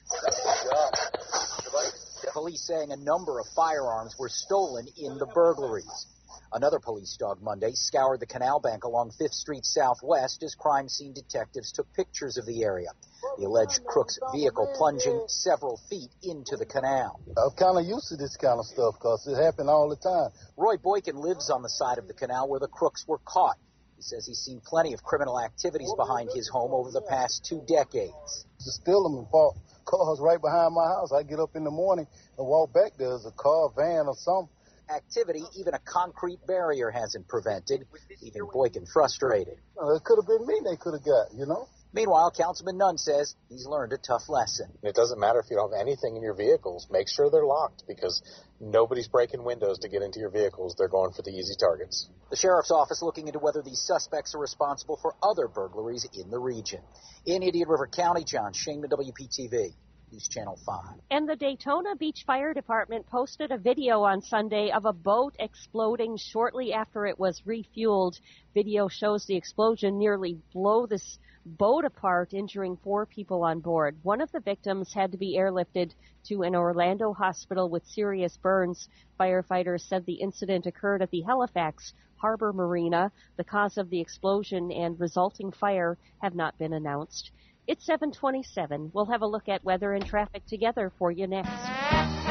Police 2.32 2.66
saying 2.66 2.92
a 2.92 2.96
number 2.96 3.38
of 3.40 3.46
firearms 3.54 4.14
were 4.18 4.28
stolen 4.28 4.86
in 4.96 5.18
the 5.18 5.26
burglaries. 5.26 6.06
Another 6.54 6.78
police 6.78 7.16
dog 7.16 7.40
Monday 7.40 7.72
scoured 7.72 8.20
the 8.20 8.26
canal 8.26 8.60
bank 8.60 8.84
along 8.84 9.12
5th 9.18 9.32
Street 9.32 9.64
Southwest 9.64 10.42
as 10.42 10.54
crime 10.54 10.86
scene 10.86 11.14
detectives 11.14 11.72
took 11.72 11.90
pictures 11.94 12.36
of 12.36 12.44
the 12.44 12.62
area. 12.62 12.90
The 13.38 13.46
alleged 13.46 13.84
crook's 13.86 14.18
vehicle 14.34 14.70
plunging 14.76 15.24
several 15.28 15.80
feet 15.88 16.10
into 16.22 16.58
the 16.58 16.66
canal. 16.66 17.20
I'm 17.38 17.56
kind 17.56 17.78
of 17.78 17.86
used 17.86 18.08
to 18.08 18.16
this 18.16 18.36
kind 18.36 18.58
of 18.58 18.66
stuff 18.66 18.96
because 19.00 19.26
it 19.26 19.42
happened 19.42 19.70
all 19.70 19.88
the 19.88 19.96
time. 19.96 20.30
Roy 20.58 20.76
Boykin 20.76 21.16
lives 21.16 21.48
on 21.48 21.62
the 21.62 21.70
side 21.70 21.96
of 21.96 22.06
the 22.06 22.14
canal 22.14 22.48
where 22.50 22.60
the 22.60 22.68
crooks 22.68 23.06
were 23.08 23.20
caught. 23.24 23.56
He 23.96 24.02
says 24.02 24.26
he's 24.26 24.40
seen 24.40 24.60
plenty 24.60 24.92
of 24.92 25.02
criminal 25.02 25.40
activities 25.40 25.94
behind 25.96 26.28
his 26.34 26.48
home 26.48 26.72
over 26.72 26.90
the 26.90 27.02
past 27.02 27.46
two 27.48 27.62
decades. 27.66 28.44
To 28.60 28.70
steal 28.70 29.04
them 29.04 29.16
and 29.16 29.30
park 29.30 29.54
cars 29.86 30.20
right 30.20 30.40
behind 30.40 30.74
my 30.74 30.84
house. 30.84 31.12
I 31.12 31.22
get 31.22 31.40
up 31.40 31.56
in 31.56 31.64
the 31.64 31.70
morning 31.70 32.06
and 32.36 32.46
walk 32.46 32.74
back. 32.74 32.92
There's 32.98 33.24
a 33.24 33.32
car, 33.32 33.70
van, 33.74 34.06
or 34.06 34.16
something. 34.16 34.52
Activity 34.90 35.42
even 35.58 35.74
a 35.74 35.78
concrete 35.78 36.38
barrier 36.46 36.90
hasn't 36.90 37.28
prevented, 37.28 37.86
leaving 38.20 38.48
Boykin 38.52 38.86
frustrated. 38.86 39.54
It 39.54 40.04
could 40.04 40.18
have 40.18 40.26
been 40.26 40.46
me 40.46 40.60
they 40.64 40.76
could 40.76 40.94
have 40.94 41.04
got, 41.04 41.34
you 41.34 41.46
know? 41.46 41.68
Meanwhile, 41.94 42.32
Councilman 42.36 42.78
Nunn 42.78 42.96
says 42.96 43.34
he's 43.50 43.66
learned 43.66 43.92
a 43.92 43.98
tough 43.98 44.28
lesson. 44.28 44.72
It 44.82 44.94
doesn't 44.94 45.20
matter 45.20 45.40
if 45.40 45.50
you 45.50 45.56
don't 45.56 45.72
have 45.72 45.80
anything 45.80 46.16
in 46.16 46.22
your 46.22 46.34
vehicles. 46.34 46.88
Make 46.90 47.06
sure 47.06 47.30
they're 47.30 47.44
locked 47.44 47.84
because 47.86 48.22
nobody's 48.60 49.08
breaking 49.08 49.44
windows 49.44 49.78
to 49.80 49.90
get 49.90 50.00
into 50.00 50.18
your 50.18 50.30
vehicles. 50.30 50.74
They're 50.78 50.88
going 50.88 51.12
for 51.12 51.20
the 51.20 51.32
easy 51.32 51.54
targets. 51.58 52.08
The 52.30 52.36
sheriff's 52.36 52.70
office 52.70 53.02
looking 53.02 53.26
into 53.26 53.40
whether 53.40 53.60
these 53.60 53.82
suspects 53.84 54.34
are 54.34 54.40
responsible 54.40 54.98
for 55.02 55.14
other 55.22 55.48
burglaries 55.48 56.06
in 56.14 56.30
the 56.30 56.38
region. 56.38 56.80
In 57.26 57.42
Indian 57.42 57.68
River 57.68 57.88
County, 57.88 58.24
John 58.24 58.54
Shane, 58.54 58.82
WPTV. 58.82 59.74
News 60.12 60.28
Channel 60.28 60.58
5. 60.66 61.00
And 61.10 61.26
the 61.26 61.36
Daytona 61.36 61.96
Beach 61.96 62.24
Fire 62.26 62.52
Department 62.52 63.06
posted 63.06 63.50
a 63.50 63.56
video 63.56 64.02
on 64.02 64.20
Sunday 64.20 64.70
of 64.70 64.84
a 64.84 64.92
boat 64.92 65.34
exploding 65.38 66.18
shortly 66.18 66.74
after 66.74 67.06
it 67.06 67.18
was 67.18 67.40
refueled. 67.46 68.20
Video 68.52 68.88
shows 68.88 69.24
the 69.24 69.36
explosion 69.36 69.98
nearly 69.98 70.38
blow 70.52 70.84
this 70.84 71.18
boat 71.46 71.86
apart, 71.86 72.34
injuring 72.34 72.76
four 72.84 73.06
people 73.06 73.42
on 73.42 73.60
board. 73.60 73.96
One 74.02 74.20
of 74.20 74.30
the 74.32 74.40
victims 74.40 74.92
had 74.92 75.12
to 75.12 75.18
be 75.18 75.38
airlifted 75.38 75.92
to 76.24 76.42
an 76.42 76.54
Orlando 76.54 77.14
hospital 77.14 77.70
with 77.70 77.86
serious 77.86 78.36
burns. 78.36 78.90
Firefighters 79.18 79.88
said 79.88 80.04
the 80.04 80.20
incident 80.20 80.66
occurred 80.66 81.00
at 81.00 81.10
the 81.10 81.22
Halifax 81.22 81.94
Harbor 82.16 82.52
Marina. 82.52 83.10
The 83.38 83.44
cause 83.44 83.78
of 83.78 83.88
the 83.88 84.00
explosion 84.00 84.70
and 84.72 85.00
resulting 85.00 85.52
fire 85.52 85.96
have 86.20 86.34
not 86.34 86.58
been 86.58 86.74
announced. 86.74 87.30
It's 87.68 87.86
727. 87.86 88.90
We'll 88.92 89.06
have 89.06 89.22
a 89.22 89.26
look 89.26 89.48
at 89.48 89.62
weather 89.62 89.92
and 89.92 90.04
traffic 90.04 90.44
together 90.46 90.92
for 90.98 91.12
you 91.12 91.28
next. 91.28 92.21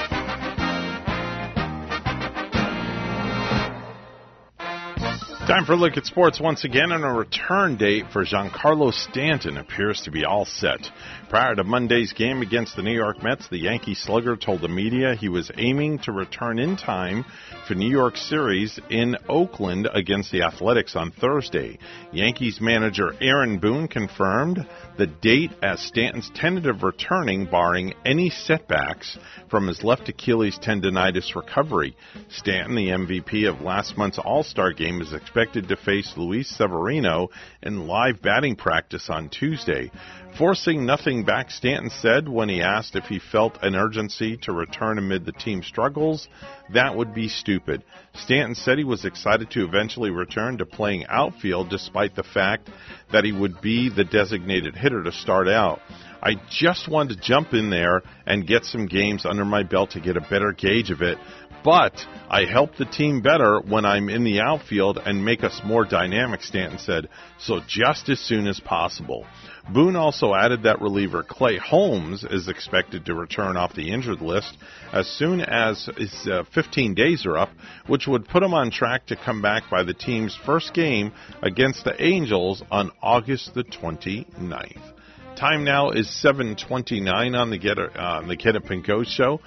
Time 5.51 5.65
for 5.65 5.73
a 5.73 5.75
look 5.75 5.97
at 5.97 6.05
sports 6.05 6.39
once 6.39 6.63
again, 6.63 6.93
and 6.93 7.03
a 7.03 7.09
return 7.09 7.75
date 7.75 8.05
for 8.13 8.23
Giancarlo 8.23 8.93
Stanton 8.93 9.57
appears 9.57 10.01
to 10.03 10.09
be 10.09 10.23
all 10.23 10.45
set. 10.45 10.79
Prior 11.27 11.55
to 11.55 11.65
Monday's 11.65 12.13
game 12.13 12.41
against 12.41 12.77
the 12.77 12.81
New 12.81 12.93
York 12.93 13.21
Mets, 13.21 13.49
the 13.49 13.57
Yankee 13.57 13.93
slugger 13.93 14.37
told 14.37 14.61
the 14.61 14.69
media 14.69 15.13
he 15.13 15.27
was 15.27 15.51
aiming 15.57 15.99
to 15.99 16.13
return 16.13 16.57
in 16.57 16.77
time 16.77 17.25
for 17.67 17.75
New 17.75 17.89
York 17.89 18.15
series 18.15 18.79
in 18.89 19.17
Oakland 19.27 19.89
against 19.93 20.31
the 20.31 20.43
Athletics 20.43 20.95
on 20.95 21.11
Thursday. 21.11 21.77
Yankees 22.13 22.59
manager 22.61 23.13
Aaron 23.19 23.59
Boone 23.59 23.89
confirmed 23.89 24.65
the 24.97 25.07
date 25.07 25.51
as 25.61 25.81
Stanton's 25.81 26.31
tentative 26.33 26.81
returning, 26.81 27.45
barring 27.45 27.93
any 28.05 28.29
setbacks 28.29 29.17
from 29.49 29.67
his 29.67 29.83
left 29.83 30.07
Achilles 30.07 30.57
tendonitis 30.63 31.35
recovery. 31.35 31.93
Stanton, 32.29 32.75
the 32.75 32.87
MVP 32.87 33.49
of 33.49 33.59
last 33.59 33.97
month's 33.97 34.17
All 34.17 34.43
Star 34.43 34.71
game, 34.71 35.01
is 35.01 35.11
expected 35.11 35.40
to 35.51 35.75
face 35.75 36.13
Luis 36.15 36.47
Severino 36.47 37.29
in 37.63 37.87
live 37.87 38.21
batting 38.21 38.55
practice 38.55 39.09
on 39.09 39.29
Tuesday. 39.29 39.91
Forcing 40.37 40.85
nothing 40.85 41.25
back, 41.25 41.49
Stanton 41.49 41.89
said 41.89 42.29
when 42.29 42.47
he 42.47 42.61
asked 42.61 42.95
if 42.95 43.05
he 43.05 43.19
felt 43.19 43.57
an 43.63 43.75
urgency 43.75 44.37
to 44.43 44.51
return 44.51 44.97
amid 44.97 45.25
the 45.25 45.31
team's 45.31 45.65
struggles, 45.65 46.27
that 46.73 46.95
would 46.95 47.13
be 47.13 47.27
stupid. 47.27 47.83
Stanton 48.13 48.55
said 48.55 48.77
he 48.77 48.83
was 48.83 49.03
excited 49.03 49.49
to 49.51 49.65
eventually 49.65 50.11
return 50.11 50.59
to 50.59 50.65
playing 50.65 51.05
outfield 51.07 51.69
despite 51.69 52.15
the 52.15 52.23
fact 52.23 52.69
that 53.11 53.25
he 53.25 53.31
would 53.31 53.59
be 53.61 53.89
the 53.89 54.05
designated 54.05 54.75
hitter 54.75 55.03
to 55.03 55.11
start 55.11 55.47
out. 55.47 55.79
I 56.23 56.35
just 56.49 56.87
wanted 56.87 57.17
to 57.17 57.23
jump 57.23 57.53
in 57.53 57.71
there 57.71 58.03
and 58.27 58.45
get 58.45 58.63
some 58.65 58.85
games 58.85 59.25
under 59.25 59.43
my 59.43 59.63
belt 59.63 59.91
to 59.91 59.99
get 59.99 60.17
a 60.17 60.21
better 60.21 60.51
gauge 60.51 60.91
of 60.91 61.01
it, 61.01 61.17
but 61.63 61.93
I 62.29 62.45
help 62.45 62.75
the 62.75 62.85
team 62.85 63.21
better 63.21 63.59
when 63.59 63.85
I'm 63.85 64.09
in 64.09 64.23
the 64.23 64.39
outfield 64.41 64.97
and 64.97 65.23
make 65.23 65.43
us 65.43 65.61
more 65.63 65.85
dynamic, 65.85 66.41
Stanton 66.41 66.79
said, 66.79 67.09
so 67.39 67.59
just 67.67 68.09
as 68.09 68.19
soon 68.19 68.47
as 68.47 68.59
possible. 68.59 69.25
Boone 69.73 69.95
also 69.95 70.33
added 70.33 70.63
that 70.63 70.81
reliever 70.81 71.23
Clay 71.23 71.57
Holmes 71.57 72.23
is 72.23 72.47
expected 72.47 73.05
to 73.05 73.13
return 73.13 73.57
off 73.57 73.75
the 73.75 73.91
injured 73.91 74.21
list 74.21 74.57
as 74.91 75.07
soon 75.07 75.41
as 75.41 75.87
his 75.97 76.27
uh, 76.27 76.43
15 76.53 76.95
days 76.95 77.25
are 77.25 77.37
up, 77.37 77.49
which 77.87 78.07
would 78.07 78.27
put 78.27 78.43
him 78.43 78.53
on 78.53 78.71
track 78.71 79.05
to 79.07 79.15
come 79.15 79.41
back 79.41 79.63
by 79.69 79.83
the 79.83 79.93
team's 79.93 80.37
first 80.45 80.73
game 80.73 81.11
against 81.41 81.83
the 81.83 82.01
Angels 82.01 82.63
on 82.71 82.91
August 83.01 83.53
the 83.53 83.63
29th. 83.63 84.93
Time 85.35 85.63
now 85.63 85.89
is 85.89 86.07
7:29 86.23 87.35
on 87.35 87.49
the 87.49 87.57
Get 87.57 87.79
uh, 87.79 87.89
on 87.97 88.27
the 88.27 88.37
and 88.69 88.85
Go 88.85 89.03
show. 89.03 89.39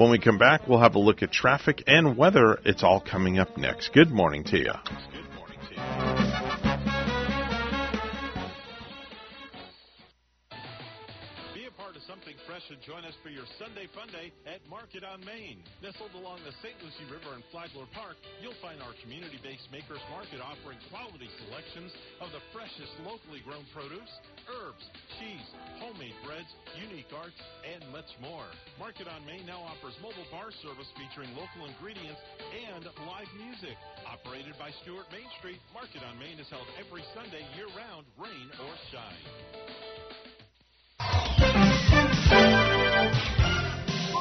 When 0.00 0.10
we 0.10 0.18
come 0.18 0.38
back, 0.38 0.66
we'll 0.66 0.78
have 0.78 0.94
a 0.94 0.98
look 0.98 1.22
at 1.22 1.30
traffic 1.30 1.84
and 1.86 2.16
weather. 2.16 2.58
It's 2.64 2.82
all 2.82 3.00
coming 3.02 3.38
up 3.38 3.58
next. 3.58 3.92
Good 3.92 4.10
morning 4.10 4.44
to 4.44 4.56
you. 4.56 4.72
should 5.74 6.49
join 12.86 13.04
us 13.04 13.16
for 13.20 13.28
your 13.28 13.44
Sunday 13.60 13.84
Fun 13.92 14.08
Day 14.08 14.32
at 14.48 14.64
Market 14.64 15.04
on 15.04 15.20
Main. 15.20 15.60
Nestled 15.84 16.16
along 16.16 16.40
the 16.48 16.54
St. 16.64 16.72
Lucie 16.80 17.08
River 17.12 17.36
in 17.36 17.44
Flagler 17.52 17.84
Park, 17.92 18.16
you'll 18.40 18.56
find 18.64 18.80
our 18.80 18.96
community-based 19.04 19.68
makers 19.68 20.00
market 20.08 20.40
offering 20.40 20.80
quality 20.88 21.28
selections 21.44 21.92
of 22.24 22.32
the 22.32 22.40
freshest 22.56 22.92
locally 23.04 23.44
grown 23.44 23.68
produce, 23.76 24.08
herbs, 24.48 24.84
cheese, 25.20 25.48
homemade 25.76 26.16
breads, 26.24 26.48
unique 26.80 27.12
arts, 27.12 27.36
and 27.68 27.84
much 27.92 28.08
more. 28.16 28.48
Market 28.80 29.04
on 29.12 29.20
Main 29.28 29.44
now 29.44 29.60
offers 29.60 29.92
mobile 30.00 30.28
bar 30.32 30.48
service 30.64 30.88
featuring 30.96 31.28
local 31.36 31.68
ingredients 31.68 32.20
and 32.48 32.88
live 33.04 33.28
music. 33.36 33.76
Operated 34.08 34.56
by 34.56 34.72
Stuart 34.80 35.04
Main 35.12 35.28
Street, 35.36 35.60
Market 35.76 36.00
on 36.00 36.16
Main 36.16 36.40
is 36.40 36.48
held 36.48 36.64
every 36.80 37.04
Sunday 37.12 37.44
year-round, 37.60 38.08
rain 38.16 38.48
or 38.56 38.72
shine. 38.88 39.20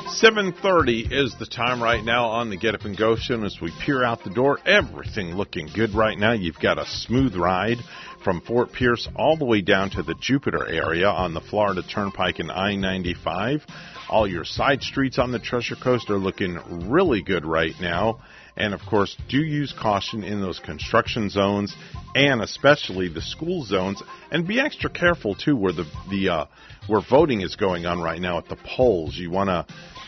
7:30 0.07 1.11
is 1.11 1.35
the 1.35 1.45
time 1.45 1.81
right 1.81 2.03
now 2.03 2.25
on 2.25 2.49
the 2.49 2.57
Get 2.57 2.73
Up 2.73 2.85
and 2.85 2.97
Go 2.97 3.15
show. 3.15 3.43
As 3.43 3.59
we 3.61 3.71
peer 3.79 4.03
out 4.03 4.23
the 4.23 4.29
door, 4.29 4.59
everything 4.65 5.35
looking 5.35 5.67
good 5.67 5.93
right 5.93 6.17
now. 6.17 6.31
You've 6.31 6.59
got 6.59 6.77
a 6.77 6.85
smooth 6.85 7.35
ride 7.35 7.77
from 8.23 8.41
Fort 8.41 8.71
Pierce 8.73 9.07
all 9.15 9.37
the 9.37 9.45
way 9.45 9.61
down 9.61 9.89
to 9.91 10.03
the 10.03 10.15
Jupiter 10.15 10.67
area 10.67 11.07
on 11.07 11.33
the 11.33 11.41
Florida 11.41 11.83
Turnpike 11.83 12.39
and 12.39 12.51
I 12.51 12.75
95. 12.75 13.65
All 14.09 14.27
your 14.27 14.45
side 14.45 14.81
streets 14.81 15.19
on 15.19 15.31
the 15.31 15.39
Treasure 15.39 15.75
Coast 15.75 16.09
are 16.09 16.17
looking 16.17 16.89
really 16.89 17.21
good 17.21 17.45
right 17.45 17.75
now. 17.79 18.19
And 18.59 18.73
of 18.73 18.81
course, 18.81 19.15
do 19.29 19.37
use 19.37 19.73
caution 19.73 20.23
in 20.23 20.41
those 20.41 20.59
construction 20.59 21.29
zones 21.29 21.73
and 22.13 22.41
especially 22.41 23.07
the 23.07 23.21
school 23.21 23.63
zones. 23.63 24.01
And 24.31 24.47
be 24.47 24.59
extra 24.59 24.89
careful 24.89 25.35
too 25.35 25.55
where 25.55 25.73
the 25.73 25.85
the 26.09 26.29
uh, 26.29 26.45
where 26.87 27.01
voting 27.01 27.41
is 27.41 27.55
going 27.55 27.85
on 27.85 28.01
right 28.01 28.21
now 28.21 28.37
at 28.37 28.49
the 28.49 28.57
polls. 28.57 29.15
You 29.15 29.31
want 29.31 29.49
to 29.49 29.65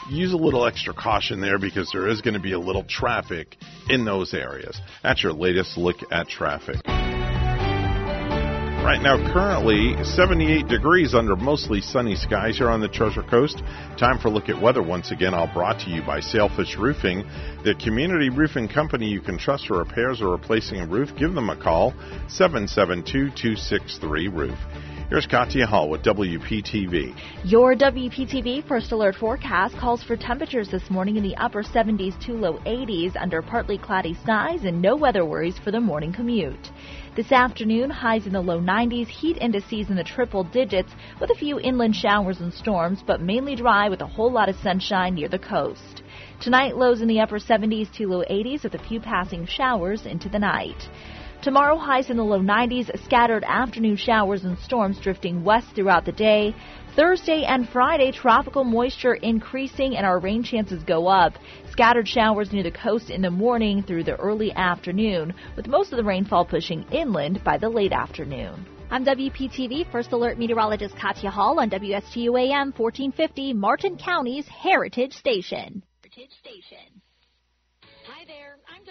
use 0.09 0.33
a 0.33 0.37
little 0.37 0.65
extra 0.65 0.93
caution 0.93 1.41
there 1.41 1.59
because 1.59 1.89
there 1.91 2.07
is 2.07 2.21
going 2.21 2.33
to 2.33 2.39
be 2.39 2.53
a 2.53 2.59
little 2.59 2.83
traffic 2.83 3.55
in 3.89 4.03
those 4.03 4.33
areas. 4.33 4.79
That's 5.03 5.23
your 5.23 5.33
latest 5.33 5.77
look 5.77 5.97
at 6.11 6.27
traffic. 6.27 7.00
Right 8.83 8.99
now, 8.99 9.15
currently 9.31 9.93
78 10.03 10.67
degrees 10.67 11.13
under 11.13 11.35
mostly 11.35 11.81
sunny 11.81 12.15
skies 12.15 12.57
here 12.57 12.67
on 12.67 12.81
the 12.81 12.87
Treasure 12.87 13.21
Coast. 13.21 13.61
Time 13.95 14.17
for 14.17 14.29
a 14.29 14.31
look 14.31 14.49
at 14.49 14.59
weather 14.59 14.81
once 14.81 15.11
again, 15.11 15.35
all 15.35 15.45
brought 15.53 15.79
to 15.81 15.91
you 15.91 16.01
by 16.01 16.19
Sailfish 16.19 16.75
Roofing, 16.77 17.23
the 17.63 17.75
community 17.75 18.31
roofing 18.31 18.67
company 18.67 19.07
you 19.07 19.21
can 19.21 19.37
trust 19.37 19.67
for 19.67 19.77
repairs 19.77 20.19
or 20.19 20.31
replacing 20.31 20.79
a 20.79 20.87
roof. 20.87 21.09
Give 21.15 21.31
them 21.35 21.51
a 21.51 21.55
call, 21.55 21.93
772 22.27 23.29
263 23.29 24.27
Roof. 24.29 24.57
Here's 25.11 25.27
Katya 25.27 25.67
Hall 25.67 25.89
with 25.89 26.03
WPTV. 26.03 27.13
Your 27.43 27.75
WPTV 27.75 28.65
First 28.65 28.93
Alert 28.93 29.15
forecast 29.15 29.75
calls 29.75 30.01
for 30.01 30.15
temperatures 30.15 30.69
this 30.71 30.89
morning 30.89 31.17
in 31.17 31.23
the 31.23 31.35
upper 31.35 31.63
70s 31.63 32.17
to 32.25 32.31
low 32.31 32.59
80s 32.59 33.17
under 33.21 33.41
partly 33.41 33.77
cloudy 33.77 34.13
skies 34.23 34.63
and 34.63 34.81
no 34.81 34.95
weather 34.95 35.25
worries 35.25 35.59
for 35.59 35.69
the 35.69 35.81
morning 35.81 36.13
commute. 36.13 36.71
This 37.13 37.33
afternoon, 37.33 37.89
highs 37.89 38.25
in 38.25 38.31
the 38.31 38.39
low 38.39 38.61
90s, 38.61 39.09
heat 39.09 39.37
indices 39.41 39.89
in 39.89 39.97
the 39.97 40.03
triple 40.03 40.45
digits 40.45 40.93
with 41.19 41.29
a 41.29 41.35
few 41.35 41.59
inland 41.59 41.93
showers 41.93 42.39
and 42.39 42.53
storms, 42.53 43.03
but 43.05 43.19
mainly 43.19 43.53
dry 43.53 43.89
with 43.89 43.99
a 43.99 44.07
whole 44.07 44.31
lot 44.31 44.47
of 44.47 44.55
sunshine 44.55 45.15
near 45.15 45.27
the 45.27 45.37
coast. 45.37 46.03
Tonight, 46.39 46.77
lows 46.77 47.01
in 47.01 47.09
the 47.09 47.19
upper 47.19 47.37
70s 47.37 47.91
to 47.97 48.07
low 48.07 48.23
80s 48.29 48.63
with 48.63 48.75
a 48.75 48.87
few 48.87 49.01
passing 49.01 49.45
showers 49.45 50.05
into 50.05 50.29
the 50.29 50.39
night. 50.39 50.87
Tomorrow, 51.41 51.77
highs 51.79 52.09
in 52.09 52.15
the 52.15 52.23
low 52.23 52.39
90s, 52.39 52.89
scattered 53.03 53.43
afternoon 53.45 53.97
showers 53.97 54.45
and 54.45 54.57
storms 54.59 54.97
drifting 55.01 55.43
west 55.43 55.67
throughout 55.75 56.05
the 56.05 56.13
day. 56.13 56.55
Thursday 56.95 57.45
and 57.45 57.69
Friday, 57.69 58.11
tropical 58.11 58.65
moisture 58.65 59.13
increasing 59.13 59.95
and 59.95 60.05
our 60.05 60.19
rain 60.19 60.43
chances 60.43 60.83
go 60.83 61.07
up. 61.07 61.33
Scattered 61.71 62.05
showers 62.05 62.51
near 62.51 62.63
the 62.63 62.71
coast 62.71 63.09
in 63.09 63.21
the 63.21 63.31
morning 63.31 63.81
through 63.81 64.03
the 64.03 64.17
early 64.17 64.51
afternoon, 64.51 65.33
with 65.55 65.67
most 65.67 65.93
of 65.93 65.97
the 65.97 66.03
rainfall 66.03 66.43
pushing 66.43 66.83
inland 66.91 67.41
by 67.45 67.57
the 67.57 67.69
late 67.69 67.93
afternoon. 67.93 68.65
I'm 68.89 69.05
WPTV 69.05 69.89
First 69.89 70.11
Alert 70.11 70.37
Meteorologist 70.37 70.97
Katya 70.97 71.29
Hall 71.29 71.61
on 71.61 71.69
WSTU 71.69 72.37
AM 72.37 72.73
1450, 72.75 73.53
Martin 73.53 73.97
County's 73.97 74.47
Heritage 74.49 75.13
Station. 75.13 75.81
Heritage 76.03 76.37
Station. 76.41 76.90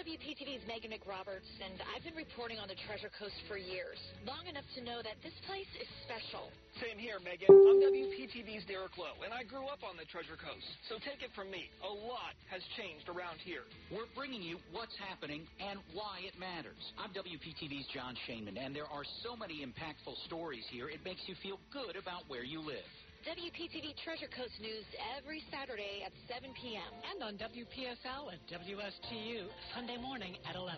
Hi 0.01 0.03
there, 0.03 0.17
I'm 0.17 0.17
WPTV's 0.17 0.65
Megan 0.65 0.89
McRoberts, 0.89 1.45
and 1.61 1.77
I've 1.93 2.01
been 2.01 2.17
reporting 2.17 2.57
on 2.57 2.65
the 2.65 2.79
Treasure 2.89 3.13
Coast 3.13 3.37
for 3.45 3.57
years, 3.57 4.01
long 4.25 4.49
enough 4.49 4.65
to 4.73 4.81
know 4.81 4.97
that 5.05 5.21
this 5.21 5.33
place 5.45 5.69
is 5.77 5.85
special. 6.09 6.49
Same 6.81 6.97
here, 6.97 7.21
Megan. 7.21 7.49
I'm 7.49 7.77
WPTV's 7.77 8.65
Derek 8.65 8.97
Lowe, 8.97 9.21
and 9.21 9.29
I 9.29 9.45
grew 9.45 9.69
up 9.69 9.85
on 9.85 10.01
the 10.01 10.05
Treasure 10.09 10.41
Coast. 10.41 10.65
So 10.89 10.97
take 11.05 11.21
it 11.21 11.29
from 11.37 11.53
me, 11.53 11.69
a 11.85 11.93
lot 11.93 12.33
has 12.49 12.65
changed 12.77 13.09
around 13.13 13.37
here. 13.45 13.61
We're 13.93 14.09
bringing 14.17 14.41
you 14.41 14.57
what's 14.73 14.97
happening 14.97 15.45
and 15.61 15.77
why 15.93 16.25
it 16.25 16.33
matters. 16.39 16.81
I'm 16.97 17.13
WPTV's 17.13 17.85
John 17.93 18.17
Shainman, 18.25 18.57
and 18.57 18.73
there 18.73 18.89
are 18.89 19.05
so 19.21 19.37
many 19.37 19.61
impactful 19.61 20.17
stories 20.25 20.65
here, 20.73 20.89
it 20.89 21.05
makes 21.05 21.21
you 21.29 21.37
feel 21.45 21.61
good 21.69 21.93
about 21.93 22.25
where 22.25 22.43
you 22.43 22.61
live. 22.61 22.89
WPTV 23.21 23.93
Treasure 24.01 24.25
Coast 24.33 24.57
News 24.57 24.81
every 25.13 25.45
Saturday 25.53 26.01
at 26.01 26.09
7 26.25 26.49
p.m. 26.57 26.89
And 27.05 27.21
on 27.21 27.37
WPSL 27.37 28.33
and 28.33 28.41
WSTU 28.49 29.45
Sunday 29.77 30.01
morning 30.01 30.41
at 30.49 30.57
11. 30.57 30.73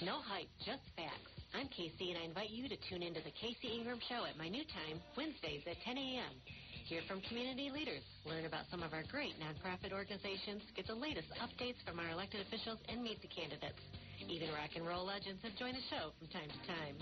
No 0.00 0.16
hype, 0.24 0.48
just 0.64 0.80
facts. 0.96 1.28
I'm 1.52 1.68
Casey, 1.68 2.08
and 2.08 2.16
I 2.16 2.24
invite 2.24 2.48
you 2.48 2.72
to 2.72 2.78
tune 2.88 3.04
into 3.04 3.20
the 3.20 3.36
Casey 3.36 3.68
Ingram 3.68 4.00
Show 4.08 4.24
at 4.24 4.40
my 4.40 4.48
new 4.48 4.64
time, 4.72 4.96
Wednesdays 5.12 5.60
at 5.68 5.76
10 5.84 6.00
a.m. 6.00 6.32
Hear 6.88 7.04
from 7.04 7.20
community 7.28 7.68
leaders, 7.68 8.00
learn 8.24 8.48
about 8.48 8.64
some 8.72 8.80
of 8.80 8.96
our 8.96 9.04
great 9.12 9.36
nonprofit 9.36 9.92
organizations, 9.92 10.64
get 10.72 10.88
the 10.88 10.96
latest 10.96 11.28
updates 11.36 11.76
from 11.84 12.00
our 12.00 12.08
elected 12.16 12.40
officials, 12.48 12.80
and 12.88 13.04
meet 13.04 13.20
the 13.20 13.28
candidates. 13.28 13.84
Even 14.28 14.52
rock 14.52 14.76
and 14.76 14.86
roll 14.86 15.06
legends 15.06 15.40
have 15.42 15.56
joined 15.56 15.76
the 15.76 15.86
show 15.88 16.12
from 16.18 16.28
time 16.28 16.50
to 16.50 16.60
time. 16.68 16.96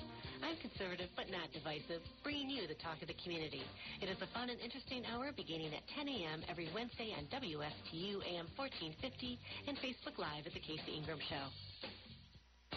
I'm 0.45 0.55
conservative 0.63 1.11
but 1.17 1.27
not 1.31 1.51
divisive, 1.51 2.05
bringing 2.23 2.51
you 2.51 2.69
the 2.69 2.79
talk 2.79 3.03
of 3.03 3.09
the 3.09 3.19
community. 3.25 3.63
It 4.01 4.07
is 4.07 4.21
a 4.23 4.31
fun 4.31 4.51
and 4.51 4.61
interesting 4.61 5.03
hour 5.09 5.33
beginning 5.35 5.75
at 5.75 5.83
10 5.99 6.07
a.m. 6.07 6.43
every 6.47 6.71
Wednesday 6.71 7.11
on 7.19 7.27
WSTU 7.33 8.23
AM 8.23 8.47
1450 8.55 9.39
and 9.67 9.75
Facebook 9.83 10.19
Live 10.19 10.47
at 10.47 10.55
The 10.55 10.63
Casey 10.63 10.95
Ingram 10.95 11.19
Show. 11.27 11.68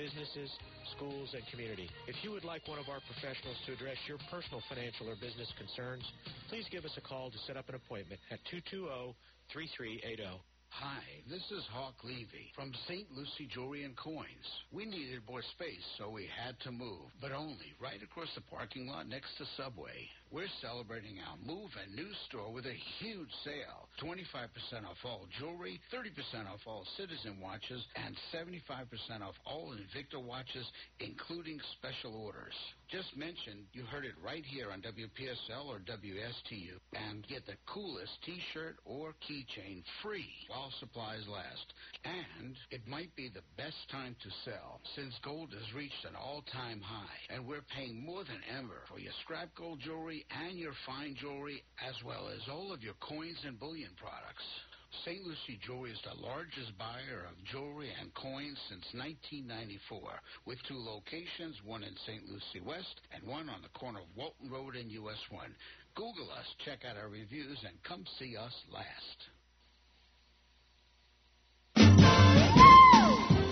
businesses, 0.00 0.48
schools, 0.96 1.28
and 1.36 1.44
community. 1.52 1.84
If 2.08 2.16
you 2.24 2.32
would 2.32 2.44
like 2.44 2.64
one 2.64 2.80
of 2.80 2.88
our 2.88 3.04
professionals 3.04 3.60
to 3.68 3.76
address 3.76 4.00
your 4.08 4.16
personal 4.32 4.64
financial 4.64 5.12
or 5.12 5.16
business 5.20 5.52
concerns, 5.60 6.08
please 6.48 6.64
give 6.72 6.88
us 6.88 6.96
a 6.96 7.04
call 7.04 7.28
to 7.28 7.36
set 7.44 7.60
up 7.60 7.68
an 7.68 7.76
appointment 7.76 8.16
at 8.32 8.40
220 8.48 9.12
3380. 9.52 10.40
Hi, 10.70 11.02
this 11.28 11.42
is 11.50 11.66
Hawk 11.74 11.98
Levy 12.04 12.48
from 12.54 12.72
St. 12.88 13.04
Lucie 13.12 13.50
Jewelry 13.52 13.84
and 13.84 13.96
Coins. 13.98 14.48
We 14.72 14.86
needed 14.86 15.20
more 15.28 15.42
space, 15.58 15.84
so 15.98 16.08
we 16.08 16.30
had 16.30 16.54
to 16.60 16.70
move, 16.70 17.10
but 17.20 17.32
only 17.32 17.74
right 17.82 18.00
across 18.00 18.30
the 18.34 18.46
parking 18.48 18.86
lot 18.86 19.08
next 19.08 19.36
to 19.36 19.44
Subway. 19.58 20.08
We're 20.30 20.46
celebrating 20.62 21.18
our 21.26 21.34
move 21.42 21.70
and 21.74 21.90
new 21.90 22.06
store 22.28 22.52
with 22.52 22.64
a 22.64 22.78
huge 23.02 23.30
sale. 23.42 23.90
25% 23.98 24.86
off 24.86 25.02
all 25.04 25.26
jewelry, 25.40 25.80
30% 25.92 26.46
off 26.46 26.60
all 26.66 26.86
Citizen 26.96 27.40
watches, 27.42 27.82
and 27.96 28.14
75% 28.30 29.26
off 29.26 29.34
all 29.44 29.74
Invicta 29.74 30.22
watches, 30.22 30.64
including 31.00 31.58
special 31.74 32.14
orders. 32.14 32.54
Just 32.88 33.16
mention 33.16 33.66
you 33.72 33.82
heard 33.84 34.04
it 34.04 34.14
right 34.24 34.44
here 34.46 34.70
on 34.70 34.82
WPSL 34.82 35.66
or 35.66 35.78
WSTU 35.78 36.78
and 36.94 37.26
get 37.26 37.46
the 37.46 37.58
coolest 37.66 38.12
t-shirt 38.24 38.76
or 38.84 39.14
keychain 39.26 39.82
free 40.02 40.30
while 40.48 40.72
supplies 40.78 41.26
last. 41.26 41.74
And 42.04 42.54
it 42.70 42.86
might 42.86 43.14
be 43.16 43.28
the 43.28 43.46
best 43.56 43.78
time 43.90 44.14
to 44.22 44.50
sell 44.50 44.80
since 44.94 45.14
gold 45.24 45.50
has 45.54 45.74
reached 45.74 46.04
an 46.08 46.14
all-time 46.14 46.80
high 46.80 47.34
and 47.34 47.46
we're 47.46 47.66
paying 47.76 48.04
more 48.04 48.24
than 48.24 48.42
ever 48.58 48.82
for 48.90 48.98
your 48.98 49.12
scrap 49.22 49.54
gold 49.54 49.78
jewelry 49.84 50.19
and 50.30 50.58
your 50.58 50.72
fine 50.86 51.14
jewelry 51.20 51.62
as 51.86 51.94
well 52.04 52.28
as 52.28 52.40
all 52.50 52.72
of 52.72 52.82
your 52.82 52.94
coins 53.00 53.38
and 53.46 53.58
bullion 53.58 53.90
products. 53.96 54.44
St. 55.04 55.22
Lucie 55.22 55.58
Jewelry 55.64 55.92
is 55.92 56.00
the 56.02 56.20
largest 56.20 56.76
buyer 56.76 57.24
of 57.30 57.44
jewelry 57.44 57.90
and 58.00 58.12
coins 58.14 58.58
since 58.68 58.84
1994, 58.92 60.02
with 60.46 60.58
two 60.66 60.76
locations, 60.76 61.56
one 61.64 61.84
in 61.84 61.94
St. 62.06 62.26
Lucie 62.28 62.66
West 62.66 63.00
and 63.14 63.22
one 63.26 63.48
on 63.48 63.62
the 63.62 63.78
corner 63.78 64.00
of 64.00 64.16
Walton 64.16 64.50
Road 64.50 64.74
and 64.74 64.90
US 64.90 65.20
1. 65.30 65.54
Google 65.94 66.30
us, 66.30 66.46
check 66.64 66.80
out 66.84 66.96
our 66.96 67.08
reviews, 67.08 67.58
and 67.64 67.80
come 67.82 68.04
see 68.18 68.36
us 68.36 68.54
last. 68.72 69.30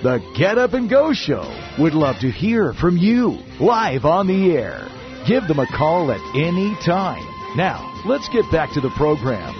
The 0.02 0.20
Get 0.36 0.58
Up 0.58 0.74
and 0.74 0.88
Go 0.88 1.12
Show 1.12 1.44
would 1.78 1.94
love 1.94 2.20
to 2.20 2.30
hear 2.30 2.72
from 2.74 2.96
you 2.96 3.38
live 3.60 4.04
on 4.04 4.26
the 4.26 4.52
air. 4.52 4.97
Give 5.28 5.46
them 5.46 5.58
a 5.58 5.66
call 5.66 6.10
at 6.10 6.22
any 6.34 6.74
time. 6.86 7.22
Now, 7.54 7.92
let's 8.06 8.30
get 8.30 8.50
back 8.50 8.72
to 8.72 8.80
the 8.80 8.88
program. 8.96 9.54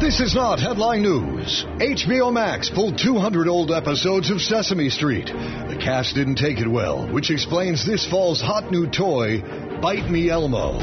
This 0.00 0.18
is 0.20 0.34
not 0.34 0.58
headline 0.58 1.02
news. 1.02 1.66
HBO 1.76 2.32
Max 2.32 2.70
pulled 2.70 2.96
200 2.96 3.46
old 3.46 3.70
episodes 3.70 4.30
of 4.30 4.40
Sesame 4.40 4.88
Street. 4.88 5.26
The 5.26 5.78
cast 5.78 6.14
didn't 6.14 6.36
take 6.36 6.58
it 6.58 6.68
well, 6.68 7.06
which 7.12 7.30
explains 7.30 7.84
this 7.84 8.08
fall's 8.08 8.40
hot 8.40 8.70
new 8.70 8.86
toy, 8.86 9.42
Bite 9.82 10.08
Me 10.08 10.30
Elmo. 10.30 10.78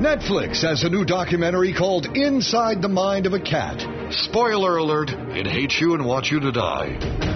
Netflix 0.00 0.62
has 0.62 0.82
a 0.82 0.88
new 0.88 1.04
documentary 1.04 1.74
called 1.74 2.06
Inside 2.16 2.80
the 2.80 2.88
Mind 2.88 3.26
of 3.26 3.34
a 3.34 3.40
Cat. 3.40 3.84
Spoiler 4.10 4.78
alert, 4.78 5.10
it 5.10 5.46
hates 5.46 5.78
you 5.78 5.92
and 5.92 6.06
wants 6.06 6.32
you 6.32 6.40
to 6.40 6.52
die. 6.52 7.33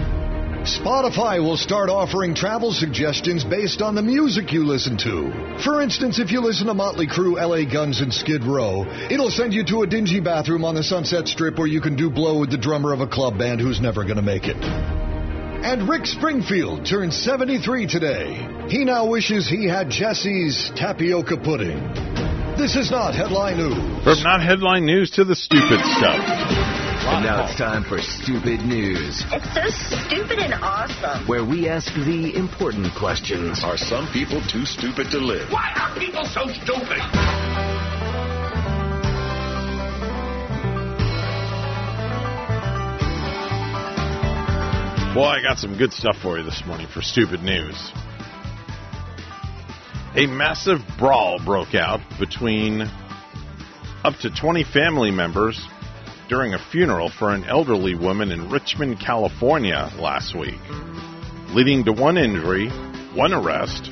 Spotify 0.68 1.42
will 1.42 1.56
start 1.56 1.88
offering 1.88 2.34
travel 2.34 2.72
suggestions 2.72 3.42
based 3.42 3.80
on 3.80 3.94
the 3.94 4.02
music 4.02 4.52
you 4.52 4.64
listen 4.66 4.98
to. 4.98 5.62
For 5.64 5.80
instance, 5.80 6.18
if 6.18 6.30
you 6.30 6.42
listen 6.42 6.66
to 6.66 6.74
Motley 6.74 7.06
Crue, 7.06 7.40
LA 7.40 7.64
Guns, 7.64 8.02
and 8.02 8.12
Skid 8.12 8.44
Row, 8.44 8.84
it'll 9.10 9.30
send 9.30 9.54
you 9.54 9.64
to 9.64 9.80
a 9.80 9.86
dingy 9.86 10.20
bathroom 10.20 10.66
on 10.66 10.74
the 10.74 10.82
Sunset 10.82 11.26
Strip 11.26 11.56
where 11.56 11.66
you 11.66 11.80
can 11.80 11.96
do 11.96 12.10
blow 12.10 12.38
with 12.38 12.50
the 12.50 12.58
drummer 12.58 12.92
of 12.92 13.00
a 13.00 13.06
club 13.06 13.38
band 13.38 13.62
who's 13.62 13.80
never 13.80 14.04
going 14.04 14.16
to 14.16 14.22
make 14.22 14.44
it. 14.44 14.62
And 14.62 15.88
Rick 15.88 16.04
Springfield 16.04 16.84
turned 16.84 17.14
73 17.14 17.86
today. 17.86 18.66
He 18.68 18.84
now 18.84 19.08
wishes 19.08 19.48
he 19.48 19.66
had 19.66 19.88
Jesse's 19.88 20.70
tapioca 20.76 21.38
pudding. 21.38 21.78
This 22.58 22.76
is 22.76 22.90
not 22.90 23.14
headline 23.14 23.56
news. 23.56 24.04
From 24.04 24.22
not 24.22 24.42
headline 24.42 24.84
news 24.84 25.12
to 25.12 25.24
the 25.24 25.34
stupid 25.34 25.80
stuff. 25.96 26.57
And 27.10 27.24
now 27.24 27.46
it's 27.46 27.56
time 27.56 27.84
for 27.84 27.98
Stupid 28.00 28.60
News, 28.60 29.24
It's 29.32 29.54
so 29.54 29.64
stupid 30.04 30.38
and 30.40 30.54
awesome. 30.62 31.26
where 31.26 31.44
we 31.44 31.68
ask 31.68 31.92
the 31.94 32.34
important 32.36 32.94
questions. 32.94 33.64
Are 33.64 33.78
some 33.78 34.06
people 34.12 34.42
too 34.46 34.64
stupid 34.66 35.10
to 35.12 35.18
live? 35.18 35.50
Why 35.50 35.72
are 35.74 35.98
people 35.98 36.24
so 36.26 36.46
stupid? 36.62 37.00
Boy, 45.14 45.24
I 45.24 45.42
got 45.42 45.58
some 45.58 45.76
good 45.76 45.92
stuff 45.92 46.16
for 46.22 46.38
you 46.38 46.44
this 46.44 46.62
morning 46.64 46.86
for 46.94 47.02
stupid 47.02 47.42
news. 47.42 47.74
A 50.14 50.26
massive 50.26 50.78
brawl 50.96 51.40
broke 51.44 51.74
out 51.74 51.98
between 52.20 52.82
up 54.04 54.14
to 54.20 54.30
20 54.30 54.62
family 54.62 55.10
members 55.10 55.60
during 56.28 56.52
a 56.52 56.70
funeral 56.70 57.10
for 57.10 57.30
an 57.30 57.44
elderly 57.44 57.94
woman 57.94 58.30
in 58.30 58.50
Richmond, 58.50 59.00
California 59.00 59.90
last 59.98 60.38
week, 60.38 60.60
leading 61.54 61.84
to 61.86 61.92
one 61.92 62.18
injury, 62.18 62.68
one 63.14 63.32
arrest, 63.32 63.88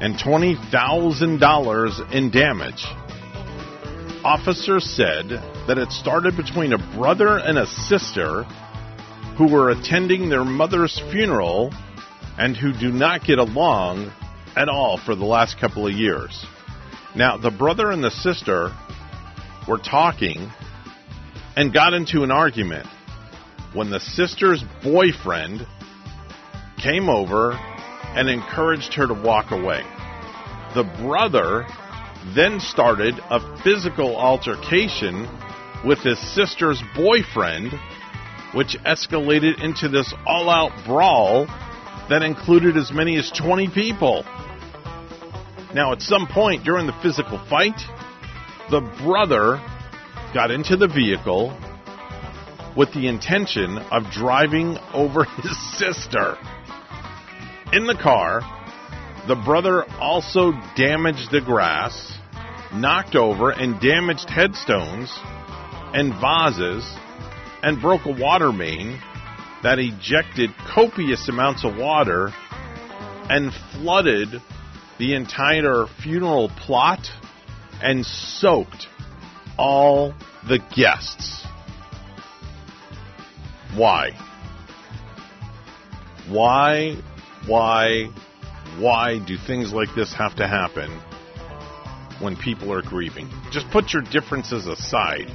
and 0.00 0.16
$20,000 0.16 2.12
in 2.12 2.30
damage. 2.30 2.84
Officers 4.24 4.84
said 4.84 5.28
that 5.66 5.78
it 5.78 5.92
started 5.92 6.36
between 6.36 6.72
a 6.72 6.96
brother 6.96 7.36
and 7.36 7.58
a 7.58 7.66
sister 7.66 8.44
who 9.36 9.52
were 9.52 9.70
attending 9.70 10.28
their 10.28 10.44
mother's 10.44 11.00
funeral 11.10 11.72
and 12.38 12.56
who 12.56 12.72
do 12.72 12.90
not 12.90 13.24
get 13.24 13.38
along 13.38 14.10
at 14.56 14.68
all 14.68 14.98
for 14.98 15.14
the 15.14 15.24
last 15.24 15.58
couple 15.60 15.86
of 15.86 15.92
years. 15.92 16.44
Now, 17.14 17.36
the 17.36 17.50
brother 17.50 17.90
and 17.90 18.02
the 18.02 18.10
sister 18.10 18.74
were 19.68 19.78
talking 19.78 20.50
and 21.56 21.72
got 21.72 21.94
into 21.94 22.22
an 22.22 22.30
argument 22.30 22.86
when 23.72 23.90
the 23.90 24.00
sister's 24.00 24.62
boyfriend 24.82 25.66
came 26.82 27.08
over 27.08 27.52
and 27.52 28.28
encouraged 28.28 28.94
her 28.94 29.06
to 29.06 29.14
walk 29.14 29.50
away. 29.50 29.82
The 30.74 30.84
brother 31.02 31.66
then 32.34 32.60
started 32.60 33.14
a 33.30 33.62
physical 33.62 34.16
altercation 34.16 35.28
with 35.84 35.98
his 36.00 36.18
sister's 36.34 36.82
boyfriend, 36.94 37.72
which 38.54 38.76
escalated 38.86 39.62
into 39.62 39.88
this 39.88 40.12
all 40.26 40.48
out 40.48 40.72
brawl 40.86 41.46
that 42.08 42.22
included 42.22 42.76
as 42.76 42.92
many 42.92 43.16
as 43.16 43.30
20 43.30 43.68
people. 43.68 44.24
Now, 45.74 45.92
at 45.92 46.02
some 46.02 46.26
point 46.26 46.64
during 46.64 46.86
the 46.86 46.98
physical 47.02 47.38
fight, 47.48 47.80
the 48.70 48.80
brother 49.02 49.60
got 50.34 50.50
into 50.50 50.76
the 50.76 50.88
vehicle 50.88 51.56
with 52.76 52.92
the 52.94 53.06
intention 53.06 53.76
of 53.90 54.10
driving 54.10 54.78
over 54.94 55.24
his 55.42 55.78
sister. 55.78 56.36
In 57.72 57.86
the 57.86 57.98
car, 58.00 58.40
the 59.28 59.36
brother 59.36 59.84
also 60.00 60.52
damaged 60.76 61.30
the 61.30 61.40
grass, 61.40 62.18
knocked 62.72 63.14
over 63.14 63.50
and 63.50 63.80
damaged 63.80 64.28
headstones 64.28 65.12
and 65.94 66.12
vases, 66.14 66.90
and 67.62 67.80
broke 67.80 68.06
a 68.06 68.12
water 68.12 68.52
main 68.52 69.00
that 69.62 69.78
ejected 69.78 70.50
copious 70.74 71.28
amounts 71.28 71.64
of 71.64 71.76
water 71.76 72.32
and 73.28 73.52
flooded 73.72 74.28
the 74.98 75.14
entire 75.14 75.84
funeral 76.02 76.48
plot 76.48 77.06
and 77.80 78.04
soaked 78.04 78.86
all 79.58 80.14
the 80.48 80.58
guests. 80.74 81.44
Why? 83.74 84.10
Why, 86.28 86.96
why, 87.46 88.06
why 88.78 89.18
do 89.18 89.36
things 89.36 89.72
like 89.72 89.94
this 89.94 90.12
have 90.14 90.36
to 90.36 90.46
happen 90.46 90.90
when 92.20 92.36
people 92.36 92.72
are 92.72 92.82
grieving? 92.82 93.28
Just 93.50 93.68
put 93.70 93.92
your 93.92 94.02
differences 94.02 94.66
aside, 94.66 95.30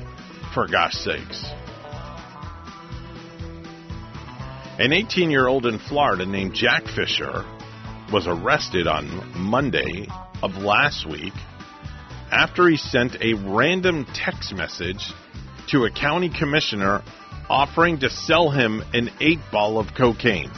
for 0.53 0.68
gosh 0.68 0.94
sakes. 0.94 1.45
An 4.80 4.94
18 4.94 5.31
year 5.31 5.48
old 5.48 5.65
in 5.65 5.80
Florida 5.80 6.26
named 6.26 6.53
Jack 6.53 6.84
Fisher 6.85 7.44
was 8.14 8.27
arrested 8.27 8.88
on 8.88 9.34
Monday 9.35 10.07
of 10.44 10.57
last 10.57 11.10
week 11.10 11.34
after 12.32 12.68
he 12.68 12.78
sent 12.78 13.16
a 13.22 13.34
random 13.34 14.06
text 14.14 14.54
message 14.54 15.14
to 15.70 15.86
a 15.86 15.91
county 15.91 16.30
commissioner 16.30 17.02
offering 17.49 17.99
to 17.99 18.10
sell 18.10 18.49
him 18.49 18.84
an 18.94 19.10
eight 19.22 19.40
ball 19.52 19.80
of 19.80 19.88
cocaine. 19.95 20.52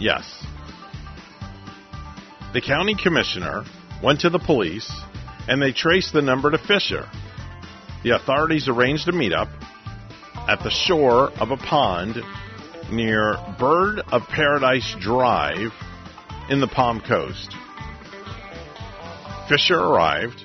Yes. 0.00 0.44
The 2.52 2.60
county 2.60 2.94
commissioner 3.00 3.64
went 4.02 4.20
to 4.20 4.30
the 4.30 4.38
police 4.38 4.90
and 5.48 5.60
they 5.60 5.72
traced 5.72 6.12
the 6.12 6.22
number 6.22 6.50
to 6.50 6.58
Fisher. 6.58 7.08
The 8.04 8.10
authorities 8.10 8.68
arranged 8.68 9.08
a 9.08 9.12
meetup 9.12 9.48
at 10.48 10.62
the 10.62 10.70
shore 10.70 11.30
of 11.40 11.50
a 11.50 11.56
pond 11.56 12.16
near 12.90 13.36
Bird 13.58 14.00
of 14.10 14.22
Paradise 14.28 14.94
Drive 15.00 15.72
in 16.50 16.60
the 16.60 16.66
Palm 16.66 17.00
Coast. 17.00 17.54
Fisher 19.52 19.78
arrived 19.78 20.42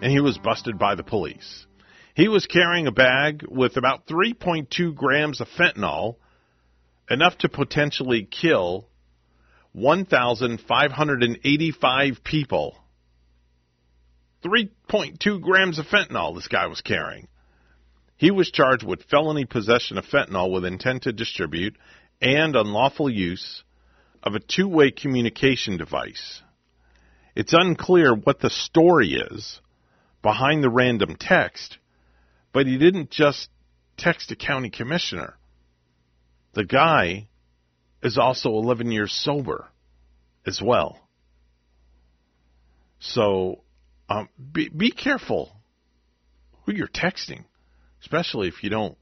and 0.00 0.10
he 0.10 0.20
was 0.20 0.38
busted 0.38 0.78
by 0.78 0.94
the 0.94 1.02
police. 1.02 1.66
He 2.14 2.26
was 2.26 2.46
carrying 2.46 2.86
a 2.86 2.90
bag 2.90 3.44
with 3.46 3.76
about 3.76 4.06
3.2 4.06 4.94
grams 4.94 5.42
of 5.42 5.48
fentanyl, 5.48 6.16
enough 7.10 7.36
to 7.38 7.48
potentially 7.50 8.24
kill 8.24 8.88
1,585 9.72 12.24
people. 12.24 12.78
3.2 14.42 15.42
grams 15.42 15.78
of 15.78 15.84
fentanyl 15.84 16.34
this 16.34 16.48
guy 16.48 16.66
was 16.66 16.80
carrying. 16.80 17.28
He 18.16 18.30
was 18.30 18.50
charged 18.50 18.86
with 18.86 19.04
felony 19.10 19.44
possession 19.44 19.98
of 19.98 20.06
fentanyl 20.06 20.50
with 20.50 20.64
intent 20.64 21.02
to 21.02 21.12
distribute 21.12 21.76
and 22.22 22.56
unlawful 22.56 23.10
use 23.10 23.64
of 24.22 24.34
a 24.34 24.40
two 24.40 24.66
way 24.66 24.92
communication 24.92 25.76
device. 25.76 26.40
It's 27.36 27.52
unclear 27.52 28.14
what 28.14 28.40
the 28.40 28.48
story 28.48 29.12
is 29.12 29.60
behind 30.22 30.64
the 30.64 30.70
random 30.70 31.16
text, 31.20 31.76
but 32.54 32.66
he 32.66 32.78
didn't 32.78 33.10
just 33.10 33.50
text 33.98 34.32
a 34.32 34.36
county 34.36 34.70
commissioner. 34.70 35.34
The 36.54 36.64
guy 36.64 37.28
is 38.02 38.16
also 38.16 38.48
11 38.48 38.90
years 38.90 39.12
sober 39.12 39.68
as 40.46 40.62
well. 40.64 40.98
So 43.00 43.60
um, 44.08 44.30
be, 44.52 44.70
be 44.70 44.90
careful 44.90 45.52
who 46.64 46.72
you're 46.72 46.88
texting, 46.88 47.44
especially 48.00 48.48
if 48.48 48.62
you 48.62 48.70
don't 48.70 48.96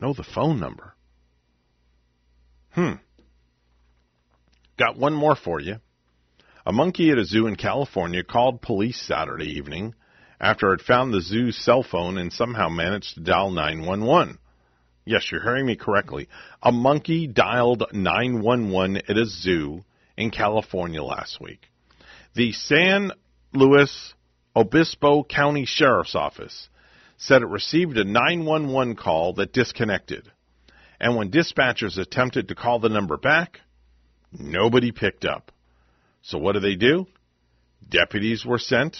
know 0.00 0.12
the 0.12 0.22
phone 0.22 0.60
number. 0.60 0.94
Hmm. 2.70 2.92
Got 4.78 4.96
one 4.96 5.14
more 5.14 5.34
for 5.34 5.60
you. 5.60 5.80
A 6.68 6.72
monkey 6.72 7.10
at 7.12 7.18
a 7.18 7.24
zoo 7.24 7.46
in 7.46 7.54
California 7.54 8.24
called 8.24 8.60
police 8.60 9.00
Saturday 9.00 9.56
evening 9.56 9.94
after 10.40 10.72
it 10.72 10.80
found 10.80 11.14
the 11.14 11.20
zoo's 11.20 11.56
cell 11.56 11.84
phone 11.84 12.18
and 12.18 12.32
somehow 12.32 12.68
managed 12.68 13.14
to 13.14 13.20
dial 13.20 13.52
911. 13.52 14.38
Yes, 15.04 15.30
you're 15.30 15.44
hearing 15.44 15.64
me 15.64 15.76
correctly. 15.76 16.28
A 16.60 16.72
monkey 16.72 17.28
dialed 17.28 17.84
911 17.92 18.96
at 19.08 19.16
a 19.16 19.26
zoo 19.26 19.84
in 20.16 20.32
California 20.32 21.04
last 21.04 21.40
week. 21.40 21.60
The 22.34 22.50
San 22.50 23.12
Luis 23.54 24.14
Obispo 24.56 25.22
County 25.22 25.66
Sheriff's 25.66 26.16
Office 26.16 26.68
said 27.16 27.42
it 27.42 27.46
received 27.46 27.96
a 27.96 28.02
911 28.02 28.96
call 28.96 29.34
that 29.34 29.52
disconnected. 29.52 30.32
And 30.98 31.14
when 31.14 31.30
dispatchers 31.30 31.96
attempted 31.96 32.48
to 32.48 32.56
call 32.56 32.80
the 32.80 32.88
number 32.88 33.16
back, 33.16 33.60
nobody 34.32 34.90
picked 34.90 35.24
up. 35.24 35.52
So 36.26 36.38
what 36.38 36.54
do 36.54 36.60
they 36.60 36.74
do? 36.74 37.06
Deputies 37.88 38.44
were 38.44 38.58
sent 38.58 38.96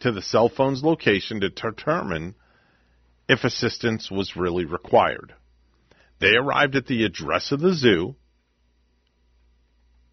to 0.00 0.12
the 0.12 0.22
cell 0.22 0.48
phone's 0.48 0.82
location 0.82 1.40
to 1.40 1.50
determine 1.50 2.36
if 3.28 3.44
assistance 3.44 4.10
was 4.10 4.34
really 4.34 4.64
required. 4.64 5.34
They 6.20 6.34
arrived 6.34 6.76
at 6.76 6.86
the 6.86 7.04
address 7.04 7.52
of 7.52 7.60
the 7.60 7.74
zoo, 7.74 8.16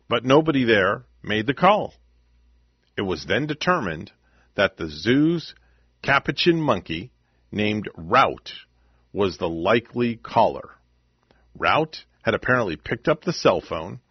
but 0.09 0.25
nobody 0.25 0.65
there 0.65 1.05
made 1.23 1.47
the 1.47 1.53
call. 1.53 1.93
It 2.97 3.03
was 3.03 3.25
then 3.25 3.47
determined 3.47 4.11
that 4.55 4.75
the 4.75 4.89
zoo's 4.89 5.55
capuchin 6.01 6.59
monkey 6.59 7.11
named 7.49 7.87
Route 7.95 8.51
was 9.13 9.37
the 9.37 9.47
likely 9.47 10.17
caller. 10.17 10.71
Route 11.55 12.03
had 12.23 12.33
apparently 12.33 12.75
picked 12.75 13.07
up 13.07 13.23
the 13.23 13.31
cell 13.31 13.61
phone 13.61 14.01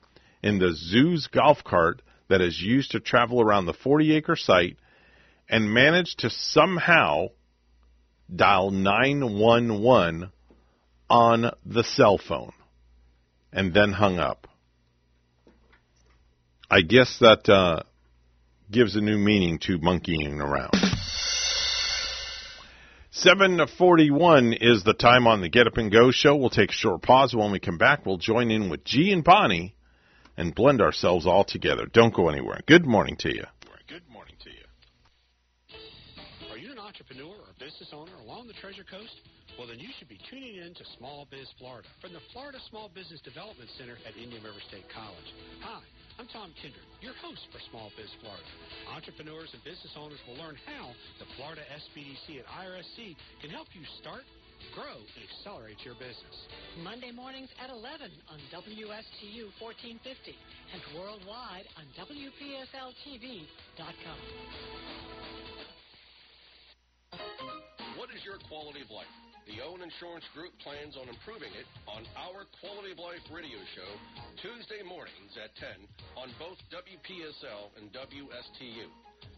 in 0.43 0.59
the 0.59 0.73
zoo's 0.73 1.27
golf 1.27 1.63
cart 1.63 2.01
that 2.29 2.41
is 2.41 2.61
used 2.61 2.93
to 2.93 3.01
travel 3.01 3.41
around 3.41 3.67
the 3.67 3.73
40 3.73 4.15
acre 4.17 4.37
site 4.37 4.77
and 5.49 5.73
managed 5.73 6.21
to 6.21 6.31
somehow 6.31 7.29
dial 8.35 8.71
911 8.71 10.33
on 11.09 11.51
the 11.65 11.85
cell 11.85 12.19
phone 12.19 12.53
and 13.53 13.73
then 13.73 13.93
hung 13.93 14.19
up. 14.19 14.49
I 16.69 16.81
guess 16.81 17.19
that 17.21 17.49
uh, 17.49 17.83
gives 18.71 18.97
a 18.97 19.01
new 19.01 19.17
meaning 19.17 19.59
to 19.61 19.79
monkeying 19.79 20.41
around. 20.41 20.75
741 23.13 24.53
is 24.53 24.83
the 24.85 24.93
time 24.93 25.27
on 25.27 25.41
the 25.41 25.49
Get 25.49 25.67
Up 25.67 25.79
and 25.79 25.91
Go 25.91 26.11
show. 26.11 26.37
We'll 26.37 26.51
take 26.51 26.71
a 26.71 26.75
short 26.75 27.03
pause. 27.03 27.35
When 27.35 27.53
we 27.53 27.61
come 27.61 27.79
back, 27.79 28.05
we'll 28.05 28.19
join 28.19 28.51
in 28.51 28.69
with 28.69 28.85
G 28.85 29.13
and 29.13 29.25
Bonnie 29.25 29.75
and 30.37 30.55
blend 30.55 30.81
ourselves 30.81 31.27
all 31.27 31.45
together. 31.45 31.87
Don't 31.93 32.15
go 32.15 32.29
anywhere. 32.29 32.61
Good 32.67 32.87
morning 32.87 33.17
to 33.21 33.35
you. 33.35 33.45
Good 33.89 34.09
morning 34.11 34.35
to 34.43 34.51
you. 34.51 34.67
Are 36.51 36.59
you 36.59 36.73
an 36.73 36.79
entrepreneur 36.79 37.39
or 37.39 37.55
business 37.59 37.89
owner 37.95 38.13
along 38.19 38.49
the 38.49 38.59
Treasure 38.59 38.83
Coast? 38.83 39.15
Well, 39.55 39.71
then 39.71 39.79
you 39.81 39.89
should 39.97 40.11
be 40.11 40.21
tuning 40.29 40.61
in 40.61 40.75
to 40.75 40.85
Small 40.99 41.25
Biz 41.31 41.49
Florida 41.57 41.89
from 42.03 42.13
the 42.13 42.21
Florida 42.35 42.59
Small 42.69 42.93
Business 42.93 43.25
Development 43.25 43.71
Center 43.81 43.97
at 44.05 44.13
Indian 44.19 44.43
River 44.45 44.61
State 44.69 44.85
College. 44.93 45.31
Hi, 45.65 45.81
I'm 46.21 46.29
Tom 46.29 46.53
Kindred, 46.61 46.85
your 47.01 47.17
host 47.25 47.41
for 47.55 47.63
Small 47.73 47.89
Biz 47.97 48.11
Florida. 48.21 48.45
Entrepreneurs 48.93 49.49
and 49.57 49.65
business 49.65 49.95
owners 49.97 50.21
will 50.29 50.37
learn 50.37 50.61
how 50.69 50.93
the 51.23 51.29
Florida 51.41 51.65
SBDC 51.73 52.43
and 52.43 52.47
IRSC 52.53 53.17
can 53.41 53.49
help 53.49 53.71
you 53.73 53.81
start, 54.03 54.27
grow, 54.75 54.99
and 54.99 55.23
accelerate 55.29 55.79
your 55.85 55.95
business. 55.95 56.37
Monday 56.83 57.13
mornings 57.13 57.51
at 57.63 57.71
11 57.71 58.11
on 58.33 58.39
WSTU 58.51 59.53
1450 59.61 60.35
and 60.73 60.83
worldwide 60.97 61.67
on 61.77 61.85
WPSLTV.com. 61.95 63.47
What 67.97 68.11
is 68.11 68.25
your 68.25 68.39
quality 68.49 68.83
of 68.83 68.91
life? 68.91 69.11
The 69.47 69.63
Owen 69.63 69.79
Insurance 69.79 70.27
Group 70.35 70.51
plans 70.59 70.99
on 70.99 71.07
improving 71.07 71.55
it 71.55 71.71
on 71.87 72.03
our 72.19 72.51
Quality 72.59 72.91
of 72.93 72.99
Life 72.99 73.23
radio 73.31 73.63
show 73.79 73.91
Tuesday 74.43 74.83
mornings 74.83 75.39
at 75.39 75.55
10 75.55 75.87
on 76.19 76.35
both 76.43 76.59
WPSL 76.75 77.71
and 77.79 77.87
WSTU. 77.95 78.91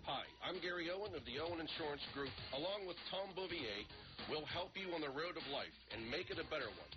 Hi, 0.05 0.25
I'm 0.45 0.61
Gary 0.61 0.89
Owen 0.91 1.15
of 1.15 1.25
the 1.25 1.41
Owen 1.41 1.61
Insurance 1.61 2.03
Group, 2.13 2.33
along 2.57 2.89
with 2.89 2.97
Tom 3.11 3.33
Bouvier, 3.37 3.85
we'll 4.29 4.49
help 4.49 4.73
you 4.77 4.93
on 4.93 5.01
the 5.01 5.13
road 5.13 5.37
of 5.37 5.45
life 5.53 5.73
and 5.93 6.05
make 6.11 6.29
it 6.29 6.41
a 6.41 6.47
better 6.49 6.69
one. 6.69 6.93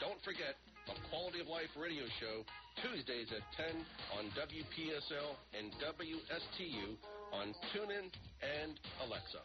Don't 0.00 0.20
forget 0.24 0.56
the 0.88 0.96
Quality 1.12 1.40
of 1.40 1.48
Life 1.48 1.72
radio 1.76 2.08
show 2.20 2.44
Tuesdays 2.80 3.28
at 3.32 3.44
10 3.56 3.76
on 4.16 4.32
WPSL 4.32 5.36
and 5.52 5.68
WSTU 5.80 6.96
on 7.32 7.52
TuneIn 7.72 8.08
and 8.40 8.72
Alexa. 9.04 9.44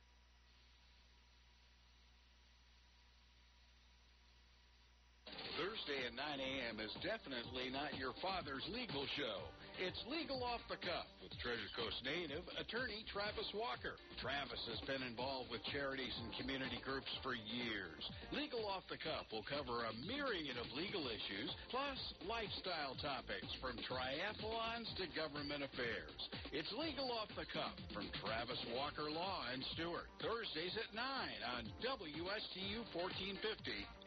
Thursday 5.61 6.01
at 6.09 6.17
9 6.17 6.25
a.m. 6.41 6.79
is 6.81 6.89
definitely 7.05 7.69
not 7.69 7.93
your 7.93 8.17
father's 8.17 8.65
legal 8.73 9.05
show. 9.13 9.45
It's 9.79 10.03
Legal 10.11 10.43
Off 10.43 10.59
the 10.67 10.75
Cuff 10.83 11.07
with 11.23 11.31
Treasure 11.39 11.71
Coast 11.79 12.03
native 12.03 12.43
attorney 12.59 13.07
Travis 13.07 13.47
Walker. 13.55 13.95
Travis 14.19 14.59
has 14.67 14.81
been 14.83 14.99
involved 15.05 15.47
with 15.47 15.63
charities 15.71 16.11
and 16.19 16.31
community 16.35 16.79
groups 16.83 17.09
for 17.23 17.33
years. 17.33 18.03
Legal 18.35 18.67
Off 18.67 18.83
the 18.91 18.99
Cuff 18.99 19.29
will 19.31 19.47
cover 19.47 19.87
a 19.87 19.93
myriad 20.03 20.59
of 20.59 20.67
legal 20.75 21.07
issues, 21.07 21.49
plus 21.71 21.99
lifestyle 22.27 22.99
topics 22.99 23.47
from 23.63 23.79
triathlons 23.87 24.91
to 24.99 25.07
government 25.15 25.63
affairs. 25.63 26.19
It's 26.51 26.71
Legal 26.75 27.07
Off 27.15 27.31
the 27.39 27.47
Cuff 27.47 27.75
from 27.95 28.11
Travis 28.19 28.59
Walker 28.75 29.07
Law 29.07 29.47
and 29.55 29.63
Stuart. 29.73 30.11
Thursdays 30.19 30.75
at 30.75 30.91
9 30.91 31.03
on 31.03 31.63
WSTU 31.79 32.83
1450 32.91 33.39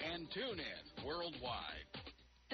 and 0.03 0.29
tune 0.31 0.61
in 0.61 0.83
worldwide. 1.03 2.14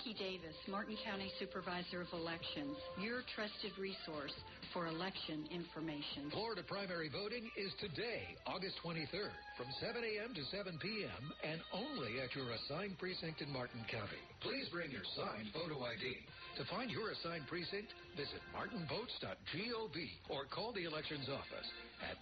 Vicki 0.00 0.16
Davis, 0.16 0.56
Martin 0.68 0.96
County 1.04 1.28
Supervisor 1.36 2.00
of 2.00 2.08
Elections, 2.16 2.72
your 3.04 3.20
trusted 3.36 3.76
resource 3.76 4.32
for 4.72 4.86
election 4.88 5.44
information. 5.52 6.32
Florida 6.32 6.64
primary 6.64 7.12
voting 7.12 7.50
is 7.52 7.68
today, 7.84 8.32
August 8.46 8.80
23rd, 8.80 9.36
from 9.60 9.68
7 9.76 10.00
a.m. 10.00 10.32
to 10.32 10.40
7 10.56 10.78
p.m., 10.80 11.22
and 11.44 11.60
only 11.76 12.16
at 12.24 12.32
your 12.32 12.48
assigned 12.48 12.96
precinct 12.96 13.44
in 13.44 13.52
Martin 13.52 13.84
County. 13.92 14.20
Please 14.40 14.72
bring 14.72 14.88
your 14.88 15.04
signed 15.12 15.52
photo 15.52 15.84
ID. 15.84 16.16
To 16.56 16.64
find 16.72 16.88
your 16.88 17.12
assigned 17.12 17.44
precinct, 17.44 17.92
visit 18.16 18.40
martinvotes.gov 18.56 19.96
or 20.32 20.48
call 20.48 20.72
the 20.72 20.88
elections 20.88 21.28
office 21.28 21.68
at 22.08 22.16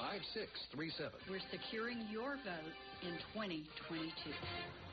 288-5637. 0.00 1.12
We're 1.28 1.44
securing 1.52 2.08
your 2.08 2.40
vote 2.40 2.76
in 3.04 3.20
2022. 3.36 4.85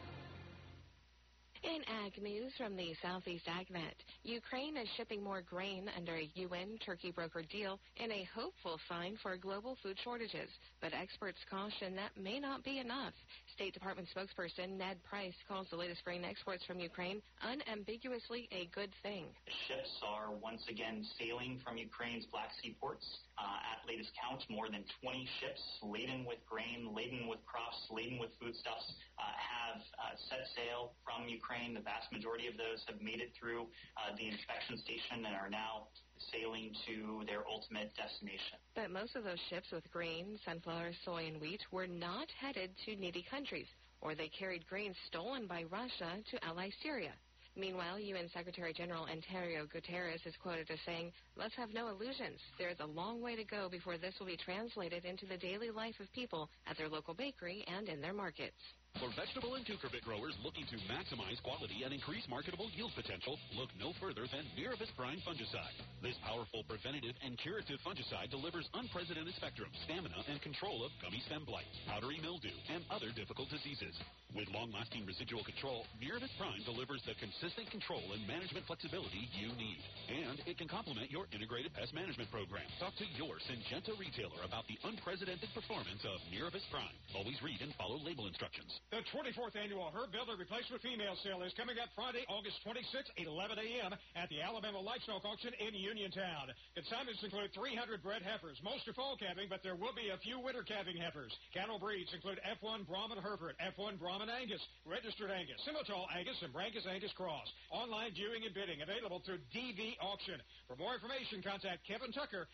In 1.64 1.80
Ag 2.06 2.22
News 2.22 2.52
from 2.58 2.76
the 2.76 2.94
Southeast 3.02 3.46
AgNet, 3.48 3.96
Ukraine 4.24 4.76
is 4.76 4.88
shipping 4.98 5.24
more 5.24 5.42
grain 5.42 5.90
under 5.96 6.16
a 6.18 6.30
UN 6.36 6.78
Turkey 6.86 7.10
broker 7.10 7.42
deal 7.42 7.80
in 7.96 8.12
a 8.12 8.28
hopeful 8.36 8.78
sign 8.90 9.18
for 9.24 9.38
global 9.38 9.78
food 9.82 9.98
shortages. 10.04 10.50
But 10.82 10.92
experts 10.94 11.40
caution 11.50 11.96
that 11.96 12.22
may 12.22 12.38
not 12.38 12.66
be 12.66 12.80
enough. 12.80 13.14
State 13.54 13.74
Department 13.74 14.10
spokesperson 14.10 14.82
Ned 14.82 14.98
Price 15.06 15.38
calls 15.48 15.68
the 15.70 15.78
latest 15.78 16.04
grain 16.04 16.26
exports 16.26 16.66
from 16.66 16.80
Ukraine 16.80 17.22
unambiguously 17.46 18.50
a 18.50 18.66
good 18.74 18.90
thing. 19.06 19.26
Ships 19.70 19.94
are 20.02 20.34
once 20.34 20.66
again 20.70 21.06
sailing 21.22 21.62
from 21.62 21.78
Ukraine's 21.78 22.26
Black 22.34 22.50
Sea 22.62 22.76
ports. 22.82 23.06
Uh, 23.38 23.74
at 23.74 23.86
latest 23.86 24.10
count, 24.18 24.42
more 24.50 24.70
than 24.70 24.82
20 25.02 25.30
ships 25.42 25.62
laden 25.86 26.26
with 26.26 26.42
grain, 26.50 26.94
laden 26.94 27.30
with 27.30 27.42
crops, 27.46 27.78
laden 27.94 28.18
with 28.18 28.30
foodstuffs 28.42 28.94
uh, 29.22 29.26
have 29.38 29.82
uh, 30.02 30.14
set 30.30 30.50
sail 30.58 30.94
from 31.06 31.30
Ukraine. 31.30 31.74
The 31.74 31.86
vast 31.86 32.10
majority 32.10 32.50
of 32.50 32.58
those 32.58 32.82
have 32.90 33.02
made 33.02 33.22
it 33.22 33.38
through 33.38 33.70
uh, 33.98 34.18
the 34.18 34.30
inspection 34.30 34.82
station 34.82 35.30
and 35.30 35.34
are 35.38 35.50
now 35.50 35.94
sailing 36.32 36.72
to 36.88 37.26
their 37.26 37.48
ultimate 37.48 37.92
destination. 37.96 38.58
But 38.76 38.92
most 38.92 39.16
of 39.16 39.24
those 39.24 39.42
ships 39.50 39.68
with 39.72 39.90
grain, 39.92 40.40
sunflower, 40.46 40.92
soy, 41.06 41.28
and 41.28 41.42
wheat 41.42 41.62
were 41.72 41.88
not 41.88 42.28
headed 42.40 42.72
to 42.86 42.96
needy 42.96 43.26
countries, 43.30 43.68
or 44.02 44.16
they 44.16 44.30
carried 44.30 44.68
grain 44.68 44.94
stolen 45.08 45.48
by 45.48 45.64
Russia 45.64 46.18
to 46.32 46.46
ally 46.46 46.70
Syria. 46.82 47.14
Meanwhile, 47.56 48.00
UN 48.00 48.30
Secretary 48.34 48.74
General 48.74 49.08
Antonio 49.08 49.68
Guterres 49.68 50.26
is 50.26 50.34
quoted 50.42 50.72
as 50.72 50.80
saying, 50.88 51.12
Let's 51.36 51.56
have 51.56 51.72
no 51.72 51.88
illusions. 51.90 52.40
There 52.58 52.70
is 52.70 52.80
a 52.80 52.86
long 52.86 53.22
way 53.22 53.36
to 53.36 53.44
go 53.44 53.70
before 53.70 53.98
this 53.98 54.16
will 54.20 54.26
be 54.26 54.38
translated 54.38 55.06
into 55.06 55.28
the 55.28 55.38
daily 55.38 55.70
life 55.70 56.00
of 56.00 56.12
people 56.14 56.50
at 56.66 56.78
their 56.78 56.90
local 56.90 57.14
bakery 57.14 57.64
and 57.68 57.88
in 57.90 58.02
their 58.02 58.14
markets. 58.14 58.58
For 59.02 59.10
vegetable 59.20 59.60
and 59.60 59.66
cucurbit 59.68 60.06
growers 60.08 60.32
looking 60.48 60.64
to 60.72 60.78
maximize 60.88 61.42
quality 61.44 61.84
and 61.84 61.92
increase 61.92 62.24
marketable 62.30 62.72
yield 62.72 62.96
potential, 62.96 63.36
look 63.52 63.68
no 63.76 63.92
further 64.00 64.24
than 64.32 64.48
Miravis 64.56 64.88
Prime 64.96 65.20
fungicide. 65.28 65.76
This 66.00 66.16
powerful 66.24 66.64
preventative 66.70 67.12
and 67.20 67.36
curative 67.36 67.84
fungicide 67.84 68.30
delivers 68.30 68.70
unprecedented 68.72 69.34
spectrum, 69.36 69.68
stamina, 69.84 70.24
and 70.30 70.40
control 70.40 70.86
of 70.86 70.96
gummy 71.02 71.20
stem 71.26 71.44
blight, 71.44 71.68
powdery 71.90 72.22
mildew, 72.22 72.54
and 72.70 72.86
other 72.94 73.10
difficult 73.12 73.50
diseases. 73.50 73.92
With 74.32 74.50
long-lasting 74.54 75.06
residual 75.06 75.44
control, 75.44 75.84
Miravis 75.98 76.32
Prime 76.38 76.62
delivers 76.64 77.02
the 77.04 77.18
consistent 77.18 77.70
control 77.74 78.02
and 78.14 78.24
management 78.24 78.66
flexibility 78.70 79.30
you 79.36 79.52
need. 79.58 79.82
And 80.10 80.38
it 80.46 80.58
can 80.58 80.70
complement 80.70 81.12
your 81.12 81.26
integrated 81.34 81.74
pest 81.74 81.92
management 81.92 82.32
program. 82.32 82.66
Talk 82.80 82.96
to 82.98 83.08
your 83.18 83.42
Syngenta 83.46 83.94
retailer 84.00 84.42
about 84.46 84.66
the 84.70 84.78
unprecedented 84.86 85.50
performance 85.52 86.02
of 86.08 86.24
Miravis 86.32 86.66
Prime. 86.72 86.98
Always 87.14 87.38
read 87.44 87.62
and 87.62 87.76
follow 87.76 88.00
label 88.00 88.26
instructions. 88.26 88.83
The 88.92 89.02
24th 89.10 89.58
annual 89.58 89.90
Herd 89.90 90.14
Builder 90.14 90.38
Replacement 90.38 90.78
Female 90.86 91.18
Sale 91.26 91.42
is 91.42 91.50
coming 91.58 91.82
up 91.82 91.90
Friday, 91.98 92.30
August 92.30 92.62
26th 92.62 93.10
at 93.18 93.26
11 93.26 93.58
a.m. 93.58 93.90
at 94.14 94.30
the 94.30 94.38
Alabama 94.38 94.78
Livestock 94.78 95.26
Auction 95.26 95.50
in 95.58 95.74
Uniontown. 95.74 96.54
Consignments 96.78 97.18
include 97.26 97.50
300 97.58 98.06
bred 98.06 98.22
heifers. 98.22 98.62
Most 98.62 98.86
are 98.86 98.94
fall 98.94 99.18
calving, 99.18 99.50
but 99.50 99.66
there 99.66 99.74
will 99.74 99.98
be 99.98 100.14
a 100.14 100.22
few 100.22 100.38
winter 100.38 100.62
calving 100.62 100.94
heifers. 100.94 101.34
Cattle 101.58 101.82
breeds 101.82 102.14
include 102.14 102.38
F1 102.46 102.86
Brahman 102.86 103.18
Hereford, 103.18 103.58
F1 103.58 103.98
Brahman 103.98 104.30
Angus, 104.30 104.62
Registered 104.86 105.34
Angus, 105.34 105.58
Simmental 105.66 106.06
Angus, 106.14 106.38
and 106.46 106.54
Brangus 106.54 106.86
Angus 106.86 107.18
Cross. 107.18 107.50
Online 107.74 108.14
viewing 108.14 108.46
and 108.46 108.54
bidding 108.54 108.86
available 108.86 109.26
through 109.26 109.42
DV 109.58 109.98
Auction. 110.06 110.38
For 110.70 110.78
more 110.78 110.94
information, 110.94 111.42
contact 111.42 111.82
Kevin 111.90 112.14
Tucker, 112.14 112.46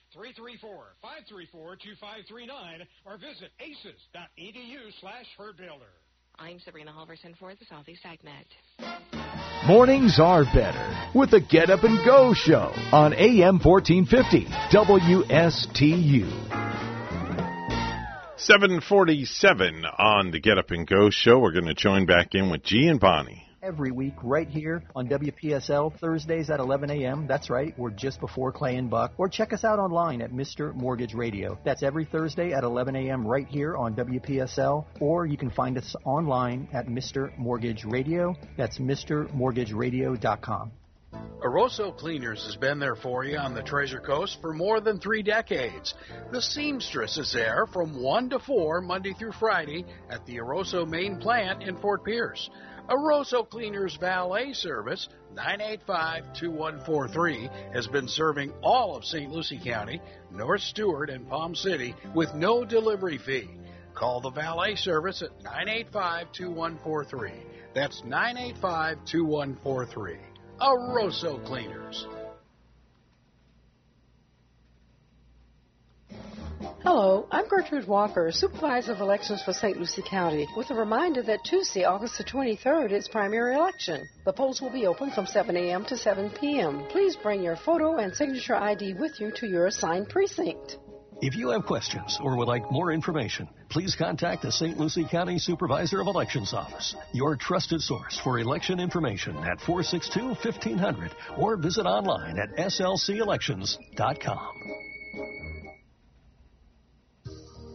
334-534-2539, 1.04 2.88
or 3.04 3.20
visit 3.20 3.52
aces.edu 3.60 4.80
slash 5.04 5.28
herdbuilder. 5.36 5.92
I'm 6.42 6.58
Sabrina 6.60 6.92
Halverson 6.92 7.36
for 7.38 7.54
the 7.54 7.66
Southeast 7.66 8.04
AgNet. 8.06 8.46
Mornings 9.68 10.20
are 10.22 10.46
better 10.46 11.12
with 11.14 11.32
the 11.32 11.42
Get 11.42 11.70
Up 11.70 11.84
and 11.84 11.98
Go 12.06 12.34
show 12.34 12.72
on 12.94 13.14
AM 13.14 13.60
1450 13.60 14.46
WSTU. 14.72 16.30
747 18.38 19.84
on 19.86 20.32
the 20.32 20.40
Get 20.40 20.58
Up 20.58 20.72
and 20.72 20.88
Go 20.88 21.10
show. 21.10 21.40
We're 21.40 21.52
going 21.52 21.66
to 21.66 21.74
join 21.74 22.06
back 22.06 22.30
in 22.32 22.50
with 22.50 22.64
G 22.64 22.88
and 22.88 23.02
Bonnie. 23.02 23.49
Every 23.62 23.92
week, 23.92 24.14
right 24.24 24.48
here 24.48 24.84
on 24.96 25.10
WPSL, 25.10 26.00
Thursdays 26.00 26.50
at 26.50 26.62
11 26.62 26.92
a.m. 26.92 27.28
That's 27.28 27.50
right, 27.50 27.78
we're 27.78 27.90
just 27.90 28.22
before 28.22 28.54
Clay 28.54 28.78
and 28.78 28.90
Buck. 28.90 29.12
Or 29.18 29.28
check 29.28 29.52
us 29.52 29.66
out 29.66 29.80
online 29.80 30.22
at 30.22 30.32
Mr. 30.32 30.74
Mortgage 30.74 31.14
Radio. 31.14 31.60
That's 31.66 31.84
every 31.84 32.06
Thursday 32.06 32.54
at 32.54 32.64
11 32.64 32.96
a.m. 32.96 33.28
right 33.28 33.46
here 33.46 33.76
on 33.76 33.96
WPSL. 33.96 34.86
Or 35.02 35.26
you 35.26 35.36
can 35.36 35.50
find 35.50 35.78
us 35.78 35.94
online 36.06 36.70
at 36.72 36.88
Mr. 36.88 37.38
Mortgage 37.38 37.84
Radio. 37.84 38.34
That's 38.56 38.78
MrMortgageRadio.com. 38.78 40.72
Aroso 41.44 41.98
Cleaners 41.98 42.46
has 42.46 42.56
been 42.56 42.80
there 42.80 42.96
for 42.96 43.26
you 43.26 43.38
on 43.38 43.56
the 43.56 43.64
Treasure 43.64 44.00
Coast 44.00 44.40
for 44.42 44.54
more 44.54 44.80
than 44.80 45.00
three 45.00 45.24
decades. 45.24 45.96
The 46.32 46.42
seamstress 46.42 47.18
is 47.18 47.34
there 47.34 47.66
from 47.74 48.02
1 48.02 48.30
to 48.30 48.40
4 48.40 48.82
Monday 48.82 49.14
through 49.14 49.34
Friday 49.34 49.86
at 50.10 50.26
the 50.26 50.38
Aroso 50.38 50.88
main 50.88 51.18
plant 51.18 51.64
in 51.64 51.78
Fort 51.78 52.06
Pierce. 52.06 52.50
Aroso 52.90 53.48
Cleaners 53.48 53.96
Valet 53.98 54.54
Service, 54.54 55.08
985-2143, 55.36 57.74
has 57.74 57.86
been 57.86 58.08
serving 58.08 58.52
all 58.64 58.96
of 58.96 59.06
St. 59.06 59.32
Lucie 59.32 59.62
County, 59.64 60.02
North 60.32 60.62
Stuart, 60.62 61.12
and 61.12 61.30
Palm 61.30 61.54
City 61.54 61.94
with 62.16 62.34
no 62.34 62.66
delivery 62.66 63.20
fee. 63.20 63.48
Call 63.94 64.22
the 64.22 64.32
valet 64.32 64.74
service 64.76 65.22
at 65.22 65.30
985-2143. 65.94 67.32
That's 67.76 68.02
985-2143. 68.02 70.18
Aroso 70.60 71.46
Cleaners. 71.46 72.08
Hello, 76.84 77.26
I'm 77.32 77.48
Gertrude 77.48 77.88
Walker, 77.88 78.34
Supervisor 78.34 78.92
of 78.92 79.00
Elections 79.00 79.42
for 79.42 79.54
St. 79.54 79.80
Lucie 79.80 80.02
County, 80.02 80.46
with 80.58 80.70
a 80.72 80.76
reminder 80.76 81.24
that 81.24 81.46
Tuesday, 81.46 81.86
August 81.86 82.18
the 82.18 82.26
23rd, 82.26 82.92
is 82.92 83.08
primary 83.08 83.56
election. 83.56 84.06
The 84.26 84.34
polls 84.34 84.60
will 84.60 84.70
be 84.70 84.86
open 84.86 85.10
from 85.12 85.26
7 85.26 85.56
a.m. 85.56 85.86
to 85.86 85.96
7 85.96 86.30
p.m. 86.32 86.84
Please 86.90 87.16
bring 87.16 87.42
your 87.42 87.56
photo 87.56 87.96
and 87.96 88.14
signature 88.14 88.56
ID 88.56 88.96
with 88.96 89.22
you 89.22 89.32
to 89.38 89.48
your 89.48 89.68
assigned 89.68 90.10
precinct. 90.10 90.78
If 91.22 91.38
you 91.38 91.52
have 91.52 91.66
questions 91.66 92.20
or 92.22 92.36
would 92.36 92.50
like 92.50 92.70
more 92.70 92.92
information, 92.92 93.48
please 93.70 93.96
contact 93.96 94.42
the 94.42 94.52
St. 94.52 94.78
Lucie 94.78 95.06
County 95.06 95.40
Supervisor 95.40 96.02
of 96.02 96.08
Elections 96.08 96.54
Office, 96.54 96.94
your 97.14 97.38
trusted 97.38 97.82
source 97.82 98.20
for 98.22 98.38
election 98.40 98.82
information 98.82 99.38
at 99.38 99.62
462 99.62 100.28
1500 100.28 101.12
or 101.38 101.56
visit 101.56 101.86
online 101.86 102.38
at 102.38 102.54
slcelections.com. 102.58 104.56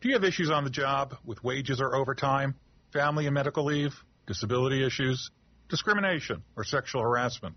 Do 0.00 0.08
you 0.08 0.14
have 0.14 0.22
issues 0.22 0.48
on 0.48 0.62
the 0.62 0.70
job 0.70 1.16
with 1.24 1.42
wages 1.42 1.80
or 1.80 1.96
overtime, 1.96 2.54
family 2.92 3.26
and 3.26 3.34
medical 3.34 3.64
leave, 3.64 3.92
disability 4.28 4.86
issues, 4.86 5.32
discrimination, 5.68 6.44
or 6.54 6.62
sexual 6.62 7.02
harassment? 7.02 7.56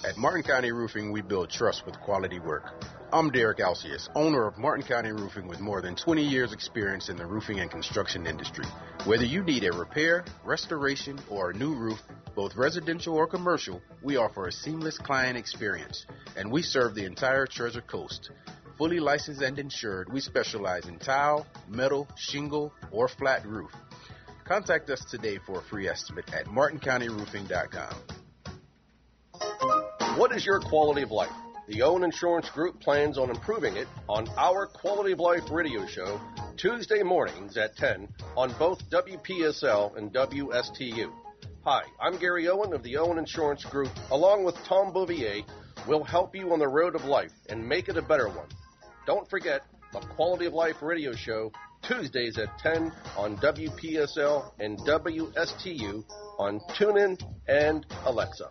At 0.06 0.18
Martin 0.18 0.44
County 0.44 0.74
Roofing, 0.74 1.14
we 1.14 1.22
build 1.22 1.50
trust 1.50 1.86
with 1.86 1.98
quality 2.02 2.40
work. 2.40 2.66
I'm 3.14 3.30
Derek 3.30 3.60
Alcius, 3.60 4.10
owner 4.16 4.48
of 4.48 4.58
Martin 4.58 4.86
County 4.86 5.14
Roofing 5.14 5.48
with 5.48 5.62
more 5.62 5.82
than 5.82 5.96
20 5.96 6.22
years 6.22 6.52
experience 6.52 7.08
in 7.08 7.16
the 7.16 7.26
roofing 7.26 7.62
and 7.62 7.72
construction 7.72 8.28
industry. 8.28 8.66
Whether 9.06 9.24
you 9.24 9.46
need 9.46 9.64
a 9.64 9.72
repair, 9.72 10.26
restoration, 10.44 11.22
or 11.30 11.52
a 11.52 11.54
new 11.54 11.74
roof, 11.74 12.00
both 12.36 12.58
residential 12.58 13.16
or 13.16 13.28
commercial, 13.28 13.82
we 14.04 14.18
offer 14.18 14.48
a 14.48 14.52
seamless 14.52 14.98
client 14.98 15.38
experience, 15.38 16.06
and 16.36 16.52
we 16.52 16.62
serve 16.62 16.96
the 16.96 17.06
entire 17.06 17.46
Treasure 17.48 17.80
Coast. 17.80 18.30
Fully 18.78 19.00
licensed 19.00 19.42
and 19.42 19.58
insured, 19.58 20.12
we 20.12 20.20
specialize 20.20 20.86
in 20.86 21.00
tile, 21.00 21.48
metal, 21.70 22.10
shingle, 22.18 22.74
or 22.92 23.08
flat 23.08 23.46
roof. 23.46 23.72
Contact 24.52 24.90
us 24.90 25.06
today 25.06 25.40
for 25.46 25.60
a 25.60 25.62
free 25.62 25.88
estimate 25.88 26.30
at 26.34 26.46
martincountyroofing.com. 26.48 27.96
What 30.18 30.36
is 30.36 30.46
your 30.46 30.60
quality 30.60 31.04
of 31.04 31.12
life? 31.12 31.32
The 31.70 31.84
Owen 31.84 32.04
Insurance 32.04 32.50
Group 32.50 32.82
plans 32.82 33.18
on 33.18 33.30
improving 33.30 33.78
it 33.78 33.88
on 34.10 34.28
our 34.38 34.68
Quality 34.68 35.14
of 35.14 35.22
Life 35.22 35.50
radio 35.50 35.88
show 35.88 36.20
Tuesday 36.58 37.02
mornings 37.02 37.56
at 37.56 37.78
10 37.78 38.10
on 38.36 38.54
both 38.60 38.82
WPSL 38.90 39.96
and 39.96 40.12
WSTU. 40.12 41.14
Hi, 41.64 41.84
I'm 42.02 42.18
Gary 42.18 42.50
Owen 42.50 42.74
of 42.74 42.84
the 42.84 42.98
Owen 42.98 43.20
Insurance 43.20 43.64
Group. 43.64 43.92
Along 44.12 44.44
with 44.44 44.56
Tom 44.66 44.92
Bouvier, 44.92 45.44
we'll 45.88 46.04
help 46.04 46.36
you 46.36 46.52
on 46.52 46.60
the 46.60 46.68
road 46.68 46.96
of 46.96 47.06
life 47.06 47.32
and 47.48 47.66
make 47.66 47.88
it 47.88 47.96
a 47.96 48.02
better 48.02 48.28
one. 48.28 48.50
Don't 49.08 49.30
forget 49.30 49.62
the 49.92 50.00
Quality 50.00 50.46
of 50.46 50.54
Life 50.54 50.82
radio 50.82 51.14
show 51.14 51.52
Tuesdays 51.84 52.38
at 52.38 52.58
10 52.60 52.92
on 53.18 53.38
WPSL 53.38 54.52
and 54.60 54.78
WSTU 54.80 56.04
on 56.38 56.60
TuneIn 56.78 57.22
and 57.48 57.86
Alexa. 58.06 58.50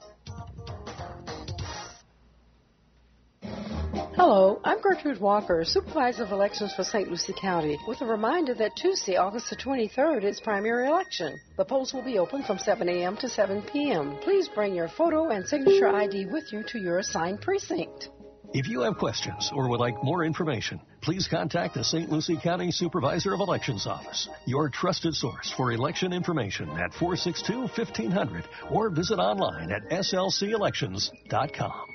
Hello, 4.17 4.61
I'm 4.65 4.83
Gertrude 4.83 5.19
Walker, 5.19 5.65
Supervisor 5.65 6.25
of 6.25 6.33
Elections 6.33 6.75
for 6.75 6.85
St. 6.85 7.09
Lucie 7.09 7.33
County, 7.33 7.79
with 7.89 8.03
a 8.03 8.07
reminder 8.07 8.53
that 8.55 8.77
Tuesday, 8.77 9.17
August 9.17 9.49
the 9.49 9.57
23rd, 9.57 10.25
is 10.25 10.41
primary 10.41 10.89
election. 10.89 11.41
The 11.57 11.65
polls 11.65 11.95
will 11.95 12.05
be 12.05 12.19
open 12.19 12.43
from 12.43 12.59
7 12.59 12.87
a.m. 12.87 13.17
to 13.17 13.31
7 13.31 13.63
p.m. 13.73 14.19
Please 14.21 14.47
bring 14.49 14.75
your 14.75 14.89
photo 14.89 15.31
and 15.31 15.47
signature 15.47 15.89
ID 15.89 16.27
with 16.27 16.53
you 16.53 16.63
to 16.65 16.79
your 16.79 16.99
assigned 16.99 17.41
precinct. 17.41 18.11
If 18.53 18.67
you 18.67 18.81
have 18.81 18.99
questions 18.99 19.49
or 19.55 19.69
would 19.69 19.79
like 19.79 20.03
more 20.03 20.25
information, 20.25 20.81
please 21.03 21.29
contact 21.29 21.75
the 21.75 21.85
St. 21.85 22.11
Lucie 22.11 22.37
County 22.37 22.73
Supervisor 22.73 23.33
of 23.33 23.39
Elections 23.39 23.87
Office, 23.87 24.29
your 24.45 24.69
trusted 24.69 25.15
source 25.15 25.53
for 25.57 25.71
election 25.71 26.13
information 26.13 26.69
at 26.71 26.93
462 26.95 27.61
1500 27.61 28.45
or 28.73 28.91
visit 28.91 29.21
online 29.21 29.71
at 29.71 29.89
slcelections.com. 29.91 31.87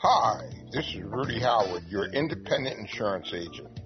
Hi, 0.00 0.40
this 0.72 0.86
is 0.94 1.02
Rudy 1.02 1.40
Howard, 1.40 1.82
your 1.90 2.06
independent 2.06 2.78
insurance 2.78 3.30
agent. 3.34 3.77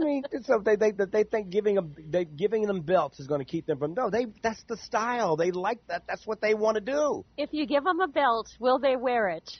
I 0.00 0.04
mean, 0.04 0.22
so 0.42 0.58
they 0.64 0.76
they 0.76 0.90
they 0.92 1.24
think 1.24 1.50
giving 1.50 1.74
them 1.76 1.94
they 2.08 2.24
giving 2.24 2.66
them 2.66 2.80
belts 2.80 3.20
is 3.20 3.26
going 3.26 3.40
to 3.40 3.44
keep 3.44 3.66
them 3.66 3.78
from 3.78 3.94
no. 3.94 4.10
They 4.10 4.26
that's 4.42 4.62
the 4.64 4.76
style. 4.76 5.36
They 5.36 5.50
like 5.50 5.86
that. 5.88 6.02
That's 6.08 6.26
what 6.26 6.40
they 6.40 6.54
want 6.54 6.76
to 6.76 6.80
do. 6.80 7.24
If 7.36 7.50
you 7.52 7.66
give 7.66 7.84
them 7.84 8.00
a 8.00 8.08
belt, 8.08 8.48
will 8.58 8.78
they 8.78 8.96
wear 8.96 9.28
it? 9.28 9.50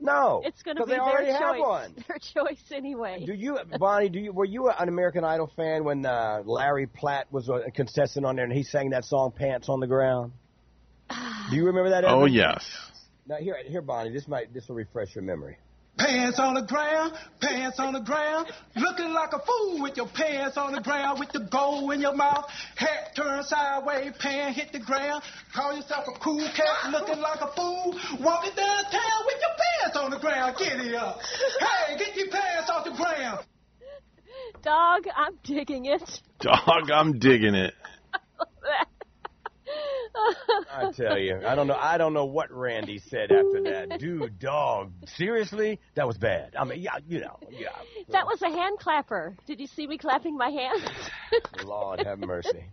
No, 0.00 0.42
It's 0.44 0.62
going 0.62 0.76
to 0.76 0.84
be 0.84 0.90
they 0.90 0.96
their 0.96 1.02
already 1.02 1.30
choice. 1.30 1.38
have 1.40 1.58
one. 1.58 1.94
Their 2.08 2.18
choice 2.18 2.62
anyway. 2.72 3.22
Do 3.24 3.32
you, 3.32 3.58
Bonnie? 3.78 4.08
Do 4.08 4.18
you 4.18 4.32
were 4.32 4.44
you 4.44 4.68
an 4.68 4.88
American 4.88 5.24
Idol 5.24 5.50
fan 5.56 5.84
when 5.84 6.04
uh, 6.04 6.42
Larry 6.44 6.86
Platt 6.88 7.32
was 7.32 7.48
a 7.48 7.70
contestant 7.70 8.26
on 8.26 8.34
there 8.36 8.44
and 8.44 8.52
he 8.52 8.64
sang 8.64 8.90
that 8.90 9.04
song 9.04 9.32
"Pants 9.34 9.68
on 9.68 9.78
the 9.78 9.86
Ground"? 9.86 10.32
Do 11.08 11.56
you 11.56 11.66
remember 11.66 11.90
that? 11.90 12.04
Oh 12.08 12.26
yes. 12.26 12.68
Now 13.26 13.36
here, 13.36 13.56
here, 13.66 13.82
Bonnie. 13.82 14.10
This 14.12 14.26
might 14.26 14.52
this 14.52 14.68
will 14.68 14.76
refresh 14.76 15.14
your 15.14 15.24
memory. 15.24 15.58
Pants 15.96 16.40
on 16.40 16.54
the 16.54 16.62
ground, 16.62 17.12
pants 17.40 17.78
on 17.78 17.92
the 17.92 18.00
ground, 18.00 18.50
looking 18.74 19.12
like 19.12 19.32
a 19.32 19.38
fool 19.38 19.80
with 19.80 19.96
your 19.96 20.08
pants 20.08 20.56
on 20.56 20.72
the 20.72 20.80
ground, 20.80 21.20
with 21.20 21.30
the 21.30 21.46
gold 21.52 21.92
in 21.92 22.00
your 22.00 22.14
mouth, 22.14 22.46
hat 22.74 23.14
turned 23.14 23.46
sideways, 23.46 24.12
pants 24.18 24.58
hit 24.58 24.72
the 24.72 24.80
ground. 24.80 25.22
Call 25.54 25.76
yourself 25.76 26.04
a 26.08 26.18
cool 26.18 26.48
cat, 26.56 26.90
looking 26.90 27.20
like 27.20 27.40
a 27.40 27.52
fool, 27.54 27.94
walking 28.20 28.54
downtown 28.56 29.20
with 29.26 29.38
your 29.40 29.54
pants 29.62 29.96
on 29.96 30.10
the 30.10 30.18
ground. 30.18 30.56
Get 30.58 30.80
it 30.80 30.94
up. 30.96 31.20
Hey, 31.60 31.96
get 31.96 32.16
your 32.16 32.28
pants 32.28 32.70
off 32.70 32.84
the 32.84 32.90
ground. 32.90 33.46
Dog, 34.62 35.04
I'm 35.16 35.38
digging 35.44 35.86
it. 35.86 36.20
Dog, 36.40 36.90
I'm 36.92 37.18
digging 37.20 37.54
it. 37.54 37.74
I 40.14 40.90
tell 40.92 41.18
you, 41.18 41.40
I 41.46 41.54
don't 41.54 41.66
know. 41.66 41.76
I 41.78 41.98
don't 41.98 42.12
know 42.12 42.24
what 42.24 42.52
Randy 42.52 42.98
said 42.98 43.32
after 43.32 43.62
that. 43.64 43.98
Dude, 44.00 44.38
dog, 44.38 44.92
seriously, 45.16 45.80
that 45.94 46.06
was 46.06 46.16
bad. 46.18 46.54
I 46.58 46.64
mean, 46.64 46.80
yeah, 46.80 46.98
you 47.06 47.20
know, 47.20 47.38
yeah. 47.50 47.68
that 48.10 48.26
was 48.26 48.40
a 48.42 48.50
hand 48.50 48.78
clapper. 48.78 49.36
Did 49.46 49.60
you 49.60 49.66
see 49.66 49.86
me 49.86 49.98
clapping 49.98 50.36
my 50.36 50.50
hands? 50.50 50.84
Lord 51.64 52.00
have 52.06 52.18
mercy. 52.18 52.66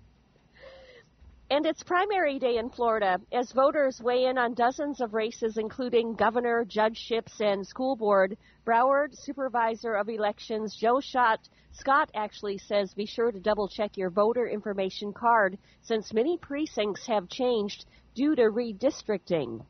And 1.51 1.65
it's 1.65 1.83
primary 1.83 2.39
day 2.39 2.55
in 2.55 2.69
Florida 2.69 3.19
as 3.33 3.51
voters 3.51 3.99
weigh 4.01 4.23
in 4.23 4.37
on 4.37 4.53
dozens 4.53 5.01
of 5.01 5.13
races, 5.13 5.57
including 5.57 6.13
governor, 6.13 6.63
judgeships, 6.63 7.41
and 7.41 7.67
school 7.67 7.97
board. 7.97 8.37
Broward 8.65 9.13
Supervisor 9.13 9.95
of 9.95 10.07
Elections 10.07 10.73
Joe 10.79 11.01
Schott, 11.01 11.41
Scott 11.73 12.09
actually 12.15 12.57
says 12.57 12.93
be 12.93 13.05
sure 13.05 13.33
to 13.33 13.39
double 13.41 13.67
check 13.67 13.97
your 13.97 14.09
voter 14.09 14.47
information 14.47 15.11
card 15.11 15.57
since 15.81 16.13
many 16.13 16.37
precincts 16.37 17.05
have 17.07 17.27
changed 17.27 17.83
due 18.15 18.33
to 18.33 18.43
redistricting. 18.43 19.65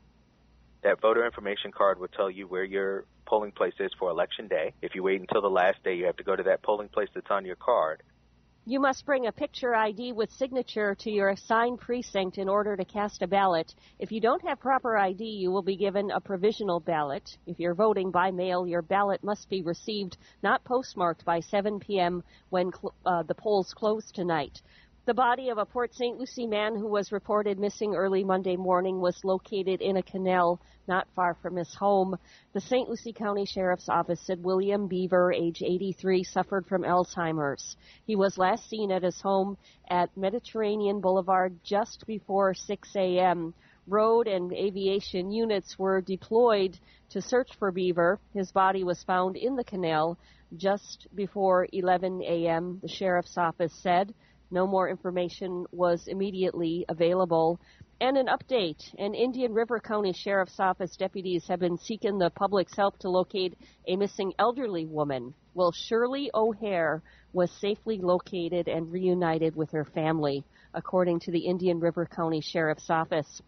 That 0.84 1.00
voter 1.00 1.26
information 1.26 1.72
card 1.72 1.98
will 1.98 2.06
tell 2.16 2.30
you 2.30 2.46
where 2.46 2.62
your 2.62 3.06
polling 3.26 3.50
place 3.50 3.74
is 3.80 3.90
for 3.98 4.08
election 4.08 4.46
day. 4.46 4.72
If 4.82 4.94
you 4.94 5.02
wait 5.02 5.20
until 5.20 5.42
the 5.42 5.48
last 5.48 5.82
day, 5.82 5.96
you 5.96 6.04
have 6.04 6.16
to 6.18 6.24
go 6.24 6.36
to 6.36 6.44
that 6.44 6.62
polling 6.62 6.90
place 6.90 7.08
that's 7.12 7.30
on 7.32 7.44
your 7.44 7.56
card. 7.56 8.04
You 8.64 8.78
must 8.78 9.04
bring 9.04 9.26
a 9.26 9.32
picture 9.32 9.74
ID 9.74 10.12
with 10.12 10.30
signature 10.30 10.94
to 10.94 11.10
your 11.10 11.30
assigned 11.30 11.80
precinct 11.80 12.38
in 12.38 12.48
order 12.48 12.76
to 12.76 12.84
cast 12.84 13.20
a 13.20 13.26
ballot. 13.26 13.74
If 13.98 14.12
you 14.12 14.20
don't 14.20 14.46
have 14.46 14.60
proper 14.60 14.96
ID, 14.96 15.24
you 15.24 15.50
will 15.50 15.64
be 15.64 15.76
given 15.76 16.12
a 16.12 16.20
provisional 16.20 16.78
ballot. 16.78 17.28
If 17.44 17.58
you're 17.58 17.74
voting 17.74 18.12
by 18.12 18.30
mail, 18.30 18.64
your 18.64 18.82
ballot 18.82 19.24
must 19.24 19.50
be 19.50 19.62
received, 19.62 20.16
not 20.44 20.62
postmarked, 20.62 21.24
by 21.24 21.40
7 21.40 21.80
p.m. 21.80 22.22
when 22.50 22.70
cl- 22.70 22.94
uh, 23.04 23.24
the 23.24 23.34
polls 23.34 23.74
close 23.74 24.12
tonight. 24.12 24.62
The 25.04 25.14
body 25.14 25.48
of 25.48 25.58
a 25.58 25.66
Port 25.66 25.92
St. 25.92 26.16
Lucie 26.16 26.46
man 26.46 26.76
who 26.76 26.86
was 26.86 27.10
reported 27.10 27.58
missing 27.58 27.96
early 27.96 28.22
Monday 28.22 28.54
morning 28.54 29.00
was 29.00 29.24
located 29.24 29.80
in 29.82 29.96
a 29.96 30.02
canal 30.04 30.60
not 30.86 31.08
far 31.16 31.34
from 31.34 31.56
his 31.56 31.74
home. 31.74 32.16
The 32.52 32.60
St. 32.60 32.88
Lucie 32.88 33.12
County 33.12 33.44
Sheriff's 33.44 33.88
Office 33.88 34.20
said 34.20 34.44
William 34.44 34.86
Beaver, 34.86 35.32
age 35.32 35.60
83, 35.60 36.22
suffered 36.22 36.66
from 36.68 36.84
Alzheimer's. 36.84 37.76
He 38.06 38.14
was 38.14 38.38
last 38.38 38.68
seen 38.68 38.92
at 38.92 39.02
his 39.02 39.20
home 39.20 39.58
at 39.90 40.16
Mediterranean 40.16 41.00
Boulevard 41.00 41.58
just 41.64 42.06
before 42.06 42.54
6 42.54 42.94
a.m. 42.94 43.54
Road 43.88 44.28
and 44.28 44.52
aviation 44.52 45.32
units 45.32 45.76
were 45.80 46.00
deployed 46.00 46.78
to 47.10 47.20
search 47.20 47.56
for 47.58 47.72
Beaver. 47.72 48.20
His 48.34 48.52
body 48.52 48.84
was 48.84 49.02
found 49.02 49.36
in 49.36 49.56
the 49.56 49.64
canal 49.64 50.16
just 50.56 51.08
before 51.12 51.66
11 51.72 52.22
a.m., 52.22 52.78
the 52.82 52.88
sheriff's 52.88 53.36
office 53.36 53.74
said. 53.82 54.14
No 54.52 54.66
more 54.66 54.90
information 54.90 55.64
was 55.72 56.06
immediately 56.08 56.84
available. 56.90 57.58
And 58.02 58.18
an 58.18 58.26
update. 58.26 58.82
An 58.98 59.14
Indian 59.14 59.54
River 59.54 59.80
County 59.80 60.12
Sheriff's 60.12 60.60
Office 60.60 60.94
deputies 60.94 61.46
have 61.48 61.60
been 61.60 61.78
seeking 61.78 62.18
the 62.18 62.28
public's 62.28 62.76
help 62.76 62.98
to 62.98 63.08
locate 63.08 63.56
a 63.88 63.96
missing 63.96 64.34
elderly 64.38 64.84
woman. 64.84 65.32
Well, 65.54 65.72
Shirley 65.72 66.30
O'Hare 66.34 67.02
was 67.32 67.50
safely 67.62 67.96
located 67.96 68.68
and 68.68 68.92
reunited 68.92 69.56
with 69.56 69.70
her 69.70 69.86
family, 69.86 70.44
according 70.74 71.20
to 71.20 71.30
the 71.30 71.46
Indian 71.46 71.80
River 71.80 72.04
County 72.04 72.42
Sheriff's 72.42 72.90
Office. 72.90 73.40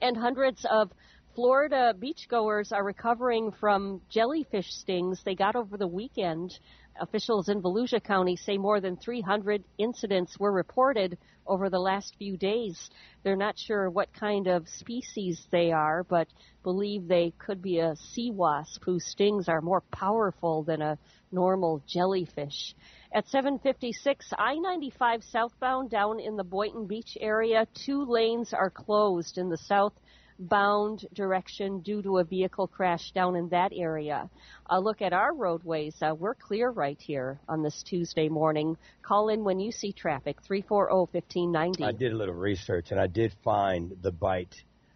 And 0.00 0.16
hundreds 0.16 0.64
of 0.70 0.90
Florida 1.34 1.94
beachgoers 1.96 2.72
are 2.72 2.84
recovering 2.84 3.52
from 3.52 4.00
jellyfish 4.08 4.66
stings 4.70 5.22
they 5.24 5.34
got 5.34 5.56
over 5.56 5.76
the 5.76 5.86
weekend. 5.86 6.58
Officials 7.00 7.48
in 7.48 7.62
Volusia 7.62 7.98
County 7.98 8.36
say 8.36 8.58
more 8.58 8.78
than 8.78 8.94
300 8.94 9.64
incidents 9.78 10.38
were 10.38 10.52
reported 10.52 11.16
over 11.46 11.70
the 11.70 11.78
last 11.78 12.14
few 12.18 12.36
days. 12.36 12.90
They're 13.22 13.36
not 13.36 13.58
sure 13.58 13.88
what 13.88 14.12
kind 14.12 14.46
of 14.46 14.68
species 14.68 15.46
they 15.50 15.72
are, 15.72 16.04
but 16.04 16.28
believe 16.62 17.08
they 17.08 17.32
could 17.38 17.62
be 17.62 17.78
a 17.78 17.96
sea 17.96 18.30
wasp 18.30 18.84
whose 18.84 19.06
stings 19.06 19.48
are 19.48 19.62
more 19.62 19.80
powerful 19.90 20.62
than 20.62 20.82
a 20.82 20.98
normal 21.32 21.82
jellyfish. 21.86 22.74
At 23.14 23.28
756 23.28 24.34
I-95 24.38 25.24
southbound 25.24 25.88
down 25.88 26.20
in 26.20 26.36
the 26.36 26.44
Boynton 26.44 26.86
Beach 26.86 27.16
area, 27.18 27.66
two 27.72 28.04
lanes 28.04 28.52
are 28.52 28.70
closed 28.70 29.38
in 29.38 29.48
the 29.48 29.56
south 29.56 29.94
bound 30.40 31.06
direction 31.12 31.80
due 31.80 32.02
to 32.02 32.18
a 32.18 32.24
vehicle 32.24 32.66
crash 32.66 33.12
down 33.12 33.36
in 33.36 33.48
that 33.50 33.72
area. 33.74 34.28
A 34.66 34.80
look 34.80 35.02
at 35.02 35.12
our 35.12 35.34
roadways. 35.34 35.94
Uh, 36.00 36.14
we're 36.18 36.34
clear 36.34 36.70
right 36.70 36.98
here 37.00 37.38
on 37.48 37.62
this 37.62 37.82
Tuesday 37.82 38.28
morning. 38.28 38.76
Call 39.02 39.28
in 39.28 39.44
when 39.44 39.60
you 39.60 39.70
see 39.70 39.92
traffic, 39.92 40.38
340-1590. 40.50 41.82
I 41.82 41.92
did 41.92 42.12
a 42.12 42.16
little 42.16 42.34
research 42.34 42.90
and 42.90 42.98
I 42.98 43.06
did 43.06 43.34
find 43.44 43.96
the 44.02 44.10
bite. 44.10 44.54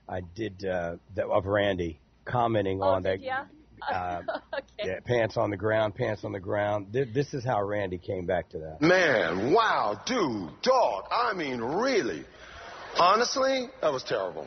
I 0.09 0.21
did 0.35 0.65
uh, 0.65 0.97
the, 1.15 1.27
of 1.27 1.47
Randy 1.47 2.01
commenting 2.25 2.81
oh, 2.83 2.87
on 2.87 3.03
that. 3.03 3.21
Yeah. 3.21 3.45
Uh, 3.87 4.23
okay. 4.55 4.65
yeah, 4.89 5.01
pants 5.05 5.37
on 5.37 5.51
the 5.51 5.57
ground, 5.57 5.95
pants 5.95 6.25
on 6.25 6.33
the 6.33 6.41
ground. 6.41 6.93
Th- 6.93 7.09
this 7.13 7.35
is 7.35 7.45
how 7.45 7.63
Randy 7.63 7.99
came 7.99 8.25
back 8.25 8.49
to 8.51 8.59
that. 8.59 8.81
Man, 8.81 9.53
wow, 9.53 10.01
dude, 10.07 10.51
dog. 10.63 11.05
I 11.11 11.35
mean, 11.35 11.61
really. 11.61 12.25
Honestly, 12.99 13.69
that 13.83 13.93
was 13.93 14.05
terrible. 14.05 14.47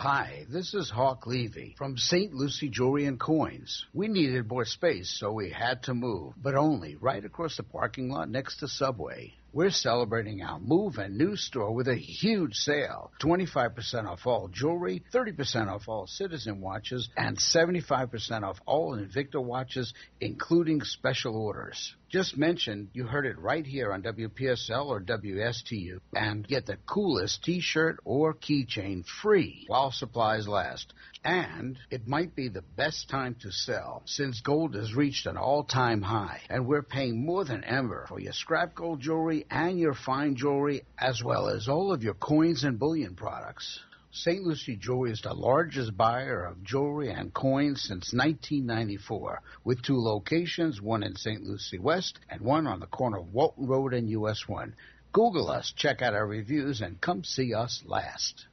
Hi, 0.00 0.46
this 0.48 0.74
is 0.74 0.90
Hawk 0.90 1.26
Levy 1.26 1.74
from 1.76 1.96
St. 1.96 2.32
Lucie 2.32 2.68
Jewelry 2.68 3.06
and 3.06 3.18
Coins. 3.18 3.84
We 3.92 4.06
needed 4.06 4.48
more 4.48 4.64
space, 4.64 5.10
so 5.18 5.32
we 5.32 5.50
had 5.50 5.82
to 5.82 5.92
move, 5.92 6.34
but 6.40 6.54
only 6.54 6.94
right 6.94 7.24
across 7.24 7.56
the 7.56 7.64
parking 7.64 8.08
lot 8.08 8.30
next 8.30 8.58
to 8.58 8.68
Subway. 8.68 9.34
We're 9.52 9.70
celebrating 9.70 10.40
our 10.40 10.60
move 10.60 10.98
and 10.98 11.18
new 11.18 11.34
store 11.34 11.74
with 11.74 11.88
a 11.88 11.96
huge 11.96 12.54
sale. 12.54 13.10
25% 13.20 14.06
off 14.06 14.24
all 14.24 14.46
jewelry, 14.46 15.02
30% 15.12 15.66
off 15.66 15.88
all 15.88 16.06
Citizen 16.06 16.60
watches, 16.60 17.08
and 17.16 17.36
75% 17.36 18.44
off 18.44 18.60
all 18.66 18.96
Invicta 18.96 19.42
watches, 19.42 19.94
including 20.20 20.82
special 20.82 21.34
orders. 21.34 21.96
Just 22.08 22.38
mentioned, 22.38 22.88
you 22.94 23.04
heard 23.04 23.26
it 23.26 23.38
right 23.38 23.66
here 23.66 23.92
on 23.92 24.02
WPSL 24.02 24.86
or 24.86 25.00
WSTU 25.02 26.00
and 26.14 26.46
get 26.48 26.64
the 26.64 26.78
coolest 26.86 27.44
t-shirt 27.44 27.98
or 28.02 28.32
keychain 28.32 29.04
free 29.04 29.64
while 29.66 29.90
supplies 29.90 30.48
last. 30.48 30.94
And 31.22 31.78
it 31.90 32.08
might 32.08 32.34
be 32.34 32.48
the 32.48 32.64
best 32.76 33.10
time 33.10 33.36
to 33.42 33.52
sell 33.52 34.02
since 34.06 34.40
gold 34.40 34.74
has 34.74 34.94
reached 34.94 35.26
an 35.26 35.36
all-time 35.36 36.00
high 36.00 36.40
and 36.48 36.66
we're 36.66 36.82
paying 36.82 37.26
more 37.26 37.44
than 37.44 37.62
ever 37.64 38.06
for 38.08 38.18
your 38.18 38.32
scrap 38.32 38.74
gold 38.74 39.00
jewelry 39.00 39.44
and 39.50 39.78
your 39.78 39.94
fine 39.94 40.34
jewelry 40.34 40.84
as 40.96 41.22
well 41.22 41.48
as 41.48 41.68
all 41.68 41.92
of 41.92 42.02
your 42.02 42.14
coins 42.14 42.64
and 42.64 42.78
bullion 42.78 43.16
products. 43.16 43.80
St. 44.10 44.42
Lucie 44.42 44.76
Jewelry 44.76 45.10
is 45.10 45.20
the 45.20 45.34
largest 45.34 45.96
buyer 45.96 46.44
of 46.44 46.62
jewelry 46.64 47.10
and 47.10 47.32
coins 47.34 47.82
since 47.82 48.12
1994, 48.14 49.42
with 49.64 49.82
two 49.82 49.98
locations, 49.98 50.80
one 50.80 51.02
in 51.02 51.14
St. 51.14 51.42
Lucie 51.42 51.78
West 51.78 52.18
and 52.30 52.40
one 52.40 52.66
on 52.66 52.80
the 52.80 52.86
corner 52.86 53.18
of 53.18 53.34
Walton 53.34 53.66
Road 53.66 53.92
and 53.92 54.08
US 54.08 54.48
1. 54.48 54.74
Google 55.12 55.50
us, 55.50 55.72
check 55.76 56.00
out 56.00 56.14
our 56.14 56.26
reviews, 56.26 56.80
and 56.80 57.00
come 57.00 57.22
see 57.22 57.52
us 57.52 57.82
last. 57.84 58.46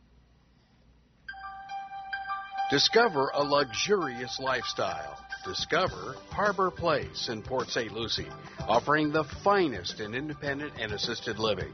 Discover 2.70 3.32
a 3.34 3.44
luxurious 3.44 4.40
lifestyle. 4.40 5.20
Discover 5.46 6.16
Harbor 6.32 6.72
Place 6.72 7.30
in 7.30 7.44
Port 7.44 7.70
St. 7.70 7.94
Lucie, 7.94 8.28
offering 8.68 9.12
the 9.12 9.24
finest 9.24 10.00
in 10.00 10.16
independent 10.16 10.74
and 10.80 10.92
assisted 10.92 11.38
living. 11.38 11.72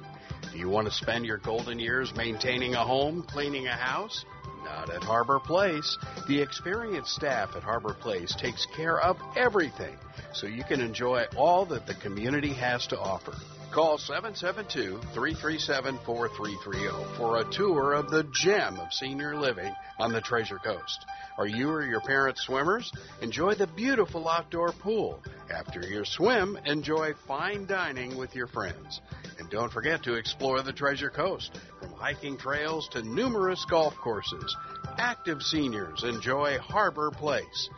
Do 0.51 0.57
you 0.57 0.67
want 0.67 0.87
to 0.87 0.93
spend 0.93 1.25
your 1.25 1.37
golden 1.37 1.79
years 1.79 2.13
maintaining 2.15 2.73
a 2.75 2.83
home, 2.83 3.23
cleaning 3.23 3.67
a 3.67 3.75
house? 3.75 4.25
Not 4.65 4.89
at 4.89 5.01
Harbor 5.01 5.39
Place. 5.39 5.97
The 6.27 6.41
experienced 6.41 7.13
staff 7.13 7.55
at 7.55 7.63
Harbor 7.63 7.93
Place 7.93 8.35
takes 8.35 8.65
care 8.75 8.99
of 8.99 9.17
everything 9.37 9.97
so 10.33 10.47
you 10.47 10.63
can 10.65 10.81
enjoy 10.81 11.25
all 11.37 11.65
that 11.67 11.87
the 11.87 11.95
community 11.95 12.53
has 12.53 12.85
to 12.87 12.99
offer. 12.99 13.33
Call 13.73 13.97
772 13.97 14.99
337 15.13 15.99
4330 16.05 17.17
for 17.17 17.37
a 17.37 17.49
tour 17.49 17.93
of 17.93 18.09
the 18.09 18.23
gem 18.33 18.77
of 18.77 18.91
senior 18.91 19.37
living 19.37 19.73
on 19.97 20.11
the 20.11 20.19
Treasure 20.19 20.59
Coast. 20.59 21.05
Are 21.37 21.47
you 21.47 21.69
or 21.69 21.85
your 21.85 22.01
parents 22.01 22.41
swimmers? 22.41 22.91
Enjoy 23.21 23.55
the 23.55 23.67
beautiful 23.67 24.27
outdoor 24.27 24.73
pool. 24.73 25.23
After 25.49 25.79
your 25.79 26.03
swim, 26.03 26.57
enjoy 26.65 27.13
fine 27.25 27.65
dining 27.65 28.17
with 28.17 28.35
your 28.35 28.47
friends. 28.47 28.99
And 29.41 29.49
don't 29.49 29.73
forget 29.73 30.03
to 30.03 30.13
explore 30.13 30.61
the 30.61 30.71
Treasure 30.71 31.09
Coast, 31.09 31.57
from 31.79 31.89
hiking 31.93 32.37
trails 32.37 32.87
to 32.89 33.01
numerous 33.01 33.65
golf 33.67 33.95
courses. 33.95 34.55
Active 34.99 35.41
seniors 35.41 36.03
enjoy 36.03 36.59
Harbor 36.59 37.09
Place. 37.09 37.69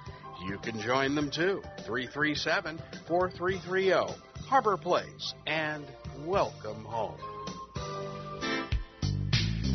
You 0.45 0.57
can 0.57 0.81
join 0.81 1.15
them 1.15 1.31
too. 1.31 1.63
337 1.85 2.81
4330. 3.07 4.13
Harbor 4.45 4.75
Place 4.75 5.33
and 5.47 5.85
welcome 6.25 6.83
home. 6.83 7.32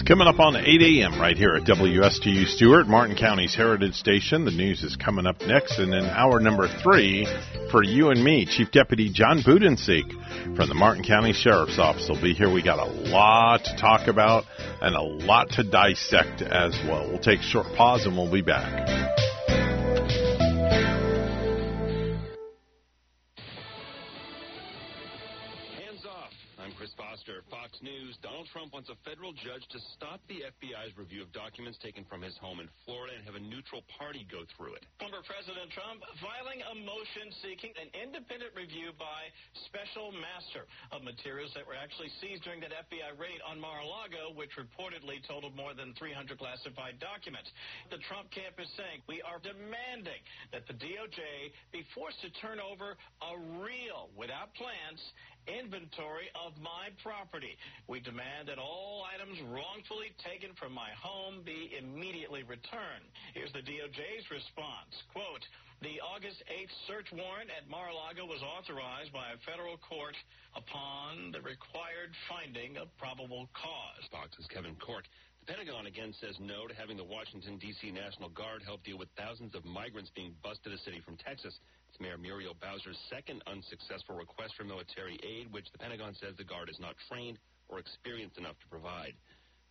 Coming 0.09 0.27
up 0.27 0.41
on 0.41 0.57
8 0.57 0.65
a.m. 0.65 1.21
right 1.21 1.37
here 1.37 1.55
at 1.55 1.65
WSTU 1.65 2.47
Stuart, 2.47 2.89
Martin 2.89 3.15
County's 3.15 3.55
Heritage 3.55 3.93
Station. 3.93 4.47
The 4.47 4.51
news 4.51 4.83
is 4.83 4.97
coming 4.97 5.27
up 5.27 5.43
next. 5.43 5.79
And 5.79 5.93
in 5.93 6.07
hour 6.07 6.41
number 6.41 6.67
three, 6.83 7.29
for 7.71 7.83
you 7.85 8.09
and 8.09 8.25
me, 8.25 8.47
Chief 8.47 8.71
Deputy 8.71 9.13
John 9.13 9.43
Budenseik 9.43 10.57
from 10.57 10.67
the 10.67 10.75
Martin 10.75 11.05
County 11.05 11.35
Sheriff's 11.35 11.79
Office 11.79 12.09
will 12.09 12.23
be 12.23 12.33
here. 12.33 12.51
We 12.51 12.63
got 12.63 12.79
a 12.79 12.91
lot 12.91 13.65
to 13.65 13.77
talk 13.77 14.09
about 14.09 14.45
and 14.81 14.97
a 14.97 15.03
lot 15.03 15.51
to 15.51 15.63
dissect 15.63 16.41
as 16.41 16.73
well. 16.89 17.07
We'll 17.07 17.19
take 17.19 17.41
a 17.41 17.43
short 17.43 17.67
pause 17.77 18.07
and 18.07 18.17
we'll 18.17 18.33
be 18.33 18.41
back. 18.41 19.28
News, 27.83 28.19
Donald 28.23 28.51
Trump 28.51 28.75
wants 28.75 28.91
a 28.91 28.99
federal 29.07 29.31
judge 29.31 29.63
to 29.71 29.79
stop 29.95 30.19
the 30.27 30.43
FBI's 30.59 30.97
review 30.99 31.23
of 31.23 31.31
documents 31.31 31.79
taken 31.79 32.03
from 32.11 32.23
his 32.23 32.35
home 32.43 32.59
in 32.59 32.67
Florida 32.83 33.15
and 33.15 33.23
have 33.23 33.39
a 33.39 33.45
neutral 33.45 33.87
party 33.99 34.27
go 34.27 34.43
through 34.57 34.75
it. 34.75 34.83
Former 34.99 35.23
President 35.23 35.71
Trump 35.71 36.03
filing 36.19 36.59
a 36.67 36.75
motion 36.83 37.31
seeking 37.39 37.71
an 37.79 37.87
independent 37.95 38.51
review 38.59 38.91
by 38.99 39.31
special 39.71 40.11
master 40.11 40.67
of 40.91 41.07
materials 41.07 41.55
that 41.55 41.63
were 41.63 41.79
actually 41.79 42.11
seized 42.19 42.43
during 42.43 42.59
that 42.65 42.75
FBI 42.91 43.15
raid 43.15 43.39
on 43.47 43.63
Mar-a-Lago, 43.63 44.35
which 44.35 44.51
reportedly 44.59 45.23
totaled 45.27 45.55
more 45.55 45.75
than 45.77 45.95
300 45.95 46.35
classified 46.35 46.99
documents. 46.99 47.51
The 47.95 48.03
Trump 48.11 48.31
camp 48.35 48.59
is 48.59 48.71
saying 48.75 49.07
we 49.07 49.23
are 49.23 49.39
demanding 49.39 50.21
that 50.51 50.67
the 50.67 50.75
DOJ 50.75 51.55
be 51.71 51.87
forced 51.95 52.19
to 52.27 52.31
turn 52.43 52.59
over 52.59 52.99
a 53.23 53.33
real, 53.63 54.11
without 54.19 54.51
plans, 54.59 55.01
inventory 55.49 56.29
of 56.37 56.53
my 56.61 56.93
property. 57.01 57.57
We 57.89 58.05
demand 58.05 58.53
that 58.53 58.61
all 58.61 59.05
items 59.09 59.41
wrongfully 59.49 60.12
taken 60.20 60.53
from 60.61 60.77
my 60.77 60.93
home 61.01 61.41
be 61.45 61.73
immediately 61.75 62.45
returned. 62.45 63.09
Here's 63.33 63.53
the 63.57 63.65
DOJ's 63.65 64.29
response. 64.31 64.93
Quote, 65.12 65.45
the 65.81 66.03
August 66.03 66.43
8th 66.51 66.75
search 66.91 67.09
warrant 67.15 67.55
at 67.55 67.70
Mar-a-Lago 67.70 68.27
was 68.27 68.43
authorized 68.43 69.15
by 69.15 69.31
a 69.31 69.39
federal 69.47 69.79
court 69.79 70.19
upon 70.59 71.31
the 71.31 71.39
required 71.39 72.11
finding 72.27 72.75
of 72.77 72.91
probable 72.99 73.47
cause. 73.55 74.03
Fox's 74.11 74.51
Kevin 74.51 74.75
Corke. 74.83 75.07
Pentagon 75.49 75.89
again 75.89 76.12
says 76.20 76.37
no 76.45 76.69
to 76.69 76.77
having 76.77 77.01
the 77.01 77.09
Washington, 77.09 77.57
D.C. 77.57 77.89
National 77.89 78.29
Guard 78.29 78.61
help 78.61 78.85
deal 78.85 79.01
with 79.01 79.09
thousands 79.16 79.57
of 79.57 79.65
migrants 79.65 80.12
being 80.12 80.37
bused 80.45 80.61
to 80.65 80.69
the 80.69 80.77
city 80.85 81.01
from 81.01 81.16
Texas. 81.16 81.57
It's 81.89 81.97
Mayor 82.05 82.20
Muriel 82.20 82.53
Bowser's 82.61 83.01
second 83.09 83.41
unsuccessful 83.49 84.12
request 84.12 84.53
for 84.61 84.69
military 84.69 85.16
aid, 85.25 85.49
which 85.49 85.73
the 85.73 85.81
Pentagon 85.81 86.12
says 86.20 86.37
the 86.37 86.45
Guard 86.45 86.69
is 86.69 86.77
not 86.77 87.01
trained 87.09 87.41
or 87.73 87.81
experienced 87.81 88.37
enough 88.37 88.61
to 88.61 88.69
provide. 88.69 89.16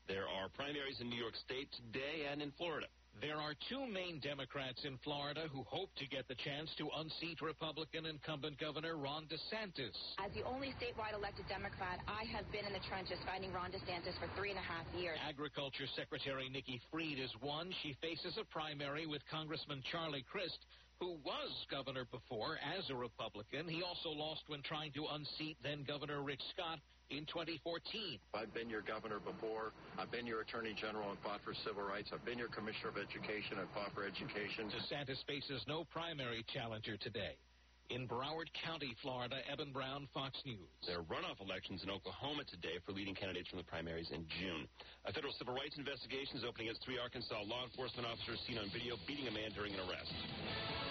There 0.10 0.26
are 0.26 0.50
primaries 0.50 0.98
in 0.98 1.14
New 1.14 1.22
York 1.22 1.38
State 1.46 1.70
today 1.78 2.26
and 2.26 2.42
in 2.42 2.50
Florida. 2.58 2.90
There 3.20 3.42
are 3.42 3.58
two 3.66 3.82
main 3.90 4.20
Democrats 4.22 4.86
in 4.86 5.02
Florida 5.02 5.50
who 5.50 5.66
hope 5.66 5.90
to 5.98 6.06
get 6.06 6.28
the 6.28 6.38
chance 6.38 6.70
to 6.78 6.86
unseat 7.02 7.42
Republican 7.42 8.06
incumbent 8.06 8.60
Governor 8.62 8.96
Ron 8.96 9.26
DeSantis. 9.26 9.98
As 10.22 10.30
the 10.38 10.46
only 10.46 10.70
statewide 10.78 11.18
elected 11.18 11.50
Democrat, 11.50 11.98
I 12.06 12.30
have 12.30 12.46
been 12.54 12.66
in 12.66 12.74
the 12.74 12.84
trenches 12.86 13.18
fighting 13.26 13.50
Ron 13.52 13.74
DeSantis 13.74 14.14
for 14.22 14.30
three 14.38 14.54
and 14.54 14.60
a 14.60 14.62
half 14.62 14.86
years. 14.94 15.18
Agriculture 15.28 15.90
Secretary 15.98 16.48
Nikki 16.48 16.80
Fried 16.92 17.18
is 17.18 17.34
one. 17.42 17.74
She 17.82 17.98
faces 18.02 18.38
a 18.38 18.46
primary 18.46 19.08
with 19.08 19.26
Congressman 19.32 19.82
Charlie 19.92 20.26
Crist, 20.30 20.60
who 21.00 21.18
was 21.26 21.50
governor 21.72 22.06
before 22.12 22.62
as 22.62 22.88
a 22.92 22.96
Republican. 22.96 23.68
He 23.68 23.82
also 23.82 24.10
lost 24.10 24.46
when 24.46 24.62
trying 24.62 24.92
to 24.94 25.06
unseat 25.10 25.58
then 25.64 25.84
Governor 25.88 26.22
Rick 26.22 26.40
Scott 26.54 26.78
in 27.10 27.24
2014. 27.32 28.20
I've 28.36 28.54
been 28.54 28.70
your 28.70 28.84
governor 28.84 29.20
before. 29.20 29.72
I've 29.96 30.12
been 30.12 30.28
your 30.28 30.42
attorney 30.42 30.76
general 30.76 31.10
and 31.10 31.20
fought 31.24 31.40
for 31.44 31.56
civil 31.64 31.84
rights. 31.84 32.12
I've 32.12 32.26
been 32.26 32.38
your 32.38 32.52
commissioner 32.52 32.92
of 32.92 33.00
education 33.00 33.60
and 33.60 33.68
fought 33.72 33.96
for 33.96 34.04
education. 34.04 34.68
DeSantis 34.68 35.24
faces 35.24 35.64
no 35.68 35.88
primary 35.88 36.44
challenger 36.52 36.98
today. 36.98 37.40
In 37.88 38.04
Broward 38.04 38.52
County, 38.68 38.92
Florida, 39.00 39.40
Eben 39.48 39.72
Brown, 39.72 40.12
Fox 40.12 40.36
News. 40.44 40.68
There 40.84 41.00
are 41.00 41.08
runoff 41.08 41.40
elections 41.40 41.88
in 41.88 41.90
Oklahoma 41.90 42.44
today 42.44 42.84
for 42.84 42.92
leading 42.92 43.16
candidates 43.16 43.48
from 43.48 43.64
the 43.64 43.70
primaries 43.72 44.12
in 44.12 44.28
June. 44.28 44.68
A 45.08 45.16
federal 45.16 45.32
civil 45.40 45.56
rights 45.56 45.80
investigation 45.80 46.36
is 46.36 46.44
opening 46.44 46.68
against 46.68 46.84
three 46.84 47.00
Arkansas 47.00 47.40
law 47.48 47.64
enforcement 47.64 48.04
officers 48.04 48.44
seen 48.44 48.60
on 48.60 48.68
video 48.76 49.00
beating 49.08 49.32
a 49.32 49.32
man 49.32 49.56
during 49.56 49.72
an 49.72 49.80
arrest. 49.88 50.12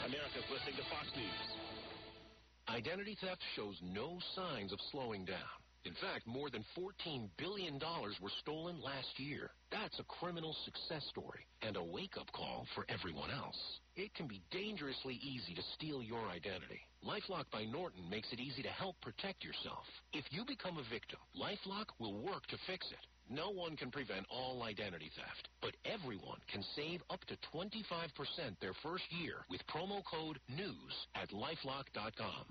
America's 0.08 0.48
listening 0.48 0.80
to 0.80 0.88
Fox 0.88 1.04
News. 1.12 1.40
Identity 2.72 3.12
theft 3.20 3.44
shows 3.60 3.76
no 3.84 4.16
signs 4.32 4.72
of 4.72 4.80
slowing 4.88 5.28
down. 5.28 5.65
In 5.86 5.94
fact, 6.02 6.26
more 6.26 6.50
than 6.50 6.64
$14 6.76 7.30
billion 7.38 7.78
were 8.20 8.34
stolen 8.40 8.82
last 8.82 9.06
year. 9.18 9.50
That's 9.70 10.00
a 10.00 10.10
criminal 10.18 10.56
success 10.64 11.06
story 11.10 11.46
and 11.62 11.76
a 11.76 11.84
wake-up 11.84 12.26
call 12.32 12.66
for 12.74 12.84
everyone 12.88 13.30
else. 13.30 13.56
It 13.94 14.12
can 14.14 14.26
be 14.26 14.42
dangerously 14.50 15.20
easy 15.22 15.54
to 15.54 15.62
steal 15.76 16.02
your 16.02 16.26
identity. 16.26 16.82
LifeLock 17.06 17.44
by 17.52 17.64
Norton 17.70 18.02
makes 18.10 18.32
it 18.32 18.40
easy 18.40 18.62
to 18.62 18.68
help 18.68 19.00
protect 19.00 19.44
yourself. 19.44 19.86
If 20.12 20.24
you 20.30 20.44
become 20.44 20.76
a 20.76 20.90
victim, 20.90 21.20
LifeLock 21.38 21.94
will 22.00 22.18
work 22.18 22.48
to 22.48 22.58
fix 22.66 22.84
it. 22.90 23.06
No 23.30 23.50
one 23.50 23.76
can 23.76 23.92
prevent 23.92 24.26
all 24.28 24.64
identity 24.64 25.10
theft, 25.14 25.48
but 25.62 25.76
everyone 25.86 26.42
can 26.50 26.64
save 26.74 27.00
up 27.10 27.22
to 27.26 27.38
25% 27.54 27.70
their 28.60 28.74
first 28.82 29.04
year 29.10 29.46
with 29.48 29.62
promo 29.68 30.02
code 30.02 30.40
NEWS 30.48 30.94
at 31.14 31.30
lifelock.com. 31.30 32.44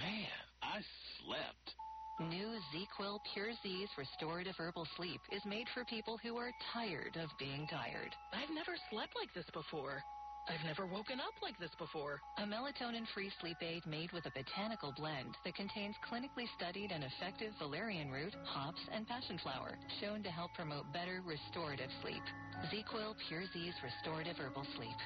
Man, 0.00 0.42
I 0.62 0.82
slept. 1.22 1.74
New 2.20 2.60
ZzzQuil 2.70 3.20
Pure 3.32 3.52
Z's 3.62 3.88
Restorative 3.96 4.54
Herbal 4.58 4.86
Sleep 4.96 5.20
is 5.32 5.42
made 5.46 5.66
for 5.72 5.84
people 5.84 6.18
who 6.22 6.36
are 6.36 6.52
tired 6.72 7.16
of 7.16 7.30
being 7.38 7.66
tired. 7.66 8.14
I've 8.34 8.52
never 8.52 8.76
slept 8.90 9.16
like 9.16 9.32
this 9.34 9.48
before. 9.54 10.04
I've 10.46 10.64
never 10.66 10.86
woken 10.86 11.20
up 11.20 11.32
like 11.42 11.58
this 11.58 11.72
before. 11.78 12.20
A 12.36 12.42
melatonin-free 12.42 13.32
sleep 13.40 13.56
aid 13.62 13.86
made 13.86 14.12
with 14.12 14.26
a 14.26 14.36
botanical 14.36 14.92
blend 14.92 15.38
that 15.44 15.54
contains 15.54 15.96
clinically 16.04 16.46
studied 16.58 16.92
and 16.92 17.02
effective 17.02 17.54
valerian 17.58 18.10
root, 18.10 18.34
hops, 18.44 18.80
and 18.92 19.08
passion 19.08 19.38
flower, 19.42 19.78
shown 20.00 20.22
to 20.22 20.30
help 20.30 20.52
promote 20.52 20.92
better 20.92 21.22
restorative 21.24 21.90
sleep. 22.02 22.22
ZzzQuil 22.68 23.14
Pure 23.26 23.44
Z's 23.54 23.74
Restorative 23.82 24.36
Herbal 24.36 24.66
Sleep. 24.76 24.98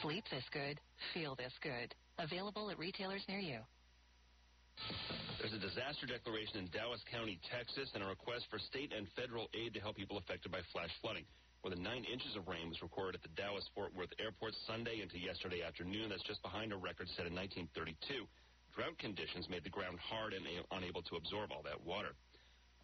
Sleep 0.00 0.24
this 0.30 0.44
good, 0.52 0.80
feel 1.12 1.36
this 1.36 1.52
good. 1.62 1.94
Available 2.18 2.70
at 2.70 2.78
retailers 2.78 3.22
near 3.28 3.40
you. 3.40 3.60
There's 5.46 5.52
a 5.52 5.62
disaster 5.62 6.10
declaration 6.10 6.58
in 6.58 6.66
Dallas 6.74 7.00
County, 7.06 7.38
Texas, 7.54 7.86
and 7.94 8.02
a 8.02 8.08
request 8.10 8.50
for 8.50 8.58
state 8.58 8.90
and 8.90 9.06
federal 9.14 9.46
aid 9.54 9.74
to 9.74 9.80
help 9.80 9.94
people 9.94 10.18
affected 10.18 10.50
by 10.50 10.58
flash 10.74 10.90
flooding. 11.00 11.22
More 11.62 11.70
than 11.70 11.82
nine 11.82 12.02
inches 12.02 12.34
of 12.34 12.48
rain 12.50 12.68
was 12.68 12.82
recorded 12.82 13.18
at 13.18 13.22
the 13.22 13.34
Dallas-Fort 13.38 13.94
Worth 13.94 14.10
Airport 14.18 14.54
Sunday 14.66 15.02
into 15.02 15.18
yesterday 15.18 15.62
afternoon. 15.62 16.10
That's 16.10 16.26
just 16.26 16.42
behind 16.42 16.72
a 16.72 16.76
record 16.76 17.06
set 17.14 17.30
in 17.30 17.34
1932. 17.34 18.26
Drought 18.74 18.98
conditions 18.98 19.48
made 19.48 19.62
the 19.62 19.70
ground 19.70 20.02
hard 20.02 20.34
and 20.34 20.42
unable 20.74 21.02
to 21.02 21.16
absorb 21.16 21.54
all 21.54 21.62
that 21.62 21.78
water. 21.86 22.18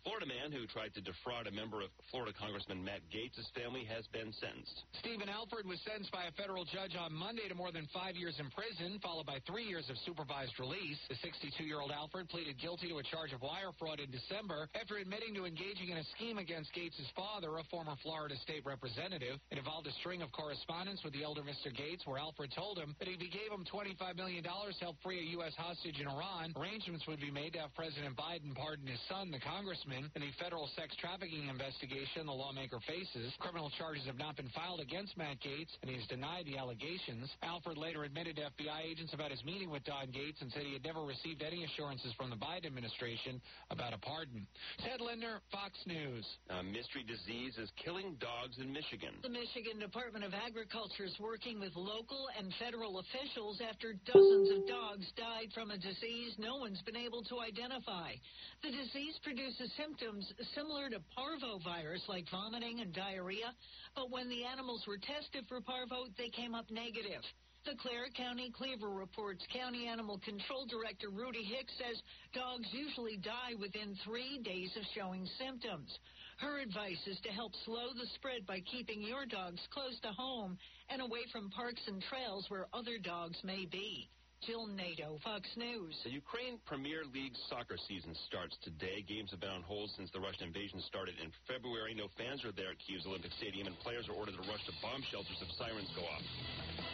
Florida 0.03 0.27
man 0.27 0.51
who 0.51 0.66
tried 0.66 0.91
to 0.99 1.01
defraud 1.01 1.47
a 1.47 1.55
member 1.55 1.79
of 1.79 1.87
Florida 2.11 2.35
Congressman 2.35 2.83
Matt 2.83 3.07
Gaetz' 3.15 3.47
family 3.55 3.87
has 3.87 4.03
been 4.11 4.35
sentenced. 4.35 4.83
Stephen 4.99 5.31
Alford 5.31 5.62
was 5.62 5.79
sentenced 5.87 6.11
by 6.11 6.27
a 6.27 6.35
federal 6.35 6.66
judge 6.66 6.99
on 6.99 7.15
Monday 7.15 7.47
to 7.47 7.55
more 7.55 7.70
than 7.70 7.87
five 7.95 8.19
years 8.19 8.35
in 8.43 8.51
prison, 8.51 8.99
followed 8.99 9.31
by 9.31 9.39
three 9.47 9.62
years 9.62 9.87
of 9.87 9.97
supervised 10.03 10.59
release. 10.59 10.99
The 11.07 11.15
62-year-old 11.23 11.95
Alford 11.95 12.27
pleaded 12.35 12.59
guilty 12.59 12.91
to 12.91 12.99
a 12.99 13.07
charge 13.07 13.31
of 13.31 13.47
wire 13.47 13.70
fraud 13.79 14.03
in 14.03 14.11
December 14.11 14.66
after 14.74 14.99
admitting 14.99 15.39
to 15.39 15.47
engaging 15.47 15.95
in 15.95 16.03
a 16.03 16.07
scheme 16.19 16.43
against 16.43 16.74
Gaetz' 16.74 17.07
father, 17.15 17.62
a 17.62 17.65
former 17.70 17.95
Florida 18.03 18.35
state 18.43 18.66
representative. 18.66 19.39
It 19.55 19.59
involved 19.62 19.87
a 19.87 19.95
string 20.03 20.19
of 20.19 20.35
correspondence 20.35 21.07
with 21.07 21.15
the 21.15 21.23
elder 21.23 21.47
Mr. 21.47 21.70
Gaetz 21.70 22.03
where 22.11 22.19
Alford 22.19 22.51
told 22.51 22.74
him 22.74 22.99
that 22.99 23.07
if 23.07 23.23
he 23.23 23.31
gave 23.31 23.55
him 23.55 23.62
$25 23.70 24.19
million 24.19 24.43
to 24.43 24.51
help 24.83 24.99
free 24.99 25.23
a 25.23 25.31
U.S. 25.39 25.55
hostage 25.55 26.03
in 26.03 26.11
Iran, 26.11 26.59
arrangements 26.59 27.07
would 27.07 27.23
be 27.23 27.31
made 27.31 27.55
to 27.55 27.62
have 27.62 27.74
President 27.79 28.19
Biden 28.19 28.51
pardon 28.59 28.91
his 28.91 28.99
son, 29.07 29.31
the 29.31 29.39
congressman. 29.39 29.91
In 29.93 30.09
the 30.24 30.32
federal 30.40 30.69
sex 30.73 30.97
trafficking 30.97 31.48
investigation 31.52 32.24
the 32.24 32.32
lawmaker 32.32 32.81
faces, 32.89 33.28
criminal 33.39 33.69
charges 33.77 34.06
have 34.06 34.16
not 34.16 34.36
been 34.36 34.48
filed 34.56 34.81
against 34.81 35.16
Matt 35.20 35.36
Gaetz, 35.44 35.69
and 35.82 35.90
he 35.90 36.01
has 36.01 36.06
denied 36.09 36.47
the 36.47 36.56
allegations. 36.56 37.28
Alford 37.43 37.77
later 37.77 38.05
admitted 38.05 38.36
to 38.36 38.48
FBI 38.56 38.89
agents 38.89 39.12
about 39.12 39.31
his 39.31 39.44
meeting 39.44 39.69
with 39.69 39.85
Don 39.85 40.09
Gaetz 40.09 40.40
and 40.40 40.48
said 40.52 40.62
he 40.64 40.73
had 40.73 40.85
never 40.85 41.05
received 41.05 41.43
any 41.44 41.64
assurances 41.64 42.14
from 42.16 42.31
the 42.31 42.40
Biden 42.40 42.73
administration 42.73 43.36
about 43.69 43.93
a 43.93 43.98
pardon. 43.98 44.47
Ted 44.81 45.01
Linder, 45.05 45.44
Fox 45.52 45.77
News. 45.85 46.24
A 46.48 46.62
mystery 46.62 47.05
disease 47.05 47.59
is 47.60 47.69
killing 47.77 48.16
dogs 48.16 48.56
in 48.64 48.73
Michigan. 48.73 49.20
The 49.20 49.28
Michigan 49.28 49.77
Department 49.77 50.24
of 50.24 50.32
Agriculture 50.32 51.05
is 51.05 51.16
working 51.20 51.60
with 51.60 51.77
local 51.77 52.32
and 52.39 52.48
federal 52.56 52.97
officials 52.97 53.60
after 53.60 53.93
dozens 54.09 54.56
of 54.56 54.64
dogs 54.64 55.05
died 55.20 55.52
from 55.52 55.70
a 55.70 55.77
disease 55.77 56.32
no 56.39 56.56
one's 56.56 56.81
been 56.82 56.97
able 56.97 57.23
to 57.28 57.40
identify. 57.40 58.16
The 58.62 58.70
disease 58.70 59.20
produces 59.23 59.69
symptoms 59.82 60.30
similar 60.54 60.88
to 60.90 61.02
parvovirus, 61.18 62.06
like 62.09 62.24
vomiting 62.30 62.80
and 62.80 62.94
diarrhea, 62.94 63.50
but 63.96 64.10
when 64.10 64.28
the 64.28 64.44
animals 64.44 64.82
were 64.86 64.98
tested 64.98 65.44
for 65.48 65.60
parvo, 65.60 66.06
they 66.16 66.28
came 66.30 66.54
up 66.54 66.70
negative. 66.70 67.22
The 67.64 67.78
Clare 67.78 68.10
County 68.16 68.52
Cleaver 68.56 68.90
Reports 68.90 69.44
County 69.52 69.86
Animal 69.86 70.18
Control 70.24 70.66
Director 70.66 71.10
Rudy 71.10 71.42
Hicks 71.42 71.72
says 71.78 71.98
dogs 72.34 72.66
usually 72.72 73.16
die 73.16 73.54
within 73.59 73.96
three 74.04 74.42
days 74.42 74.70
of 74.76 74.82
showing 74.94 75.26
symptoms. 75.38 75.90
Her 76.38 76.59
advice 76.59 77.02
is 77.06 77.18
to 77.22 77.30
help 77.30 77.52
slow 77.64 77.94
the 77.94 78.06
spread 78.14 78.46
by 78.46 78.60
keeping 78.60 79.02
your 79.02 79.26
dogs 79.26 79.60
close 79.70 79.98
to 80.02 80.09
home 80.09 80.59
and 80.90 81.00
away 81.02 81.22
from 81.30 81.50
parks 81.50 81.82
and 81.86 82.02
trails 82.02 82.46
where 82.48 82.66
other 82.74 82.98
dogs 82.98 83.38
may 83.44 83.66
be. 83.66 84.10
Jill 84.43 84.66
Nato, 84.66 85.23
Fox 85.23 85.47
News. 85.55 85.94
The 86.02 86.10
Ukraine 86.10 86.59
Premier 86.66 87.06
League 87.14 87.39
soccer 87.47 87.78
season 87.86 88.10
starts 88.27 88.59
today. 88.66 88.98
Games 89.06 89.31
have 89.31 89.39
been 89.39 89.55
on 89.55 89.62
hold 89.62 89.86
since 89.94 90.10
the 90.10 90.19
Russian 90.19 90.51
invasion 90.51 90.82
started 90.90 91.14
in 91.23 91.31
February. 91.47 91.94
No 91.94 92.10
fans 92.19 92.43
are 92.43 92.51
there 92.51 92.74
at 92.74 92.78
Kyiv's 92.82 93.06
Olympic 93.06 93.31
Stadium, 93.39 93.70
and 93.70 93.78
players 93.86 94.10
are 94.10 94.19
ordered 94.19 94.35
to 94.35 94.43
rush 94.51 94.66
to 94.66 94.74
bomb 94.82 94.98
shelters 95.14 95.39
if 95.39 95.47
sirens 95.55 95.86
go 95.94 96.02
off. 96.02 96.27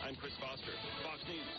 I'm 0.05 0.13
Chris 0.21 0.37
Foster, 0.37 0.77
Fox 1.01 1.25
News. 1.25 1.57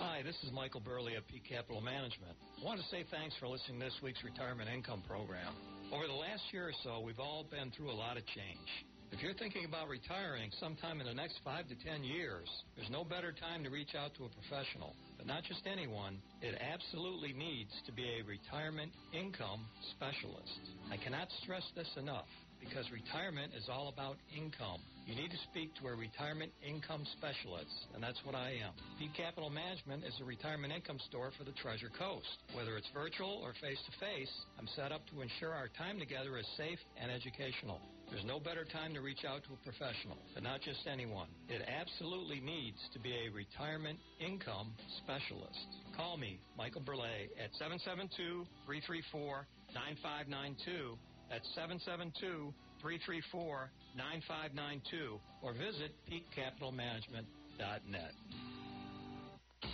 Hi, 0.00 0.24
this 0.24 0.40
is 0.40 0.48
Michael 0.48 0.80
Burley 0.80 1.20
of 1.20 1.28
Peak 1.28 1.44
Capital 1.44 1.84
Management. 1.84 2.32
I 2.56 2.64
want 2.64 2.80
to 2.80 2.88
say 2.88 3.04
thanks 3.12 3.36
for 3.36 3.52
listening 3.52 3.84
to 3.84 3.92
this 3.92 4.00
week's 4.00 4.24
retirement 4.24 4.72
income 4.72 5.04
program. 5.04 5.52
Over 5.92 6.08
the 6.08 6.16
last 6.16 6.48
year 6.56 6.72
or 6.72 6.76
so, 6.80 7.04
we've 7.04 7.20
all 7.20 7.44
been 7.44 7.68
through 7.76 7.92
a 7.92 7.98
lot 8.00 8.16
of 8.16 8.24
change. 8.32 8.70
If 9.12 9.20
you're 9.20 9.36
thinking 9.36 9.66
about 9.66 9.92
retiring 9.92 10.50
sometime 10.58 10.98
in 10.98 11.06
the 11.06 11.12
next 11.12 11.36
five 11.44 11.68
to 11.68 11.76
ten 11.84 12.02
years, 12.02 12.48
there's 12.74 12.88
no 12.88 13.04
better 13.04 13.30
time 13.30 13.62
to 13.62 13.68
reach 13.68 13.94
out 13.94 14.16
to 14.16 14.24
a 14.24 14.32
professional. 14.32 14.96
But 15.18 15.26
not 15.28 15.44
just 15.44 15.68
anyone, 15.68 16.16
it 16.40 16.56
absolutely 16.56 17.36
needs 17.36 17.70
to 17.84 17.92
be 17.92 18.08
a 18.08 18.24
retirement 18.24 18.90
income 19.12 19.68
specialist. 19.92 20.64
I 20.90 20.96
cannot 20.96 21.28
stress 21.44 21.62
this 21.76 21.92
enough 22.00 22.24
because 22.58 22.88
retirement 22.88 23.52
is 23.52 23.68
all 23.68 23.92
about 23.92 24.16
income. 24.32 24.80
You 25.04 25.14
need 25.14 25.30
to 25.30 25.44
speak 25.52 25.76
to 25.76 25.92
a 25.92 25.94
retirement 25.94 26.52
income 26.64 27.04
specialist, 27.20 27.92
and 27.92 28.00
that's 28.00 28.24
what 28.24 28.34
I 28.34 28.56
am. 28.64 28.72
Peak 28.98 29.12
Capital 29.12 29.50
Management 29.50 30.08
is 30.08 30.16
a 30.22 30.24
retirement 30.24 30.72
income 30.72 30.98
store 31.12 31.36
for 31.36 31.44
the 31.44 31.52
Treasure 31.60 31.92
Coast. 31.98 32.40
Whether 32.56 32.80
it's 32.80 32.88
virtual 32.96 33.44
or 33.44 33.52
face 33.60 33.82
to 33.84 33.92
face, 34.00 34.32
I'm 34.56 34.68
set 34.72 34.88
up 34.88 35.04
to 35.12 35.20
ensure 35.20 35.52
our 35.52 35.68
time 35.76 36.00
together 36.00 36.38
is 36.38 36.48
safe 36.56 36.80
and 36.96 37.12
educational. 37.12 37.76
There's 38.12 38.24
no 38.26 38.38
better 38.38 38.66
time 38.68 38.92
to 38.92 39.00
reach 39.00 39.24
out 39.24 39.40
to 39.48 39.56
a 39.56 39.60
professional, 39.64 40.18
but 40.34 40.42
not 40.42 40.60
just 40.60 40.86
anyone. 40.86 41.28
It 41.48 41.62
absolutely 41.64 42.40
needs 42.40 42.76
to 42.92 42.98
be 43.00 43.14
a 43.24 43.30
retirement 43.32 43.98
income 44.20 44.74
specialist. 45.02 45.80
Call 45.96 46.18
me, 46.18 46.38
Michael 46.58 46.82
Burley, 46.82 47.30
at 47.42 47.48
772 47.56 48.44
334 48.68 49.46
9592. 49.72 50.98
That's 51.30 51.48
772 51.56 52.52
334 52.84 53.70
9592 53.96 55.16
or 55.40 55.56
visit 55.56 55.96
peakcapitalmanagement.net. 56.04 58.12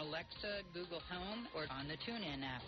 Alexa, 0.00 0.66
Google 0.72 1.00
Home, 1.10 1.46
or 1.54 1.66
on 1.70 1.86
the 1.86 1.98
TuneIn 2.02 2.42
app. 2.42 2.62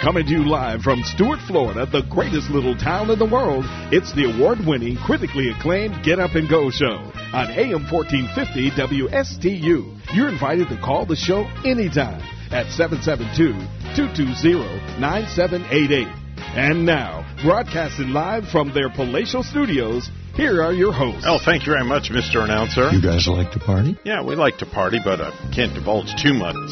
Coming 0.02 0.26
to 0.26 0.32
you 0.32 0.42
live 0.48 0.82
from 0.82 1.04
Stuart, 1.04 1.38
Florida, 1.46 1.86
the 1.86 2.02
greatest 2.10 2.50
little 2.50 2.76
town 2.76 3.10
in 3.10 3.20
the 3.20 3.24
world, 3.24 3.64
it's 3.92 4.12
the 4.14 4.24
award 4.34 4.58
winning, 4.66 4.96
critically 4.96 5.50
acclaimed 5.50 6.02
Get 6.02 6.18
Up 6.18 6.34
and 6.34 6.48
Go 6.48 6.68
show 6.68 7.12
on 7.32 7.52
AM 7.52 7.86
1450 7.88 8.72
WSTU. 8.72 10.00
You're 10.14 10.30
invited 10.30 10.68
to 10.70 10.76
call 10.78 11.06
the 11.06 11.14
show 11.14 11.46
anytime 11.64 12.20
at 12.50 12.70
772 12.72 13.52
220 13.96 15.00
9788. 15.00 16.08
And 16.56 16.86
now, 16.86 17.26
broadcasting 17.42 18.10
live 18.10 18.48
from 18.48 18.72
their 18.72 18.88
palatial 18.90 19.42
studios, 19.42 20.08
here 20.34 20.62
are 20.62 20.72
your 20.72 20.92
hosts. 20.92 21.24
Oh, 21.26 21.38
thank 21.44 21.66
you 21.66 21.72
very 21.72 21.84
much, 21.84 22.10
Mr. 22.10 22.42
Announcer. 22.42 22.90
You 22.90 23.02
guys 23.02 23.26
like 23.26 23.52
to 23.52 23.58
party? 23.58 23.98
Yeah, 24.04 24.22
we 24.22 24.34
like 24.36 24.58
to 24.58 24.66
party, 24.66 24.98
but 25.02 25.20
I 25.20 25.30
can't 25.54 25.74
divulge 25.74 26.14
too 26.22 26.34
much 26.34 26.70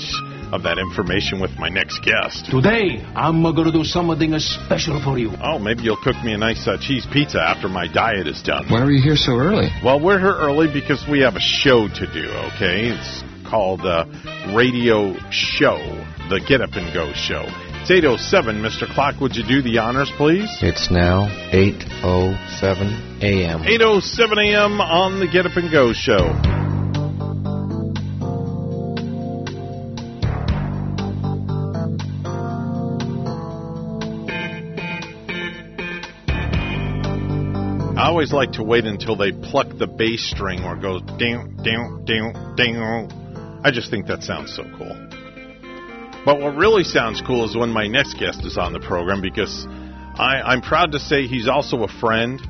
of 0.53 0.65
that 0.65 0.79
information 0.79 1.41
with 1.41 1.51
my 1.59 1.69
next 1.69 2.05
guest. 2.05 2.47
Today, 2.51 3.03
I'm 3.17 3.43
going 3.43 3.65
to 3.65 3.73
do 3.73 3.85
something 3.85 4.39
special 4.39 5.03
for 5.03 5.19
you. 5.19 5.33
Oh, 5.43 5.59
maybe 5.59 5.83
you'll 5.83 5.97
cook 6.03 6.17
me 6.23 6.35
a 6.35 6.39
nice 6.39 6.69
uh, 6.69 6.77
cheese 6.79 7.07
pizza 7.11 7.41
after 7.41 7.69
my 7.69 7.87
diet 7.87 8.27
is 8.27 8.43
done. 8.43 8.69
Why 8.69 8.83
are 8.83 8.91
you 8.91 9.03
here 9.03 9.17
so 9.17 9.33
early? 9.33 9.71
Well, 9.83 9.99
we're 9.99 10.21
here 10.21 10.37
early 10.37 10.71
because 10.71 11.03
we 11.11 11.21
have 11.21 11.37
a 11.37 11.41
show 11.41 11.89
to 11.89 12.07
do, 12.13 12.29
okay? 12.55 12.93
It's 12.93 13.25
called 13.53 13.83
uh, 13.83 14.07
Radio 14.57 15.13
Show, 15.31 15.77
the 16.31 16.43
Get 16.49 16.63
Up 16.63 16.73
and 16.73 16.89
Go 16.95 17.13
Show. 17.13 17.45
It's 17.83 17.91
8.07. 17.91 18.63
Mr. 18.65 18.91
Clock, 18.91 19.21
would 19.21 19.37
you 19.37 19.45
do 19.47 19.61
the 19.61 19.77
honors, 19.77 20.11
please? 20.17 20.49
It's 20.63 20.91
now 20.91 21.27
8.07 21.53 23.21
a.m. 23.23 23.61
8.07 23.61 24.55
a.m. 24.55 24.81
on 24.81 25.21
the 25.21 25.27
Get 25.27 25.45
Up 25.45 25.55
and 25.59 25.71
Go 25.71 25.93
Show. 25.93 26.33
I 38.01 38.07
always 38.09 38.33
like 38.33 38.53
to 38.53 38.63
wait 38.63 38.87
until 38.87 39.15
they 39.15 39.31
pluck 39.31 39.77
the 39.77 39.87
bass 39.87 40.31
string 40.31 40.65
or 40.65 40.75
goes 40.75 41.03
down, 41.19 41.57
down, 41.63 42.07
down, 42.07 42.57
down. 42.57 43.22
I 43.65 43.71
just 43.71 43.91
think 43.91 44.07
that 44.07 44.23
sounds 44.25 44.55
so 44.55 44.65
cool. 44.77 44.97
But 46.25 46.41
what 46.41 46.57
really 46.57 46.85
sounds 46.85 47.23
cool 47.25 47.45
is 47.45 47.57
when 47.57 47.71
my 47.71 47.87
next 47.87 48.19
guest 48.19 48.45
is 48.45 48.59
on 48.59 48.73
the 48.73 48.81
program 48.81 49.21
because 49.21 49.67
I, 49.69 50.41
I'm 50.45 50.63
proud 50.63 50.93
to 50.93 50.99
say 50.99 51.27
he's 51.27 51.49
also 51.49 51.85
a 51.85 51.89
friend. 51.89 52.41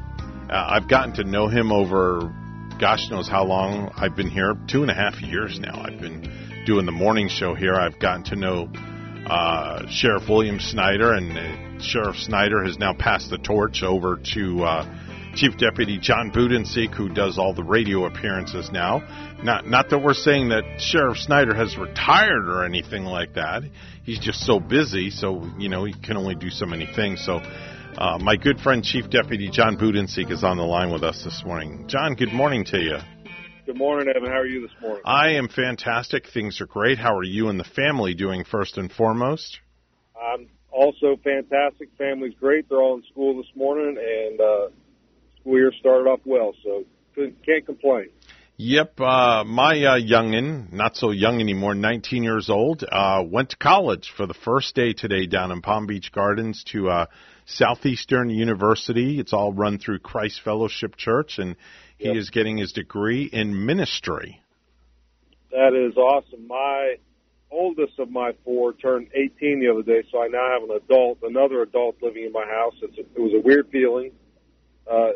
Uh, 0.50 0.66
I've 0.68 0.88
gotten 0.88 1.14
to 1.14 1.24
know 1.24 1.48
him 1.48 1.70
over, 1.70 2.32
gosh 2.80 3.10
knows 3.10 3.28
how 3.28 3.44
long 3.44 3.92
I've 3.96 4.16
been 4.16 4.30
here. 4.30 4.54
Two 4.68 4.82
and 4.82 4.90
a 4.90 4.94
half 4.94 5.20
years 5.20 5.58
now. 5.60 5.82
I've 5.82 6.00
been 6.00 6.64
doing 6.66 6.86
the 6.86 6.92
morning 6.92 7.28
show 7.28 7.54
here. 7.54 7.74
I've 7.74 7.98
gotten 7.98 8.24
to 8.24 8.36
know 8.36 8.68
uh, 9.26 9.86
Sheriff 9.88 10.28
William 10.28 10.60
Snyder, 10.60 11.12
and 11.12 11.36
uh, 11.36 11.82
Sheriff 11.82 12.16
Snyder 12.16 12.64
has 12.64 12.78
now 12.78 12.94
passed 12.94 13.30
the 13.30 13.38
torch 13.38 13.82
over 13.82 14.18
to 14.34 14.64
uh, 14.64 14.84
Chief 15.34 15.56
Deputy 15.56 15.98
John 15.98 16.30
Budenseik, 16.30 16.94
who 16.94 17.08
does 17.08 17.38
all 17.38 17.54
the 17.54 17.64
radio 17.64 18.04
appearances 18.04 18.70
now. 18.70 19.02
Not 19.42 19.66
not 19.66 19.88
that 19.90 19.98
we're 19.98 20.14
saying 20.14 20.50
that 20.50 20.62
Sheriff 20.78 21.18
Snyder 21.18 21.54
has 21.54 21.76
retired 21.78 22.48
or 22.48 22.64
anything 22.64 23.04
like 23.04 23.34
that. 23.34 23.62
He's 24.04 24.18
just 24.18 24.40
so 24.40 24.60
busy, 24.60 25.10
so 25.10 25.50
you 25.58 25.68
know 25.68 25.84
he 25.84 25.94
can 25.94 26.16
only 26.16 26.34
do 26.34 26.50
so 26.50 26.66
many 26.66 26.86
things. 26.86 27.24
So. 27.24 27.40
Uh, 27.94 28.16
my 28.18 28.36
good 28.36 28.58
friend 28.58 28.82
Chief 28.82 29.10
Deputy 29.10 29.50
John 29.50 29.76
Budenseik 29.76 30.30
is 30.30 30.42
on 30.42 30.56
the 30.56 30.62
line 30.62 30.90
with 30.90 31.02
us 31.02 31.22
this 31.24 31.42
morning. 31.44 31.84
John, 31.88 32.14
good 32.14 32.32
morning 32.32 32.64
to 32.64 32.78
you. 32.80 32.96
Good 33.66 33.76
morning, 33.76 34.08
Evan. 34.08 34.30
How 34.30 34.38
are 34.38 34.46
you 34.46 34.62
this 34.62 34.74
morning? 34.80 35.02
I 35.04 35.34
am 35.34 35.48
fantastic. 35.48 36.26
Things 36.32 36.62
are 36.62 36.66
great. 36.66 36.96
How 36.96 37.14
are 37.14 37.22
you 37.22 37.50
and 37.50 37.60
the 37.60 37.64
family 37.64 38.14
doing 38.14 38.44
first 38.44 38.78
and 38.78 38.90
foremost? 38.90 39.60
I'm 40.18 40.48
also 40.70 41.18
fantastic. 41.22 41.90
Family's 41.98 42.34
great. 42.40 42.66
They're 42.68 42.80
all 42.80 42.96
in 42.96 43.04
school 43.12 43.36
this 43.36 43.54
morning, 43.54 43.98
and 43.98 44.40
uh, 44.40 44.68
school 45.42 45.58
year 45.58 45.72
started 45.78 46.08
off 46.08 46.20
well, 46.24 46.54
so 46.64 46.84
can't 47.44 47.66
complain. 47.66 48.08
Yep, 48.56 49.00
uh, 49.00 49.44
my 49.44 49.72
uh, 49.84 49.98
youngin, 49.98 50.72
not 50.72 50.96
so 50.96 51.10
young 51.10 51.40
anymore, 51.40 51.74
19 51.74 52.22
years 52.22 52.48
old, 52.48 52.84
uh, 52.90 53.22
went 53.26 53.50
to 53.50 53.56
college 53.56 54.12
for 54.16 54.26
the 54.26 54.34
first 54.34 54.74
day 54.74 54.92
today 54.92 55.26
down 55.26 55.50
in 55.50 55.62
Palm 55.62 55.86
Beach 55.86 56.12
Gardens 56.12 56.62
to 56.68 56.88
uh, 56.88 57.06
Southeastern 57.46 58.30
University. 58.30 59.18
It's 59.18 59.32
all 59.32 59.52
run 59.52 59.78
through 59.78 59.98
Christ 59.98 60.42
Fellowship 60.44 60.96
Church, 60.96 61.38
and 61.38 61.56
he 61.98 62.08
Yep. 62.08 62.16
is 62.16 62.30
getting 62.30 62.56
his 62.58 62.72
degree 62.72 63.24
in 63.24 63.66
ministry. 63.66 64.40
That 65.50 65.74
is 65.74 65.96
awesome. 65.96 66.46
My 66.46 66.96
oldest 67.50 67.98
of 67.98 68.10
my 68.10 68.32
four 68.44 68.74
turned 68.74 69.08
18 69.14 69.60
the 69.60 69.68
other 69.72 69.82
day, 69.82 70.06
so 70.10 70.22
I 70.22 70.28
now 70.28 70.48
have 70.52 70.68
an 70.68 70.76
adult, 70.76 71.18
another 71.22 71.62
adult 71.62 71.96
living 72.00 72.24
in 72.24 72.32
my 72.32 72.46
house. 72.46 72.74
It's 72.82 72.96
a, 72.98 73.00
it 73.00 73.20
was 73.20 73.32
a 73.34 73.40
weird 73.40 73.68
feeling. 73.70 74.12
Uh, 74.90 75.12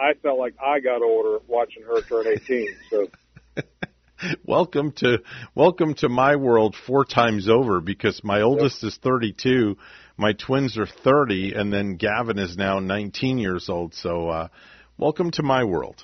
I 0.00 0.14
felt 0.22 0.38
like 0.38 0.54
I 0.64 0.80
got 0.80 1.02
older 1.02 1.40
watching 1.46 1.82
her 1.82 2.00
turn 2.00 2.26
18. 2.26 2.68
So 2.88 3.08
welcome 4.46 4.92
to 4.92 5.18
welcome 5.54 5.92
to 5.94 6.08
my 6.08 6.36
world 6.36 6.74
four 6.86 7.04
times 7.04 7.50
over 7.50 7.82
because 7.82 8.24
my 8.24 8.40
oldest 8.40 8.82
is 8.82 8.98
32, 9.02 9.76
my 10.16 10.32
twins 10.32 10.78
are 10.78 10.86
30, 10.86 11.52
and 11.54 11.70
then 11.70 11.96
Gavin 11.96 12.38
is 12.38 12.56
now 12.56 12.78
19 12.78 13.38
years 13.38 13.68
old. 13.68 13.94
So, 13.94 14.28
uh, 14.28 14.48
welcome 14.96 15.30
to 15.32 15.42
my 15.42 15.64
world. 15.64 16.02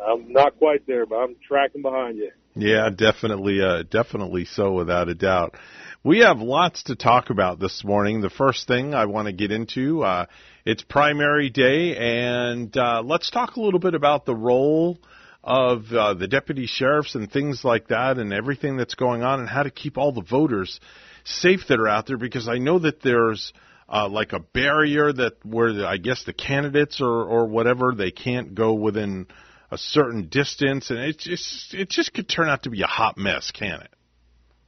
I'm 0.00 0.32
not 0.32 0.58
quite 0.58 0.86
there, 0.86 1.06
but 1.06 1.16
I'm 1.16 1.36
tracking 1.46 1.82
behind 1.82 2.18
you. 2.18 2.30
Yeah, 2.54 2.90
definitely, 2.90 3.60
uh, 3.60 3.84
definitely 3.90 4.44
so, 4.44 4.72
without 4.72 5.08
a 5.08 5.14
doubt. 5.14 5.56
We 6.04 6.18
have 6.20 6.38
lots 6.40 6.84
to 6.84 6.96
talk 6.96 7.30
about 7.30 7.58
this 7.60 7.84
morning. 7.84 8.20
The 8.20 8.30
first 8.30 8.66
thing 8.66 8.94
I 8.94 9.06
want 9.06 9.26
to 9.26 9.32
get 9.32 9.52
into, 9.52 10.02
uh, 10.02 10.26
it's 10.64 10.82
primary 10.82 11.50
day, 11.50 11.96
and 11.96 12.76
uh, 12.76 13.02
let's 13.04 13.30
talk 13.30 13.56
a 13.56 13.60
little 13.60 13.80
bit 13.80 13.94
about 13.94 14.24
the 14.24 14.34
role 14.34 14.98
of 15.42 15.92
uh, 15.92 16.14
the 16.14 16.28
deputy 16.28 16.66
sheriffs 16.66 17.14
and 17.14 17.30
things 17.30 17.64
like 17.64 17.88
that, 17.88 18.18
and 18.18 18.32
everything 18.32 18.76
that's 18.76 18.94
going 18.94 19.22
on, 19.22 19.40
and 19.40 19.48
how 19.48 19.64
to 19.64 19.70
keep 19.70 19.98
all 19.98 20.12
the 20.12 20.22
voters 20.22 20.78
safe 21.24 21.66
that 21.68 21.80
are 21.80 21.88
out 21.88 22.06
there. 22.06 22.16
Because 22.16 22.48
I 22.48 22.58
know 22.58 22.78
that 22.78 23.02
there's 23.02 23.52
uh, 23.88 24.08
like 24.08 24.32
a 24.32 24.38
barrier 24.38 25.12
that 25.12 25.44
where 25.44 25.84
I 25.84 25.96
guess 25.96 26.24
the 26.24 26.32
candidates 26.32 27.00
or 27.00 27.24
or 27.24 27.46
whatever 27.46 27.92
they 27.96 28.12
can't 28.12 28.54
go 28.54 28.74
within 28.74 29.26
a 29.72 29.78
certain 29.78 30.28
distance, 30.28 30.90
and 30.90 31.00
it 31.00 31.18
just 31.18 31.74
it 31.74 31.88
just 31.88 32.14
could 32.14 32.28
turn 32.28 32.48
out 32.48 32.64
to 32.64 32.70
be 32.70 32.82
a 32.82 32.86
hot 32.86 33.18
mess, 33.18 33.50
can 33.50 33.80
it? 33.80 33.90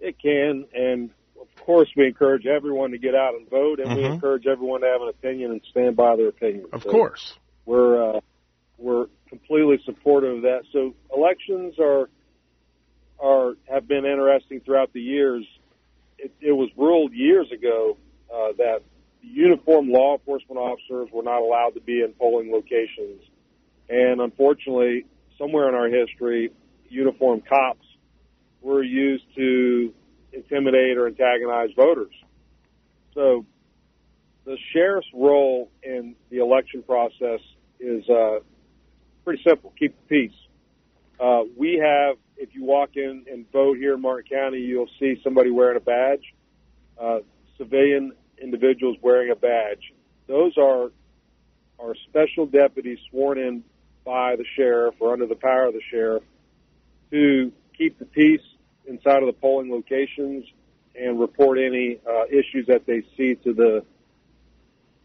It 0.01 0.17
can, 0.21 0.67
and 0.75 1.11
course, 1.65 1.89
we 1.97 2.07
encourage 2.07 2.47
everyone 2.47 2.91
to 2.91 2.99
get 2.99 3.15
out 3.15 3.35
and 3.35 3.49
vote, 3.49 3.81
and 3.81 3.95
we 3.95 4.03
Mhm. 4.03 4.15
encourage 4.15 4.47
everyone 4.47 4.83
to 4.83 4.87
have 4.87 5.03
an 5.03 5.09
opinion 5.09 5.53
and 5.53 5.63
stand 5.71 5.97
by 5.97 6.17
their 6.17 6.29
opinion. 6.29 6.67
Of 6.73 6.83
So 6.83 6.91
course. 6.91 7.39
we're 7.65 8.17
uh, 8.17 8.21
we're 8.79 9.07
completely 9.29 9.79
supportive 9.85 10.37
of 10.37 10.43
that. 10.43 10.65
So 10.73 10.95
elections 11.15 11.79
are 11.79 12.09
are 13.19 13.55
have 13.69 13.89
been 13.89 14.05
interesting 14.05 14.61
throughout 14.61 14.93
the 14.93 15.01
years. 15.01 15.47
It, 16.19 16.33
it 16.41 16.53
was 16.53 16.71
ruled 16.77 17.13
years 17.13 17.51
ago 17.51 17.97
uh, 18.33 18.53
that 18.59 18.83
uniformed 19.23 19.89
law 19.89 20.15
enforcement 20.15 20.59
officers 20.59 21.09
were 21.13 21.23
not 21.23 21.41
allowed 21.41 21.75
to 21.75 21.81
be 21.81 22.03
in 22.03 22.13
polling 22.13 22.53
locations, 22.53 23.23
and 23.89 24.21
unfortunately, 24.21 25.07
somewhere 25.39 25.69
in 25.69 25.75
our 25.75 25.89
history, 25.89 26.51
uniformed 26.89 27.47
cops 27.47 27.87
were 28.61 28.83
used 28.83 29.25
to 29.35 29.93
intimidate 30.35 30.97
or 30.97 31.07
antagonize 31.07 31.71
voters. 31.77 32.13
So 33.15 33.47
the 34.45 34.57
sheriff's 34.73 35.09
role 35.15 35.71
in 35.83 36.17
the 36.31 36.39
election 36.39 36.83
process 36.83 37.41
is 37.81 38.09
uh, 38.09 38.41
pretty 39.25 39.43
simple: 39.47 39.73
keep 39.79 39.97
the 39.97 40.07
peace. 40.09 40.39
Uh, 41.19 41.43
we 41.57 41.81
have, 41.83 42.17
if 42.37 42.55
you 42.55 42.65
walk 42.65 42.97
in 42.97 43.27
and 43.31 43.51
vote 43.53 43.79
here 43.79 43.95
in 43.95 44.03
Martin 44.03 44.37
County, 44.37 44.59
you'll 44.59 44.91
see 44.99 45.21
somebody 45.23 45.51
wearing 45.51 45.77
a 45.77 45.81
badge. 45.81 46.35
Uh, 47.01 47.21
civilian 47.57 48.13
individuals 48.43 48.97
wearing 49.01 49.31
a 49.31 49.37
badge. 49.37 49.93
Those 50.27 50.57
are 50.59 50.91
are 51.79 51.95
special 52.09 52.47
deputies 52.47 52.99
sworn 53.11 53.39
in 53.39 53.65
by 54.05 54.37
the 54.37 54.45
sheriff 54.57 54.95
or 55.01 55.13
under 55.13 55.27
the 55.27 55.35
power 55.35 55.67
of 55.67 55.75
the 55.75 55.81
sheriff 55.91 56.23
to 57.11 57.53
keep 57.77 57.99
the 57.99 58.05
peace 58.05 58.41
inside 58.87 59.23
of 59.23 59.27
the 59.27 59.33
polling 59.33 59.71
locations 59.71 60.45
and 60.95 61.19
report 61.19 61.59
any 61.59 61.99
uh, 62.07 62.25
issues 62.27 62.67
that 62.69 62.87
they 62.87 63.03
see 63.17 63.35
to 63.37 63.53
the 63.53 63.85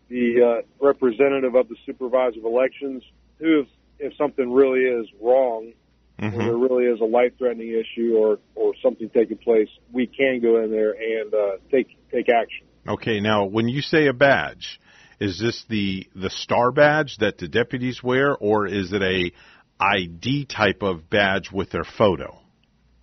the 0.10 0.42
uh, 0.42 0.86
representative 0.86 1.54
of 1.54 1.70
the 1.70 1.76
supervisor 1.86 2.40
of 2.40 2.46
elections, 2.46 3.04
who, 3.38 3.60
if, 3.60 3.68
if 4.00 4.18
something 4.18 4.52
really 4.52 4.80
is 4.82 5.08
wrong, 5.22 5.72
or 6.20 6.32
there 6.32 6.58
really 6.58 6.86
is 6.86 7.00
a 7.00 7.06
life-threatening 7.06 7.70
issue, 7.70 8.16
or 8.18 8.40
or 8.56 8.74
something 8.84 9.10
taking 9.10 9.38
place, 9.38 9.70
we 9.92 10.08
can 10.08 10.42
go 10.42 10.62
in 10.64 10.72
there 10.72 10.92
and 10.92 11.34
uh, 11.34 11.52
take 11.72 11.98
take 12.12 12.28
action. 12.28 12.66
Okay, 12.88 13.20
now 13.20 13.46
when 13.46 13.70
you 13.70 13.82
say 13.82 14.08
a 14.08 14.14
badge, 14.14 14.80
is 15.20 15.40
this 15.40 15.64
the 15.70 16.08
the 16.16 16.30
star 16.30 16.72
badge 16.72 17.18
that 17.20 17.38
the 17.38 17.48
deputies 17.48 18.02
wear, 18.04 18.36
or 18.36 18.68
is 18.68 18.92
it 18.92 19.02
a 19.02 19.32
ID 19.80 20.46
type 20.46 20.82
of 20.82 21.10
badge 21.10 21.52
with 21.52 21.70
their 21.70 21.86
photo? 21.86 22.38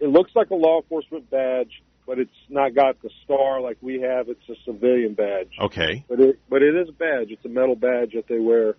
It 0.01 0.09
looks 0.09 0.31
like 0.35 0.51
a 0.51 0.55
law 0.55 0.81
enforcement 0.81 1.31
badge, 1.31 1.83
but 2.07 2.19
it's 2.19 2.31
not 2.49 2.75
got 2.75 3.01
the 3.03 3.11
star 3.25 3.61
like 3.61 3.79
we 3.81 4.01
have. 4.01 4.29
It's 4.29 4.49
a 4.49 4.55
civilian 4.65 5.15
badge. 5.15 5.53
Okay. 5.61 6.05
But 6.09 6.21
it 6.21 6.41
but 6.49 6.63
it 6.63 6.75
is 6.77 6.89
a 6.89 6.93
badge. 6.93 7.31
It's 7.31 7.45
a 7.45 7.49
metal 7.49 7.77
badge 7.77 8.13
that 8.15 8.27
they 8.29 8.39
wear 8.39 8.77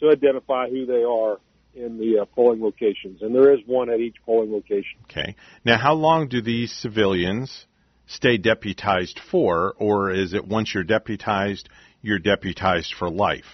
to 0.00 0.10
identify 0.10 0.68
who 0.68 0.86
they 0.86 1.02
are 1.02 1.38
in 1.74 1.98
the 1.98 2.22
uh, 2.22 2.24
polling 2.24 2.62
locations, 2.62 3.22
and 3.22 3.34
there 3.34 3.52
is 3.52 3.60
one 3.66 3.90
at 3.90 4.00
each 4.00 4.16
polling 4.24 4.52
location. 4.52 4.98
Okay. 5.04 5.36
Now, 5.64 5.78
how 5.78 5.94
long 5.94 6.28
do 6.28 6.42
these 6.42 6.72
civilians 6.72 7.66
stay 8.06 8.38
deputized 8.38 9.20
for, 9.30 9.74
or 9.78 10.10
is 10.10 10.34
it 10.34 10.46
once 10.46 10.74
you're 10.74 10.82
deputized, 10.84 11.68
you're 12.02 12.18
deputized 12.18 12.94
for 12.98 13.08
life? 13.08 13.44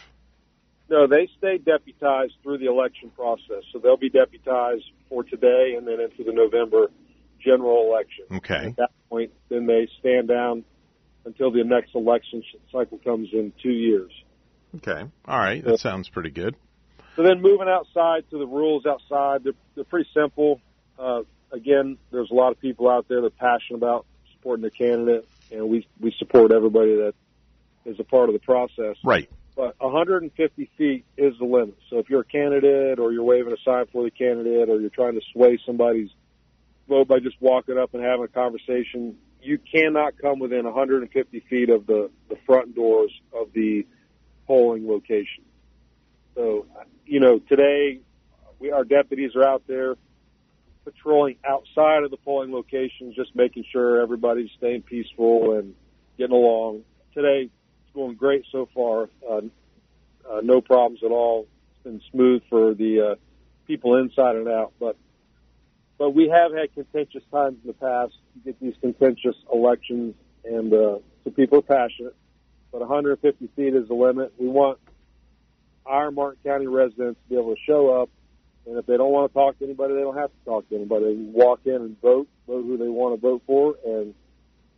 No, 0.89 1.07
they 1.07 1.29
stay 1.37 1.59
deputized 1.59 2.35
through 2.43 2.59
the 2.59 2.67
election 2.67 3.11
process, 3.11 3.65
so 3.73 3.79
they'll 3.79 3.97
be 3.97 4.09
deputized 4.09 4.85
for 5.09 5.25
today 5.25 5.75
and 5.77 5.87
then 5.87 6.01
into 6.01 6.25
the 6.25 6.33
November 6.33 6.91
general 7.45 7.89
election. 7.89 8.25
Okay. 8.39 8.67
At 8.69 8.77
that 8.77 8.91
point, 9.09 9.33
then 9.49 9.67
they 9.67 9.89
stand 10.01 10.29
down 10.29 10.65
until 11.25 11.51
the 11.51 11.65
next 11.65 11.95
election 11.95 12.43
cycle 12.73 12.99
comes 12.99 13.29
in 13.33 13.53
two 13.63 13.71
years. 13.71 14.13
Okay. 14.77 15.05
All 15.27 15.39
right. 15.39 15.65
That 15.65 15.81
sounds 15.81 16.09
pretty 16.09 16.31
good. 16.31 16.55
So 17.17 17.23
then 17.23 17.41
moving 17.41 17.69
outside 17.69 18.29
to 18.31 18.39
the 18.39 18.47
rules 18.47 18.85
outside, 18.85 19.43
they're, 19.45 19.55
they're 19.75 19.85
pretty 19.85 20.09
simple. 20.13 20.61
Uh, 20.99 21.23
again, 21.51 21.97
there's 22.11 22.31
a 22.31 22.35
lot 22.35 22.53
of 22.53 22.61
people 22.61 22.89
out 22.89 23.09
there 23.09 23.23
that 23.23 23.27
are 23.27 23.31
passionate 23.31 23.79
about 23.79 24.07
supporting 24.35 24.61
their 24.61 24.71
candidate, 24.71 25.27
and 25.51 25.69
we, 25.69 25.87
we 25.99 26.15
support 26.19 26.53
everybody 26.53 26.95
that 26.97 27.15
is 27.87 27.99
a 27.99 28.05
part 28.05 28.29
of 28.29 28.35
the 28.35 28.39
process. 28.41 28.97
Right. 29.03 29.31
But 29.57 29.81
150 29.81 30.71
feet 30.77 31.07
is 31.17 31.33
the 31.39 31.47
limit. 31.47 31.79
So 31.89 31.99
if 31.99 32.11
you're 32.11 32.21
a 32.21 32.25
candidate 32.25 32.99
or 32.99 33.13
you're 33.13 33.25
waving 33.25 33.55
a 33.55 33.57
sign 33.65 33.87
for 33.91 34.05
the 34.05 34.11
candidate 34.11 34.69
or 34.69 34.79
you're 34.79 34.91
trying 34.91 35.15
to 35.15 35.23
sway 35.33 35.59
somebody's 35.65 36.11
by 36.89 37.19
just 37.21 37.37
walking 37.41 37.79
up 37.79 37.95
and 37.95 38.03
having 38.03 38.25
a 38.25 38.29
conversation, 38.29 39.17
you 39.43 39.59
cannot 39.59 40.19
come 40.19 40.39
within 40.39 40.65
150 40.65 41.41
feet 41.49 41.71
of 41.71 41.87
the, 41.87 42.11
the 42.29 42.37
front 42.47 42.75
doors 42.75 43.13
of 43.33 43.53
the 43.53 43.87
polling 44.47 44.89
location. 44.89 45.45
So, 46.35 46.67
you 47.05 47.21
know, 47.21 47.39
today 47.39 48.01
we, 48.59 48.71
our 48.71 48.85
deputies 48.85 49.35
are 49.37 49.45
out 49.45 49.63
there 49.67 49.97
patrolling 50.85 51.37
outside 51.45 52.05
of 52.05 52.11
the 52.11 52.17
polling 52.17 52.53
locations, 52.53 53.15
just 53.17 53.35
making 53.35 53.65
sure 53.73 54.01
everybody's 54.01 54.51
staying 54.57 54.83
peaceful 54.83 55.59
and 55.59 55.75
getting 56.17 56.35
along. 56.35 56.83
Today, 57.13 57.51
it's 57.51 57.95
going 57.95 58.15
great 58.15 58.45
so 58.53 58.69
far. 58.73 59.09
Uh, 59.29 59.41
uh, 60.31 60.41
no 60.43 60.61
problems 60.61 61.01
at 61.05 61.11
all. 61.11 61.47
It's 61.75 61.85
been 61.85 62.01
smooth 62.13 62.43
for 62.49 62.75
the 62.75 63.13
uh, 63.13 63.15
people 63.67 63.97
inside 63.97 64.37
and 64.37 64.49
out. 64.49 64.73
But 64.79 64.97
but 65.99 66.11
we 66.11 66.29
have 66.29 66.53
had 66.53 66.73
contentious 66.75 67.23
times 67.33 67.57
in 67.63 67.69
the 67.69 67.73
past. 67.73 68.15
You 68.35 68.53
get 68.53 68.61
these 68.61 68.75
contentious 68.81 69.37
elections, 69.53 70.15
and 70.45 70.73
uh, 70.73 70.99
so 71.25 71.31
people 71.35 71.59
are 71.59 71.63
passionate. 71.63 72.15
But 72.71 72.81
150 72.81 73.49
feet 73.57 73.75
is 73.75 73.89
the 73.89 73.95
limit. 73.95 74.33
We 74.39 74.49
want 74.49 74.79
our 75.87 76.11
Martin 76.11 76.41
County 76.45 76.67
residents 76.67 77.19
to 77.23 77.29
be 77.29 77.41
able 77.41 77.55
to 77.55 77.61
show 77.67 78.03
up, 78.03 78.11
and 78.67 78.77
if 78.77 78.87
they 78.87 78.97
don't 78.97 79.13
want 79.13 79.33
to 79.33 79.35
talk 79.35 79.59
to 79.59 79.65
anybody, 79.65 79.95
they 79.95 80.01
don't 80.01 80.17
have 80.17 80.31
to 80.31 80.45
talk 80.45 80.69
to 80.69 80.75
anybody. 80.75 81.05
They 81.05 81.15
can 81.15 81.33
walk 81.33 81.61
in 81.65 81.75
and 81.75 82.01
vote, 82.01 82.29
vote 82.47 82.65
who 82.65 82.77
they 82.77 82.89
want 82.89 83.15
to 83.15 83.21
vote 83.21 83.43
for, 83.47 83.77
and 83.85 84.15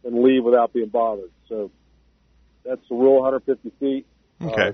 and 0.04 0.22
leave 0.22 0.44
without 0.44 0.72
being 0.72 0.88
bothered. 0.88 1.30
So 1.48 1.70
that's 2.64 2.80
the 2.88 2.94
rule, 2.94 3.20
150 3.20 3.72
feet. 3.80 4.06
Okay. 4.40 4.68
Uh, 4.68 4.72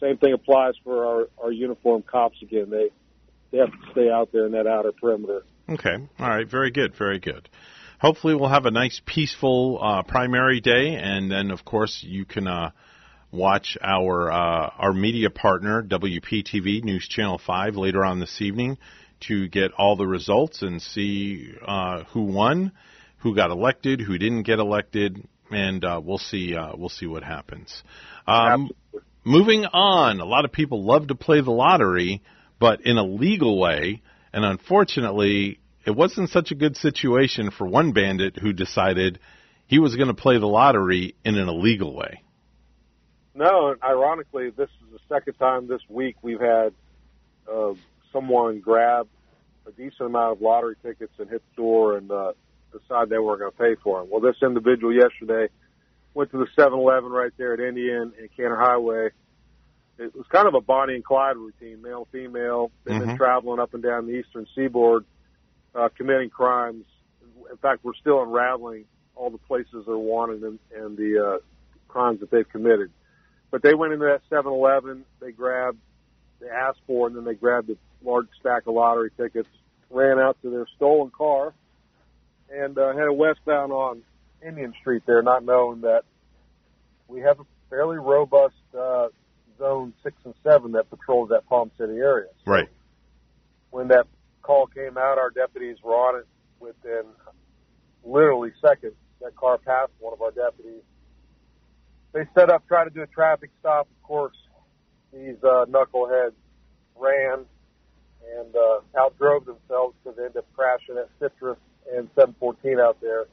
same 0.00 0.18
thing 0.18 0.34
applies 0.34 0.74
for 0.82 1.06
our 1.06 1.28
our 1.42 1.52
uniformed 1.52 2.06
cops. 2.06 2.36
Again, 2.42 2.68
they 2.68 2.90
they 3.50 3.58
have 3.58 3.70
to 3.70 3.78
stay 3.92 4.10
out 4.10 4.32
there 4.32 4.46
in 4.46 4.52
that 4.52 4.66
outer 4.66 4.92
perimeter. 4.92 5.44
Okay. 5.68 5.96
All 6.18 6.28
right. 6.28 6.48
Very 6.48 6.70
good. 6.70 6.94
Very 6.96 7.18
good. 7.18 7.48
Hopefully, 8.00 8.34
we'll 8.34 8.50
have 8.50 8.66
a 8.66 8.70
nice, 8.70 9.00
peaceful 9.06 9.78
uh, 9.82 10.02
primary 10.02 10.60
day, 10.60 10.96
and 10.96 11.30
then, 11.30 11.50
of 11.50 11.64
course, 11.64 12.04
you 12.06 12.26
can 12.26 12.46
uh, 12.46 12.70
watch 13.32 13.78
our 13.82 14.30
uh, 14.30 14.70
our 14.78 14.92
media 14.92 15.30
partner 15.30 15.82
WPTV 15.82 16.82
News 16.84 17.08
Channel 17.08 17.40
Five 17.44 17.76
later 17.76 18.04
on 18.04 18.20
this 18.20 18.40
evening. 18.42 18.78
to 19.28 19.48
get 19.48 19.72
all 19.78 19.96
the 19.96 20.06
results 20.06 20.62
and 20.62 20.82
see 20.82 21.54
uh, 21.66 22.04
who 22.12 22.22
won, 22.24 22.72
who 23.18 23.34
got 23.34 23.50
elected, 23.50 24.00
who 24.00 24.18
didn't 24.18 24.42
get 24.42 24.58
elected, 24.58 25.26
and 25.50 25.84
uh, 25.84 26.00
we'll 26.04 26.18
see. 26.18 26.54
Uh, 26.54 26.72
we'll 26.76 26.88
see 26.90 27.06
what 27.06 27.22
happens. 27.22 27.82
Um, 28.26 28.70
moving 29.24 29.64
on, 29.64 30.20
a 30.20 30.24
lot 30.26 30.44
of 30.44 30.52
people 30.52 30.84
love 30.84 31.08
to 31.08 31.14
play 31.14 31.40
the 31.40 31.50
lottery, 31.50 32.22
but 32.58 32.82
in 32.82 32.98
a 32.98 33.04
legal 33.04 33.58
way, 33.58 34.02
and 34.34 34.44
unfortunately, 34.44 35.60
it 35.86 35.92
wasn't 35.92 36.28
such 36.28 36.50
a 36.50 36.56
good 36.56 36.76
situation 36.76 37.52
for 37.52 37.68
one 37.68 37.92
bandit 37.92 38.36
who 38.36 38.52
decided 38.52 39.20
he 39.68 39.78
was 39.78 39.94
going 39.94 40.08
to 40.08 40.14
play 40.14 40.38
the 40.38 40.46
lottery 40.46 41.14
in 41.24 41.36
an 41.36 41.48
illegal 41.48 41.94
way. 41.94 42.20
No, 43.32 43.68
and 43.68 43.80
ironically, 43.80 44.50
this 44.50 44.68
is 44.68 44.92
the 44.92 44.98
second 45.08 45.34
time 45.34 45.68
this 45.68 45.82
week 45.88 46.16
we've 46.20 46.40
had 46.40 46.74
uh, 47.48 47.74
someone 48.12 48.58
grab 48.58 49.06
a 49.68 49.70
decent 49.70 50.00
amount 50.00 50.32
of 50.32 50.42
lottery 50.42 50.74
tickets 50.82 51.12
and 51.18 51.30
hit 51.30 51.42
the 51.54 51.62
door 51.62 51.96
and 51.96 52.10
uh, 52.10 52.32
decide 52.72 53.08
they 53.10 53.18
weren't 53.18 53.38
going 53.38 53.52
to 53.52 53.56
pay 53.56 53.80
for 53.84 54.00
them. 54.00 54.10
Well, 54.10 54.20
this 54.20 54.36
individual 54.42 54.92
yesterday 54.92 55.48
went 56.12 56.32
to 56.32 56.38
the 56.38 56.46
7-Eleven 56.60 57.10
right 57.10 57.32
there 57.38 57.54
at 57.54 57.60
Indian 57.60 58.12
and 58.18 58.28
Kanner 58.36 58.58
Highway. 58.58 59.10
It 59.98 60.14
was 60.14 60.26
kind 60.28 60.48
of 60.48 60.54
a 60.54 60.60
Bonnie 60.60 60.94
and 60.94 61.04
Clyde 61.04 61.36
routine, 61.36 61.80
male, 61.80 62.08
female. 62.10 62.70
They've 62.84 62.98
been 62.98 63.10
Mhm. 63.10 63.16
traveling 63.16 63.60
up 63.60 63.74
and 63.74 63.82
down 63.82 64.06
the 64.06 64.14
eastern 64.14 64.46
seaboard, 64.54 65.04
uh, 65.74 65.88
committing 65.96 66.30
crimes. 66.30 66.84
In 67.50 67.56
fact, 67.58 67.84
we're 67.84 67.94
still 67.94 68.22
unraveling 68.22 68.86
all 69.14 69.30
the 69.30 69.38
places 69.38 69.86
they're 69.86 69.96
wanted 69.96 70.42
and, 70.42 70.58
and 70.74 70.96
the 70.96 71.24
uh, 71.24 71.38
crimes 71.86 72.20
that 72.20 72.30
they've 72.30 72.48
committed. 72.48 72.90
But 73.50 73.62
they 73.62 73.74
went 73.74 73.92
into 73.92 74.06
that 74.06 74.22
7-Eleven, 74.28 75.04
they 75.20 75.30
grabbed, 75.30 75.78
they 76.40 76.48
asked 76.48 76.80
for, 76.86 77.06
and 77.06 77.14
then 77.16 77.24
they 77.24 77.34
grabbed 77.34 77.70
a 77.70 77.76
large 78.02 78.26
stack 78.40 78.66
of 78.66 78.74
lottery 78.74 79.10
tickets, 79.16 79.48
ran 79.90 80.18
out 80.18 80.36
to 80.42 80.50
their 80.50 80.66
stolen 80.74 81.10
car, 81.10 81.54
and 82.50 82.76
uh, 82.76 82.92
headed 82.94 83.16
westbound 83.16 83.72
on 83.72 84.02
Indian 84.44 84.74
Street 84.80 85.04
there, 85.06 85.22
not 85.22 85.44
knowing 85.44 85.82
that 85.82 86.02
we 87.06 87.20
have 87.20 87.38
a 87.38 87.44
fairly 87.70 87.98
robust 87.98 88.54
uh, 88.76 89.08
zone 89.58 89.92
six 90.02 90.16
and 90.24 90.34
seven 90.42 90.72
that 90.72 90.90
patrols 90.90 91.30
that 91.30 91.46
Palm 91.48 91.70
City 91.78 91.94
area. 91.94 92.28
Right. 92.46 92.68
When 93.70 93.88
that 93.88 94.06
call 94.42 94.66
came 94.66 94.96
out, 94.96 95.18
our 95.18 95.30
deputies 95.30 95.78
were 95.82 95.94
on 95.94 96.20
it 96.20 96.26
within 96.60 97.04
literally 98.04 98.52
seconds. 98.60 98.94
That 99.20 99.36
car 99.36 99.58
passed 99.58 99.92
one 100.00 100.12
of 100.12 100.22
our 100.22 100.30
deputies. 100.30 100.82
They 102.12 102.24
set 102.34 102.50
up, 102.50 102.66
tried 102.68 102.84
to 102.84 102.90
do 102.90 103.02
a 103.02 103.06
traffic 103.06 103.50
stop. 103.60 103.88
Of 103.90 104.02
course, 104.06 104.36
these 105.12 105.36
uh, 105.42 105.64
knuckleheads 105.66 106.34
ran 106.96 107.44
and 108.38 108.56
uh, 108.56 108.80
outdrove 108.94 109.46
themselves 109.46 109.94
because 110.02 110.16
they 110.16 110.24
ended 110.24 110.38
up 110.38 110.46
crashing 110.54 110.96
at 110.96 111.08
Citrus 111.18 111.58
and 111.92 112.08
714 112.14 112.78
out 112.80 113.00
there 113.00 113.26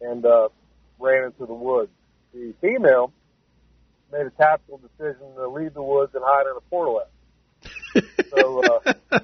and 0.00 0.24
uh, 0.24 0.48
ran 0.98 1.24
into 1.24 1.46
the 1.46 1.54
woods. 1.54 1.90
The 2.32 2.54
female 2.60 3.12
made 4.12 4.26
a 4.26 4.30
tactical 4.30 4.78
decision 4.78 5.34
to 5.36 5.48
leave 5.48 5.74
the 5.74 5.82
woods 5.82 6.12
and 6.14 6.22
hide 6.26 6.46
in 6.46 6.56
a 6.56 6.74
portalet. 6.74 7.06
so, 8.30 8.62
uh, 8.62 9.20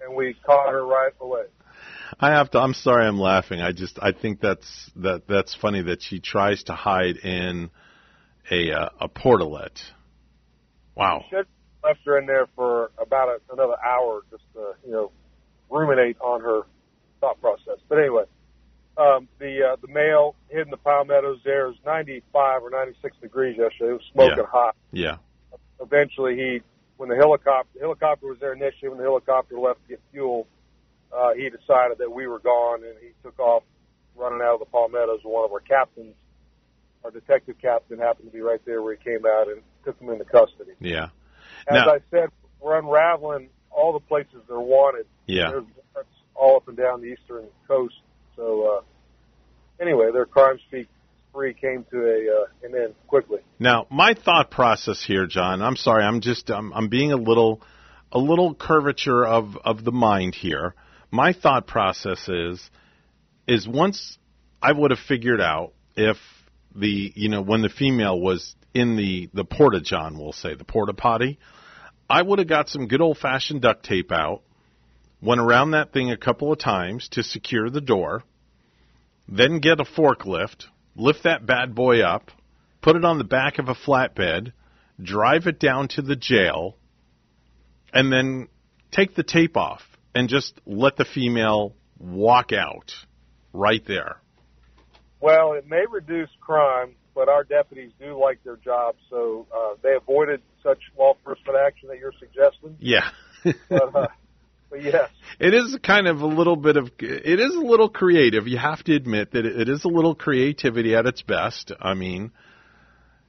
and 0.00 0.14
we 0.14 0.34
caught 0.44 0.70
her 0.70 0.84
right 0.84 1.12
away. 1.20 1.44
I 2.18 2.30
have 2.30 2.50
to. 2.52 2.58
I'm 2.58 2.74
sorry. 2.74 3.06
I'm 3.06 3.18
laughing. 3.18 3.60
I 3.60 3.72
just. 3.72 3.98
I 4.00 4.12
think 4.12 4.40
that's 4.40 4.90
that. 4.96 5.22
That's 5.28 5.54
funny 5.54 5.82
that 5.82 6.02
she 6.02 6.20
tries 6.20 6.62
to 6.64 6.72
hide 6.72 7.16
in 7.16 7.70
a 8.50 8.72
uh, 8.72 8.88
a 9.00 9.08
portalet. 9.08 9.78
Wow. 10.94 11.24
Should 11.30 11.46
left 11.84 12.00
her 12.06 12.18
in 12.18 12.26
there 12.26 12.46
for 12.56 12.90
about 12.98 13.28
a, 13.28 13.52
another 13.52 13.76
hour 13.84 14.22
just 14.30 14.42
to 14.54 14.72
you 14.84 14.92
know 14.92 15.12
ruminate 15.70 16.16
on 16.20 16.40
her 16.40 16.62
thought 17.20 17.40
process. 17.40 17.78
But 17.88 17.98
anyway, 17.98 18.24
um, 18.96 19.28
the 19.38 19.72
uh, 19.72 19.76
the 19.80 19.88
male 19.88 20.34
hid 20.48 20.62
in 20.66 20.70
the 20.70 20.76
palmettos 20.76 21.40
there. 21.44 21.66
It 21.66 21.68
was 21.70 21.76
95 21.84 22.62
or 22.62 22.70
96 22.70 23.16
degrees 23.20 23.56
yesterday. 23.58 23.90
It 23.90 23.94
was 23.94 24.02
smoking 24.12 24.38
Yeah. 24.38 24.46
hot. 24.46 24.76
Yeah. 24.92 25.16
Eventually, 25.80 26.36
he 26.36 26.62
when 26.96 27.08
the 27.08 27.16
helicopter 27.16 27.68
the 27.74 27.80
helicopter 27.80 28.26
was 28.26 28.38
there 28.40 28.52
initially. 28.52 28.88
When 28.88 28.98
the 28.98 29.04
helicopter 29.04 29.58
left 29.58 29.82
to 29.84 29.88
get 29.88 30.00
fuel, 30.12 30.46
uh, 31.12 31.32
he 31.34 31.50
decided 31.50 31.98
that 31.98 32.10
we 32.12 32.26
were 32.26 32.38
gone, 32.38 32.84
and 32.84 32.94
he 33.00 33.10
took 33.22 33.38
off 33.40 33.64
running 34.16 34.40
out 34.42 34.54
of 34.54 34.60
the 34.60 34.66
palmettos. 34.66 35.20
One 35.24 35.44
of 35.44 35.52
our 35.52 35.60
captains, 35.60 36.14
our 37.04 37.10
detective 37.10 37.56
captain, 37.60 37.98
happened 37.98 38.28
to 38.28 38.32
be 38.32 38.40
right 38.40 38.60
there 38.64 38.80
where 38.80 38.94
he 38.96 39.02
came 39.02 39.26
out 39.26 39.48
and 39.48 39.60
took 39.84 40.00
him 40.00 40.08
into 40.10 40.24
custody. 40.24 40.72
Yeah. 40.78 41.08
As 41.66 41.74
Now- 41.84 41.94
I 41.94 41.98
said, 42.10 42.30
we're 42.60 42.78
unraveling 42.78 43.48
all 43.72 43.92
the 43.92 43.98
places 44.00 44.40
they're 44.48 44.60
wanted. 44.60 45.06
Yeah. 45.26 45.50
There's 45.50 45.64
warrants 45.92 46.12
all 46.36 46.56
up 46.58 46.68
and 46.68 46.76
down 46.76 47.00
the 47.00 47.08
eastern 47.08 47.46
coast. 47.66 47.96
So 48.36 48.76
uh, 48.78 49.82
anyway, 49.82 50.10
their 50.12 50.26
crime 50.26 50.58
speak 50.68 50.88
spree 51.30 51.54
came 51.54 51.84
to 51.90 52.06
a 52.06 52.42
uh, 52.42 52.46
an 52.68 52.74
end 52.76 52.94
quickly. 53.06 53.40
Now, 53.64 53.86
my 53.88 54.12
thought 54.12 54.50
process 54.50 55.02
here, 55.02 55.26
John. 55.26 55.62
I'm 55.62 55.76
sorry. 55.76 56.04
I'm 56.04 56.20
just. 56.20 56.50
I'm, 56.50 56.70
I'm 56.74 56.88
being 56.88 57.12
a 57.12 57.16
little, 57.16 57.62
a 58.12 58.18
little 58.18 58.54
curvature 58.54 59.24
of 59.24 59.56
of 59.64 59.82
the 59.82 59.90
mind 59.90 60.34
here. 60.34 60.74
My 61.10 61.32
thought 61.32 61.66
process 61.66 62.28
is, 62.28 62.70
is 63.48 63.66
once 63.66 64.18
I 64.60 64.70
would 64.70 64.90
have 64.90 65.00
figured 65.00 65.40
out 65.40 65.72
if 65.96 66.18
the 66.74 67.10
you 67.16 67.30
know 67.30 67.40
when 67.40 67.62
the 67.62 67.70
female 67.70 68.20
was 68.20 68.54
in 68.74 68.96
the 68.96 69.30
the 69.32 69.46
porta 69.46 69.80
john, 69.80 70.18
we'll 70.18 70.34
say 70.34 70.54
the 70.54 70.64
porta 70.64 70.92
potty, 70.92 71.38
I 72.06 72.20
would 72.20 72.40
have 72.40 72.48
got 72.48 72.68
some 72.68 72.86
good 72.86 73.00
old 73.00 73.16
fashioned 73.16 73.62
duct 73.62 73.82
tape 73.82 74.12
out, 74.12 74.42
went 75.22 75.40
around 75.40 75.70
that 75.70 75.90
thing 75.90 76.10
a 76.10 76.18
couple 76.18 76.52
of 76.52 76.58
times 76.58 77.08
to 77.12 77.22
secure 77.22 77.70
the 77.70 77.80
door, 77.80 78.24
then 79.26 79.60
get 79.60 79.80
a 79.80 79.84
forklift, 79.84 80.66
lift 80.96 81.22
that 81.22 81.46
bad 81.46 81.74
boy 81.74 82.02
up, 82.02 82.30
put 82.84 82.96
it 82.96 83.04
on 83.04 83.16
the 83.16 83.24
back 83.24 83.58
of 83.58 83.68
a 83.68 83.74
flatbed, 83.74 84.52
drive 85.02 85.46
it 85.46 85.58
down 85.58 85.88
to 85.88 86.02
the 86.02 86.14
jail, 86.14 86.76
and 87.94 88.12
then 88.12 88.46
take 88.92 89.14
the 89.14 89.22
tape 89.22 89.56
off 89.56 89.80
and 90.14 90.28
just 90.28 90.60
let 90.66 90.96
the 90.96 91.04
female 91.06 91.74
walk 91.98 92.52
out 92.52 92.92
right 93.54 93.84
there. 93.86 94.20
Well, 95.18 95.54
it 95.54 95.66
may 95.66 95.84
reduce 95.90 96.28
crime, 96.42 96.94
but 97.14 97.30
our 97.30 97.42
deputies 97.42 97.90
do 97.98 98.20
like 98.20 98.44
their 98.44 98.58
job, 98.58 98.96
so 99.08 99.46
uh, 99.56 99.76
they 99.82 99.94
avoided 99.94 100.42
such 100.62 100.78
law 100.98 101.14
enforcement 101.14 101.56
action 101.66 101.88
that 101.88 101.98
you're 101.98 102.12
suggesting. 102.20 102.76
Yeah. 102.78 103.08
But, 103.68 103.94
uh, 103.94 104.06
but 104.70 104.82
yes, 104.82 105.10
It 105.38 105.52
is 105.52 105.76
kind 105.82 106.08
of 106.08 106.22
a 106.22 106.26
little 106.26 106.56
bit 106.56 106.78
of 106.78 106.90
it 106.98 107.40
is 107.40 107.54
a 107.54 107.60
little 107.60 107.90
creative. 107.90 108.48
You 108.48 108.56
have 108.56 108.82
to 108.84 108.94
admit 108.94 109.32
that 109.32 109.44
it 109.44 109.68
is 109.68 109.84
a 109.84 109.88
little 109.88 110.14
creativity 110.14 110.94
at 110.94 111.04
its 111.04 111.20
best. 111.20 111.70
I 111.78 111.92
mean, 111.92 112.32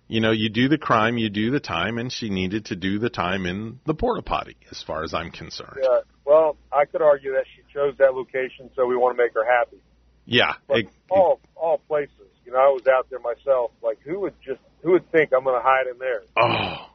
you 0.07 0.21
know, 0.21 0.31
you 0.31 0.49
do 0.49 0.67
the 0.69 0.77
crime, 0.77 1.17
you 1.17 1.29
do 1.29 1.51
the 1.51 1.59
time, 1.59 1.97
and 1.97 2.11
she 2.11 2.29
needed 2.29 2.65
to 2.65 2.75
do 2.75 2.99
the 2.99 3.09
time 3.09 3.45
in 3.45 3.79
the 3.85 3.93
porta 3.95 4.21
potty, 4.21 4.55
as 4.71 4.83
far 4.83 5.03
as 5.03 5.13
I'm 5.13 5.31
concerned. 5.31 5.77
yeah. 5.81 5.99
Well, 6.25 6.57
I 6.71 6.85
could 6.85 7.01
argue 7.01 7.33
that 7.33 7.45
she 7.55 7.61
chose 7.73 7.95
that 7.99 8.13
location, 8.15 8.69
so 8.75 8.85
we 8.85 8.95
want 8.95 9.15
to 9.17 9.23
make 9.23 9.33
her 9.33 9.45
happy. 9.45 9.77
Yeah, 10.25 10.53
it- 10.69 10.87
all 11.09 11.39
all 11.55 11.77
places. 11.87 12.11
You 12.45 12.51
know, 12.51 12.59
I 12.59 12.67
was 12.69 12.85
out 12.87 13.09
there 13.09 13.19
myself. 13.19 13.71
Like, 13.81 13.99
who 14.03 14.19
would 14.21 14.33
just 14.43 14.59
who 14.81 14.91
would 14.91 15.11
think 15.11 15.31
I'm 15.35 15.43
going 15.43 15.55
to 15.59 15.63
hide 15.63 15.87
in 15.87 15.97
there? 15.97 16.21
oh, 16.37 16.89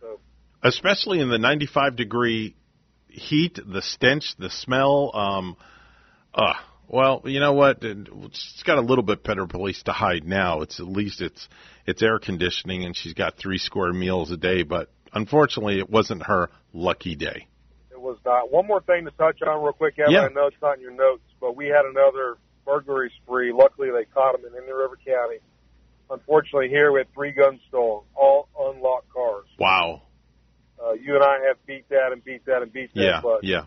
So 0.00 0.18
especially 0.62 1.20
in 1.20 1.28
the 1.28 1.38
95 1.38 1.96
degree 1.96 2.54
heat, 3.08 3.58
the 3.64 3.82
stench, 3.82 4.34
the 4.38 4.50
smell. 4.50 5.10
Um, 5.14 5.56
uh, 6.34 6.54
well, 6.88 7.22
you 7.24 7.40
know 7.40 7.52
what? 7.52 7.78
It's 7.82 8.62
got 8.64 8.78
a 8.78 8.82
little 8.82 9.04
bit 9.04 9.22
better 9.22 9.46
place 9.46 9.82
to 9.84 9.92
hide 9.92 10.24
now. 10.26 10.60
It's 10.62 10.80
at 10.80 10.86
least 10.86 11.20
it's 11.20 11.48
it's 11.86 12.02
air 12.02 12.18
conditioning, 12.18 12.84
and 12.84 12.96
she's 12.96 13.14
got 13.14 13.36
three 13.36 13.58
square 13.58 13.92
meals 13.92 14.30
a 14.30 14.36
day. 14.36 14.62
But 14.62 14.90
unfortunately, 15.12 15.78
it 15.78 15.90
wasn't 15.90 16.24
her 16.24 16.50
lucky 16.72 17.14
day. 17.16 17.46
it 17.90 18.00
was 18.00 18.18
not. 18.24 18.50
One 18.50 18.66
more 18.66 18.80
thing 18.82 19.04
to 19.04 19.10
touch 19.12 19.40
on 19.42 19.62
real 19.62 19.72
quick, 19.72 19.98
Evan. 19.98 20.12
Yeah. 20.12 20.22
I 20.22 20.28
know 20.28 20.46
it's 20.46 20.56
not 20.62 20.76
in 20.76 20.82
your 20.82 20.92
notes, 20.92 21.22
but 21.40 21.56
we 21.56 21.66
had 21.66 21.84
another 21.84 22.36
burglary 22.64 23.10
spree. 23.22 23.52
Luckily, 23.52 23.90
they 23.90 24.04
caught 24.12 24.34
him 24.34 24.42
in 24.46 24.54
Indian 24.56 24.76
River 24.76 24.98
County. 25.06 25.38
Unfortunately, 26.10 26.68
here 26.68 26.92
we 26.92 27.00
had 27.00 27.12
three 27.14 27.32
guns 27.32 27.60
stolen, 27.68 28.04
all 28.14 28.48
unlocked 28.58 29.08
cars. 29.12 29.46
Wow. 29.58 30.02
Uh, 30.82 30.92
you 30.92 31.14
and 31.14 31.24
I 31.24 31.46
have 31.48 31.64
beat 31.66 31.88
that 31.88 32.12
and 32.12 32.22
beat 32.22 32.44
that 32.46 32.62
and 32.62 32.70
beat 32.72 32.92
that, 32.94 33.00
Yeah, 33.00 33.20
but 33.22 33.42
yeah. 33.42 33.64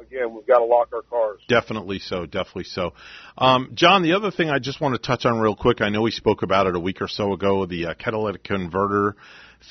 Again, 0.00 0.34
we've 0.34 0.46
got 0.46 0.58
to 0.58 0.64
lock 0.64 0.88
our 0.92 1.02
cars. 1.02 1.40
Definitely 1.48 1.98
so. 1.98 2.26
Definitely 2.26 2.64
so. 2.64 2.94
Um, 3.36 3.72
John, 3.74 4.02
the 4.02 4.12
other 4.12 4.30
thing 4.30 4.50
I 4.50 4.58
just 4.58 4.80
want 4.80 4.94
to 4.94 4.98
touch 4.98 5.24
on 5.24 5.38
real 5.38 5.56
quick, 5.56 5.80
I 5.80 5.88
know 5.88 6.02
we 6.02 6.10
spoke 6.10 6.42
about 6.42 6.66
it 6.66 6.76
a 6.76 6.80
week 6.80 7.00
or 7.00 7.08
so 7.08 7.32
ago, 7.32 7.66
the 7.66 7.86
uh, 7.86 7.94
catalytic 7.94 8.44
converter 8.44 9.16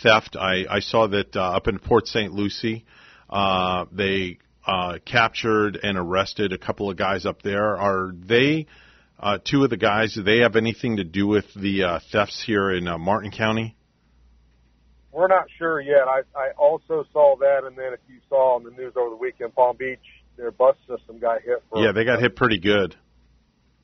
theft. 0.04 0.36
I, 0.36 0.66
I 0.70 0.80
saw 0.80 1.08
that 1.08 1.36
uh, 1.36 1.42
up 1.42 1.68
in 1.68 1.80
Port 1.80 2.08
St. 2.08 2.32
Lucie, 2.34 2.86
uh, 3.30 3.86
they 3.92 4.40
uh, 4.66 5.00
captured 5.06 5.80
and 5.82 5.98
arrested 5.98 6.52
a 6.52 6.58
couple 6.58 6.90
of 6.90 6.98
guys 6.98 7.26
up 7.26 7.42
there. 7.42 7.78
Are 7.78 8.12
they, 8.14 8.68
uh, 9.20 9.40
two 9.44 9.64
of 9.64 9.70
the 9.70 9.78
guys, 9.78 10.16
do 10.16 10.24
they 10.24 10.40
have 10.40 10.56
anything 10.56 10.98
to 10.98 11.04
do 11.04 11.26
with 11.28 11.46
the 11.56 11.84
uh, 11.84 12.00
thefts 12.12 12.44
here 12.46 12.72
in 12.72 12.88
uh, 12.88 12.98
Martin 12.98 13.32
County? 13.32 13.77
We're 15.18 15.28
not 15.28 15.48
sure 15.58 15.82
yet. 15.82 16.08
I, 16.08 16.22
I 16.38 16.52
also 16.60 17.04
saw 17.12 17.38
that, 17.38 17.64
and 17.66 17.76
then 17.76 17.94
if 17.94 18.00
you 18.08 18.20
saw 18.30 18.56
on 18.56 18.64
the 18.64 18.70
news 18.70 18.94
over 18.96 19.10
the 19.10 19.16
weekend, 19.16 19.56
Palm 19.56 19.76
Beach, 19.76 19.98
their 20.38 20.52
bus 20.52 20.76
system 20.88 21.18
got 21.18 21.42
hit. 21.42 21.64
For, 21.72 21.84
Yeah, 21.84 21.92
they 21.92 22.06
got 22.06 22.20
hit 22.20 22.36
pretty 22.36 22.60
good. 22.60 22.96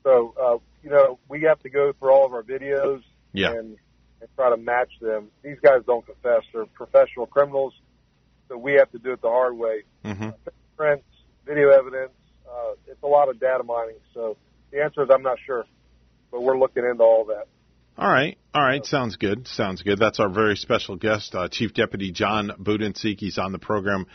So, 0.04 0.32
uh, 0.40 0.58
you 0.84 0.90
know, 0.90 1.18
we 1.28 1.42
have 1.42 1.58
to 1.62 1.70
go 1.70 1.92
through 1.98 2.12
all 2.12 2.24
of 2.24 2.32
our 2.34 2.44
videos 2.44 3.02
Yeah. 3.32 3.50
and, 3.50 3.76
and 4.20 4.28
try 4.36 4.50
to 4.50 4.56
match 4.56 4.92
them. 5.00 5.26
These 5.42 5.58
guys 5.60 5.80
don't 5.84 6.06
confess; 6.06 6.42
they're 6.52 6.66
professional 6.66 7.26
criminals, 7.26 7.74
so 8.48 8.56
we 8.56 8.74
have 8.74 8.92
to 8.92 8.98
do 9.00 9.10
it 9.10 9.20
the 9.20 9.28
hard 9.28 9.56
way. 9.58 9.82
hmm 10.04 10.28
Prints, 10.76 11.04
video 11.44 11.70
evidence. 11.70 12.12
Uh, 12.48 12.74
it's 12.86 13.02
a 13.02 13.08
lot 13.08 13.28
of 13.28 13.40
data 13.40 13.64
mining. 13.64 13.96
So 14.12 14.36
the 14.70 14.84
answer 14.84 15.02
is 15.02 15.08
I'm 15.12 15.22
not 15.22 15.38
sure, 15.44 15.66
but 16.30 16.42
we're 16.44 16.58
looking 16.58 16.84
into 16.84 17.02
all 17.02 17.24
that. 17.24 17.48
All 17.96 18.10
right. 18.10 18.36
All 18.52 18.62
right. 18.62 18.84
Sounds 18.84 19.14
good. 19.14 19.46
Sounds 19.46 19.82
good. 19.82 20.00
That's 20.00 20.18
our 20.18 20.28
very 20.28 20.56
special 20.56 20.96
guest, 20.96 21.32
uh, 21.32 21.46
Chief 21.48 21.72
Deputy 21.74 22.10
John 22.10 22.50
Budenseik. 22.60 23.20
He's 23.20 23.38
on 23.38 23.52
the 23.52 23.60
program 23.60 24.06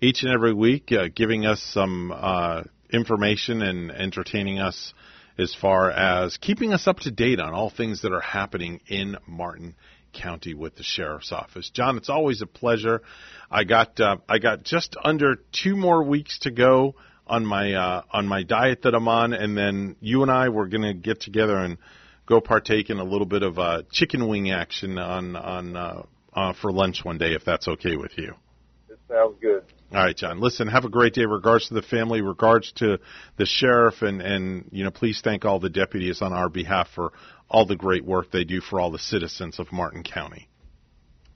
each 0.00 0.22
and 0.22 0.32
every 0.32 0.54
week, 0.54 0.92
uh, 0.92 1.08
giving 1.12 1.44
us 1.44 1.60
some 1.60 2.12
uh, 2.14 2.62
information 2.92 3.60
and 3.60 3.90
entertaining 3.90 4.60
us 4.60 4.94
as 5.36 5.52
far 5.52 5.90
as 5.90 6.36
keeping 6.36 6.72
us 6.72 6.86
up 6.86 7.00
to 7.00 7.10
date 7.10 7.40
on 7.40 7.52
all 7.52 7.70
things 7.70 8.02
that 8.02 8.12
are 8.12 8.20
happening 8.20 8.80
in 8.86 9.16
Martin 9.26 9.74
County 10.12 10.54
with 10.54 10.76
the 10.76 10.84
sheriff's 10.84 11.32
office. 11.32 11.70
John, 11.70 11.96
it's 11.96 12.08
always 12.08 12.40
a 12.40 12.46
pleasure. 12.46 13.02
I 13.50 13.64
got 13.64 13.98
uh, 13.98 14.18
I 14.28 14.38
got 14.38 14.62
just 14.62 14.96
under 15.02 15.38
two 15.50 15.74
more 15.74 16.04
weeks 16.04 16.38
to 16.42 16.52
go 16.52 16.94
on 17.26 17.44
my 17.44 17.72
uh, 17.72 18.02
on 18.12 18.28
my 18.28 18.44
diet 18.44 18.82
that 18.82 18.94
I'm 18.94 19.08
on, 19.08 19.32
and 19.32 19.58
then 19.58 19.96
you 19.98 20.22
and 20.22 20.30
I 20.30 20.50
we're 20.50 20.68
going 20.68 20.82
to 20.82 20.94
get 20.94 21.20
together 21.20 21.56
and 21.56 21.78
go 22.26 22.40
partake 22.40 22.90
in 22.90 22.98
a 22.98 23.04
little 23.04 23.26
bit 23.26 23.42
of 23.42 23.58
uh, 23.58 23.82
chicken 23.90 24.28
wing 24.28 24.50
action 24.50 24.98
on 24.98 25.36
on 25.36 25.76
uh, 25.76 26.02
uh, 26.32 26.52
for 26.60 26.72
lunch 26.72 27.04
one 27.04 27.18
day, 27.18 27.34
if 27.34 27.44
that's 27.44 27.68
okay 27.68 27.96
with 27.96 28.16
you. 28.16 28.34
It 28.88 28.98
sounds 29.08 29.36
good. 29.40 29.64
All 29.92 30.02
right, 30.02 30.16
John. 30.16 30.40
Listen, 30.40 30.66
have 30.66 30.84
a 30.84 30.88
great 30.88 31.14
day. 31.14 31.24
Regards 31.24 31.68
to 31.68 31.74
the 31.74 31.82
family, 31.82 32.20
regards 32.20 32.72
to 32.76 32.98
the 33.36 33.46
sheriff, 33.46 34.02
and 34.02 34.20
and 34.20 34.68
you 34.72 34.84
know, 34.84 34.90
please 34.90 35.20
thank 35.22 35.44
all 35.44 35.60
the 35.60 35.70
deputies 35.70 36.20
on 36.20 36.32
our 36.32 36.48
behalf 36.48 36.88
for 36.94 37.12
all 37.48 37.66
the 37.66 37.76
great 37.76 38.04
work 38.04 38.30
they 38.32 38.44
do 38.44 38.60
for 38.60 38.80
all 38.80 38.90
the 38.90 38.98
citizens 38.98 39.58
of 39.58 39.70
Martin 39.70 40.02
County. 40.02 40.48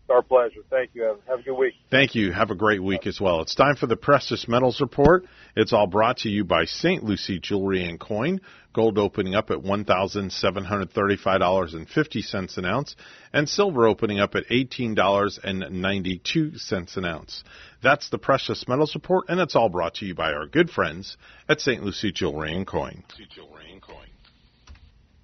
It's 0.08 0.10
our 0.10 0.22
pleasure. 0.22 0.60
Thank 0.70 0.90
you, 0.94 1.04
Evan. 1.04 1.20
Have 1.28 1.40
a 1.40 1.42
good 1.42 1.56
week. 1.56 1.74
Thank 1.90 2.14
you. 2.14 2.32
Have 2.32 2.50
a 2.50 2.54
great 2.54 2.82
week 2.82 3.06
as 3.06 3.20
well. 3.20 3.42
It's 3.42 3.54
time 3.54 3.76
for 3.76 3.86
the 3.86 3.96
Precious 3.96 4.48
Metals 4.48 4.80
Report. 4.80 5.26
It's 5.54 5.74
all 5.74 5.86
brought 5.86 6.18
to 6.18 6.30
you 6.30 6.44
by 6.44 6.64
St. 6.64 7.04
Lucie 7.04 7.38
Jewelry 7.38 7.84
and 7.84 8.00
Coin. 8.00 8.40
Gold 8.78 8.96
opening 8.96 9.34
up 9.34 9.50
at 9.50 9.58
$1,735.50 9.58 12.58
an 12.58 12.64
ounce, 12.64 12.94
and 13.32 13.48
silver 13.48 13.88
opening 13.88 14.20
up 14.20 14.36
at 14.36 14.46
$18.92 14.46 16.96
an 16.96 17.04
ounce. 17.04 17.42
That's 17.82 18.08
the 18.08 18.18
Precious 18.18 18.68
Metals 18.68 18.94
Report, 18.94 19.24
and 19.28 19.40
it's 19.40 19.56
all 19.56 19.68
brought 19.68 19.96
to 19.96 20.06
you 20.06 20.14
by 20.14 20.32
our 20.32 20.46
good 20.46 20.70
friends 20.70 21.16
at 21.48 21.60
St. 21.60 21.82
Lucie 21.82 22.12
Jewelry 22.12 22.54
and 22.54 22.64
Coin. 22.64 23.02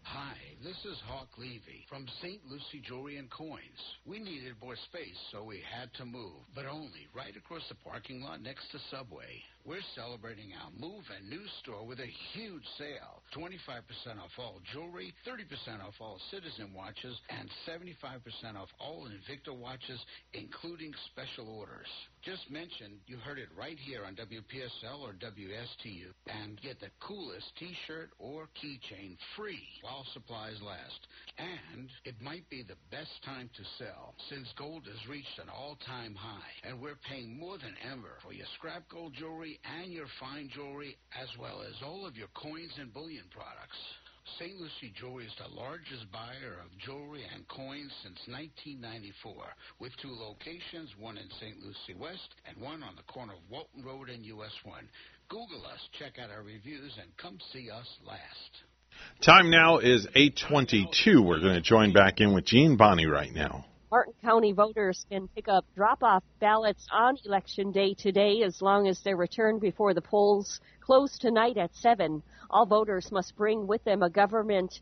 Hi, 0.03 0.35
this 0.65 0.85
is 0.85 1.01
Hawk 1.07 1.29
Levy 1.39 1.84
from 1.95 2.09
St. 2.21 2.41
Lucie 2.51 2.83
Jewelry 2.83 3.19
and 3.19 3.31
Coins. 3.31 3.79
We 4.05 4.19
needed 4.19 4.59
more 4.61 4.75
space, 4.91 5.15
so 5.31 5.45
we 5.45 5.63
had 5.63 5.95
to 5.95 6.05
move, 6.05 6.43
but 6.53 6.67
only 6.67 7.07
right 7.15 7.37
across 7.37 7.63
the 7.69 7.77
parking 7.89 8.21
lot 8.21 8.43
next 8.43 8.67
to 8.73 8.79
Subway. 8.91 9.39
We're 9.65 9.79
celebrating 9.95 10.53
our 10.61 10.69
move 10.77 11.05
and 11.17 11.31
new 11.31 11.41
store 11.63 11.87
with 11.87 12.01
a 12.01 12.15
huge 12.35 12.67
sale. 12.77 13.23
25% 13.33 14.21
off 14.21 14.35
all 14.39 14.61
jewelry, 14.75 15.15
30% 15.25 15.81
off 15.81 15.95
all 16.01 16.19
Citizen 16.31 16.75
watches, 16.77 17.17
and 17.31 17.49
75% 17.65 18.61
off 18.61 18.69
all 18.79 19.09
Invicta 19.09 19.57
watches, 19.57 19.99
including 20.35 20.93
special 21.13 21.49
orders. 21.49 21.89
Just 22.23 22.51
mention 22.51 23.01
you 23.07 23.17
heard 23.17 23.39
it 23.39 23.49
right 23.57 23.79
here 23.79 24.05
on 24.05 24.17
WPSL 24.17 25.01
or 25.01 25.15
WSTU 25.15 26.13
and 26.27 26.61
get 26.61 26.81
the 26.81 26.93
coolest 27.01 27.47
t-shirt 27.59 28.11
or 28.19 28.49
keychain 28.61 29.17
free 29.37 29.65
while 29.81 30.05
supplies 30.13 30.61
last. 30.61 31.09
And 31.39 31.84
it 32.05 32.21
might 32.21 32.49
be 32.51 32.63
the 32.63 32.79
best 32.91 33.13
time 33.25 33.51
to 33.57 33.65
sell 33.79 34.15
since 34.29 34.49
gold 34.57 34.85
has 34.87 35.09
reached 35.09 35.39
an 35.39 35.49
all-time 35.49 36.15
high 36.15 36.55
and 36.69 36.81
we're 36.81 36.99
paying 37.09 37.39
more 37.39 37.59
than 37.59 37.75
ever 37.91 38.19
for 38.23 38.33
your 38.33 38.47
scrap 38.57 38.89
gold 38.89 39.15
jewelry 39.15 39.59
and 39.81 39.93
your 39.93 40.07
fine 40.21 40.49
jewelry 40.55 40.97
as 41.21 41.29
well 41.39 41.63
as 41.63 41.75
all 41.85 42.07
of 42.07 42.17
your 42.17 42.29
coins 42.35 42.73
and 42.79 42.93
bullion 42.93 43.25
products. 43.31 43.79
St. 44.39 44.57
Lucie 44.57 44.93
Jewelry 44.99 45.27
is 45.27 45.37
the 45.37 45.55
largest 45.55 46.11
buyer 46.11 46.57
of 46.65 46.73
jewelry 46.79 47.23
and 47.35 47.47
coins 47.49 47.93
since 48.03 48.19
1994, 48.27 49.37
with 49.79 49.93
two 50.01 50.17
locations, 50.17 50.89
one 50.99 51.19
in 51.19 51.29
St. 51.39 51.61
Lucie 51.61 52.01
West 52.01 52.35
and 52.49 52.57
one 52.57 52.83
on 52.83 52.97
the 52.97 53.05
corner 53.13 53.35
of 53.35 53.51
Walton 53.51 53.85
Road 53.85 54.09
and 54.09 54.25
US 54.25 54.53
1. 54.65 54.89
Google 55.29 55.67
us, 55.67 55.81
check 55.99 56.19
out 56.19 56.31
our 56.31 56.43
reviews, 56.43 56.97
and 57.01 57.15
come 57.19 57.39
see 57.53 57.71
us 57.71 57.87
last. 58.03 58.65
Time 59.21 59.51
now 59.51 59.79
is 59.79 60.07
8:22. 60.15 61.25
We're 61.25 61.41
going 61.41 61.55
to 61.55 61.61
join 61.61 61.93
back 61.93 62.21
in 62.21 62.35
with 62.35 62.45
Gene 62.45 62.77
Bonnie 62.77 63.07
right 63.07 63.33
now. 63.33 63.65
Martin 63.91 64.15
County 64.23 64.53
voters 64.53 65.07
can 65.09 65.29
pick 65.29 65.47
up 65.47 65.65
drop 65.77 66.03
off 66.03 66.25
ballots 66.41 66.87
on 66.93 67.17
election 67.25 67.71
day 67.71 67.95
today 67.95 68.43
as 68.43 68.61
long 68.61 68.89
as 68.89 69.01
they're 69.03 69.17
returned 69.17 69.61
before 69.61 69.95
the 69.95 70.01
polls 70.01 70.61
close 70.81 71.17
tonight 71.17 71.57
at 71.57 71.75
7. 71.77 72.23
All 72.51 72.67
voters 72.67 73.13
must 73.13 73.37
bring 73.37 73.67
with 73.67 73.85
them 73.85 74.03
a 74.03 74.11
government 74.11 74.81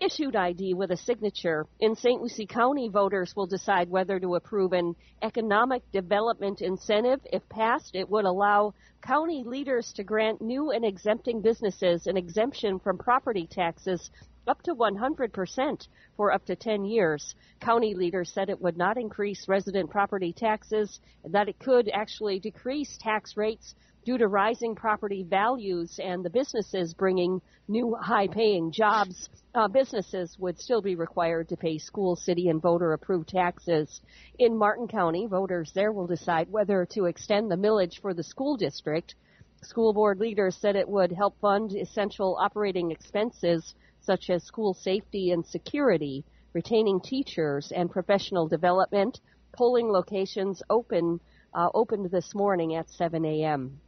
issued 0.00 0.36
ID 0.36 0.74
with 0.74 0.90
a 0.90 0.96
signature. 0.96 1.66
In 1.80 1.96
St. 1.96 2.20
Lucie 2.20 2.46
County, 2.46 2.88
voters 2.88 3.34
will 3.34 3.46
decide 3.46 3.90
whether 3.90 4.20
to 4.20 4.36
approve 4.36 4.72
an 4.72 4.94
economic 5.22 5.82
development 5.90 6.60
incentive. 6.60 7.20
If 7.32 7.48
passed, 7.48 7.94
it 7.94 8.08
would 8.08 8.24
allow 8.24 8.74
county 9.02 9.42
leaders 9.44 9.92
to 9.94 10.04
grant 10.04 10.40
new 10.40 10.70
and 10.70 10.84
exempting 10.84 11.40
businesses 11.40 12.06
an 12.06 12.16
exemption 12.16 12.78
from 12.78 12.98
property 12.98 13.48
taxes 13.50 14.10
up 14.46 14.62
to 14.62 14.74
100% 14.74 15.88
for 16.16 16.32
up 16.32 16.44
to 16.46 16.56
10 16.56 16.84
years. 16.84 17.34
County 17.60 17.94
leaders 17.94 18.30
said 18.32 18.48
it 18.48 18.60
would 18.60 18.76
not 18.76 18.96
increase 18.96 19.46
resident 19.46 19.90
property 19.90 20.32
taxes, 20.32 21.00
and 21.22 21.34
that 21.34 21.48
it 21.48 21.58
could 21.58 21.90
actually 21.92 22.40
decrease 22.40 22.96
tax 22.98 23.36
rates 23.36 23.74
due 24.08 24.16
to 24.16 24.26
rising 24.26 24.74
property 24.74 25.22
values 25.22 26.00
and 26.02 26.24
the 26.24 26.30
businesses 26.30 26.94
bringing 26.94 27.42
new 27.68 27.94
high 28.00 28.26
paying 28.26 28.72
jobs. 28.72 29.28
Uh, 29.54 29.68
businesses 29.68 30.34
would 30.38 30.58
still 30.58 30.80
be 30.80 30.94
required 30.94 31.46
to 31.46 31.58
pay 31.58 31.76
school, 31.76 32.16
city, 32.16 32.48
and 32.48 32.62
voter 32.62 32.94
approved 32.94 33.28
taxes. 33.28 34.00
In 34.38 34.56
Martin 34.56 34.88
County, 34.88 35.26
voters 35.26 35.72
there 35.74 35.92
will 35.92 36.06
decide 36.06 36.50
whether 36.50 36.86
to 36.86 37.04
extend 37.04 37.50
the 37.50 37.56
millage 37.56 38.00
for 38.00 38.14
the 38.14 38.22
school 38.22 38.56
district. 38.56 39.14
School 39.62 39.92
board 39.92 40.18
leaders 40.18 40.56
said 40.56 40.74
it 40.74 40.88
would 40.88 41.12
help 41.12 41.38
fund 41.38 41.74
essential 41.74 42.38
operating 42.40 42.90
expenses 42.90 43.74
such 44.00 44.30
as 44.30 44.42
school 44.42 44.72
safety 44.72 45.32
and 45.32 45.44
security, 45.44 46.24
retaining 46.54 46.98
teachers, 47.02 47.70
and 47.76 47.90
professional 47.90 48.48
development. 48.48 49.20
Polling 49.52 49.92
locations 49.92 50.62
open 50.70 51.20
uh, 51.52 51.68
opened 51.74 52.10
this 52.10 52.34
morning 52.34 52.74
at 52.74 52.88
7 52.88 53.22
a.m. 53.26 53.78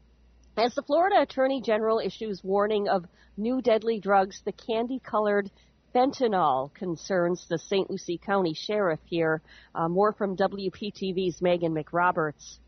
As 0.60 0.74
the 0.74 0.82
Florida 0.82 1.22
Attorney 1.22 1.62
General 1.62 2.00
issues 2.00 2.44
warning 2.44 2.86
of 2.86 3.06
new 3.38 3.62
deadly 3.62 3.98
drugs, 3.98 4.42
the 4.44 4.52
candy-colored 4.52 5.50
fentanyl 5.94 6.74
concerns 6.74 7.46
the 7.48 7.56
St. 7.56 7.88
Lucie 7.88 8.18
County 8.18 8.52
Sheriff 8.52 9.00
here. 9.06 9.40
Uh, 9.74 9.88
more 9.88 10.12
from 10.12 10.36
WPTV's 10.36 11.40
Megan 11.40 11.74
McRoberts. 11.74 12.58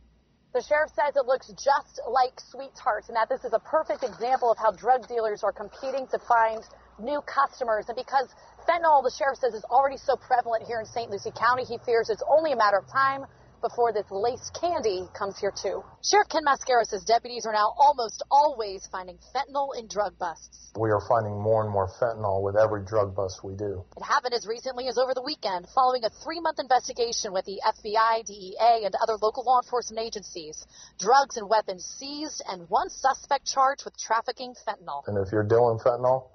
The 0.54 0.62
sheriff 0.62 0.88
says 0.96 1.16
it 1.16 1.26
looks 1.26 1.48
just 1.48 2.00
like 2.08 2.40
Sweet 2.40 2.72
Tarts 2.82 3.08
and 3.08 3.16
that 3.16 3.28
this 3.28 3.44
is 3.44 3.52
a 3.52 3.60
perfect 3.60 4.04
example 4.04 4.50
of 4.50 4.56
how 4.56 4.70
drug 4.72 5.06
dealers 5.06 5.42
are 5.44 5.52
competing 5.52 6.06
to 6.12 6.18
find 6.20 6.64
new 6.98 7.20
customers. 7.28 7.84
And 7.88 7.96
because 7.96 8.32
fentanyl, 8.66 9.04
the 9.04 9.12
sheriff 9.12 9.36
says, 9.36 9.52
is 9.52 9.64
already 9.68 9.98
so 9.98 10.16
prevalent 10.16 10.64
here 10.64 10.80
in 10.80 10.86
St. 10.86 11.10
Lucie 11.10 11.32
County, 11.36 11.64
he 11.64 11.76
fears 11.84 12.08
it's 12.08 12.24
only 12.24 12.52
a 12.52 12.56
matter 12.56 12.78
of 12.78 12.88
time 12.88 13.26
before 13.62 13.92
this 13.92 14.10
lace 14.10 14.50
candy 14.50 15.08
comes 15.16 15.38
here 15.38 15.54
too. 15.54 15.82
Sheriff 16.02 16.28
Ken 16.28 16.42
Mascaro 16.44 16.84
says 16.84 17.04
deputies 17.04 17.46
are 17.46 17.52
now 17.52 17.72
almost 17.78 18.22
always 18.30 18.86
finding 18.90 19.16
fentanyl 19.32 19.78
in 19.78 19.86
drug 19.86 20.18
busts. 20.18 20.72
We 20.76 20.90
are 20.90 21.00
finding 21.08 21.40
more 21.40 21.62
and 21.62 21.70
more 21.70 21.88
fentanyl 22.00 22.42
with 22.42 22.56
every 22.56 22.84
drug 22.84 23.14
bust 23.14 23.44
we 23.44 23.54
do. 23.54 23.84
It 23.96 24.02
happened 24.02 24.34
as 24.34 24.46
recently 24.46 24.88
as 24.88 24.98
over 24.98 25.14
the 25.14 25.22
weekend 25.22 25.68
following 25.74 26.04
a 26.04 26.10
three-month 26.10 26.58
investigation 26.58 27.32
with 27.32 27.44
the 27.44 27.62
FBI, 27.64 28.26
DEA, 28.26 28.84
and 28.84 28.94
other 29.00 29.16
local 29.22 29.44
law 29.44 29.60
enforcement 29.62 30.04
agencies. 30.04 30.66
Drugs 30.98 31.36
and 31.36 31.48
weapons 31.48 31.84
seized 31.84 32.42
and 32.48 32.68
one 32.68 32.90
suspect 32.90 33.46
charged 33.46 33.84
with 33.84 33.96
trafficking 33.96 34.54
fentanyl. 34.66 35.06
And 35.06 35.16
if 35.24 35.32
you're 35.32 35.46
dealing 35.46 35.78
fentanyl, 35.78 36.28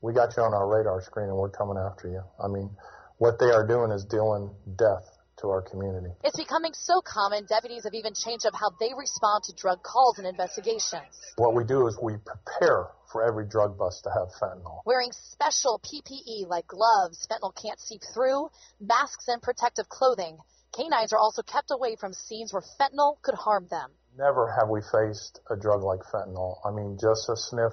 we 0.00 0.12
got 0.12 0.36
you 0.36 0.42
on 0.42 0.52
our 0.52 0.66
radar 0.66 1.00
screen 1.00 1.28
and 1.28 1.36
we're 1.36 1.50
coming 1.50 1.76
after 1.78 2.08
you. 2.08 2.22
I 2.42 2.48
mean, 2.48 2.70
what 3.18 3.38
they 3.38 3.52
are 3.52 3.64
doing 3.64 3.92
is 3.92 4.04
dealing 4.04 4.50
death 4.76 5.11
to 5.42 5.50
our 5.50 5.60
community. 5.60 6.10
It's 6.24 6.38
becoming 6.38 6.72
so 6.72 7.02
common, 7.02 7.44
deputies 7.44 7.84
have 7.84 7.94
even 7.94 8.14
changed 8.14 8.46
up 8.46 8.54
how 8.54 8.70
they 8.80 8.90
respond 8.96 9.44
to 9.44 9.52
drug 9.54 9.82
calls 9.82 10.18
and 10.18 10.26
investigations. 10.26 11.12
What 11.36 11.54
we 11.54 11.64
do 11.64 11.86
is 11.86 11.98
we 12.00 12.14
prepare 12.24 12.88
for 13.10 13.22
every 13.22 13.46
drug 13.46 13.76
bust 13.76 14.04
to 14.04 14.10
have 14.10 14.28
fentanyl. 14.40 14.80
Wearing 14.86 15.12
special 15.12 15.80
PPE 15.84 16.48
like 16.48 16.66
gloves 16.66 17.26
fentanyl 17.30 17.52
can't 17.54 17.78
seep 17.78 18.00
through, 18.14 18.48
masks 18.80 19.28
and 19.28 19.42
protective 19.42 19.88
clothing. 19.88 20.38
Canines 20.74 21.12
are 21.12 21.18
also 21.18 21.42
kept 21.42 21.70
away 21.70 21.96
from 22.00 22.14
scenes 22.14 22.52
where 22.52 22.62
fentanyl 22.80 23.20
could 23.20 23.34
harm 23.34 23.66
them. 23.68 23.90
Never 24.16 24.48
have 24.58 24.68
we 24.70 24.80
faced 24.80 25.40
a 25.50 25.56
drug 25.56 25.82
like 25.82 26.00
fentanyl. 26.00 26.56
I 26.64 26.70
mean, 26.70 26.96
just 27.00 27.28
a 27.28 27.36
sniff 27.36 27.72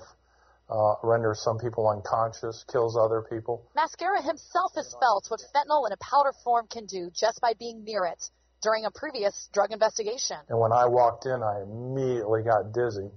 uh, 0.69 0.95
renders 1.03 1.41
some 1.43 1.57
people 1.57 1.87
unconscious, 1.89 2.63
kills 2.71 2.97
other 2.97 3.23
people. 3.29 3.65
Mascaro 3.75 4.21
himself 4.23 4.73
has 4.75 4.95
felt 4.99 5.25
what 5.29 5.41
fentanyl 5.53 5.87
in 5.87 5.93
a 5.93 5.97
powder 5.97 6.33
form 6.43 6.67
can 6.67 6.85
do 6.85 7.09
just 7.13 7.41
by 7.41 7.53
being 7.57 7.83
near 7.83 8.05
it 8.05 8.23
during 8.61 8.85
a 8.85 8.91
previous 8.91 9.49
drug 9.53 9.71
investigation. 9.71 10.37
And 10.49 10.59
when 10.59 10.71
I 10.71 10.85
walked 10.85 11.25
in, 11.25 11.41
I 11.41 11.61
immediately 11.63 12.43
got 12.43 12.73
dizzy 12.73 13.09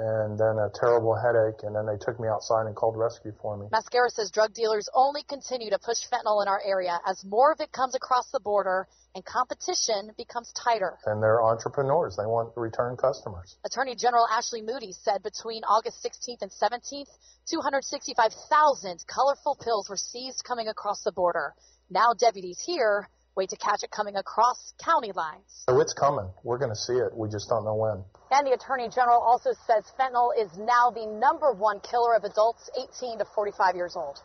and 0.00 0.38
then 0.38 0.56
a 0.56 0.70
terrible 0.72 1.14
headache, 1.14 1.60
and 1.62 1.76
then 1.76 1.84
they 1.84 2.00
took 2.00 2.18
me 2.18 2.26
outside 2.26 2.64
and 2.64 2.74
called 2.74 2.96
rescue 2.96 3.32
for 3.42 3.56
me. 3.56 3.66
Mascaro 3.68 4.08
says 4.08 4.30
drug 4.30 4.54
dealers 4.54 4.88
only 4.94 5.22
continue 5.24 5.68
to 5.68 5.78
push 5.78 6.08
fentanyl 6.08 6.40
in 6.40 6.48
our 6.48 6.60
area 6.64 6.98
as 7.06 7.22
more 7.24 7.52
of 7.52 7.60
it 7.60 7.70
comes 7.70 7.94
across 7.94 8.30
the 8.30 8.40
border 8.40 8.88
and 9.14 9.24
competition 9.24 10.12
becomes 10.16 10.52
tighter. 10.52 10.96
And 11.04 11.22
they're 11.22 11.42
entrepreneurs. 11.42 12.16
They 12.16 12.24
want 12.24 12.56
return 12.56 12.96
customers. 12.96 13.56
Attorney 13.64 13.94
General 13.94 14.26
Ashley 14.30 14.62
Moody 14.62 14.92
said 14.92 15.22
between 15.22 15.64
August 15.64 16.02
16th 16.02 16.42
and 16.42 16.50
17th, 16.50 17.10
265,000 17.50 19.04
colorful 19.06 19.58
pills 19.62 19.90
were 19.90 19.96
seized 19.96 20.44
coming 20.44 20.68
across 20.68 21.02
the 21.02 21.12
border. 21.12 21.54
Now 21.90 22.14
deputies 22.14 22.62
here 22.64 23.08
wait 23.36 23.50
to 23.50 23.56
catch 23.56 23.82
it 23.82 23.90
coming 23.90 24.16
across 24.16 24.74
county 24.82 25.12
lines. 25.12 25.64
So 25.68 25.80
it's 25.80 25.92
coming. 25.92 26.28
We're 26.42 26.58
going 26.58 26.70
to 26.70 26.76
see 26.76 26.94
it. 26.94 27.16
We 27.16 27.28
just 27.28 27.48
don't 27.48 27.64
know 27.64 27.74
when. 27.74 28.04
And 28.30 28.46
the 28.46 28.52
Attorney 28.52 28.88
General 28.88 29.20
also 29.20 29.50
says 29.66 29.84
fentanyl 29.98 30.30
is 30.38 30.50
now 30.58 30.90
the 30.90 31.06
number 31.06 31.52
one 31.52 31.80
killer 31.80 32.14
of 32.16 32.24
adults 32.24 32.70
18 33.00 33.18
to 33.18 33.24
45 33.34 33.76
years 33.76 33.94
old. 33.96 34.18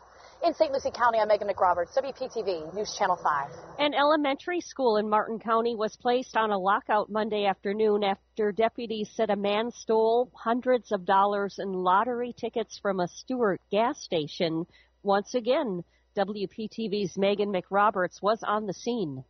In 0.44 0.52
St. 0.52 0.70
Lucie 0.70 0.90
County, 0.90 1.18
I'm 1.18 1.28
Megan 1.28 1.48
McRoberts, 1.48 1.96
WPTV, 1.96 2.74
News 2.74 2.94
Channel 2.98 3.16
5. 3.16 3.50
An 3.78 3.94
elementary 3.94 4.60
school 4.60 4.98
in 4.98 5.08
Martin 5.08 5.38
County 5.38 5.74
was 5.74 5.96
placed 5.96 6.36
on 6.36 6.50
a 6.50 6.58
lockout 6.58 7.10
Monday 7.10 7.46
afternoon 7.46 8.04
after 8.04 8.52
deputies 8.52 9.08
said 9.14 9.30
a 9.30 9.36
man 9.36 9.70
stole 9.72 10.30
hundreds 10.34 10.92
of 10.92 11.06
dollars 11.06 11.58
in 11.58 11.72
lottery 11.72 12.34
tickets 12.38 12.78
from 12.78 13.00
a 13.00 13.08
Stuart 13.08 13.62
gas 13.70 14.02
station. 14.02 14.66
Once 15.02 15.34
again, 15.34 15.82
WPTV's 16.16 17.18
Megan 17.18 17.52
McRoberts 17.52 18.22
was 18.22 18.42
on 18.42 18.66
the 18.66 18.72
scene. 18.72 19.22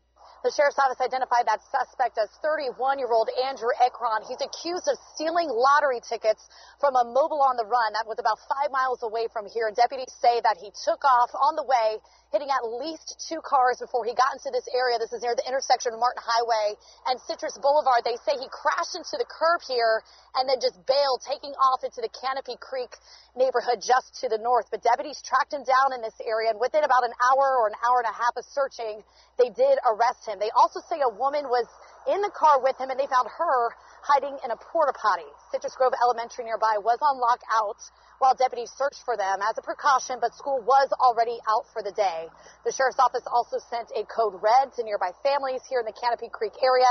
The 0.44 0.52
sheriff's 0.52 0.78
office 0.78 1.00
identified 1.00 1.48
that 1.48 1.65
suspect 1.73 2.20
as 2.20 2.28
31 2.44 3.00
year 3.00 3.08
old 3.10 3.32
Andrew 3.48 3.73
Ekron. 3.81 4.23
He's 4.28 4.40
accused 4.44 4.84
of 4.86 5.00
stealing 5.16 5.48
lottery 5.48 6.05
tickets 6.05 6.44
from 6.78 6.94
a 6.94 7.08
Mobil 7.08 7.40
on 7.40 7.56
the 7.56 7.65
run 7.65 7.97
that 7.97 8.05
was 8.05 8.20
about 8.20 8.36
five 8.44 8.68
miles 8.68 9.00
away 9.00 9.32
from 9.32 9.48
here. 9.48 9.73
Deputies 9.73 10.12
say 10.20 10.44
that 10.44 10.60
he 10.60 10.68
took 10.84 11.02
off 11.08 11.32
on 11.32 11.56
the 11.56 11.65
way, 11.65 11.98
hitting 12.31 12.52
at 12.52 12.62
least 12.68 13.16
two 13.26 13.40
cars 13.40 13.81
before 13.81 14.05
he 14.05 14.12
got 14.12 14.36
into 14.36 14.52
this 14.52 14.68
area. 14.76 15.00
This 15.00 15.16
is 15.16 15.24
near 15.24 15.32
the 15.32 15.47
intersection 15.48 15.97
of 15.97 15.98
Martin 15.98 16.20
Highway 16.20 16.76
and 17.08 17.16
Citrus 17.24 17.56
Boulevard. 17.56 18.05
They 18.05 18.20
say 18.23 18.36
he 18.36 18.47
crashed 18.52 18.92
into 18.92 19.16
the 19.16 19.26
curb 19.26 19.65
here 19.65 20.05
and 20.36 20.44
then 20.44 20.60
just 20.60 20.76
bailed, 20.84 21.24
taking 21.24 21.56
off 21.56 21.81
into 21.81 22.05
the 22.05 22.12
Canopy 22.12 22.60
Creek 22.60 22.92
neighborhood 23.34 23.81
just 23.81 24.20
to 24.20 24.28
the 24.28 24.39
north. 24.39 24.68
But 24.68 24.84
deputies 24.84 25.24
tracked 25.24 25.56
him 25.56 25.65
down 25.65 25.97
in 25.97 26.05
this 26.05 26.16
area, 26.20 26.52
and 26.52 26.60
within 26.60 26.84
about 26.84 27.08
an 27.08 27.16
hour 27.18 27.56
or 27.56 27.73
an 27.73 27.78
hour 27.81 28.05
and 28.05 28.10
a 28.10 28.15
half 28.15 28.36
of 28.36 28.44
searching, 28.52 29.00
they 29.40 29.48
did 29.48 29.81
arrest 29.82 30.25
him. 30.28 30.38
They 30.40 30.50
also 30.56 30.80
say 30.80 31.00
a 31.02 31.08
woman 31.08 31.46
was 31.48 31.66
in 32.06 32.20
the 32.22 32.30
car 32.30 32.62
with 32.62 32.78
him, 32.78 32.90
and 32.90 32.98
they 32.98 33.06
found 33.06 33.28
her 33.28 33.74
hiding 34.02 34.38
in 34.44 34.50
a 34.50 34.56
porta 34.56 34.94
potty. 34.94 35.26
Citrus 35.50 35.74
Grove 35.74 35.92
Elementary 36.02 36.46
nearby 36.46 36.78
was 36.78 36.98
on 37.02 37.18
lockout 37.18 37.82
while 38.18 38.32
deputies 38.32 38.72
searched 38.72 39.02
for 39.04 39.16
them 39.16 39.44
as 39.44 39.58
a 39.58 39.62
precaution, 39.62 40.16
but 40.20 40.32
school 40.32 40.62
was 40.64 40.88
already 40.96 41.36
out 41.44 41.68
for 41.72 41.82
the 41.82 41.92
day. 41.92 42.28
The 42.64 42.72
sheriff's 42.72 42.96
office 42.96 43.26
also 43.28 43.60
sent 43.68 43.92
a 43.92 44.08
code 44.08 44.40
red 44.40 44.72
to 44.78 44.84
nearby 44.84 45.12
families 45.20 45.60
here 45.68 45.84
in 45.84 45.86
the 45.86 45.92
Canopy 45.92 46.32
Creek 46.32 46.56
area 46.64 46.88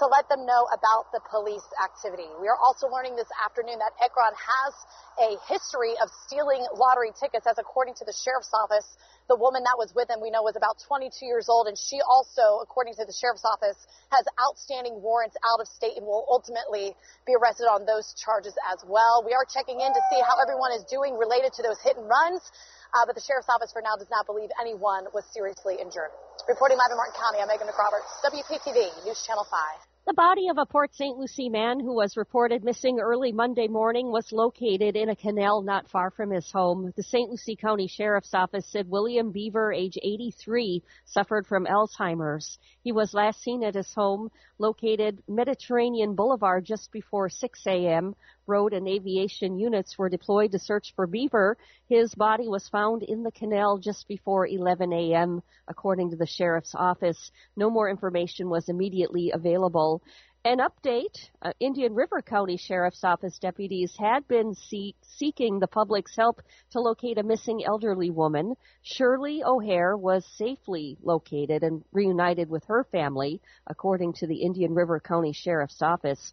to 0.00 0.04
let 0.08 0.28
them 0.32 0.48
know 0.48 0.64
about 0.72 1.12
the 1.12 1.20
police 1.28 1.66
activity. 1.76 2.28
We 2.40 2.48
are 2.48 2.56
also 2.56 2.88
learning 2.88 3.20
this 3.20 3.28
afternoon 3.44 3.76
that 3.84 3.92
Ekron 4.00 4.32
has 4.32 4.72
a 5.20 5.30
history 5.44 5.92
of 6.00 6.08
stealing 6.24 6.64
lottery 6.72 7.12
tickets, 7.20 7.44
as 7.44 7.60
according 7.60 8.00
to 8.00 8.04
the 8.08 8.16
sheriff's 8.16 8.52
office, 8.56 8.96
the 9.28 9.36
woman 9.36 9.62
that 9.64 9.76
was 9.76 9.92
with 9.92 10.08
him, 10.08 10.24
we 10.24 10.32
know, 10.32 10.42
was 10.42 10.56
about 10.56 10.80
22 10.88 11.12
years 11.24 11.52
old, 11.52 11.68
and 11.68 11.76
she 11.76 12.00
also, 12.00 12.64
according 12.64 12.96
to 12.96 13.04
the 13.04 13.12
sheriff's 13.12 13.44
office, 13.44 13.76
has 14.08 14.24
outstanding 14.52 15.00
warrants 15.00 15.32
out 15.40 15.64
of 15.64 15.66
state 15.66 15.96
and 15.96 16.04
will 16.04 16.28
ultimately 16.28 16.92
be 17.24 17.32
arrested 17.32 17.64
on 17.72 17.88
those 17.88 18.12
charges 18.20 18.52
as 18.68 18.84
well. 18.84 19.24
We 19.24 19.32
are 19.32 19.48
checking 19.48 19.80
in 19.80 19.88
to 19.88 20.02
see 20.12 20.20
how 20.20 20.36
everyone 20.44 20.76
is 20.76 20.84
doing 20.92 21.16
related 21.16 21.56
to 21.56 21.64
those 21.64 21.80
hit 21.80 21.96
and 21.96 22.04
runs. 22.04 22.44
Uh, 22.92 23.08
but 23.08 23.16
the 23.16 23.24
sheriff's 23.24 23.48
office 23.48 23.72
for 23.72 23.80
now 23.80 23.96
does 23.96 24.12
not 24.12 24.28
believe 24.28 24.52
anyone 24.60 25.08
was 25.16 25.24
seriously 25.32 25.80
injured. 25.80 26.12
Reporting 26.44 26.76
live 26.76 26.92
in 26.92 27.00
Martin 27.00 27.16
County, 27.16 27.40
I'm 27.40 27.48
Megan 27.48 27.64
McRoberts, 27.64 28.12
WPTV 28.28 29.08
News 29.08 29.24
Channel 29.24 29.48
5. 29.48 29.91
The 30.04 30.14
body 30.14 30.48
of 30.48 30.58
a 30.58 30.66
Port 30.66 30.92
St. 30.96 31.16
Lucie 31.16 31.48
man 31.48 31.78
who 31.78 31.94
was 31.94 32.16
reported 32.16 32.64
missing 32.64 32.98
early 32.98 33.30
Monday 33.30 33.68
morning 33.68 34.10
was 34.10 34.32
located 34.32 34.96
in 34.96 35.08
a 35.08 35.14
canal 35.14 35.62
not 35.62 35.88
far 35.88 36.10
from 36.10 36.32
his 36.32 36.50
home. 36.50 36.92
The 36.96 37.04
St. 37.04 37.30
Lucie 37.30 37.54
County 37.54 37.86
Sheriff's 37.86 38.34
Office 38.34 38.66
said 38.66 38.90
William 38.90 39.30
Beaver, 39.30 39.72
age 39.72 39.96
83, 40.02 40.82
suffered 41.04 41.46
from 41.46 41.66
Alzheimer's. 41.66 42.58
He 42.82 42.90
was 42.90 43.14
last 43.14 43.42
seen 43.42 43.62
at 43.62 43.76
his 43.76 43.94
home 43.94 44.32
located 44.58 45.22
Mediterranean 45.28 46.16
Boulevard 46.16 46.64
just 46.64 46.90
before 46.90 47.28
6 47.28 47.64
a.m. 47.68 48.16
Road 48.46 48.72
and 48.72 48.88
aviation 48.88 49.58
units 49.58 49.96
were 49.96 50.08
deployed 50.08 50.52
to 50.52 50.58
search 50.58 50.92
for 50.96 51.06
Beaver. 51.06 51.56
His 51.88 52.14
body 52.14 52.48
was 52.48 52.68
found 52.68 53.02
in 53.02 53.22
the 53.22 53.30
canal 53.30 53.78
just 53.78 54.08
before 54.08 54.46
11 54.46 54.92
a.m. 54.92 55.42
According 55.68 56.10
to 56.10 56.16
the 56.16 56.26
sheriff's 56.26 56.74
office, 56.74 57.30
no 57.56 57.70
more 57.70 57.88
information 57.88 58.50
was 58.50 58.68
immediately 58.68 59.30
available. 59.32 60.02
An 60.44 60.58
update 60.58 61.30
uh, 61.40 61.52
Indian 61.60 61.94
River 61.94 62.20
County 62.20 62.56
Sheriff's 62.56 63.04
Office 63.04 63.38
deputies 63.38 63.94
had 63.96 64.26
been 64.26 64.54
see- 64.54 64.96
seeking 65.02 65.60
the 65.60 65.68
public's 65.68 66.16
help 66.16 66.42
to 66.72 66.80
locate 66.80 67.18
a 67.18 67.22
missing 67.22 67.62
elderly 67.64 68.10
woman. 68.10 68.56
Shirley 68.82 69.44
O'Hare 69.44 69.96
was 69.96 70.26
safely 70.36 70.98
located 71.00 71.62
and 71.62 71.84
reunited 71.92 72.50
with 72.50 72.64
her 72.64 72.82
family, 72.90 73.40
according 73.68 74.14
to 74.14 74.26
the 74.26 74.42
Indian 74.42 74.74
River 74.74 74.98
County 74.98 75.32
Sheriff's 75.32 75.80
Office. 75.80 76.32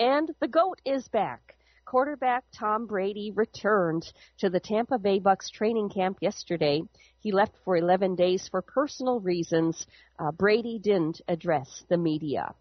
And 0.00 0.30
the 0.40 0.48
GOAT 0.48 0.80
is 0.86 1.06
back. 1.08 1.56
Quarterback 1.84 2.44
Tom 2.58 2.86
Brady 2.86 3.32
returned 3.32 4.10
to 4.38 4.48
the 4.48 4.58
Tampa 4.58 4.98
Bay 4.98 5.18
Bucks 5.18 5.50
training 5.50 5.90
camp 5.90 6.16
yesterday. 6.22 6.80
He 7.18 7.32
left 7.32 7.52
for 7.66 7.76
11 7.76 8.14
days 8.14 8.48
for 8.50 8.62
personal 8.62 9.20
reasons. 9.20 9.86
Uh, 10.18 10.32
Brady 10.32 10.78
didn't 10.82 11.20
address 11.28 11.84
the 11.90 11.98
media. 11.98 12.54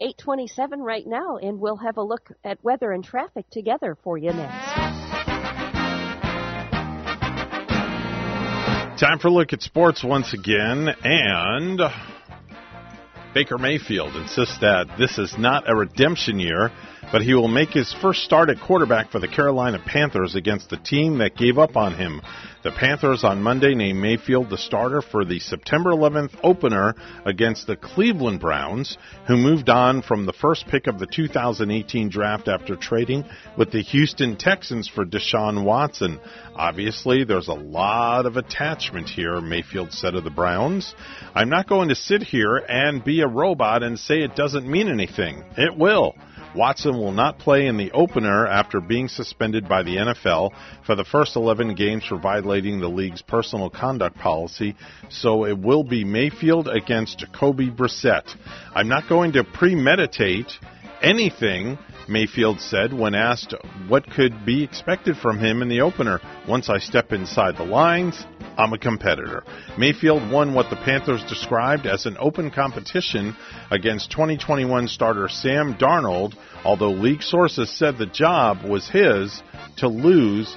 827 0.00 0.80
right 0.80 1.04
now, 1.04 1.38
and 1.38 1.58
we'll 1.58 1.78
have 1.78 1.96
a 1.96 2.02
look 2.02 2.30
at 2.44 2.62
weather 2.62 2.92
and 2.92 3.02
traffic 3.02 3.50
together 3.50 3.96
for 4.04 4.16
you 4.16 4.32
next. 4.32 4.64
Time 9.00 9.18
for 9.18 9.26
a 9.26 9.32
look 9.32 9.52
at 9.52 9.62
sports 9.62 10.04
once 10.04 10.32
again, 10.32 10.94
and 11.02 11.80
Baker 13.34 13.58
Mayfield 13.58 14.16
insists 14.16 14.58
that 14.60 14.86
this 14.98 15.18
is 15.18 15.34
not 15.38 15.68
a 15.68 15.76
redemption 15.76 16.40
year, 16.40 16.70
but 17.12 17.22
he 17.22 17.34
will 17.34 17.48
make 17.48 17.70
his 17.70 17.94
first 18.00 18.22
start 18.22 18.48
at 18.48 18.60
quarterback 18.60 19.10
for 19.10 19.18
the 19.18 19.28
Carolina 19.28 19.78
Panthers 19.84 20.34
against 20.34 20.70
the 20.70 20.78
team 20.78 21.18
that 21.18 21.36
gave 21.36 21.58
up 21.58 21.76
on 21.76 21.94
him. 21.94 22.22
The 22.68 22.74
Panthers 22.74 23.24
on 23.24 23.42
Monday 23.42 23.74
named 23.74 23.98
Mayfield 23.98 24.50
the 24.50 24.58
starter 24.58 25.00
for 25.00 25.24
the 25.24 25.38
September 25.38 25.90
11th 25.90 26.34
opener 26.42 26.94
against 27.24 27.66
the 27.66 27.76
Cleveland 27.76 28.40
Browns, 28.40 28.98
who 29.26 29.38
moved 29.38 29.70
on 29.70 30.02
from 30.02 30.26
the 30.26 30.34
first 30.34 30.66
pick 30.68 30.86
of 30.86 30.98
the 30.98 31.06
2018 31.06 32.10
draft 32.10 32.46
after 32.46 32.76
trading 32.76 33.24
with 33.56 33.70
the 33.70 33.80
Houston 33.80 34.36
Texans 34.36 34.86
for 34.86 35.06
Deshaun 35.06 35.64
Watson. 35.64 36.20
Obviously, 36.54 37.24
there's 37.24 37.48
a 37.48 37.54
lot 37.54 38.26
of 38.26 38.36
attachment 38.36 39.08
here, 39.08 39.40
Mayfield 39.40 39.90
said 39.90 40.14
of 40.14 40.24
the 40.24 40.30
Browns. 40.30 40.94
I'm 41.34 41.48
not 41.48 41.70
going 41.70 41.88
to 41.88 41.94
sit 41.94 42.22
here 42.22 42.58
and 42.58 43.02
be 43.02 43.22
a 43.22 43.26
robot 43.26 43.82
and 43.82 43.98
say 43.98 44.20
it 44.20 44.36
doesn't 44.36 44.68
mean 44.68 44.88
anything. 44.88 45.42
It 45.56 45.74
will. 45.74 46.16
Watson 46.58 46.98
will 46.98 47.12
not 47.12 47.38
play 47.38 47.68
in 47.68 47.76
the 47.76 47.92
opener 47.92 48.44
after 48.44 48.80
being 48.80 49.06
suspended 49.06 49.68
by 49.68 49.84
the 49.84 49.94
NFL 49.94 50.50
for 50.84 50.96
the 50.96 51.04
first 51.04 51.36
11 51.36 51.76
games 51.76 52.04
for 52.04 52.18
violating 52.18 52.80
the 52.80 52.88
league's 52.88 53.22
personal 53.22 53.70
conduct 53.70 54.18
policy, 54.18 54.74
so 55.08 55.46
it 55.46 55.56
will 55.56 55.84
be 55.84 56.04
Mayfield 56.04 56.66
against 56.66 57.20
Jacoby 57.20 57.70
Brissett. 57.70 58.34
I'm 58.74 58.88
not 58.88 59.08
going 59.08 59.34
to 59.34 59.44
premeditate 59.44 60.50
anything, 61.00 61.78
Mayfield 62.08 62.60
said 62.60 62.92
when 62.92 63.14
asked 63.14 63.54
what 63.86 64.10
could 64.10 64.44
be 64.44 64.64
expected 64.64 65.16
from 65.16 65.38
him 65.38 65.62
in 65.62 65.68
the 65.68 65.82
opener. 65.82 66.20
Once 66.48 66.68
I 66.68 66.78
step 66.78 67.12
inside 67.12 67.56
the 67.56 67.64
lines, 67.64 68.24
I'm 68.56 68.72
a 68.72 68.78
competitor. 68.78 69.44
Mayfield 69.76 70.30
won 70.30 70.54
what 70.54 70.70
the 70.70 70.76
Panthers 70.76 71.22
described 71.24 71.86
as 71.86 72.06
an 72.06 72.16
open 72.18 72.50
competition 72.50 73.36
against 73.70 74.10
2021 74.10 74.88
starter 74.88 75.28
Sam 75.28 75.74
Darnold, 75.74 76.34
although 76.64 76.90
league 76.90 77.22
sources 77.22 77.70
said 77.70 77.98
the 77.98 78.06
job 78.06 78.62
was 78.62 78.88
his 78.88 79.42
to 79.76 79.88
lose 79.88 80.56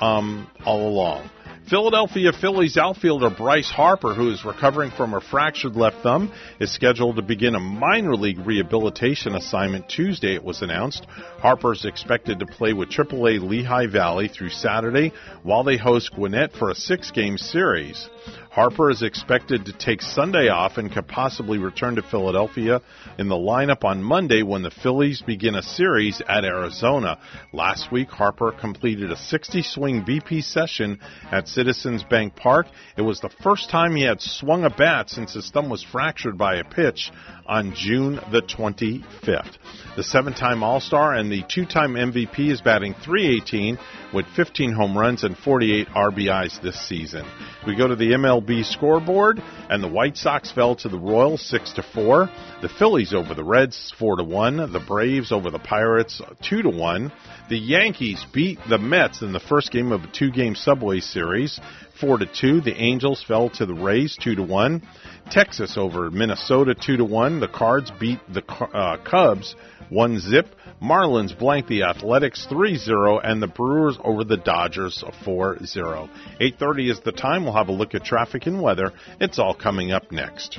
um, 0.00 0.50
all 0.64 0.88
along. 0.88 1.30
Philadelphia 1.68 2.30
Phillies 2.32 2.76
outfielder 2.76 3.28
Bryce 3.28 3.68
Harper, 3.68 4.14
who 4.14 4.30
is 4.30 4.44
recovering 4.44 4.92
from 4.92 5.14
a 5.14 5.20
fractured 5.20 5.74
left 5.74 6.00
thumb, 6.00 6.32
is 6.60 6.72
scheduled 6.72 7.16
to 7.16 7.22
begin 7.22 7.56
a 7.56 7.60
minor 7.60 8.14
league 8.14 8.38
rehabilitation 8.38 9.34
assignment 9.34 9.88
Tuesday, 9.88 10.36
it 10.36 10.44
was 10.44 10.62
announced. 10.62 11.04
Harper 11.40 11.72
is 11.72 11.84
expected 11.84 12.38
to 12.38 12.46
play 12.46 12.72
with 12.72 12.90
AAA 12.90 13.40
Lehigh 13.40 13.88
Valley 13.88 14.28
through 14.28 14.50
Saturday 14.50 15.12
while 15.42 15.64
they 15.64 15.76
host 15.76 16.12
Gwinnett 16.14 16.52
for 16.52 16.70
a 16.70 16.74
six 16.76 17.10
game 17.10 17.36
series. 17.36 18.08
Harper 18.56 18.88
is 18.88 19.02
expected 19.02 19.66
to 19.66 19.72
take 19.74 20.00
Sunday 20.00 20.48
off 20.48 20.78
and 20.78 20.90
could 20.90 21.06
possibly 21.06 21.58
return 21.58 21.96
to 21.96 22.02
Philadelphia 22.02 22.80
in 23.18 23.28
the 23.28 23.34
lineup 23.34 23.84
on 23.84 24.02
Monday 24.02 24.42
when 24.42 24.62
the 24.62 24.70
Phillies 24.70 25.20
begin 25.20 25.56
a 25.56 25.62
series 25.62 26.22
at 26.26 26.42
Arizona. 26.42 27.18
Last 27.52 27.92
week, 27.92 28.08
Harper 28.08 28.52
completed 28.52 29.12
a 29.12 29.16
60 29.16 29.60
swing 29.60 30.06
BP 30.06 30.42
session 30.42 30.98
at 31.30 31.48
Citizens 31.48 32.02
Bank 32.04 32.34
Park. 32.34 32.68
It 32.96 33.02
was 33.02 33.20
the 33.20 33.28
first 33.42 33.68
time 33.68 33.94
he 33.94 34.04
had 34.04 34.22
swung 34.22 34.64
a 34.64 34.70
bat 34.70 35.10
since 35.10 35.34
his 35.34 35.50
thumb 35.50 35.68
was 35.68 35.82
fractured 35.82 36.38
by 36.38 36.54
a 36.54 36.64
pitch 36.64 37.10
on 37.48 37.74
June 37.74 38.20
the 38.30 38.42
25th. 38.42 39.56
The 39.96 40.02
seven 40.02 40.34
time 40.34 40.62
All 40.62 40.80
Star 40.80 41.14
and 41.14 41.32
the 41.32 41.42
two 41.48 41.64
time 41.64 41.94
MVP 41.94 42.50
is 42.50 42.60
batting 42.60 42.94
318 42.94 43.78
with 44.12 44.26
15 44.36 44.72
home 44.72 44.96
runs 44.96 45.24
and 45.24 45.36
48 45.36 45.88
RBIs 45.88 46.62
this 46.62 46.78
season. 46.88 47.26
We 47.66 47.76
go 47.76 47.88
to 47.88 47.96
the 47.96 48.12
MLB 48.12 48.64
scoreboard, 48.64 49.42
and 49.68 49.82
the 49.82 49.88
White 49.88 50.16
Sox 50.16 50.52
fell 50.52 50.76
to 50.76 50.88
the 50.88 50.98
Royals 50.98 51.42
6 51.48 51.72
to 51.74 51.82
4. 51.82 52.30
The 52.62 52.68
Phillies 52.68 53.12
over 53.12 53.34
the 53.34 53.44
Reds 53.44 53.92
4 53.98 54.16
to 54.16 54.24
1. 54.24 54.72
The 54.72 54.84
Braves 54.86 55.32
over 55.32 55.50
the 55.50 55.58
Pirates 55.58 56.22
2 56.42 56.62
to 56.62 56.70
1. 56.70 57.12
The 57.48 57.58
Yankees 57.58 58.24
beat 58.32 58.58
the 58.68 58.78
Mets 58.78 59.22
in 59.22 59.32
the 59.32 59.40
first 59.40 59.70
game 59.70 59.92
of 59.92 60.04
a 60.04 60.06
two 60.08 60.30
game 60.30 60.54
Subway 60.54 61.00
Series 61.00 61.60
4 62.00 62.18
to 62.18 62.26
2. 62.26 62.60
The 62.60 62.76
Angels 62.76 63.24
fell 63.26 63.50
to 63.50 63.66
the 63.66 63.74
Rays 63.74 64.16
2 64.20 64.36
to 64.36 64.42
1. 64.42 64.82
Texas 65.30 65.76
over 65.76 66.10
Minnesota 66.10 66.74
2 66.74 66.98
to 66.98 67.04
1. 67.04 67.40
The 67.40 67.48
Cards 67.48 67.90
beat 67.98 68.20
the 68.32 68.42
uh, 68.52 68.98
Cubs 69.04 69.54
1 69.90 70.20
zip. 70.20 70.46
Marlins 70.82 71.36
blank 71.36 71.66
the 71.66 71.84
Athletics 71.84 72.46
3-0 72.50 73.20
and 73.24 73.42
the 73.42 73.46
Brewers 73.46 73.98
over 74.04 74.24
the 74.24 74.36
Dodgers 74.36 75.02
4-0. 75.24 76.08
8:30 76.40 76.90
is 76.90 77.00
the 77.00 77.12
time. 77.12 77.44
We'll 77.44 77.54
have 77.54 77.68
a 77.68 77.72
look 77.72 77.94
at 77.94 78.04
traffic 78.04 78.46
and 78.46 78.62
weather. 78.62 78.92
It's 79.20 79.38
all 79.38 79.54
coming 79.54 79.92
up 79.92 80.12
next. 80.12 80.58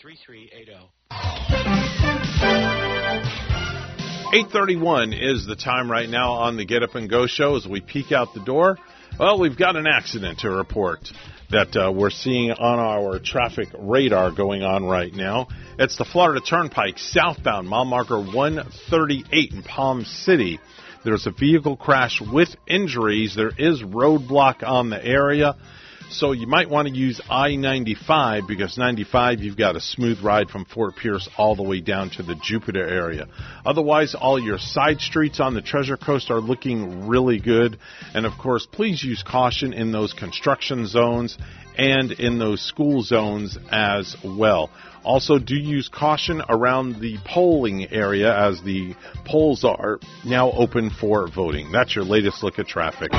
3380. 0.00 0.90
831 4.34 5.12
is 5.14 5.46
the 5.46 5.56
time 5.56 5.90
right 5.90 6.08
now 6.08 6.32
on 6.32 6.58
the 6.58 6.66
Get 6.66 6.82
Up 6.82 6.94
and 6.94 7.08
Go 7.08 7.26
show 7.26 7.56
as 7.56 7.66
we 7.66 7.80
peek 7.80 8.12
out 8.12 8.34
the 8.34 8.44
door. 8.44 8.76
Well, 9.18 9.38
we've 9.38 9.56
got 9.56 9.76
an 9.76 9.86
accident 9.86 10.40
to 10.40 10.50
report 10.50 11.08
that 11.50 11.74
uh, 11.74 11.90
we're 11.92 12.10
seeing 12.10 12.50
on 12.50 12.78
our 12.78 13.18
traffic 13.18 13.68
radar 13.78 14.32
going 14.32 14.62
on 14.62 14.84
right 14.84 15.14
now. 15.14 15.48
It's 15.78 15.96
the 15.96 16.04
Florida 16.04 16.42
Turnpike 16.42 16.98
southbound, 16.98 17.66
mile 17.66 17.86
marker 17.86 18.18
138 18.20 19.52
in 19.52 19.62
Palm 19.62 20.04
City. 20.04 20.60
There's 21.06 21.26
a 21.26 21.30
vehicle 21.30 21.76
crash 21.76 22.20
with 22.20 22.54
injuries. 22.66 23.34
There 23.34 23.52
is 23.56 23.80
roadblock 23.82 24.62
on 24.62 24.90
the 24.90 25.02
area. 25.02 25.56
So 26.08 26.32
you 26.32 26.46
might 26.46 26.70
want 26.70 26.86
to 26.88 26.94
use 26.94 27.20
I 27.28 27.56
95 27.56 28.46
because 28.46 28.78
95 28.78 29.40
you've 29.40 29.56
got 29.56 29.76
a 29.76 29.80
smooth 29.80 30.20
ride 30.22 30.48
from 30.50 30.64
Fort 30.64 30.94
Pierce 30.96 31.28
all 31.36 31.56
the 31.56 31.64
way 31.64 31.80
down 31.80 32.10
to 32.10 32.22
the 32.22 32.36
Jupiter 32.36 32.86
area. 32.86 33.26
Otherwise, 33.64 34.14
all 34.14 34.38
your 34.38 34.58
side 34.58 35.00
streets 35.00 35.40
on 35.40 35.54
the 35.54 35.62
Treasure 35.62 35.96
Coast 35.96 36.30
are 36.30 36.40
looking 36.40 37.08
really 37.08 37.40
good. 37.40 37.78
And 38.14 38.24
of 38.24 38.32
course, 38.40 38.66
please 38.70 39.02
use 39.02 39.22
caution 39.26 39.72
in 39.72 39.90
those 39.90 40.12
construction 40.12 40.86
zones 40.86 41.36
and 41.76 42.12
in 42.12 42.38
those 42.38 42.62
school 42.62 43.02
zones 43.02 43.58
as 43.70 44.16
well. 44.24 44.70
Also, 45.04 45.38
do 45.38 45.54
use 45.54 45.88
caution 45.88 46.40
around 46.48 47.00
the 47.00 47.18
polling 47.24 47.92
area 47.92 48.34
as 48.34 48.62
the 48.62 48.94
polls 49.24 49.64
are 49.64 49.98
now 50.24 50.50
open 50.52 50.90
for 50.90 51.28
voting. 51.28 51.72
That's 51.72 51.94
your 51.94 52.04
latest 52.04 52.42
look 52.42 52.58
at 52.58 52.66
traffic. 52.66 53.10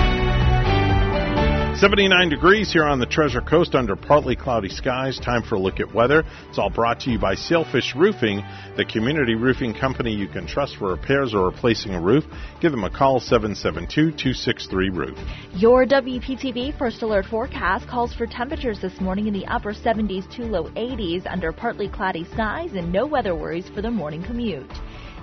79 1.78 2.30
degrees 2.30 2.74
here 2.74 2.86
on 2.86 3.00
the 3.00 3.06
Treasure 3.06 3.40
Coast 3.40 3.76
under 3.76 3.96
partly 3.96 4.36
cloudy 4.36 4.68
skies. 4.68 5.20
Time 5.20 5.44
for 5.44 5.54
a 5.54 5.60
look 5.60 5.80
at 5.80 5.94
weather. 5.94 6.24
It's 6.50 6.58
all 6.58 6.72
brought 6.72 7.02
to 7.02 7.12
you 7.12 7.20
by 7.20 7.36
Sailfish 7.36 7.94
Roofing, 7.96 8.42
the 8.76 8.84
community 8.84 9.36
roofing 9.36 9.76
company 9.76 10.12
you 10.12 10.28
can 10.28 10.48
trust 10.48 10.78
for 10.78 10.90
repairs 10.90 11.36
or 11.36 11.46
replacing 11.46 11.94
a 11.94 12.02
roof. 12.02 12.24
Give 12.62 12.72
them 12.72 12.84
a 12.84 12.90
call 12.90 13.20
772-263-ROOF. 13.20 15.20
Your 15.54 15.86
WPTV 15.86 16.76
First 16.80 17.04
Alert 17.04 17.28
forecast 17.28 17.88
calls 17.88 18.12
for 18.12 18.26
temperatures 18.26 18.82
this 18.82 19.00
morning 19.00 19.28
in 19.28 19.34
the 19.36 19.46
upper 19.46 19.76
70s 19.76 20.28
to 20.36 20.46
low 20.46 20.72
80s 20.72 21.32
under 21.32 21.52
partly 21.52 21.90
cloudy 21.90 22.26
skies 22.34 22.72
and 22.74 22.92
no 22.92 23.06
weather 23.06 23.36
worries 23.36 23.70
for 23.70 23.84
the 23.84 23.92
morning 23.92 24.24
commute. 24.24 24.66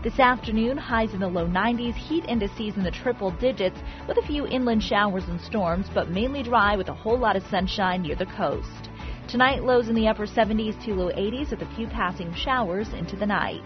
This 0.05 0.21
afternoon, 0.21 0.77
highs 0.77 1.15
in 1.15 1.21
the 1.21 1.29
low 1.29 1.47
90s, 1.49 1.95
heat 1.95 2.27
indices 2.27 2.77
in 2.77 2.83
the 2.83 2.91
triple 2.91 3.31
digits 3.31 3.79
with 4.07 4.19
a 4.19 4.27
few 4.27 4.47
inland 4.47 4.83
showers 4.83 5.25
and 5.29 5.41
storms, 5.41 5.87
but 5.95 6.11
mainly 6.11 6.43
dry 6.43 6.77
with 6.77 6.91
a 6.91 6.93
whole 6.93 7.17
lot 7.19 7.37
of 7.37 7.43
sunshine 7.47 8.03
near 8.03 8.15
the 8.15 8.27
coast. 8.27 8.91
Tonight, 9.29 9.65
lows 9.65 9.89
in 9.89 9.95
the 9.95 10.07
upper 10.07 10.27
70s 10.27 10.79
to 10.85 10.95
low 10.95 11.09
80s 11.09 11.53
with 11.53 11.63
a 11.63 11.75
few 11.75 11.87
passing 11.87 12.35
showers 12.35 12.93
into 12.93 13.17
the 13.17 13.25
night. 13.25 13.65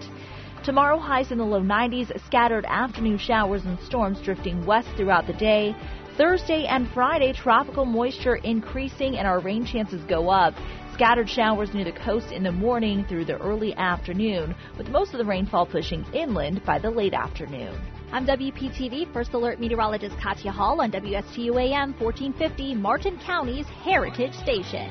Tomorrow, 0.63 1.01
highs 1.01 1.33
in 1.33 1.39
the 1.39 1.45
low 1.45 1.61
90s, 1.61 2.17
scattered 2.27 2.67
afternoon 2.67 3.19
showers 3.19 3.65
and 3.65 3.77
storms 3.81 4.23
drifting 4.23 4.65
west 4.65 4.91
throughout 4.97 5.27
the 5.27 5.33
day. 5.33 5.75
Thursday 6.17 6.67
and 6.67 6.89
Friday, 6.91 7.33
tropical 7.33 7.85
moisture 7.85 8.37
increasing 8.37 9.19
and 9.19 9.27
our 9.27 9.41
rain 9.41 9.65
chances 9.65 10.05
go 10.05 10.31
up. 10.31 10.55
Scattered 10.99 11.31
showers 11.31 11.73
near 11.75 11.85
the 11.85 11.93
coast 11.93 12.33
in 12.33 12.43
the 12.43 12.51
morning 12.51 13.05
through 13.05 13.25
the 13.25 13.37
early 13.37 13.73
afternoon, 13.75 14.53
with 14.77 14.89
most 14.89 15.13
of 15.15 15.19
the 15.19 15.25
rainfall 15.25 15.65
pushing 15.65 16.05
inland 16.13 16.61
by 16.65 16.77
the 16.77 16.91
late 16.91 17.15
afternoon. 17.15 17.73
I'm 18.11 18.27
WPTV 18.27 19.13
First 19.13 19.33
Alert 19.33 19.61
Meteorologist 19.61 20.19
Katya 20.19 20.51
Hall 20.51 20.81
on 20.81 20.91
WSTU 20.91 21.57
AM 21.57 21.95
1450, 22.01 22.75
Martin 22.75 23.17
County's 23.21 23.67
Heritage 23.67 24.35
Station. 24.35 24.91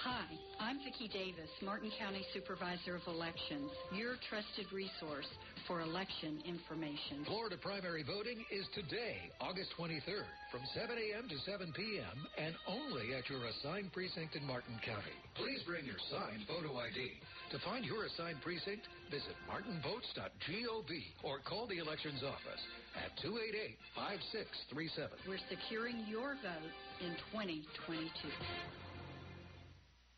Hi, 0.00 0.24
I'm 0.56 0.80
Vicki 0.80 1.12
Davis, 1.12 1.52
Martin 1.60 1.92
County 2.00 2.24
Supervisor 2.32 2.96
of 2.96 3.04
Elections, 3.04 3.68
your 3.92 4.16
trusted 4.32 4.64
resource 4.72 5.28
for 5.68 5.84
election 5.84 6.40
information. 6.48 7.20
Florida 7.28 7.60
primary 7.60 8.00
voting 8.00 8.40
is 8.48 8.64
today, 8.72 9.28
August 9.44 9.76
23rd, 9.76 10.24
from 10.48 10.64
7 10.72 10.96
a.m. 10.96 11.28
to 11.28 11.36
7 11.44 11.68
p.m., 11.76 12.16
and 12.40 12.56
only 12.64 13.12
at 13.12 13.28
your 13.28 13.44
assigned 13.44 13.92
precinct 13.92 14.40
in 14.40 14.44
Martin 14.48 14.80
County. 14.80 15.12
Please 15.36 15.60
bring 15.68 15.84
your 15.84 16.00
signed 16.08 16.48
photo 16.48 16.80
ID. 16.80 17.20
To 17.52 17.60
find 17.60 17.84
your 17.84 18.08
assigned 18.08 18.40
precinct, 18.40 18.88
visit 19.12 19.36
martinvotes.gov 19.52 20.90
or 21.28 21.44
call 21.44 21.68
the 21.68 21.76
elections 21.76 22.24
office 22.24 22.64
at 22.96 23.12
288-5637. 23.20 25.28
We're 25.28 25.44
securing 25.52 26.08
your 26.08 26.40
vote 26.40 26.72
in 27.04 27.12
2022. 27.36 28.79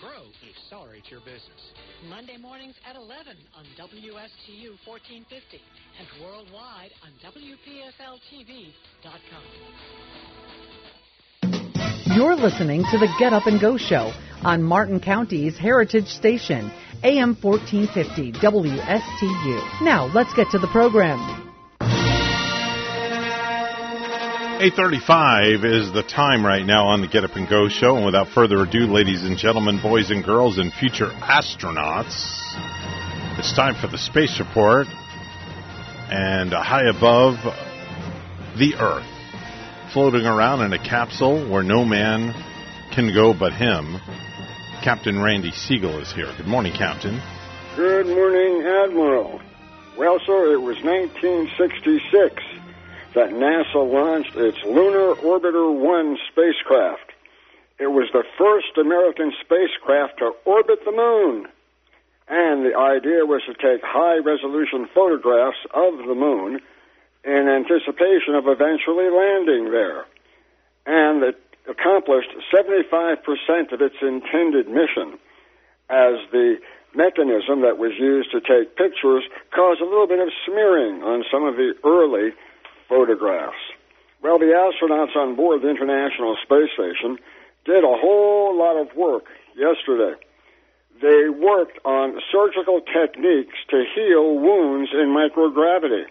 grow, 0.00 0.22
and 0.22 0.50
accelerate 0.50 1.10
your 1.10 1.20
business. 1.20 1.72
Monday 2.08 2.36
mornings 2.36 2.74
at 2.88 2.96
11 2.96 3.36
on 3.56 3.64
WSTU 3.78 4.76
1450 4.84 5.60
and 5.98 6.06
worldwide 6.20 6.92
on 7.04 7.12
WPFLTV.com. 7.22 8.66
You're 12.16 12.36
listening 12.36 12.84
to 12.90 12.98
the 12.98 13.08
Get 13.18 13.32
Up 13.32 13.46
and 13.46 13.60
Go 13.60 13.76
Show 13.76 14.12
on 14.42 14.62
Martin 14.62 15.00
County's 15.00 15.58
Heritage 15.58 16.08
Station, 16.08 16.70
AM 17.02 17.34
1450 17.40 18.32
WSTU. 18.40 19.82
Now, 19.82 20.06
let's 20.14 20.32
get 20.34 20.48
to 20.50 20.58
the 20.58 20.68
program. 20.68 21.45
8:35 24.58 25.66
is 25.66 25.92
the 25.92 26.02
time 26.02 26.44
right 26.44 26.64
now 26.64 26.86
on 26.86 27.02
the 27.02 27.06
Get 27.06 27.24
Up 27.24 27.36
and 27.36 27.46
Go 27.46 27.68
show, 27.68 27.96
and 27.96 28.06
without 28.06 28.28
further 28.28 28.62
ado, 28.62 28.86
ladies 28.86 29.22
and 29.22 29.36
gentlemen, 29.36 29.78
boys 29.82 30.10
and 30.10 30.24
girls, 30.24 30.56
and 30.56 30.72
future 30.72 31.10
astronauts, 31.20 32.16
it's 33.38 33.52
time 33.52 33.74
for 33.74 33.86
the 33.86 33.98
space 33.98 34.40
report. 34.40 34.86
And 36.08 36.54
high 36.54 36.88
above 36.88 37.36
the 38.56 38.76
Earth, 38.76 39.04
floating 39.92 40.24
around 40.24 40.62
in 40.62 40.72
a 40.72 40.82
capsule 40.82 41.46
where 41.50 41.62
no 41.62 41.84
man 41.84 42.32
can 42.94 43.12
go 43.12 43.34
but 43.38 43.52
him, 43.52 44.00
Captain 44.82 45.20
Randy 45.20 45.50
Segal 45.50 46.00
is 46.00 46.10
here. 46.14 46.32
Good 46.38 46.46
morning, 46.46 46.72
Captain. 46.72 47.20
Good 47.76 48.06
morning, 48.06 48.64
Admiral. 48.66 49.38
Well, 49.98 50.18
sir, 50.24 50.54
it 50.54 50.62
was 50.62 50.76
1966 50.82 52.42
that 53.16 53.30
NASA 53.30 53.80
launched 53.80 54.36
its 54.36 54.62
Lunar 54.62 55.16
Orbiter 55.24 55.72
1 55.72 56.18
spacecraft. 56.30 57.16
It 57.80 57.88
was 57.88 58.10
the 58.12 58.24
first 58.36 58.76
American 58.76 59.32
spacecraft 59.40 60.18
to 60.18 60.32
orbit 60.44 60.84
the 60.84 60.92
moon. 60.92 61.48
And 62.28 62.66
the 62.66 62.76
idea 62.76 63.24
was 63.24 63.40
to 63.48 63.54
take 63.54 63.80
high 63.82 64.18
resolution 64.18 64.86
photographs 64.92 65.56
of 65.72 65.96
the 65.96 66.14
moon 66.14 66.60
in 67.24 67.48
anticipation 67.48 68.36
of 68.36 68.48
eventually 68.48 69.08
landing 69.08 69.72
there. 69.72 70.04
And 70.84 71.24
it 71.24 71.40
accomplished 71.64 72.28
75% 72.52 73.72
of 73.72 73.80
its 73.80 73.96
intended 74.02 74.68
mission 74.68 75.16
as 75.88 76.20
the 76.32 76.60
mechanism 76.94 77.62
that 77.62 77.78
was 77.78 77.92
used 77.98 78.30
to 78.32 78.40
take 78.40 78.76
pictures 78.76 79.24
caused 79.54 79.80
a 79.80 79.88
little 79.88 80.06
bit 80.06 80.20
of 80.20 80.28
smearing 80.44 81.02
on 81.02 81.24
some 81.32 81.44
of 81.44 81.56
the 81.56 81.72
early 81.82 82.36
photographs. 82.88 83.56
Well, 84.22 84.38
the 84.38 84.54
astronauts 84.56 85.14
on 85.16 85.36
board 85.36 85.62
the 85.62 85.70
International 85.70 86.36
Space 86.42 86.70
Station 86.74 87.18
did 87.64 87.84
a 87.84 87.96
whole 87.98 88.56
lot 88.56 88.80
of 88.80 88.94
work 88.96 89.26
yesterday. 89.56 90.18
They 91.02 91.28
worked 91.28 91.78
on 91.84 92.20
surgical 92.32 92.80
techniques 92.80 93.58
to 93.70 93.84
heal 93.94 94.34
wounds 94.38 94.90
in 94.92 95.12
microgravity. 95.12 96.06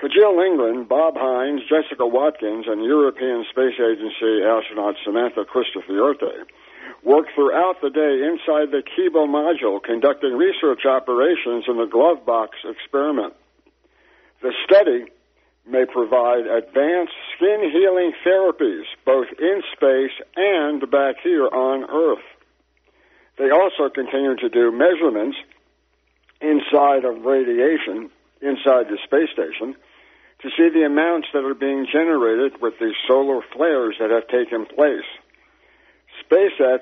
Kjell 0.00 0.36
Lindgren, 0.36 0.84
Bob 0.84 1.14
Hines, 1.16 1.60
Jessica 1.68 2.06
Watkins, 2.06 2.64
and 2.66 2.82
European 2.82 3.44
Space 3.50 3.78
Agency 3.78 4.42
astronaut 4.42 4.96
Samantha 5.04 5.44
Cristoforetti 5.44 6.48
worked 7.04 7.30
throughout 7.34 7.80
the 7.80 7.90
day 7.90 8.24
inside 8.24 8.72
the 8.72 8.82
Kibo 8.82 9.28
module 9.28 9.82
conducting 9.82 10.36
research 10.36 10.84
operations 10.84 11.64
in 11.68 11.76
the 11.76 11.86
glove 11.86 12.24
box 12.24 12.58
experiment. 12.64 13.34
The 14.42 14.52
study 14.64 15.04
may 15.68 15.84
provide 15.84 16.46
advanced 16.46 17.12
skin 17.36 17.70
healing 17.72 18.12
therapies 18.26 18.84
both 19.04 19.26
in 19.38 19.62
space 19.72 20.16
and 20.36 20.90
back 20.90 21.16
here 21.22 21.46
on 21.46 21.84
Earth. 21.88 22.24
They 23.38 23.50
also 23.50 23.88
continue 23.92 24.36
to 24.36 24.48
do 24.48 24.72
measurements 24.72 25.36
inside 26.40 27.04
of 27.04 27.24
radiation 27.24 28.10
inside 28.40 28.88
the 28.88 28.98
space 29.04 29.28
station 29.32 29.76
to 30.42 30.48
see 30.56 30.70
the 30.72 30.86
amounts 30.86 31.28
that 31.32 31.44
are 31.44 31.54
being 31.54 31.86
generated 31.90 32.60
with 32.60 32.74
the 32.78 32.94
solar 33.06 33.40
flares 33.52 33.96
that 34.00 34.10
have 34.10 34.26
taken 34.28 34.64
place. 34.66 35.08
SpaceX 36.24 36.80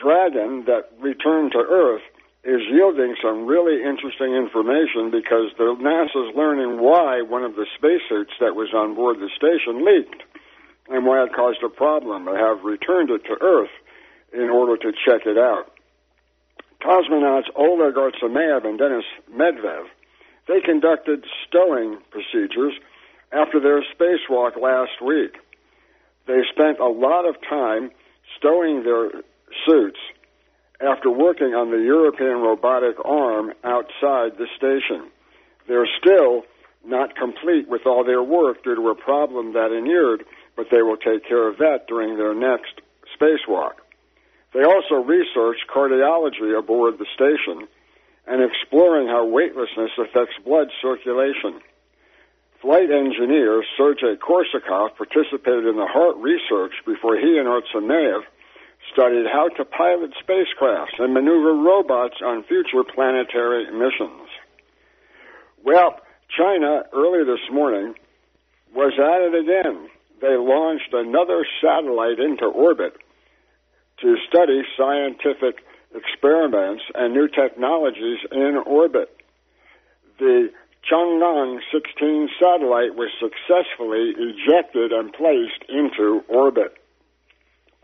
Dragon 0.00 0.64
that 0.66 0.90
returned 1.00 1.52
to 1.52 1.58
Earth 1.58 2.02
is 2.48 2.64
yielding 2.72 3.14
some 3.20 3.44
really 3.44 3.84
interesting 3.84 4.32
information 4.32 5.12
because 5.12 5.52
the 5.60 5.76
NASA's 5.76 6.34
learning 6.34 6.80
why 6.80 7.20
one 7.20 7.44
of 7.44 7.54
the 7.56 7.66
spacesuits 7.76 8.32
that 8.40 8.56
was 8.56 8.72
on 8.72 8.94
board 8.94 9.20
the 9.20 9.28
station 9.36 9.84
leaked 9.84 10.24
and 10.88 11.04
why 11.04 11.22
it 11.22 11.34
caused 11.36 11.62
a 11.62 11.68
problem. 11.68 12.24
They 12.24 12.40
have 12.40 12.64
returned 12.64 13.10
it 13.10 13.20
to 13.28 13.36
Earth 13.44 13.74
in 14.32 14.48
order 14.48 14.78
to 14.80 14.96
check 15.04 15.26
it 15.26 15.36
out. 15.36 15.68
Cosmonauts 16.80 17.52
Oleg 17.54 17.94
Artemyev 18.00 18.64
and 18.64 18.78
Denis 18.78 19.04
Medvedev, 19.28 19.84
they 20.48 20.62
conducted 20.64 21.26
stowing 21.46 21.98
procedures 22.08 22.72
after 23.30 23.60
their 23.60 23.84
spacewalk 23.92 24.56
last 24.56 25.04
week. 25.04 25.36
They 26.26 26.40
spent 26.50 26.78
a 26.78 26.88
lot 26.88 27.28
of 27.28 27.36
time 27.46 27.90
stowing 28.38 28.84
their 28.84 29.10
suits 29.66 30.00
after 30.80 31.10
working 31.10 31.54
on 31.54 31.70
the 31.70 31.82
European 31.82 32.38
robotic 32.38 32.96
arm 33.04 33.52
outside 33.64 34.38
the 34.38 34.46
station. 34.56 35.10
They're 35.66 35.88
still 35.98 36.44
not 36.86 37.16
complete 37.16 37.68
with 37.68 37.82
all 37.84 38.04
their 38.04 38.22
work 38.22 38.62
due 38.62 38.76
to 38.76 38.88
a 38.90 38.94
problem 38.94 39.52
that 39.54 39.72
inured, 39.72 40.24
but 40.56 40.66
they 40.70 40.82
will 40.82 40.96
take 40.96 41.26
care 41.26 41.48
of 41.48 41.58
that 41.58 41.86
during 41.88 42.16
their 42.16 42.34
next 42.34 42.80
spacewalk. 43.18 43.82
They 44.54 44.62
also 44.62 45.02
researched 45.04 45.66
cardiology 45.68 46.56
aboard 46.56 46.98
the 46.98 47.06
station 47.14 47.68
and 48.26 48.42
exploring 48.42 49.08
how 49.08 49.26
weightlessness 49.26 49.90
affects 49.98 50.34
blood 50.44 50.68
circulation. 50.80 51.60
Flight 52.62 52.90
engineer 52.90 53.62
Sergei 53.76 54.16
Korsakov 54.16 54.96
participated 54.96 55.66
in 55.66 55.76
the 55.76 55.86
heart 55.86 56.16
research 56.16 56.72
before 56.86 57.16
he 57.16 57.38
and 57.38 57.46
Artemyev 57.46 58.22
studied 58.92 59.26
how 59.30 59.48
to 59.56 59.64
pilot 59.64 60.12
spacecrafts 60.22 60.98
and 60.98 61.14
maneuver 61.14 61.54
robots 61.54 62.16
on 62.24 62.44
future 62.44 62.84
planetary 62.84 63.70
missions. 63.70 64.28
Well, 65.64 65.96
China 66.36 66.82
early 66.92 67.24
this 67.24 67.44
morning 67.52 67.94
was 68.74 68.92
at 68.98 69.20
it 69.22 69.34
again. 69.34 69.88
They 70.20 70.36
launched 70.36 70.92
another 70.92 71.46
satellite 71.60 72.18
into 72.18 72.46
orbit 72.46 72.94
to 74.00 74.16
study 74.28 74.62
scientific 74.76 75.64
experiments 75.94 76.82
and 76.94 77.14
new 77.14 77.28
technologies 77.28 78.18
in 78.30 78.62
orbit. 78.66 79.14
The 80.18 80.50
Chang'e 80.90 81.58
16 81.72 82.28
satellite 82.40 82.94
was 82.94 83.10
successfully 83.20 84.14
ejected 84.16 84.92
and 84.92 85.12
placed 85.12 85.64
into 85.68 86.22
orbit. 86.28 86.77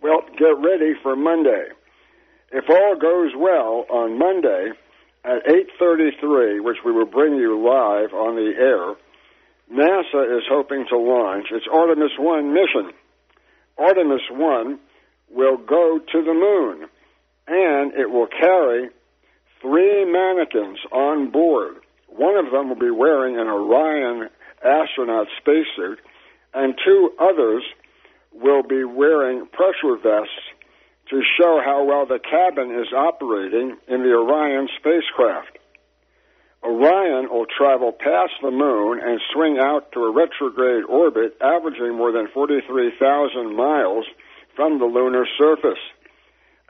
Well, 0.05 0.21
get 0.37 0.59
ready 0.61 0.93
for 1.03 1.17
Monday. 1.17 1.65
If 2.53 2.69
all 2.69 2.95
goes 2.95 3.33
well 3.35 3.87
on 3.89 4.19
Monday 4.19 4.73
at 5.25 5.49
8:33, 5.49 6.61
which 6.61 6.77
we 6.85 6.93
will 6.93 7.07
bring 7.07 7.37
you 7.37 7.59
live 7.59 8.13
on 8.13 8.37
the 8.37 8.53
air, 8.55 8.97
NASA 9.73 10.37
is 10.37 10.45
hoping 10.47 10.85
to 10.91 10.99
launch 10.99 11.51
its 11.51 11.67
Artemis 11.73 12.13
1 12.19 12.53
mission. 12.53 12.93
Artemis 13.79 14.21
1 14.31 14.79
will 15.31 15.57
go 15.57 15.99
to 15.99 16.23
the 16.23 16.35
moon 16.35 16.87
and 17.49 17.95
it 17.95 18.11
will 18.11 18.27
carry 18.27 18.91
three 19.63 20.05
mannequins 20.05 20.81
on 20.93 21.31
board. 21.31 21.77
One 22.09 22.37
of 22.37 22.53
them 22.53 22.69
will 22.69 22.77
be 22.77 22.91
wearing 22.91 23.39
an 23.39 23.49
Orion 23.49 24.29
astronaut 24.63 25.29
spacesuit, 25.39 25.99
and 26.53 26.79
two 26.85 27.15
others 27.19 27.65
will 28.35 28.63
be 28.63 28.85
wearing 28.85 29.47
pressure 29.47 29.97
vests 30.03 30.45
to 31.11 31.23
show 31.39 31.61
how 31.65 31.85
well 31.85 32.07
the 32.07 32.19
cabin 32.19 32.71
is 32.75 32.93
operating 32.93 33.77
in 33.89 34.03
the 34.03 34.13
Orion 34.13 34.69
spacecraft. 34.79 35.59
Orion 36.63 37.29
will 37.29 37.47
travel 37.47 37.93
past 37.93 38.33
the 38.41 38.51
moon 38.51 38.99
and 38.99 39.21
swing 39.33 39.59
out 39.61 39.93
to 39.93 40.01
a 40.01 40.13
retrograde 40.13 40.85
orbit 40.85 41.37
averaging 41.41 41.95
more 41.95 42.11
than 42.11 42.29
43,000 42.33 43.55
miles 43.55 44.07
from 44.57 44.79
the 44.79 44.87
lunar 44.87 45.27
surface. 45.39 45.83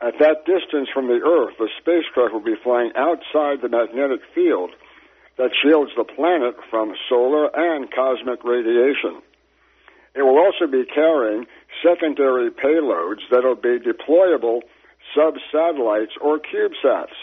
At 0.03 0.19
that 0.19 0.45
distance 0.45 0.89
from 0.93 1.07
the 1.07 1.23
Earth, 1.23 1.55
the 1.59 1.71
spacecraft 1.79 2.35
will 2.35 2.43
be 2.43 2.59
flying 2.63 2.91
outside 2.97 3.63
the 3.63 3.69
magnetic 3.69 4.21
field 4.35 4.71
that 5.39 5.55
shields 5.63 5.93
the 5.97 6.05
planet 6.05 6.57
from 6.71 6.95
solar 7.09 7.49
and 7.55 7.91
cosmic 7.95 8.43
radiation. 8.43 9.23
It 10.15 10.23
will 10.23 10.39
also 10.39 10.67
be 10.71 10.85
carrying 10.85 11.47
secondary 11.83 12.51
payloads 12.51 13.21
that 13.31 13.43
will 13.43 13.57
be 13.57 13.79
deployable 13.79 14.61
sub-satellites 15.15 16.13
or 16.21 16.39
CubeSats 16.39 17.15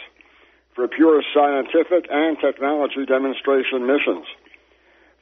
for 0.75 0.87
pure 0.87 1.23
scientific 1.33 2.07
and 2.09 2.37
technology 2.39 3.05
demonstration 3.05 3.87
missions. 3.87 4.25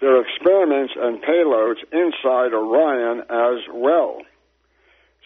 There 0.02 0.16
are 0.16 0.22
experiments 0.22 0.94
and 0.98 1.22
payloads 1.22 1.84
inside 1.92 2.54
Orion 2.54 3.22
as 3.30 3.60
well. 3.74 4.22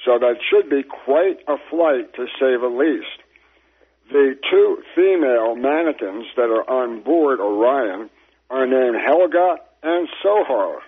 So 0.06 0.20
that 0.20 0.36
should 0.50 0.70
be 0.70 0.84
quite 0.84 1.40
a 1.48 1.56
flight 1.70 2.14
to 2.16 2.26
say 2.40 2.58
the 2.60 2.68
least. 2.68 3.24
The 4.12 4.36
two 4.50 4.84
female 4.96 5.56
mannequins 5.56 6.26
that 6.36 6.50
are 6.50 6.70
on 6.70 7.04
board 7.04 7.40
Orion 7.40 8.10
are 8.50 8.66
named 8.66 8.98
Helga 9.06 9.58
and 9.82 10.08
Zohar, 10.22 10.80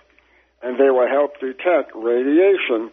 and 0.66 0.74
they 0.78 0.90
will 0.90 1.06
help 1.06 1.38
detect 1.38 1.94
radiation 1.94 2.90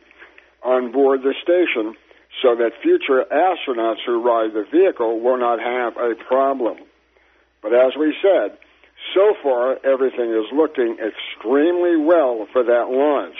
on 0.62 0.92
board 0.92 1.22
the 1.24 1.34
station 1.42 1.98
so 2.42 2.56
that 2.56 2.78
future 2.82 3.26
astronauts 3.34 4.06
who 4.06 4.22
ride 4.22 4.54
the 4.54 4.66
vehicle 4.70 5.20
will 5.20 5.38
not 5.38 5.60
have 5.60 5.98
a 5.98 6.14
problem. 6.28 6.78
But 7.64 7.74
as 7.74 7.98
we 7.98 8.14
said, 8.22 8.58
so 9.16 9.34
far 9.42 9.78
everything 9.84 10.30
is 10.30 10.46
looking 10.54 10.98
extremely 11.02 11.98
well 11.98 12.48
for 12.54 12.64
that 12.64 12.94
launch. 12.94 13.36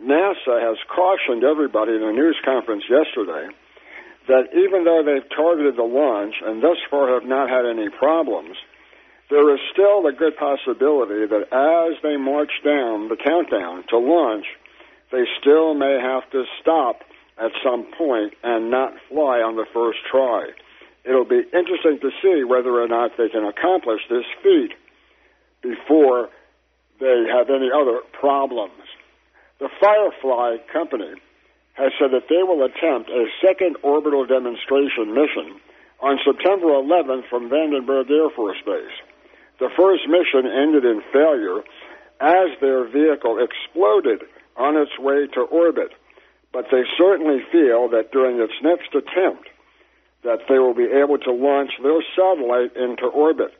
NASA 0.00 0.56
has 0.56 0.78
cautioned 0.88 1.44
everybody 1.44 1.92
in 1.92 2.02
a 2.02 2.12
news 2.12 2.36
conference 2.44 2.84
yesterday 2.88 3.52
that 4.28 4.48
even 4.56 4.84
though 4.84 5.02
they've 5.04 5.28
targeted 5.36 5.76
the 5.76 5.84
launch 5.84 6.34
and 6.40 6.62
thus 6.62 6.78
far 6.90 7.12
have 7.12 7.28
not 7.28 7.50
had 7.50 7.66
any 7.66 7.90
problems, 7.90 8.56
there 9.30 9.54
is 9.54 9.60
still 9.72 10.06
a 10.06 10.12
good 10.12 10.36
possibility 10.36 11.24
that 11.24 11.46
as 11.54 12.02
they 12.02 12.16
march 12.16 12.50
down 12.64 13.08
the 13.08 13.16
countdown 13.16 13.84
to 13.88 13.98
launch, 13.98 14.44
they 15.12 15.24
still 15.40 15.74
may 15.74 15.98
have 16.02 16.28
to 16.30 16.44
stop 16.60 17.02
at 17.38 17.52
some 17.64 17.86
point 17.96 18.34
and 18.42 18.70
not 18.70 18.92
fly 19.08 19.38
on 19.38 19.56
the 19.56 19.66
first 19.72 19.98
try. 20.10 20.50
It'll 21.04 21.24
be 21.24 21.42
interesting 21.54 21.98
to 22.02 22.10
see 22.20 22.44
whether 22.44 22.82
or 22.82 22.88
not 22.88 23.12
they 23.16 23.28
can 23.28 23.46
accomplish 23.46 24.02
this 24.10 24.26
feat 24.42 24.74
before 25.62 26.28
they 26.98 27.24
have 27.32 27.48
any 27.48 27.70
other 27.72 28.00
problems. 28.12 28.82
The 29.58 29.70
Firefly 29.80 30.58
company 30.72 31.14
has 31.74 31.92
said 31.98 32.10
that 32.12 32.28
they 32.28 32.42
will 32.42 32.64
attempt 32.64 33.08
a 33.08 33.24
second 33.40 33.76
orbital 33.82 34.26
demonstration 34.26 35.14
mission 35.14 35.60
on 36.00 36.18
September 36.24 36.66
11th 36.66 37.28
from 37.30 37.48
Vandenberg 37.48 38.10
Air 38.10 38.28
Force 38.34 38.58
Base. 38.66 39.09
The 39.60 39.70
first 39.76 40.08
mission 40.08 40.50
ended 40.50 40.84
in 40.84 41.02
failure 41.12 41.60
as 42.20 42.58
their 42.60 42.88
vehicle 42.88 43.38
exploded 43.38 44.22
on 44.56 44.76
its 44.76 44.98
way 44.98 45.26
to 45.34 45.40
orbit 45.40 45.92
but 46.52 46.66
they 46.70 46.82
certainly 46.98 47.38
feel 47.52 47.88
that 47.90 48.10
during 48.12 48.40
its 48.40 48.54
next 48.62 48.94
attempt 48.94 49.48
that 50.22 50.40
they 50.48 50.58
will 50.58 50.74
be 50.74 50.90
able 50.90 51.18
to 51.18 51.32
launch 51.32 51.70
their 51.82 52.02
satellite 52.14 52.76
into 52.76 53.06
orbit. 53.06 53.52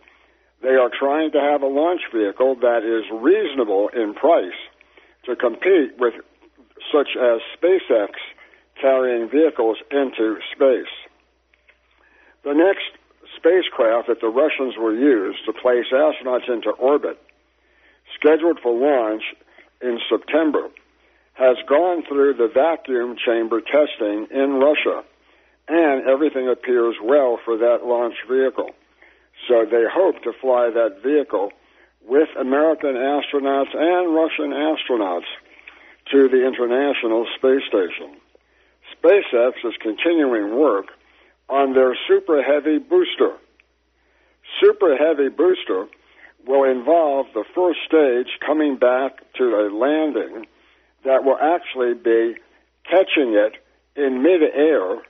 They 0.62 0.76
are 0.76 0.90
trying 0.90 1.32
to 1.32 1.40
have 1.40 1.62
a 1.62 1.66
launch 1.66 2.02
vehicle 2.12 2.56
that 2.60 2.84
is 2.84 3.08
reasonable 3.10 3.88
in 3.94 4.12
price 4.14 4.58
to 5.24 5.36
compete 5.36 5.96
with 5.98 6.14
such 6.92 7.16
as 7.16 7.40
SpaceX 7.56 8.10
carrying 8.80 9.30
vehicles 9.30 9.78
into 9.90 10.36
space. 10.54 10.92
The 12.44 12.52
next 12.52 12.90
spacecraft 13.36 14.08
that 14.08 14.20
the 14.20 14.28
Russians 14.28 14.74
will 14.76 14.94
use 14.94 15.36
to 15.46 15.52
place 15.52 15.86
astronauts 15.92 16.48
into 16.48 16.70
orbit, 16.70 17.18
scheduled 18.18 18.60
for 18.62 18.72
launch 18.72 19.22
in 19.80 19.98
September, 20.08 20.68
has 21.34 21.56
gone 21.68 22.02
through 22.06 22.34
the 22.34 22.50
vacuum 22.52 23.16
chamber 23.16 23.60
testing 23.60 24.26
in 24.30 24.60
Russia, 24.60 25.02
and 25.68 26.06
everything 26.06 26.48
appears 26.48 26.96
well 27.02 27.38
for 27.44 27.56
that 27.56 27.84
launch 27.84 28.14
vehicle. 28.28 28.70
So 29.48 29.64
they 29.64 29.84
hope 29.90 30.22
to 30.24 30.32
fly 30.40 30.70
that 30.70 31.02
vehicle 31.02 31.52
with 32.06 32.28
American 32.38 32.94
astronauts 32.94 33.74
and 33.74 34.14
Russian 34.14 34.52
astronauts 34.52 35.28
to 36.12 36.28
the 36.28 36.46
International 36.46 37.26
Space 37.36 37.62
Station. 37.68 38.16
SpaceX 38.92 39.52
is 39.64 39.74
continuing 39.80 40.58
work 40.58 40.86
on 41.50 41.74
their 41.74 41.96
Super 42.06 42.42
Heavy 42.42 42.78
booster. 42.78 43.36
Super 44.60 44.96
Heavy 44.96 45.28
booster 45.28 45.86
will 46.46 46.64
involve 46.64 47.26
the 47.34 47.44
first 47.54 47.80
stage 47.86 48.28
coming 48.44 48.76
back 48.76 49.18
to 49.34 49.44
a 49.44 49.68
landing 49.74 50.46
that 51.04 51.24
will 51.24 51.38
actually 51.38 51.94
be 51.94 52.36
catching 52.88 53.34
it 53.34 53.54
in 53.96 54.22
midair 54.22 55.02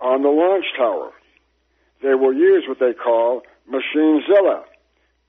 on 0.00 0.22
the 0.22 0.28
launch 0.28 0.64
tower. 0.76 1.10
They 2.02 2.14
will 2.14 2.34
use 2.34 2.64
what 2.68 2.78
they 2.78 2.92
call 2.92 3.42
Mechazilla, 3.68 4.64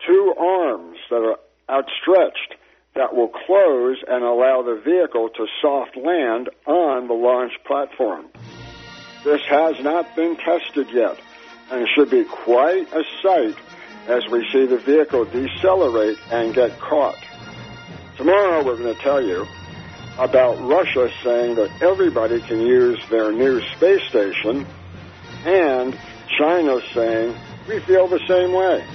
two 0.06 0.34
arms 0.38 0.98
that 1.10 1.24
are 1.24 1.40
outstretched 1.70 2.56
that 2.96 3.16
will 3.16 3.30
close 3.30 3.98
and 4.08 4.24
allow 4.24 4.62
the 4.62 4.82
vehicle 4.84 5.30
to 5.30 5.48
soft 5.62 5.98
land 5.98 6.50
on 6.66 7.08
the 7.08 7.14
launch 7.14 7.54
platform. 7.66 8.28
This 9.26 9.42
has 9.50 9.84
not 9.84 10.16
been 10.16 10.38
tested 10.38 10.88
yet 10.92 11.20
and 11.72 11.88
should 11.95 12.12
be 12.12 12.26
quite 12.26 12.88
a 12.94 13.04
sight 13.24 13.58
as 14.08 14.24
we 14.28 14.48
see 14.54 14.68
the 14.68 14.78
vehicle 14.78 15.26
decelerate 15.26 16.20
and 16.30 16.54
get 16.54 16.80
caught. 16.80 17.18
Tomorrow 18.18 18.64
we're 18.64 18.78
going 18.78 18.94
to 18.94 19.02
tell 19.02 19.20
you 19.20 19.48
about 20.20 20.62
Russia 20.62 21.10
saying 21.24 21.56
that 21.56 21.72
everybody 21.82 22.40
can 22.40 22.62
use 22.62 23.00
their 23.10 23.32
new 23.32 23.62
space 23.76 24.04
station, 24.10 24.68
and 25.44 25.98
China 26.38 26.80
saying 26.94 27.36
we 27.68 27.80
feel 27.80 28.08
the 28.08 28.22
same 28.28 28.54
way. 28.54 28.86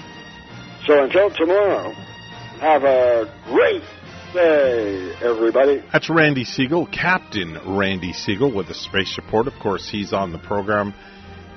So 0.86 1.02
until 1.02 1.30
tomorrow, 1.30 1.90
have 2.60 2.84
a 2.84 3.28
great 3.46 3.82
day, 4.32 5.14
everybody. 5.22 5.82
That's 5.92 6.08
Randy 6.08 6.44
Segal, 6.44 6.90
Captain 6.92 7.58
Randy 7.66 8.12
Segal 8.12 8.54
with 8.54 8.68
the 8.68 8.74
Space 8.74 9.16
Report. 9.16 9.46
Of 9.46 9.54
course, 9.60 9.88
he's 9.88 10.12
on 10.12 10.32
the 10.32 10.38
program 10.38 10.94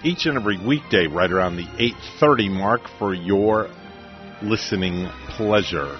each 0.03 0.25
and 0.25 0.37
every 0.37 0.63
weekday 0.63 1.07
right 1.07 1.31
around 1.31 1.57
the 1.57 1.67
8:30 1.77 2.49
mark 2.49 2.81
for 2.99 3.13
your 3.13 3.69
listening 4.41 5.07
pleasure. 5.29 5.99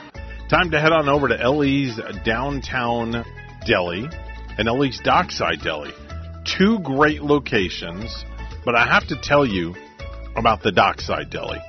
Time 0.49 0.71
to 0.71 0.79
head 0.79 0.91
on 0.91 1.07
over 1.07 1.27
to 1.27 1.39
Ellie's 1.39 1.99
downtown 2.25 3.25
Deli 3.65 4.07
and 4.57 4.67
Ellie's 4.67 4.99
Dockside 5.03 5.61
Deli. 5.61 5.93
Two 6.45 6.79
great 6.79 7.21
locations, 7.23 8.25
but 8.65 8.75
I 8.75 8.85
have 8.85 9.07
to 9.07 9.15
tell 9.21 9.45
you 9.45 9.75
about 10.35 10.61
the 10.63 10.71
Dockside 10.71 11.29
Deli. 11.29 11.59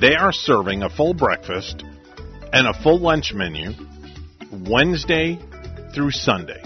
They 0.00 0.14
are 0.14 0.32
serving 0.32 0.82
a 0.82 0.90
full 0.90 1.14
breakfast 1.14 1.84
and 2.56 2.68
a 2.68 2.82
full 2.82 2.98
lunch 2.98 3.34
menu 3.34 3.70
Wednesday 4.50 5.38
through 5.94 6.10
Sunday. 6.10 6.62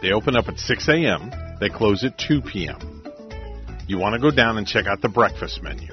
They 0.00 0.12
open 0.12 0.36
up 0.36 0.46
at 0.46 0.56
6 0.56 0.88
a.m., 0.88 1.32
they 1.58 1.68
close 1.68 2.04
at 2.04 2.16
2 2.16 2.42
p.m. 2.42 3.02
You 3.88 3.98
want 3.98 4.14
to 4.14 4.20
go 4.20 4.30
down 4.30 4.56
and 4.56 4.68
check 4.68 4.86
out 4.86 5.02
the 5.02 5.08
breakfast 5.08 5.64
menu. 5.64 5.88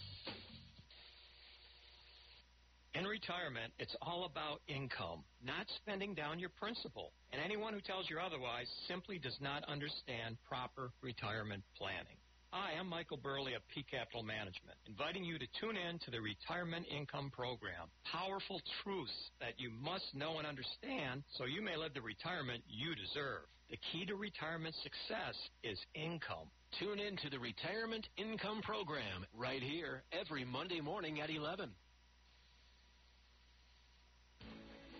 In 2.95 3.05
retirement, 3.05 3.73
it's 3.79 3.95
all 4.01 4.25
about 4.25 4.61
income, 4.67 5.23
not 5.43 5.65
spending 5.81 6.13
down 6.13 6.37
your 6.37 6.51
principal. 6.59 7.11
And 7.31 7.41
anyone 7.41 7.73
who 7.73 7.81
tells 7.81 8.07
you 8.09 8.19
otherwise 8.19 8.67
simply 8.87 9.17
does 9.17 9.37
not 9.41 9.63
understand 9.65 10.37
proper 10.47 10.91
retirement 11.01 11.63
planning. 11.75 12.21
Hi, 12.56 12.77
I'm 12.80 12.88
Michael 12.88 13.17
Burley 13.17 13.56
of 13.56 13.67
Peak 13.73 13.88
Capital 13.90 14.22
Management, 14.22 14.77
inviting 14.85 15.23
you 15.23 15.40
to 15.40 15.48
tune 15.59 15.73
in 15.75 15.98
to 16.06 16.11
the 16.11 16.22
Retirement 16.22 16.85
Income 16.85 17.32
Program. 17.33 17.90
Powerful 18.06 18.61
truths 18.83 19.32
that 19.41 19.57
you 19.57 19.72
must 19.82 20.06
know 20.14 20.38
and 20.38 20.45
understand 20.45 21.23
so 21.33 21.45
you 21.45 21.64
may 21.64 21.75
live 21.75 21.95
the 21.95 22.06
retirement 22.06 22.61
you 22.69 22.93
deserve. 22.93 23.49
The 23.72 23.82
key 23.90 24.06
to 24.06 24.14
retirement 24.14 24.75
success 24.85 25.33
is 25.64 25.80
income. 25.95 26.45
Tune 26.77 26.99
in 26.99 27.17
to 27.25 27.30
the 27.32 27.40
Retirement 27.40 28.06
Income 28.17 28.61
Program 28.61 29.25
right 29.33 29.64
here 29.64 30.03
every 30.14 30.45
Monday 30.45 30.80
morning 30.80 31.22
at 31.22 31.32
11. 31.32 31.72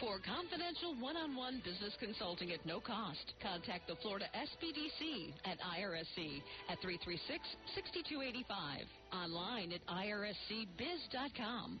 For 0.00 0.18
confidential 0.22 0.94
one-on-one 1.00 1.60
business 1.64 1.96
consulting 1.98 2.52
at 2.52 2.64
no 2.64 2.78
cost, 2.78 3.34
contact 3.42 3.88
the 3.88 3.96
Florida 3.96 4.26
SBDC 4.30 5.34
at 5.44 5.58
IRSC 5.58 6.40
at 6.68 6.80
336-6285. 6.80 8.86
Online 9.12 9.72
at 9.72 9.84
irscbiz.com. 9.88 11.80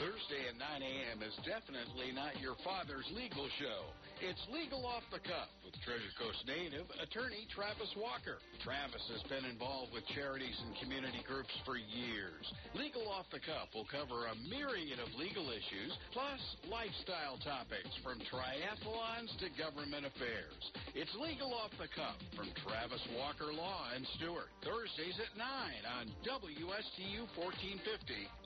Thursday 0.00 0.48
at 0.48 0.56
9 0.58 0.82
a.m. 0.82 1.22
is 1.22 1.34
definitely 1.44 2.12
not 2.12 2.36
your 2.40 2.54
father's 2.64 3.06
legal 3.16 3.48
show. 3.58 3.80
It's 4.24 4.40
Legal 4.48 4.80
Off 4.88 5.04
the 5.12 5.20
Cuff 5.20 5.52
with 5.60 5.76
Treasure 5.84 6.08
Coast 6.16 6.40
native 6.48 6.88
attorney 7.04 7.44
Travis 7.52 7.92
Walker. 8.00 8.40
Travis 8.64 9.04
has 9.12 9.20
been 9.28 9.44
involved 9.44 9.92
with 9.92 10.08
charities 10.16 10.56
and 10.64 10.72
community 10.80 11.20
groups 11.28 11.52
for 11.68 11.76
years. 11.76 12.48
Legal 12.72 13.04
Off 13.12 13.28
the 13.28 13.44
Cuff 13.44 13.68
will 13.76 13.84
cover 13.92 14.24
a 14.32 14.34
myriad 14.48 15.04
of 15.04 15.12
legal 15.20 15.52
issues, 15.52 15.92
plus 16.16 16.40
lifestyle 16.64 17.36
topics 17.44 17.92
from 18.00 18.16
triathlons 18.32 19.28
to 19.36 19.52
government 19.60 20.08
affairs. 20.08 20.64
It's 20.96 21.12
Legal 21.20 21.52
Off 21.52 21.76
the 21.76 21.92
Cuff 21.92 22.16
from 22.32 22.48
Travis 22.64 23.04
Walker 23.20 23.52
Law 23.52 23.92
and 23.92 24.08
Stuart. 24.16 24.48
Thursdays 24.64 25.20
at 25.20 25.36
9 25.36 25.44
on 25.92 26.08
WSTU 26.24 27.28
1450 27.36 27.84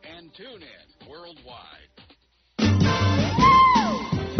and 0.02 0.34
tune 0.34 0.66
in 0.66 0.86
worldwide. 1.06 1.94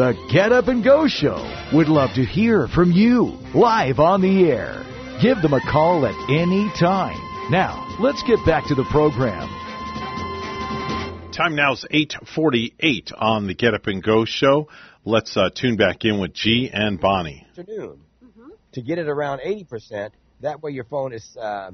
The 0.01 0.17
Get 0.33 0.51
Up 0.51 0.69
and 0.69 0.83
Go 0.83 1.09
Show 1.09 1.37
would 1.75 1.89
love 1.89 2.15
to 2.15 2.25
hear 2.25 2.67
from 2.69 2.91
you 2.91 3.37
live 3.55 4.01
on 4.01 4.23
the 4.23 4.51
air. 4.51 4.83
Give 5.21 5.37
them 5.43 5.53
a 5.53 5.61
call 5.61 6.07
at 6.07 6.15
any 6.31 6.71
time. 6.81 7.21
Now, 7.51 7.87
let's 8.01 8.23
get 8.23 8.39
back 8.47 8.67
to 8.69 8.75
the 8.75 8.85
program. 8.85 9.47
Time 11.33 11.55
now 11.55 11.73
is 11.75 11.85
8:48 11.91 13.13
on 13.15 13.47
the 13.47 13.53
Get 13.53 13.75
Up 13.75 13.89
and 13.89 14.03
Go 14.03 14.25
show. 14.25 14.71
Let's 15.05 15.37
uh, 15.37 15.51
tune 15.55 15.77
back 15.77 16.07
in 16.07 16.19
with 16.19 16.33
G 16.33 16.71
and 16.73 16.99
Bonnie. 16.99 17.47
afternoon 17.51 18.01
to 18.73 18.81
get 18.81 18.97
it 18.99 19.07
around 19.07 19.41
80%. 19.41 20.13
That 20.41 20.63
way 20.63 20.71
your 20.71 20.85
phone 20.85 21.13
is, 21.13 21.37
uh, 21.37 21.73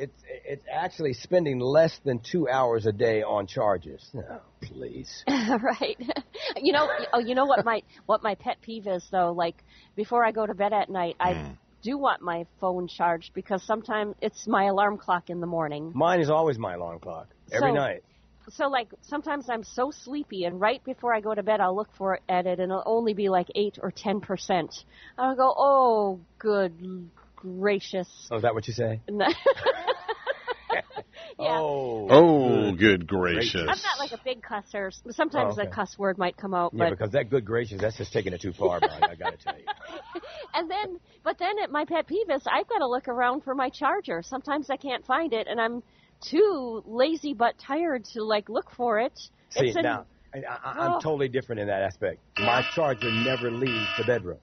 it's, 0.00 0.22
it's 0.46 0.64
actually 0.72 1.12
spending 1.12 1.60
less 1.60 2.00
than 2.04 2.20
two 2.20 2.48
hours 2.48 2.86
a 2.86 2.92
day 2.92 3.22
on 3.22 3.46
charges. 3.46 4.10
Oh, 4.14 4.40
please. 4.62 5.24
right. 5.28 5.96
you 6.56 6.72
know, 6.72 6.88
oh, 7.12 7.18
you 7.18 7.34
know 7.34 7.44
what 7.44 7.64
my 7.64 7.82
what 8.06 8.22
my 8.22 8.34
pet 8.34 8.56
peeve 8.62 8.86
is 8.86 9.06
though. 9.12 9.32
Like 9.32 9.62
before 9.94 10.24
I 10.24 10.32
go 10.32 10.46
to 10.46 10.54
bed 10.54 10.72
at 10.72 10.88
night, 10.88 11.16
I 11.20 11.34
hmm. 11.34 11.52
do 11.82 11.98
want 11.98 12.22
my 12.22 12.46
phone 12.60 12.88
charged 12.88 13.34
because 13.34 13.62
sometimes 13.62 14.14
it's 14.22 14.46
my 14.46 14.64
alarm 14.64 14.96
clock 14.96 15.28
in 15.28 15.40
the 15.40 15.46
morning. 15.46 15.92
Mine 15.94 16.20
is 16.20 16.30
always 16.30 16.58
my 16.58 16.74
alarm 16.74 16.98
clock, 16.98 17.28
every 17.52 17.70
So- 17.70 17.74
night. 17.74 18.02
So 18.52 18.68
like 18.68 18.88
sometimes 19.02 19.48
I'm 19.48 19.62
so 19.62 19.92
sleepy, 19.92 20.44
and 20.44 20.60
right 20.60 20.82
before 20.82 21.14
I 21.14 21.20
go 21.20 21.32
to 21.32 21.42
bed, 21.42 21.60
I'll 21.60 21.76
look 21.76 21.90
for 21.96 22.14
it 22.14 22.22
at 22.28 22.46
it, 22.46 22.58
and 22.58 22.72
it'll 22.72 22.82
only 22.84 23.12
be 23.12 23.28
like 23.28 23.46
eight 23.54 23.78
or 23.80 23.92
ten 23.92 24.20
percent. 24.20 24.74
I'll 25.16 25.36
go, 25.36 25.54
oh, 25.56 26.20
good 26.38 27.10
gracious. 27.40 28.08
Oh, 28.30 28.36
is 28.36 28.42
that 28.42 28.54
what 28.54 28.66
you 28.68 28.74
say? 28.74 29.00
Oh. 31.38 32.06
Oh, 32.10 32.72
good 32.72 33.06
gracious. 33.06 33.60
I'm 33.62 33.66
not 33.66 33.98
like 33.98 34.12
a 34.12 34.20
big 34.22 34.42
cusser. 34.42 34.92
Sometimes 35.12 35.56
Oh, 35.56 35.60
okay. 35.62 35.70
a 35.70 35.74
cuss 35.74 35.98
word 35.98 36.18
might 36.18 36.36
come 36.36 36.52
out, 36.52 36.72
Yeah, 36.74 36.84
but 36.84 36.90
because 36.98 37.12
that 37.12 37.30
good 37.30 37.44
gracious, 37.46 37.80
that's 37.80 37.96
just 37.96 38.12
taking 38.12 38.32
it 38.32 38.40
too 38.42 38.52
far, 38.52 38.78
Bonnie. 38.80 39.02
I 39.02 39.14
got 39.14 39.30
to 39.30 39.36
tell 39.38 39.56
you. 39.56 39.64
and 40.54 40.70
then 40.70 40.98
but 41.24 41.38
then 41.38 41.58
at 41.62 41.70
my 41.70 41.84
pet 41.86 42.06
peeve 42.06 42.28
is 42.30 42.42
I've 42.46 42.68
got 42.68 42.78
to 42.78 42.88
look 42.88 43.08
around 43.08 43.42
for 43.44 43.54
my 43.54 43.70
charger. 43.70 44.22
Sometimes 44.22 44.68
I 44.70 44.76
can't 44.76 45.04
find 45.06 45.32
it, 45.32 45.46
and 45.48 45.60
I'm 45.60 45.82
too 46.20 46.82
lazy 46.86 47.32
but 47.32 47.54
tired 47.58 48.04
to 48.12 48.22
like 48.22 48.48
look 48.48 48.70
for 48.76 48.98
it. 49.00 49.18
See, 49.50 49.68
it's 49.68 49.76
in, 49.76 49.82
now, 49.82 50.04
I, 50.34 50.38
I, 50.38 50.58
I'm 50.64 50.92
Oh. 50.92 51.00
totally 51.00 51.28
different 51.28 51.60
in 51.60 51.68
that 51.68 51.82
aspect. 51.82 52.20
My 52.38 52.64
charger 52.74 53.10
never 53.10 53.50
leaves 53.50 53.88
the 53.96 54.04
bedroom. 54.04 54.38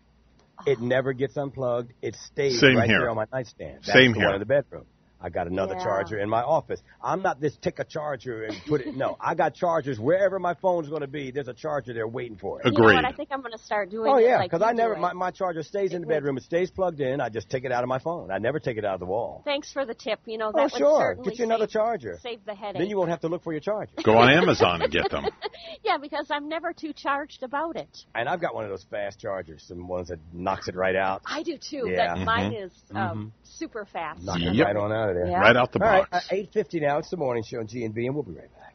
It 0.66 0.80
oh. 0.82 0.86
never 0.86 1.14
gets 1.14 1.38
unplugged. 1.38 1.94
It 2.02 2.16
stays 2.16 2.60
Same 2.60 2.78
right 2.78 2.90
here. 2.90 3.02
there 3.02 3.10
on 3.12 3.16
my 3.18 3.26
nightstand. 3.32 3.82
That's 3.86 3.94
Same 3.94 4.14
the 4.14 4.20
here. 4.20 4.26
one 4.28 4.36
in 4.36 4.40
the 4.40 4.46
bedroom. 4.48 4.86
I 5.20 5.30
got 5.30 5.48
another 5.48 5.76
Yeah. 5.76 5.84
charger 5.84 6.20
in 6.20 6.30
my 6.30 6.42
office. 6.44 6.82
I'm 7.02 7.22
not 7.22 7.40
this 7.42 7.56
tick 7.58 7.80
a 7.80 7.84
charger 7.84 8.44
and 8.44 8.56
put 8.68 8.82
it. 8.82 8.96
No, 8.96 9.18
I 9.20 9.34
got 9.36 9.56
chargers 9.56 10.00
wherever 10.00 10.38
my 10.40 10.54
phone's 10.56 10.90
going 10.90 11.02
to 11.02 11.08
be. 11.08 11.32
There's 11.32 11.48
a 11.48 11.54
charger 11.54 11.94
there 11.94 12.08
waiting 12.08 12.38
for 12.38 12.60
it. 12.62 12.66
You 12.68 12.72
know 12.74 12.84
what? 12.86 13.06
I 13.06 13.12
think 13.12 13.30
I'm 13.32 13.42
going 13.42 13.52
to 13.54 13.58
start 13.58 13.90
doing. 13.90 14.12
Oh 14.14 14.18
yeah, 14.20 14.42
because 14.44 14.62
you 14.62 14.68
I 14.68 14.74
never 14.74 14.96
my, 14.96 15.14
my 15.14 15.32
charger 15.32 15.64
stays 15.64 15.94
in 15.94 16.02
the 16.02 16.08
bedroom. 16.08 16.38
It 16.38 16.44
stays 16.44 16.70
plugged 16.70 17.00
in. 17.00 17.20
I 17.20 17.30
just 17.30 17.50
take 17.50 17.64
it 17.66 17.72
out 17.72 17.84
of 17.84 17.90
my 17.90 18.00
phone. 18.00 18.30
I 18.32 18.38
never 18.38 18.60
take 18.60 18.78
it 18.78 18.86
out 18.86 18.94
of 18.94 19.00
the 19.00 19.06
wall. 19.08 19.42
Thanks 19.44 19.72
for 19.72 19.86
the 19.86 19.94
tip. 19.96 20.20
You 20.26 20.38
know 20.38 20.52
that 20.52 20.72
Oh 20.74 20.78
sure, 20.78 21.00
certainly 21.02 21.30
get 21.32 21.40
you 21.40 21.46
another 21.46 21.66
save, 21.66 21.72
charger. 21.72 22.20
Save 22.22 22.46
the 22.46 22.54
headache. 22.56 22.80
Then 22.82 22.90
you 22.90 22.98
won't 22.98 23.10
have 23.10 23.22
to 23.22 23.28
look 23.28 23.44
for 23.44 23.54
your 23.54 23.62
charger. 23.62 23.92
Go 24.04 24.18
on 24.18 24.30
Amazon 24.32 24.82
and 24.82 24.92
get 24.92 25.10
them. 25.10 25.26
yeah, 25.84 25.98
because 25.98 26.28
I'm 26.30 26.48
never 26.48 26.74
too 26.74 26.94
charged 26.94 27.44
about 27.44 27.76
it. 27.76 28.06
And 28.14 28.30
I've 28.30 28.42
got 28.42 28.54
one 28.54 28.64
of 28.66 28.70
those 28.70 28.86
fast 28.90 29.20
chargers, 29.20 29.64
some 29.68 29.88
ones 29.88 30.10
that 30.10 30.20
knocks 30.34 30.68
it 30.68 30.76
right 30.76 30.96
out. 30.96 31.22
I 31.26 31.44
do 31.44 31.58
too. 31.58 31.90
Yeah. 31.90 32.16
But 32.16 32.26
mine 32.26 32.52
Mhm. 32.52 32.66
is 32.66 32.72
um, 32.94 33.34
super 33.44 33.86
fast. 33.86 34.24
Knock 34.24 34.40
it 34.42 34.54
Yep. 34.54 34.66
right 34.68 34.76
on 34.76 34.92
out 34.92 35.07
of 35.10 35.16
there. 35.16 35.28
Yeah. 35.28 35.40
Right 35.40 35.56
out 35.56 35.72
the 35.72 35.84
All 35.84 35.90
right, 35.90 36.10
box. 36.10 36.28
uh, 36.32 36.36
8.50 36.36 36.82
now. 36.82 36.98
It's 37.00 37.10
the 37.10 37.18
morning 37.18 37.44
show 37.44 37.60
on 37.60 37.68
G&B, 37.68 38.06
and 38.06 38.16
we'll 38.16 38.24
be 38.24 38.34
right 38.34 38.54
back. 38.54 38.68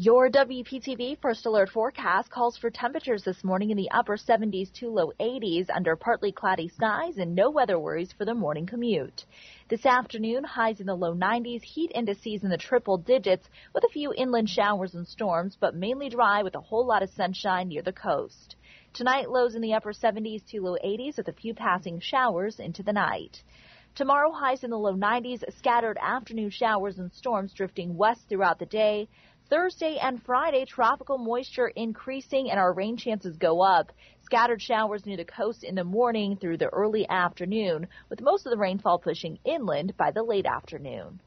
Your 0.00 0.30
WPTV 0.30 1.20
First 1.20 1.44
Alert 1.44 1.70
forecast 1.70 2.30
calls 2.30 2.56
for 2.56 2.70
temperatures 2.70 3.24
this 3.24 3.42
morning 3.42 3.70
in 3.72 3.76
the 3.76 3.90
upper 3.90 4.16
70s 4.16 4.72
to 4.74 4.90
low 4.90 5.10
80s 5.18 5.66
under 5.74 5.96
partly 5.96 6.30
cloudy 6.30 6.68
skies 6.68 7.16
and 7.18 7.34
no 7.34 7.50
weather 7.50 7.80
worries 7.80 8.12
for 8.12 8.24
the 8.24 8.32
morning 8.32 8.64
commute. 8.64 9.24
This 9.68 9.84
afternoon, 9.84 10.44
highs 10.44 10.78
in 10.78 10.86
the 10.86 10.94
low 10.94 11.16
90s, 11.16 11.64
heat 11.64 11.90
indices 11.96 12.44
in 12.44 12.48
the 12.48 12.56
triple 12.56 12.98
digits 12.98 13.48
with 13.74 13.82
a 13.82 13.92
few 13.92 14.14
inland 14.14 14.48
showers 14.48 14.94
and 14.94 15.04
storms, 15.04 15.56
but 15.58 15.74
mainly 15.74 16.08
dry 16.08 16.44
with 16.44 16.54
a 16.54 16.60
whole 16.60 16.86
lot 16.86 17.02
of 17.02 17.10
sunshine 17.10 17.66
near 17.66 17.82
the 17.82 17.92
coast. 17.92 18.54
Tonight, 18.94 19.28
lows 19.30 19.56
in 19.56 19.62
the 19.62 19.74
upper 19.74 19.92
70s 19.92 20.46
to 20.50 20.60
low 20.60 20.76
80s 20.76 21.16
with 21.16 21.26
a 21.26 21.32
few 21.32 21.54
passing 21.54 21.98
showers 21.98 22.60
into 22.60 22.84
the 22.84 22.92
night. 22.92 23.42
Tomorrow, 23.98 24.30
highs 24.30 24.62
in 24.62 24.70
the 24.70 24.78
low 24.78 24.94
90s, 24.94 25.42
scattered 25.56 25.98
afternoon 26.00 26.50
showers 26.50 27.00
and 27.00 27.12
storms 27.12 27.52
drifting 27.52 27.96
west 27.96 28.28
throughout 28.28 28.60
the 28.60 28.66
day. 28.66 29.08
Thursday 29.50 29.98
and 30.00 30.22
Friday, 30.22 30.64
tropical 30.66 31.18
moisture 31.18 31.66
increasing 31.66 32.48
and 32.48 32.60
our 32.60 32.72
rain 32.72 32.96
chances 32.96 33.36
go 33.36 33.60
up. 33.60 33.90
Scattered 34.22 34.62
showers 34.62 35.04
near 35.04 35.16
the 35.16 35.24
coast 35.24 35.64
in 35.64 35.74
the 35.74 35.82
morning 35.82 36.36
through 36.36 36.58
the 36.58 36.68
early 36.68 37.08
afternoon, 37.08 37.88
with 38.08 38.20
most 38.20 38.46
of 38.46 38.52
the 38.52 38.56
rainfall 38.56 39.00
pushing 39.00 39.40
inland 39.44 39.96
by 39.96 40.12
the 40.12 40.22
late 40.22 40.46
afternoon. 40.46 41.20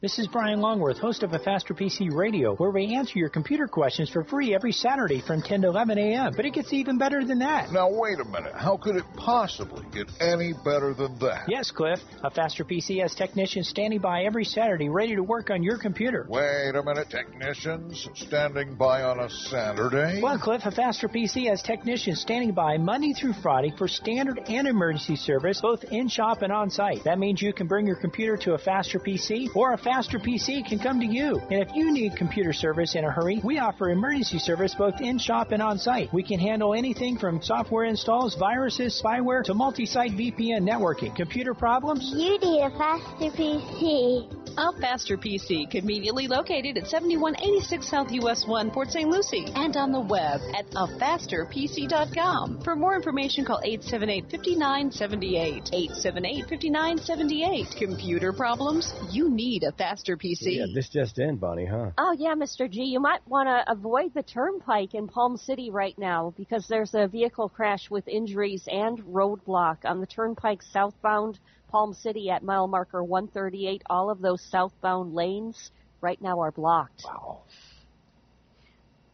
This 0.00 0.20
is 0.20 0.28
Brian 0.28 0.60
Longworth, 0.60 0.98
host 0.98 1.24
of 1.24 1.32
a 1.32 1.40
Faster 1.40 1.74
PC 1.74 2.12
Radio, 2.14 2.54
where 2.54 2.70
we 2.70 2.94
answer 2.94 3.18
your 3.18 3.30
computer 3.30 3.66
questions 3.66 4.08
for 4.08 4.22
free 4.22 4.54
every 4.54 4.70
Saturday 4.70 5.20
from 5.20 5.42
10 5.42 5.62
to 5.62 5.66
11 5.66 5.98
a.m. 5.98 6.34
But 6.36 6.44
it 6.44 6.52
gets 6.52 6.72
even 6.72 6.98
better 6.98 7.24
than 7.24 7.40
that. 7.40 7.72
Now, 7.72 7.90
wait 7.90 8.20
a 8.20 8.24
minute. 8.24 8.54
How 8.54 8.76
could 8.76 8.94
it 8.94 9.02
possibly 9.16 9.84
get 9.92 10.06
any 10.20 10.52
better 10.64 10.94
than 10.94 11.18
that? 11.18 11.46
Yes, 11.48 11.72
Cliff. 11.72 11.98
A 12.22 12.30
Faster 12.30 12.62
PC 12.62 13.02
has 13.02 13.12
technicians 13.16 13.70
standing 13.70 13.98
by 13.98 14.22
every 14.22 14.44
Saturday 14.44 14.88
ready 14.88 15.16
to 15.16 15.22
work 15.24 15.50
on 15.50 15.64
your 15.64 15.78
computer. 15.78 16.24
Wait 16.28 16.76
a 16.76 16.82
minute. 16.84 17.10
Technicians 17.10 18.08
standing 18.14 18.76
by 18.76 19.02
on 19.02 19.18
a 19.18 19.28
Saturday? 19.28 20.22
Well, 20.22 20.38
Cliff, 20.38 20.62
a 20.64 20.70
Faster 20.70 21.08
PC 21.08 21.48
has 21.48 21.60
technicians 21.60 22.20
standing 22.20 22.52
by 22.52 22.78
Monday 22.78 23.14
through 23.14 23.32
Friday 23.32 23.74
for 23.76 23.88
standard 23.88 24.38
and 24.46 24.68
emergency 24.68 25.16
service, 25.16 25.60
both 25.60 25.82
in 25.82 26.06
shop 26.06 26.42
and 26.42 26.52
on 26.52 26.70
site. 26.70 27.02
That 27.02 27.18
means 27.18 27.42
you 27.42 27.52
can 27.52 27.66
bring 27.66 27.84
your 27.84 27.96
computer 27.96 28.36
to 28.36 28.54
a 28.54 28.58
Faster 28.58 29.00
PC, 29.00 29.48
or 29.56 29.72
a 29.72 29.87
Faster 29.88 30.18
PC 30.18 30.68
can 30.68 30.78
come 30.78 31.00
to 31.00 31.06
you. 31.06 31.40
And 31.50 31.62
if 31.62 31.74
you 31.74 31.90
need 31.90 32.14
computer 32.14 32.52
service 32.52 32.94
in 32.94 33.04
a 33.04 33.10
hurry, 33.10 33.40
we 33.42 33.58
offer 33.58 33.88
emergency 33.88 34.38
service 34.38 34.74
both 34.74 35.00
in 35.00 35.18
shop 35.18 35.50
and 35.50 35.62
on 35.62 35.78
site. 35.78 36.12
We 36.12 36.22
can 36.22 36.38
handle 36.38 36.74
anything 36.74 37.16
from 37.16 37.40
software 37.40 37.84
installs, 37.84 38.34
viruses, 38.34 39.00
spyware, 39.02 39.42
to 39.44 39.54
multi 39.54 39.86
site 39.86 40.10
VPN 40.10 40.68
networking. 40.68 41.16
Computer 41.16 41.54
problems? 41.54 42.12
You 42.14 42.38
need 42.38 42.60
a 42.60 42.68
faster 42.76 43.30
PC. 43.30 44.38
A 44.58 44.72
Faster 44.80 45.16
PC, 45.16 45.70
conveniently 45.70 46.26
located 46.26 46.76
at 46.78 46.88
7186 46.88 47.88
South 47.88 48.10
US 48.10 48.44
1, 48.44 48.72
Port 48.72 48.90
St. 48.90 49.08
Lucie, 49.08 49.46
and 49.54 49.76
on 49.76 49.92
the 49.92 50.00
web 50.00 50.40
at 50.52 50.68
afasterpc.com. 50.72 52.62
For 52.62 52.74
more 52.74 52.96
information, 52.96 53.44
call 53.44 53.62
878-5978. 53.64 55.70
878-5978. 55.94 57.78
Computer 57.78 58.32
problems? 58.32 58.92
You 59.12 59.30
need 59.30 59.62
a 59.62 59.70
Faster 59.78 60.16
PC. 60.16 60.56
Yeah, 60.56 60.66
this 60.74 60.88
just 60.88 61.18
in, 61.18 61.36
Bonnie, 61.36 61.64
huh? 61.64 61.92
Oh 61.96 62.12
yeah, 62.18 62.34
Mr. 62.34 62.68
G, 62.68 62.82
you 62.82 63.00
might 63.00 63.26
want 63.28 63.48
to 63.48 63.70
avoid 63.70 64.12
the 64.12 64.24
turnpike 64.24 64.94
in 64.94 65.06
Palm 65.06 65.36
City 65.36 65.70
right 65.70 65.96
now 65.96 66.34
because 66.36 66.66
there's 66.68 66.94
a 66.94 67.06
vehicle 67.06 67.48
crash 67.48 67.88
with 67.88 68.06
injuries 68.08 68.64
and 68.66 68.98
roadblock 69.04 69.84
on 69.84 70.00
the 70.00 70.06
turnpike 70.06 70.62
southbound 70.62 71.38
Palm 71.68 71.94
City 71.94 72.28
at 72.28 72.42
mile 72.42 72.66
marker 72.66 73.04
138. 73.04 73.82
All 73.88 74.10
of 74.10 74.20
those 74.20 74.42
southbound 74.50 75.14
lanes 75.14 75.70
right 76.00 76.20
now 76.20 76.40
are 76.40 76.50
blocked. 76.50 77.04
Wow. 77.04 77.42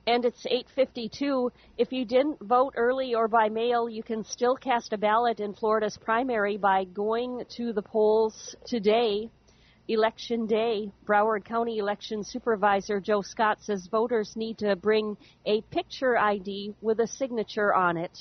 And 0.06 0.24
it's 0.24 0.46
8:52. 0.46 1.50
If 1.78 1.92
you 1.92 2.04
didn't 2.04 2.38
vote 2.40 2.74
early 2.76 3.14
or 3.14 3.26
by 3.26 3.48
mail, 3.48 3.88
you 3.88 4.02
can 4.02 4.24
still 4.24 4.54
cast 4.54 4.92
a 4.92 4.98
ballot 4.98 5.40
in 5.40 5.54
Florida's 5.54 5.96
primary 5.96 6.56
by 6.56 6.84
going 6.84 7.44
to 7.56 7.72
the 7.72 7.82
polls 7.82 8.54
today. 8.66 9.30
Election 9.86 10.46
day, 10.46 10.90
Broward 11.04 11.44
County 11.44 11.76
Election 11.76 12.24
Supervisor 12.24 13.00
Joe 13.00 13.20
Scott 13.20 13.58
says 13.60 13.86
voters 13.90 14.34
need 14.34 14.56
to 14.58 14.76
bring 14.76 15.18
a 15.44 15.60
picture 15.60 16.16
ID 16.16 16.74
with 16.80 17.00
a 17.00 17.06
signature 17.06 17.74
on 17.74 17.98
it. 17.98 18.18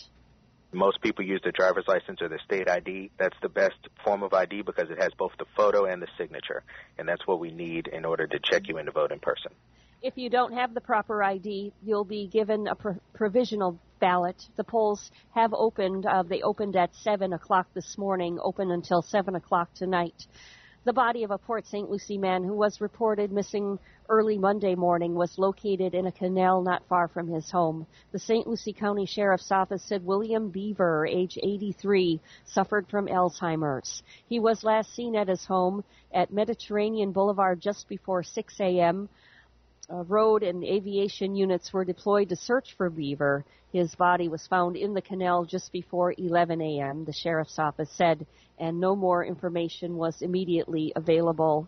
Most 0.74 1.02
people 1.02 1.24
use 1.24 1.40
their 1.42 1.54
driver's 1.54 1.86
license 1.88 2.22
or 2.22 2.28
their 2.28 2.42
state 2.44 2.70
ID. 2.70 3.12
That's 3.18 3.38
the 3.42 3.48
best 3.48 3.78
form 4.04 4.24
of 4.24 4.34
ID 4.34 4.64
because 4.64 4.90
it 4.90 5.02
has 5.02 5.14
both 5.18 5.32
the 5.40 5.46
photo 5.56 5.86
and 5.86 6.02
the 6.02 6.08
signature. 6.18 6.64
And 6.98 7.08
that's 7.08 7.26
what 7.28 7.40
we 7.40 7.52
need 7.52 7.88
in 7.88 8.04
order 8.04 8.28
to 8.28 8.40
check 8.52 8.64
you 8.68 8.78
in 8.78 8.88
to 8.88 8.92
vote 8.92 9.14
in 9.14 9.20
person. 9.20 9.54
If 10.02 10.18
you 10.18 10.30
don't 10.30 10.52
have 10.52 10.74
the 10.74 10.82
proper 10.82 11.24
ID, 11.24 11.72
you'll 11.82 12.04
be 12.04 12.28
given 12.28 12.68
a 12.68 12.76
pro- 12.76 13.00
provisional 13.14 13.80
ballot. 14.02 14.44
The 14.58 14.66
polls 14.66 15.12
have 15.34 15.54
opened. 15.54 16.06
Uh, 16.06 16.24
they 16.24 16.42
opened 16.42 16.76
at 16.76 16.94
7 16.94 17.32
o'clock 17.32 17.68
this 17.74 17.98
morning, 17.98 18.38
open 18.44 18.70
until 18.70 19.02
7 19.02 19.34
o'clock 19.36 19.74
tonight. 19.76 20.26
The 20.86 20.92
body 20.92 21.24
of 21.24 21.32
a 21.32 21.38
Port 21.38 21.66
St. 21.66 21.90
Lucie 21.90 22.18
man 22.18 22.44
who 22.44 22.54
was 22.54 22.82
reported 22.82 23.32
missing 23.32 23.80
early 24.10 24.38
Monday 24.38 24.76
morning 24.76 25.16
was 25.16 25.40
located 25.40 25.96
in 25.96 26.08
a 26.08 26.12
canal 26.12 26.62
not 26.62 26.86
far 26.90 27.08
from 27.08 27.30
his 27.30 27.50
home. 27.50 27.88
The 28.12 28.20
St. 28.20 28.46
Lucie 28.46 28.74
County 28.74 29.06
Sheriff's 29.06 29.50
Office 29.50 29.82
said 29.82 30.06
William 30.06 30.50
Beaver, 30.50 31.06
age 31.06 31.38
83, 31.42 32.20
suffered 32.44 32.90
from 32.90 33.08
Alzheimer's. 33.08 34.04
He 34.28 34.42
was 34.42 34.66
last 34.66 34.94
seen 34.94 35.16
at 35.16 35.30
his 35.30 35.46
home 35.46 35.86
at 36.14 36.34
Mediterranean 36.34 37.14
Boulevard 37.14 37.62
just 37.62 37.88
before 37.88 38.22
6 38.22 38.60
a.m. 38.60 39.08
Uh, 39.92 40.04
road 40.06 40.44
and 40.44 40.64
aviation 40.64 41.36
units 41.36 41.74
were 41.74 41.84
deployed 41.84 42.30
to 42.30 42.36
search 42.38 42.74
for 42.78 42.90
Beaver. 42.90 43.44
His 43.74 43.94
body 43.96 44.30
was 44.30 44.48
found 44.48 44.78
in 44.78 44.94
the 44.94 45.02
canal 45.02 45.44
just 45.44 45.74
before 45.74 46.14
11 46.18 46.62
a.m., 46.62 47.04
the 47.04 47.12
sheriff's 47.12 47.60
office 47.60 47.90
said, 47.92 48.26
and 48.58 48.80
no 48.80 48.96
more 48.96 49.26
information 49.26 49.98
was 49.98 50.22
immediately 50.22 50.94
available. 50.96 51.68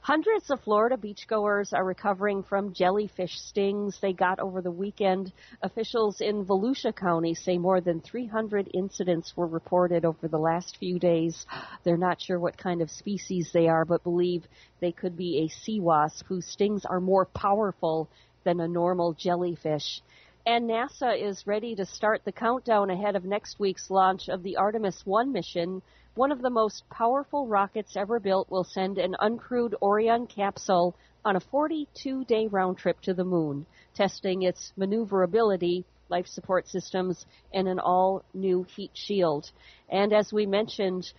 Hundreds 0.00 0.50
of 0.50 0.60
Florida 0.60 0.96
beachgoers 0.96 1.72
are 1.72 1.84
recovering 1.84 2.42
from 2.42 2.72
jellyfish 2.72 3.38
stings 3.40 3.98
they 4.00 4.12
got 4.12 4.38
over 4.38 4.62
the 4.62 4.70
weekend. 4.70 5.32
Officials 5.62 6.20
in 6.20 6.44
Volusia 6.46 6.94
County 6.94 7.34
say 7.34 7.58
more 7.58 7.80
than 7.80 8.00
300 8.00 8.70
incidents 8.72 9.36
were 9.36 9.46
reported 9.46 10.04
over 10.04 10.28
the 10.28 10.38
last 10.38 10.76
few 10.78 10.98
days. 10.98 11.46
They're 11.84 11.96
not 11.96 12.20
sure 12.20 12.38
what 12.38 12.56
kind 12.56 12.80
of 12.80 12.90
species 12.90 13.50
they 13.52 13.68
are, 13.68 13.84
but 13.84 14.02
believe 14.02 14.44
they 14.80 14.92
could 14.92 15.16
be 15.16 15.40
a 15.40 15.48
sea 15.48 15.80
wasp 15.80 16.26
whose 16.26 16.46
stings 16.46 16.84
are 16.84 17.00
more 17.00 17.26
powerful 17.26 18.08
than 18.44 18.60
a 18.60 18.68
normal 18.68 19.12
jellyfish. 19.12 20.00
And 20.46 20.70
NASA 20.70 21.20
is 21.20 21.46
ready 21.46 21.74
to 21.74 21.84
start 21.84 22.22
the 22.24 22.32
countdown 22.32 22.88
ahead 22.88 23.16
of 23.16 23.24
next 23.26 23.60
week's 23.60 23.90
launch 23.90 24.30
of 24.30 24.42
the 24.42 24.56
Artemis 24.56 25.02
1 25.04 25.30
mission. 25.30 25.82
One 26.18 26.32
of 26.32 26.42
the 26.42 26.50
most 26.50 26.82
powerful 26.90 27.46
rockets 27.46 27.96
ever 27.96 28.18
built 28.18 28.50
will 28.50 28.64
send 28.64 28.98
an 28.98 29.14
uncrewed 29.20 29.74
Orion 29.80 30.26
capsule 30.26 30.96
on 31.24 31.36
a 31.36 31.40
42 31.40 32.24
day 32.24 32.48
round 32.48 32.76
trip 32.76 33.00
to 33.02 33.14
the 33.14 33.24
moon, 33.24 33.66
testing 33.94 34.42
its 34.42 34.72
maneuverability, 34.76 35.84
life 36.08 36.26
support 36.26 36.66
systems, 36.66 37.24
and 37.54 37.68
an 37.68 37.78
all 37.78 38.24
new 38.34 38.64
heat 38.64 38.90
shield. 38.94 39.52
And 39.88 40.12
as 40.12 40.32
we 40.32 40.44
mentioned, 40.44 41.12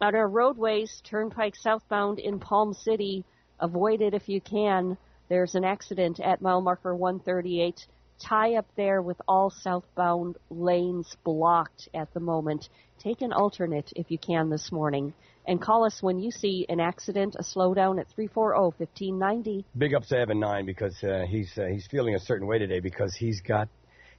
on 0.00 0.14
our 0.14 0.26
roadways, 0.26 1.02
Turnpike 1.04 1.56
southbound 1.56 2.18
in 2.18 2.40
Palm 2.40 2.72
City, 2.72 3.26
avoid 3.60 4.00
it 4.00 4.14
if 4.14 4.26
you 4.26 4.40
can. 4.40 4.96
There's 5.28 5.54
an 5.54 5.64
accident 5.64 6.18
at 6.18 6.40
mile 6.40 6.62
marker 6.62 6.96
138. 6.96 7.86
Tie 8.18 8.54
up 8.54 8.66
there 8.74 9.02
with 9.02 9.20
all 9.28 9.50
southbound 9.50 10.38
lanes 10.48 11.14
blocked 11.24 11.90
at 11.92 12.14
the 12.14 12.20
moment. 12.20 12.70
Take 12.98 13.22
an 13.22 13.32
alternate 13.32 13.92
if 13.96 14.10
you 14.10 14.18
can 14.18 14.50
this 14.50 14.72
morning. 14.72 15.12
And 15.46 15.60
call 15.60 15.84
us 15.84 16.02
when 16.02 16.18
you 16.18 16.30
see 16.30 16.66
an 16.68 16.80
accident, 16.80 17.36
a 17.38 17.42
slowdown 17.42 18.00
at 18.00 18.06
340-1590. 18.18 19.64
Big 19.78 19.94
up 19.94 20.04
to 20.06 20.18
Evan 20.18 20.40
Nine 20.40 20.66
because 20.66 20.96
uh, 21.04 21.24
he's 21.28 21.52
uh, 21.56 21.66
he's 21.66 21.86
feeling 21.86 22.16
a 22.16 22.20
certain 22.20 22.48
way 22.48 22.58
today 22.58 22.80
because 22.80 23.14
he's 23.14 23.40
got 23.40 23.68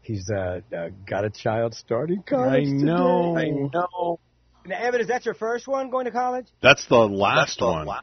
he's 0.02 0.30
uh, 0.30 0.62
uh, 0.76 0.90
got 1.06 1.26
a 1.26 1.30
child 1.30 1.74
starting 1.74 2.24
college. 2.24 2.68
I 2.68 2.72
know. 2.72 3.36
Today. 3.36 3.48
I 3.48 3.52
know. 3.52 4.20
Now, 4.66 4.80
Evan, 4.80 5.02
is 5.02 5.08
that 5.08 5.26
your 5.26 5.34
first 5.34 5.68
one 5.68 5.90
going 5.90 6.06
to 6.06 6.12
college? 6.12 6.48
That's 6.62 6.86
the 6.88 6.96
last 6.96 7.62
one. 7.62 7.86
The 7.86 8.02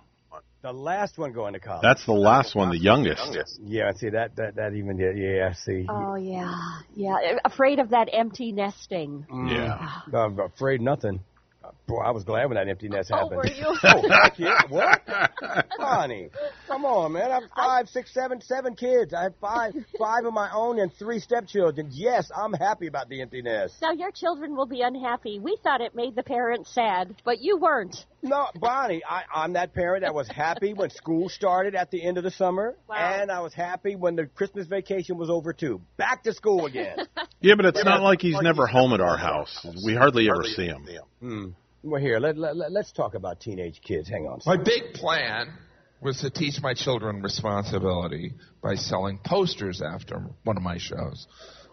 last 0.73 1.19
one 1.19 1.33
going 1.33 1.53
to 1.55 1.61
college. 1.61 1.83
That's 1.83 2.05
the 2.07 2.13
last 2.13 2.55
one, 2.55 2.71
the 2.71 2.79
youngest. 2.79 3.37
Yeah, 3.63 3.93
see 3.93 4.11
that 4.11 4.37
that 4.37 4.57
that 4.57 4.75
even 4.75 4.99
yeah, 4.99 5.13
yeah 5.15 5.53
see. 5.53 5.87
Oh 5.89 6.15
yeah, 6.15 6.55
yeah. 6.95 7.39
Afraid 7.45 7.79
of 7.79 7.91
that 7.91 8.09
empty 8.13 8.53
nesting. 8.53 9.27
Yeah. 9.49 10.01
I'm 10.13 10.39
afraid 10.39 10.81
nothing. 10.81 11.21
Boy, 11.87 11.99
I 11.99 12.13
was 12.13 12.25
glad 12.25 12.47
when 12.47 12.55
that 12.57 12.67
empty 12.67 12.89
nest 12.89 13.11
happened. 13.11 13.33
Oh, 13.33 13.37
were 13.37 13.47
you? 13.47 13.67
oh, 13.85 14.09
heck 14.09 14.39
yeah. 14.39 14.59
What? 14.71 15.03
Honey, 15.79 16.31
come 16.67 16.87
on, 16.87 17.13
man. 17.13 17.31
I 17.31 17.35
have 17.35 17.43
five, 17.55 17.89
six, 17.91 18.13
seven, 18.15 18.41
seven 18.41 18.75
kids. 18.75 19.13
I 19.13 19.25
have 19.25 19.35
five, 19.39 19.75
five 19.99 20.25
of 20.25 20.33
my 20.33 20.51
own 20.55 20.79
and 20.81 20.91
three 20.95 21.19
stepchildren. 21.19 21.91
Yes, 21.93 22.31
I'm 22.35 22.55
happy 22.55 22.87
about 22.87 23.11
the 23.11 23.21
empty 23.21 23.43
nest. 23.43 23.75
Now 23.83 23.93
your 23.93 24.11
children 24.13 24.57
will 24.57 24.65
be 24.67 24.81
unhappy. 24.81 25.39
We 25.39 25.59
thought 25.63 25.83
it 25.83 25.95
made 25.95 26.17
the 26.17 26.23
parents 26.23 26.73
sad, 26.75 27.15
but 27.23 27.41
you 27.43 27.59
weren't. 27.59 27.97
No, 28.23 28.47
Bonnie, 28.55 29.03
I, 29.07 29.25
I'm 29.35 29.53
that 29.53 29.75
parent 29.75 30.05
that 30.05 30.15
was 30.15 30.27
happy 30.29 30.73
when 30.73 30.89
school 30.89 31.29
started 31.29 31.75
at 31.75 31.91
the 31.91 32.03
end 32.03 32.17
of 32.17 32.25
the 32.25 32.31
summer, 32.31 32.75
Wow. 32.89 32.97
and 32.97 33.31
I 33.31 33.41
was 33.41 33.53
happy 33.53 33.95
when 33.95 34.17
the 34.17 34.25
Christmas 34.25 34.67
vacation 34.67 35.19
was 35.19 35.29
over 35.29 35.53
too. 35.53 35.83
Back 35.99 36.23
to 36.23 36.33
school 36.33 36.65
again. 36.65 36.97
Yeah, 37.43 37.57
but 37.57 37.67
it's 37.67 37.85
not 37.85 38.01
like 38.01 38.23
he's 38.23 38.41
never 38.41 38.67
home 38.67 38.95
at 38.95 39.03
our 39.03 39.19
house. 39.19 39.67
We 39.85 39.95
hardly 39.95 40.31
ever 40.31 40.45
see 40.45 40.65
him. 40.65 40.87
hmm. 41.21 41.45
Well, 41.85 42.01
here, 42.01 42.19
let, 42.19 42.39
let, 42.39 42.57
let- 42.57 42.73
let's 42.73 42.93
talk 42.93 43.15
about 43.15 43.41
teenage 43.41 43.81
kids. 43.83 44.09
Hang 44.09 44.27
on. 44.27 44.41
My 44.47 44.57
big 44.57 44.95
plan 44.95 45.53
was 46.01 46.21
to 46.21 46.31
teach 46.31 46.61
my 46.63 46.73
children 46.75 47.23
responsibility 47.23 48.33
by 48.63 48.75
selling 48.75 49.19
posters 49.25 49.83
after 49.83 50.19
one 50.45 50.57
of 50.57 50.63
my 50.63 50.79
shows. 50.79 51.27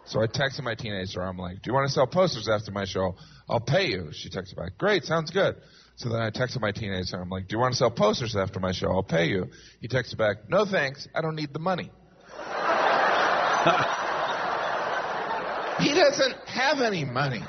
So 0.05 0.21
I 0.21 0.27
texted 0.27 0.63
my 0.63 0.75
teenager. 0.75 1.21
I'm 1.21 1.37
like, 1.37 1.61
"Do 1.61 1.69
you 1.69 1.73
want 1.73 1.87
to 1.87 1.93
sell 1.93 2.07
posters 2.07 2.49
after 2.49 2.71
my 2.71 2.85
show? 2.85 3.15
I'll 3.49 3.59
pay 3.61 3.87
you." 3.87 4.09
She 4.11 4.29
texted 4.29 4.57
back, 4.57 4.77
"Great, 4.77 5.05
sounds 5.05 5.31
good." 5.31 5.55
So 5.95 6.09
then 6.09 6.21
I 6.21 6.29
texted 6.31 6.59
my 6.59 6.71
teenager. 6.71 7.21
I'm 7.21 7.29
like, 7.29 7.47
"Do 7.47 7.55
you 7.55 7.59
want 7.59 7.73
to 7.73 7.77
sell 7.77 7.91
posters 7.91 8.35
after 8.35 8.59
my 8.59 8.71
show? 8.73 8.89
I'll 8.91 9.03
pay 9.03 9.27
you." 9.27 9.49
He 9.79 9.87
texted 9.87 10.17
back, 10.17 10.49
"No 10.49 10.65
thanks. 10.65 11.07
I 11.15 11.21
don't 11.21 11.35
need 11.35 11.53
the 11.53 11.59
money." 11.59 11.91
he 15.79 15.93
doesn't 15.93 16.35
have 16.47 16.81
any 16.81 17.05
money. 17.05 17.43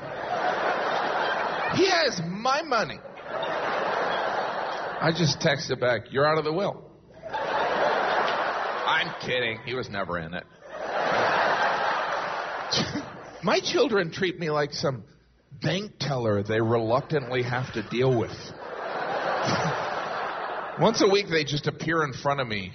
He 1.75 1.89
has 1.89 2.21
my 2.27 2.61
money. 2.61 2.99
I 5.01 5.11
just 5.15 5.39
texted 5.39 5.79
back, 5.79 6.11
"You're 6.11 6.27
out 6.27 6.37
of 6.37 6.45
the 6.45 6.53
will." 6.53 6.89
I'm 7.29 9.13
kidding. 9.21 9.59
He 9.65 9.73
was 9.73 9.89
never 9.89 10.19
in 10.19 10.33
it. 10.33 10.43
My 13.43 13.59
children 13.59 14.11
treat 14.11 14.39
me 14.39 14.49
like 14.49 14.73
some 14.73 15.03
bank 15.61 15.93
teller 15.99 16.43
they 16.43 16.61
reluctantly 16.61 17.43
have 17.43 17.73
to 17.73 17.83
deal 17.89 18.17
with. 18.17 18.31
Once 20.79 21.01
a 21.01 21.07
week, 21.07 21.27
they 21.29 21.43
just 21.43 21.67
appear 21.67 22.03
in 22.03 22.13
front 22.13 22.39
of 22.39 22.47
me. 22.47 22.71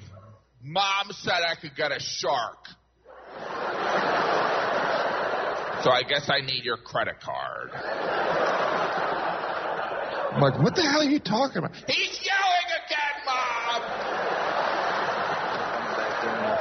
Mom 0.62 1.10
said 1.10 1.40
I 1.46 1.54
could 1.60 1.74
get 1.76 1.92
a 1.92 2.00
shark. 2.00 2.58
So 5.84 5.92
I 5.92 6.02
guess 6.02 6.28
I 6.28 6.44
need 6.44 6.64
your 6.64 6.76
credit 6.76 7.20
card. 7.20 7.70
I'm 10.30 10.42
like, 10.42 10.58
what 10.62 10.76
the 10.76 10.82
hell 10.82 11.00
are 11.00 11.04
you 11.04 11.20
talking 11.20 11.58
about? 11.58 11.74
He's 11.86 12.20
yelling 12.22 12.68
again, 12.84 13.16
Mom! 13.24 13.82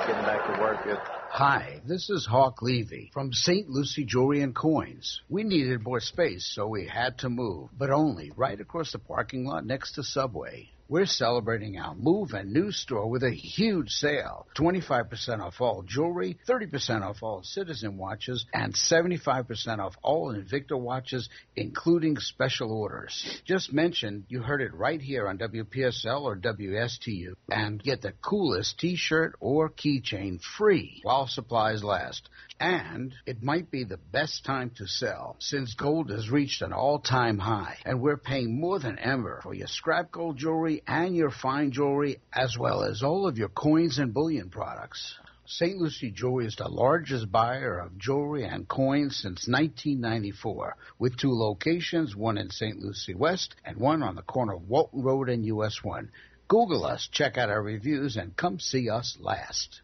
Getting 0.08 0.24
back 0.24 0.46
to 0.48 0.54
uh, 0.54 0.60
work. 0.62 1.00
Hi, 1.30 1.82
this 1.86 2.10
is 2.10 2.26
Hawk 2.26 2.62
Levy 2.62 3.12
from 3.14 3.34
St. 3.34 3.68
Lucie 3.68 4.06
Jewelry 4.06 4.42
and 4.42 4.56
Coins. 4.56 5.22
We 5.28 5.44
needed 5.44 5.84
more 5.84 6.00
space, 6.00 6.50
so 6.56 6.68
we 6.68 6.88
had 6.88 7.18
to 7.20 7.30
move, 7.30 7.70
but 7.78 7.90
only 7.92 8.32
right 8.38 8.60
across 8.60 8.94
the 8.94 9.00
parking 9.00 9.46
lot 9.46 9.66
next 9.66 9.96
to 9.96 10.04
Subway. 10.04 10.70
We're 10.90 11.06
celebrating 11.06 11.78
our 11.78 11.96
move 11.96 12.32
and 12.32 12.54
new 12.54 12.72
store 12.72 13.10
with 13.10 13.24
a 13.24 13.32
huge 13.32 13.90
sale. 13.90 14.48
25% 14.58 15.42
off 15.42 15.60
all 15.60 15.84
jewelry, 15.84 16.38
30% 16.48 17.02
off 17.02 17.18
all 17.22 17.44
Citizen 17.44 17.98
watches, 17.98 18.46
and 18.54 18.74
75% 18.74 19.80
off 19.80 19.96
all 20.02 20.34
Invicta 20.34 20.80
watches, 20.80 21.28
including 21.58 22.18
special 22.18 22.72
orders. 22.72 23.42
Just 23.44 23.74
mention 23.74 24.26
you 24.30 24.42
heard 24.42 24.62
it 24.62 24.74
right 24.74 25.02
here 25.02 25.28
on 25.28 25.38
WPSL 25.38 26.22
or 26.22 26.38
WSTU 26.38 27.34
and 27.50 27.84
get 27.84 28.02
the 28.02 28.14
coolest 28.22 28.80
t-shirt 28.80 29.36
or 29.42 29.70
keychain 29.70 30.40
free 30.42 31.02
while 31.04 31.28
supplies 31.28 31.84
last. 31.84 32.30
And 32.60 33.14
it 33.26 33.44
might 33.44 33.70
be 33.70 33.84
the 33.84 33.98
best 33.98 34.44
time 34.44 34.72
to 34.78 34.88
sell 34.88 35.36
since 35.40 35.76
gold 35.76 36.10
has 36.10 36.32
reached 36.32 36.64
an 36.64 36.74
all-time 36.74 37.38
high 37.38 37.78
and 37.86 38.02
we're 38.02 38.18
paying 38.18 38.60
more 38.60 38.80
than 38.80 38.98
ever 38.98 39.42
for 39.44 39.54
your 39.54 39.68
scrap 39.68 40.12
gold 40.12 40.38
jewelry 40.38 40.82
and 40.88 41.16
your 41.16 41.30
fine 41.30 41.72
jewelry 41.72 42.20
as 42.34 42.58
well 42.58 42.84
as 42.84 43.04
all 43.04 43.28
of 43.28 43.38
your 43.38 43.50
coins 43.50 44.00
and 44.00 44.14
bullion 44.14 44.50
products. 44.50 45.20
St. 45.50 45.78
Lucie 45.78 46.12
Jewelry 46.12 46.48
is 46.48 46.58
the 46.58 46.68
largest 46.68 47.32
buyer 47.32 47.80
of 47.80 47.98
jewelry 47.98 48.44
and 48.44 48.68
coins 48.68 49.16
since 49.16 49.48
1994, 49.48 50.76
with 51.00 51.16
two 51.16 51.32
locations, 51.32 52.18
one 52.18 52.38
in 52.38 52.50
St. 52.50 52.80
Lucie 52.80 53.14
West 53.14 53.56
and 53.64 53.78
one 53.78 54.04
on 54.04 54.16
the 54.16 54.22
corner 54.24 54.56
of 54.56 54.68
Walton 54.68 55.04
Road 55.04 55.30
and 55.30 55.46
US 55.46 55.82
1. 55.82 56.12
Google 56.50 56.86
us, 56.86 57.08
check 57.12 57.38
out 57.38 57.50
our 57.50 57.62
reviews, 57.62 58.18
and 58.18 58.36
come 58.36 58.60
see 58.60 58.90
us 58.90 59.16
last. 59.22 59.82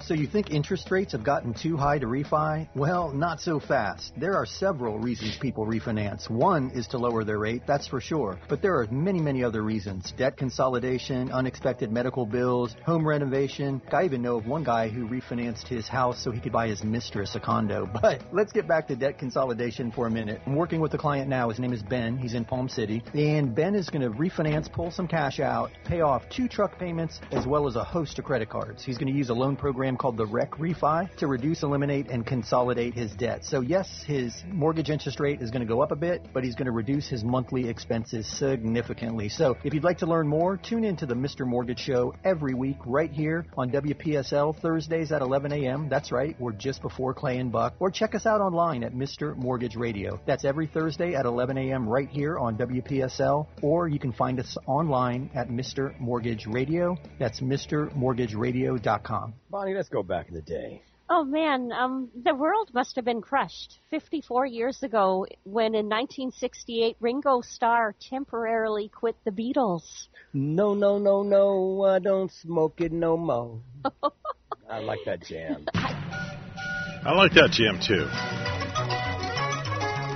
So 0.00 0.14
you 0.14 0.26
think 0.26 0.50
interest 0.50 0.90
rates 0.90 1.12
have 1.12 1.24
gotten 1.24 1.52
too 1.52 1.76
high 1.76 1.98
to 1.98 2.06
refi? 2.06 2.68
Well, 2.74 3.10
not 3.10 3.40
so 3.40 3.58
fast. 3.58 4.12
There 4.16 4.36
are 4.36 4.46
several 4.46 4.98
reasons 4.98 5.36
people 5.36 5.66
refinance. 5.66 6.30
One 6.30 6.70
is 6.70 6.86
to 6.88 6.98
lower 6.98 7.24
their 7.24 7.38
rate, 7.38 7.62
that's 7.66 7.86
for 7.86 8.00
sure. 8.00 8.38
But 8.48 8.62
there 8.62 8.78
are 8.78 8.86
many, 8.90 9.20
many 9.20 9.42
other 9.42 9.62
reasons. 9.62 10.12
Debt 10.16 10.36
consolidation, 10.36 11.30
unexpected 11.32 11.90
medical 11.90 12.26
bills, 12.26 12.76
home 12.86 13.06
renovation. 13.06 13.82
I 13.92 14.04
even 14.04 14.22
know 14.22 14.36
of 14.36 14.46
one 14.46 14.64
guy 14.64 14.88
who 14.88 15.06
refinanced 15.08 15.66
his 15.66 15.88
house 15.88 16.22
so 16.22 16.30
he 16.30 16.40
could 16.40 16.52
buy 16.52 16.68
his 16.68 16.84
mistress 16.84 17.34
a 17.34 17.40
condo. 17.40 17.88
But 18.00 18.22
let's 18.32 18.52
get 18.52 18.68
back 18.68 18.86
to 18.88 18.96
debt 18.96 19.18
consolidation 19.18 19.90
for 19.90 20.06
a 20.06 20.10
minute. 20.10 20.40
I'm 20.46 20.54
working 20.54 20.80
with 20.80 20.94
a 20.94 20.98
client 20.98 21.28
now. 21.28 21.48
His 21.48 21.58
name 21.58 21.72
is 21.72 21.82
Ben. 21.82 22.16
He's 22.16 22.34
in 22.34 22.44
Palm 22.44 22.68
City. 22.68 23.02
And 23.12 23.54
Ben 23.54 23.74
is 23.74 23.90
going 23.90 24.02
to 24.02 24.10
refinance, 24.10 24.72
pull 24.72 24.90
some 24.92 25.08
cash 25.08 25.40
out, 25.40 25.70
pay 25.84 26.00
off 26.00 26.22
two 26.30 26.48
truck 26.48 26.78
payments, 26.78 27.20
as 27.32 27.46
well 27.46 27.66
as 27.66 27.74
a 27.74 27.84
host 27.84 28.18
of 28.18 28.24
credit 28.24 28.48
cards. 28.48 28.84
He's 28.84 28.96
going 28.96 29.12
to 29.12 29.18
use 29.18 29.30
a 29.30 29.34
loan 29.34 29.56
program 29.56 29.87
called 29.96 30.16
the 30.16 30.26
REC 30.26 30.50
Refi 30.52 31.14
to 31.16 31.26
reduce, 31.26 31.62
eliminate, 31.62 32.08
and 32.08 32.26
consolidate 32.26 32.94
his 32.94 33.12
debt. 33.12 33.44
So, 33.44 33.60
yes, 33.60 34.02
his 34.06 34.34
mortgage 34.50 34.90
interest 34.90 35.20
rate 35.20 35.40
is 35.40 35.50
going 35.50 35.66
to 35.66 35.72
go 35.72 35.80
up 35.80 35.92
a 35.92 35.96
bit, 35.96 36.26
but 36.32 36.44
he's 36.44 36.54
going 36.54 36.66
to 36.66 36.72
reduce 36.72 37.08
his 37.08 37.24
monthly 37.24 37.68
expenses 37.68 38.26
significantly. 38.26 39.28
So, 39.28 39.56
if 39.64 39.72
you'd 39.72 39.84
like 39.84 39.98
to 39.98 40.06
learn 40.06 40.28
more, 40.28 40.56
tune 40.56 40.84
in 40.84 40.96
to 40.96 41.06
the 41.06 41.14
Mr. 41.14 41.46
Mortgage 41.46 41.80
Show 41.80 42.14
every 42.24 42.54
week 42.54 42.76
right 42.84 43.10
here 43.10 43.46
on 43.56 43.70
WPSL 43.70 44.60
Thursdays 44.60 45.12
at 45.12 45.22
11 45.22 45.52
a.m. 45.52 45.88
That's 45.88 46.12
right, 46.12 46.36
we're 46.40 46.52
just 46.52 46.82
before 46.82 47.14
Clay 47.14 47.38
and 47.38 47.52
Buck. 47.52 47.74
Or 47.78 47.90
check 47.90 48.14
us 48.14 48.26
out 48.26 48.40
online 48.40 48.82
at 48.82 48.92
Mr. 48.92 49.36
Mortgage 49.36 49.76
Radio. 49.76 50.20
That's 50.26 50.44
every 50.44 50.66
Thursday 50.66 51.14
at 51.14 51.24
11 51.24 51.56
a.m. 51.56 51.88
right 51.88 52.08
here 52.08 52.38
on 52.38 52.56
WPSL. 52.56 53.46
Or 53.62 53.88
you 53.88 53.98
can 53.98 54.12
find 54.12 54.40
us 54.40 54.56
online 54.66 55.30
at 55.34 55.48
Mr. 55.48 55.98
Mortgage 56.00 56.46
Radio. 56.46 56.96
That's 57.18 57.40
Mr. 57.40 57.94
MrMortgageRadio.com. 57.94 59.34
Bonnie, 59.50 59.74
let's 59.74 59.88
go 59.88 60.02
back 60.02 60.28
in 60.28 60.34
the 60.34 60.42
day. 60.42 60.82
Oh 61.10 61.24
man, 61.24 61.72
um, 61.72 62.10
the 62.22 62.34
world 62.34 62.70
must 62.74 62.96
have 62.96 63.04
been 63.06 63.22
crushed 63.22 63.78
54 63.88 64.44
years 64.44 64.82
ago 64.82 65.24
when 65.44 65.74
in 65.74 65.86
1968 65.86 66.96
Ringo 67.00 67.40
Starr 67.40 67.94
temporarily 68.10 68.90
quit 68.90 69.16
the 69.24 69.30
Beatles. 69.30 70.08
No, 70.34 70.74
no, 70.74 70.98
no, 70.98 71.22
no, 71.22 71.82
I 71.84 71.98
don't 71.98 72.30
smoke 72.30 72.82
it 72.82 72.92
no 72.92 73.16
more. 73.16 73.60
I 74.70 74.80
like 74.80 74.98
that 75.06 75.22
jam. 75.22 75.66
I 75.74 77.14
like 77.14 77.32
that 77.32 77.52
jam 77.52 77.80
too. 77.80 78.04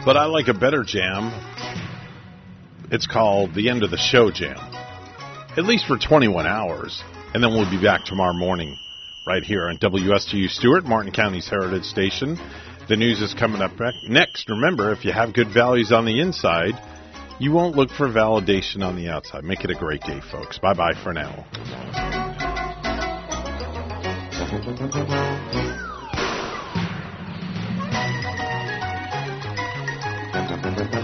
But 0.04 0.18
I 0.18 0.26
like 0.26 0.48
a 0.48 0.54
better 0.54 0.84
jam. 0.84 1.32
It's 2.90 3.06
called 3.06 3.54
the 3.54 3.70
end 3.70 3.82
of 3.82 3.90
the 3.90 3.96
show 3.96 4.30
jam. 4.30 4.58
At 5.56 5.64
least 5.64 5.86
for 5.86 5.96
21 5.96 6.46
hours. 6.46 7.02
And 7.32 7.42
then 7.42 7.52
we'll 7.54 7.70
be 7.70 7.82
back 7.82 8.04
tomorrow 8.04 8.34
morning 8.34 8.76
right 9.26 9.42
here 9.42 9.68
on 9.68 9.78
WSTU 9.78 10.48
Stuart, 10.48 10.84
Martin 10.84 11.12
County's 11.12 11.48
Heritage 11.48 11.84
Station. 11.84 12.38
The 12.88 12.96
news 12.96 13.20
is 13.20 13.34
coming 13.34 13.62
up 13.62 13.72
next. 14.08 14.48
Remember, 14.48 14.92
if 14.92 15.04
you 15.04 15.12
have 15.12 15.32
good 15.32 15.48
values 15.52 15.92
on 15.92 16.04
the 16.04 16.20
inside, 16.20 16.74
you 17.38 17.52
won't 17.52 17.76
look 17.76 17.90
for 17.90 18.08
validation 18.08 18.82
on 18.82 18.96
the 18.96 19.08
outside. 19.08 19.44
Make 19.44 19.64
it 19.64 19.70
a 19.70 19.74
great 19.74 20.02
day, 20.02 20.20
folks. 20.30 20.58
Bye 20.58 20.74
bye 20.74 20.94
for 21.02 21.12
now. 21.12 21.46